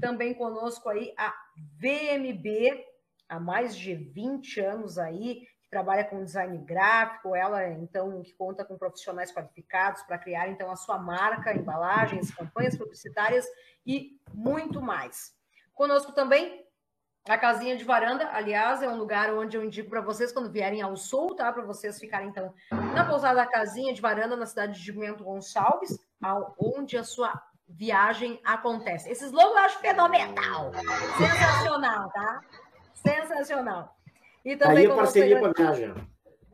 Também 0.00 0.34
conosco 0.34 0.88
aí 0.88 1.14
a 1.16 1.32
VMB, 1.80 2.84
há 3.28 3.38
mais 3.38 3.76
de 3.76 3.94
20 3.94 4.60
anos 4.60 4.98
aí, 4.98 5.46
que 5.68 5.70
trabalha 5.70 6.02
com 6.02 6.24
design 6.24 6.56
gráfico, 6.64 7.36
ela 7.36 7.68
então 7.68 8.22
que 8.22 8.32
conta 8.32 8.64
com 8.64 8.78
profissionais 8.78 9.30
qualificados 9.30 10.02
para 10.02 10.16
criar 10.16 10.48
então 10.48 10.70
a 10.70 10.76
sua 10.76 10.98
marca, 10.98 11.54
embalagens, 11.54 12.34
campanhas 12.34 12.76
publicitárias 12.76 13.46
e 13.86 14.18
muito 14.32 14.80
mais. 14.80 15.36
Conosco 15.74 16.12
também 16.12 16.66
a 17.28 17.36
casinha 17.36 17.76
de 17.76 17.84
varanda, 17.84 18.30
aliás, 18.32 18.82
é 18.82 18.88
um 18.88 18.96
lugar 18.96 19.30
onde 19.34 19.54
eu 19.54 19.62
indico 19.62 19.90
para 19.90 20.00
vocês 20.00 20.32
quando 20.32 20.50
vierem 20.50 20.80
ao 20.80 20.96
sul, 20.96 21.36
tá? 21.36 21.52
Para 21.52 21.62
vocês 21.62 21.98
ficarem 21.98 22.30
então 22.30 22.54
na 22.94 23.04
pousada 23.04 23.34
da 23.34 23.46
casinha 23.46 23.92
de 23.92 24.00
varanda 24.00 24.34
na 24.34 24.46
cidade 24.46 24.82
de 24.82 24.92
Bento 24.92 25.24
Gonçalves, 25.24 25.98
onde 26.58 26.96
a 26.96 27.04
sua 27.04 27.38
viagem 27.68 28.40
acontece. 28.42 29.10
Esse 29.10 29.26
slogan 29.26 29.50
eu 29.50 29.58
acho 29.58 29.78
fenomenal, 29.80 30.72
sensacional, 31.18 32.10
tá? 32.10 32.40
Sensacional. 32.94 33.97
E 34.44 34.56
também 34.56 34.86
Aí 34.86 34.92
a 34.92 34.94
parceria 34.94 35.40
para 35.40 35.52
viajar. 35.52 36.06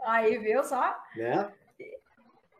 Aí, 0.04 0.38
viu 0.38 0.62
só? 0.64 0.96
É. 1.16 1.48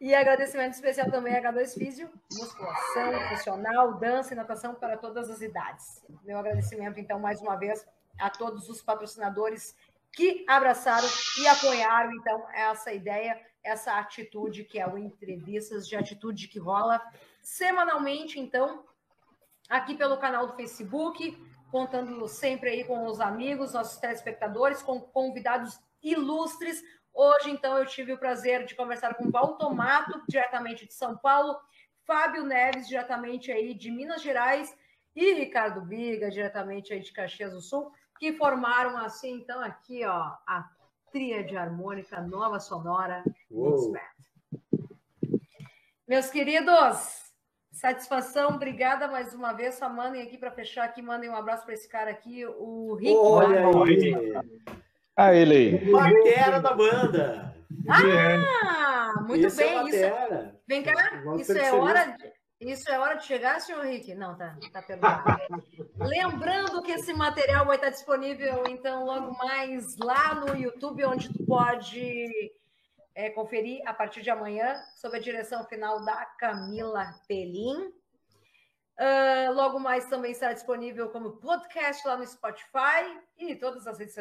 E 0.01 0.15
agradecimento 0.15 0.75
especial 0.75 1.11
também 1.11 1.35
a 1.35 1.41
H2 1.41 1.79
Físio, 1.79 2.11
musculação, 2.33 3.29
funcional, 3.31 3.95
dança 3.95 4.35
e 4.35 4.37
natação 4.37 4.75
para 4.75 4.97
todas 4.97 5.31
as 5.31 5.41
idades. 5.41 6.05
Meu 6.25 6.39
agradecimento, 6.39 7.01
então, 7.01 7.19
mais 7.19 7.41
uma 7.41 7.57
vez, 7.57 7.87
a 8.19 8.29
todos 8.29 8.69
os 8.69 8.83
patrocinadores 8.83 9.75
que 10.13 10.45
abraçaram 10.49 11.09
e 11.41 11.47
apoiaram, 11.47 12.13
então, 12.13 12.45
essa 12.53 12.93
ideia, 12.93 13.41
essa 13.63 13.99
atitude 13.99 14.65
que 14.65 14.79
é 14.79 14.87
o 14.87 14.99
Entrevistas 14.99 15.89
de 15.89 15.97
Atitude 15.97 16.49
que 16.49 16.59
rola 16.59 17.01
semanalmente, 17.43 18.39
então, 18.39 18.85
aqui 19.69 19.95
pelo 19.95 20.19
canal 20.19 20.47
do 20.47 20.55
Facebook, 20.55 21.37
contando 21.75 22.29
sempre 22.29 22.71
aí 22.71 22.85
com 22.85 23.05
os 23.05 23.21
amigos, 23.21 23.73
nossos 23.73 23.99
telespectadores, 23.99 24.81
com 24.81 25.01
convidados 25.01 25.77
ilustres. 26.01 26.81
Hoje, 27.13 27.51
então, 27.51 27.77
eu 27.77 27.85
tive 27.85 28.13
o 28.13 28.19
prazer 28.19 28.65
de 28.65 28.77
conversar 28.77 29.15
com 29.15 29.25
o 29.27 29.31
Val 29.33 29.59
Tomato, 29.59 30.23
diretamente 30.29 30.87
de 30.87 30.95
São 30.95 31.17
Paulo, 31.17 31.59
Fábio 32.07 32.45
Neves, 32.45 32.87
diretamente 32.87 33.51
aí 33.51 33.75
de 33.75 33.91
Minas 33.91 34.23
Gerais, 34.23 34.73
e 35.17 35.33
Ricardo 35.33 35.81
Biga, 35.81 36.31
diretamente 36.31 36.93
aí 36.93 37.01
de 37.01 37.13
Caxias 37.13 37.53
do 37.53 37.61
Sul, 37.61 37.91
que 38.21 38.33
formaram, 38.35 38.97
assim, 38.97 39.33
então, 39.33 39.61
aqui, 39.61 40.05
ó, 40.05 40.33
a 40.47 40.71
tríade 41.11 41.57
harmônica 41.57 42.21
nova 42.21 42.61
sonora 42.61 43.25
Meus 46.07 46.31
queridos, 46.31 47.34
Satisfação, 47.75 48.51
obrigada 48.51 49.09
mais 49.09 49.35
uma 49.35 49.53
vez. 49.53 49.75
Só 49.75 49.89
mandem 49.89 50.23
aqui 50.23 50.39
para 50.39 50.53
fechar 50.53 50.85
aqui, 50.85 51.03
mandem 51.03 51.29
um 51.29 51.35
abraço 51.35 51.65
para 51.65 51.75
esse 51.75 51.89
cara 51.89 52.11
aqui, 52.11 52.47
o 52.47 52.95
Rick. 52.95 53.17
Olha 53.17 53.67
aí. 53.67 54.35
Ah, 55.17 55.35
ele 55.35 55.55
aí. 55.55 55.91
Batera 55.91 56.61
da 56.61 56.73
banda. 56.73 57.55
Ah, 57.89 59.15
muito 59.27 59.47
esse 59.47 59.63
é 59.63 59.67
bem. 59.67 59.79
É 59.79 59.85
isso. 59.89 60.59
Vem 60.69 60.83
cá, 60.85 60.93
isso 61.37 61.59
é 61.59 61.73
hora 61.73 62.05
de... 62.07 62.33
Isso 62.61 62.91
é 62.91 62.99
hora 62.99 63.17
de 63.17 63.27
chegar, 63.27 63.61
senhor 63.61 63.85
Rick? 63.85 64.15
Não, 64.15 64.37
tá, 64.39 64.57
tá 64.73 64.81
perguntando. 64.81 65.39
Lembrando 65.99 66.83
que 66.83 66.93
esse 66.93 67.13
material 67.13 67.67
vai 67.67 67.77
estar 67.77 67.91
disponível, 67.91 68.65
então, 68.69 69.05
logo 69.05 69.37
mais 69.37 69.97
lá 69.99 70.35
no 70.37 70.57
YouTube, 70.57 71.05
onde 71.05 71.31
tu 71.31 71.45
pode 71.45 72.31
é, 73.15 73.31
conferir 73.31 73.83
a 73.87 73.95
partir 73.95 74.23
de 74.23 74.31
amanhã, 74.31 74.83
sob 74.97 75.17
a 75.17 75.21
direção 75.21 75.65
final 75.65 76.05
da 76.05 76.25
Camila 76.39 77.15
Pelim. 77.29 77.93
Uh, 78.97 79.53
logo 79.53 79.81
mais 79.81 80.07
também 80.07 80.33
estará 80.33 80.53
disponível 80.53 81.09
como 81.09 81.39
podcast 81.39 82.07
lá 82.07 82.17
no 82.17 82.27
Spotify 82.27 83.21
e 83.37 83.57
todas 83.57 83.87
as 83.87 83.99
redes 83.99 84.15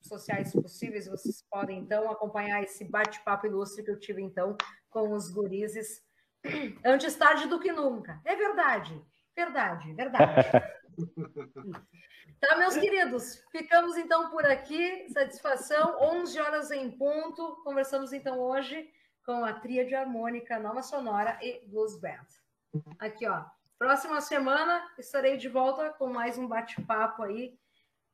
sociais 0.00 0.52
possíveis. 0.52 1.06
Vocês 1.06 1.44
podem 1.48 1.78
então 1.78 2.10
acompanhar 2.10 2.62
esse 2.62 2.84
bate-papo 2.84 3.46
ilustre 3.46 3.84
que 3.84 3.90
eu 3.90 4.00
tive 4.00 4.22
então 4.22 4.56
com 4.88 5.12
os 5.12 5.30
gurizes 5.30 6.02
antes 6.84 7.14
tarde 7.14 7.46
do 7.46 7.60
que 7.60 7.72
nunca. 7.72 8.20
É 8.24 8.34
verdade, 8.34 9.00
verdade, 9.36 9.92
verdade. 9.92 10.50
Tá, 12.40 12.56
meus 12.56 12.74
queridos, 12.74 13.44
ficamos 13.52 13.98
então 13.98 14.30
por 14.30 14.46
aqui. 14.46 15.06
Satisfação, 15.12 15.98
11 16.00 16.40
horas 16.40 16.70
em 16.70 16.90
ponto. 16.90 17.60
Conversamos 17.62 18.14
então 18.14 18.40
hoje 18.40 18.90
com 19.26 19.44
a 19.44 19.52
Tríade 19.52 19.94
Harmônica 19.94 20.58
Nova 20.58 20.82
Sonora 20.82 21.38
e 21.42 21.60
Blues 21.68 22.00
Band. 22.00 22.26
Aqui, 22.98 23.28
ó. 23.28 23.44
Próxima 23.78 24.20
semana 24.22 24.82
estarei 24.98 25.36
de 25.36 25.48
volta 25.48 25.90
com 25.90 26.06
mais 26.08 26.38
um 26.38 26.48
bate-papo 26.48 27.22
aí 27.24 27.58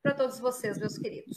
para 0.02 0.12
todos 0.12 0.40
vocês, 0.40 0.76
meus 0.76 0.98
queridos. 0.98 1.36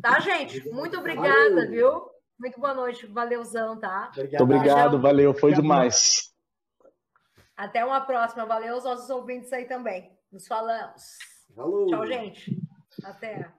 Tá, 0.00 0.18
gente? 0.20 0.66
Muito 0.70 0.98
obrigada, 0.98 1.54
valeu. 1.54 1.70
viu? 1.70 2.10
Muito 2.38 2.58
boa 2.58 2.74
noite. 2.74 3.06
Valeuzão, 3.06 3.78
tá? 3.78 4.10
Obrigado, 4.12 4.42
obrigado 4.42 5.00
valeu. 5.00 5.34
Foi 5.34 5.52
demais. 5.52 6.32
Até 7.54 7.84
uma 7.84 8.00
próxima. 8.00 8.46
Valeu 8.46 8.74
aos 8.74 8.84
nossos 8.84 9.10
ouvintes 9.10 9.52
aí 9.52 9.66
também. 9.66 10.10
Nos 10.32 10.46
falamos. 10.46 11.02
Falou. 11.54 11.86
Tchau, 11.86 12.06
gente. 12.06 12.56
Até. 13.04 13.50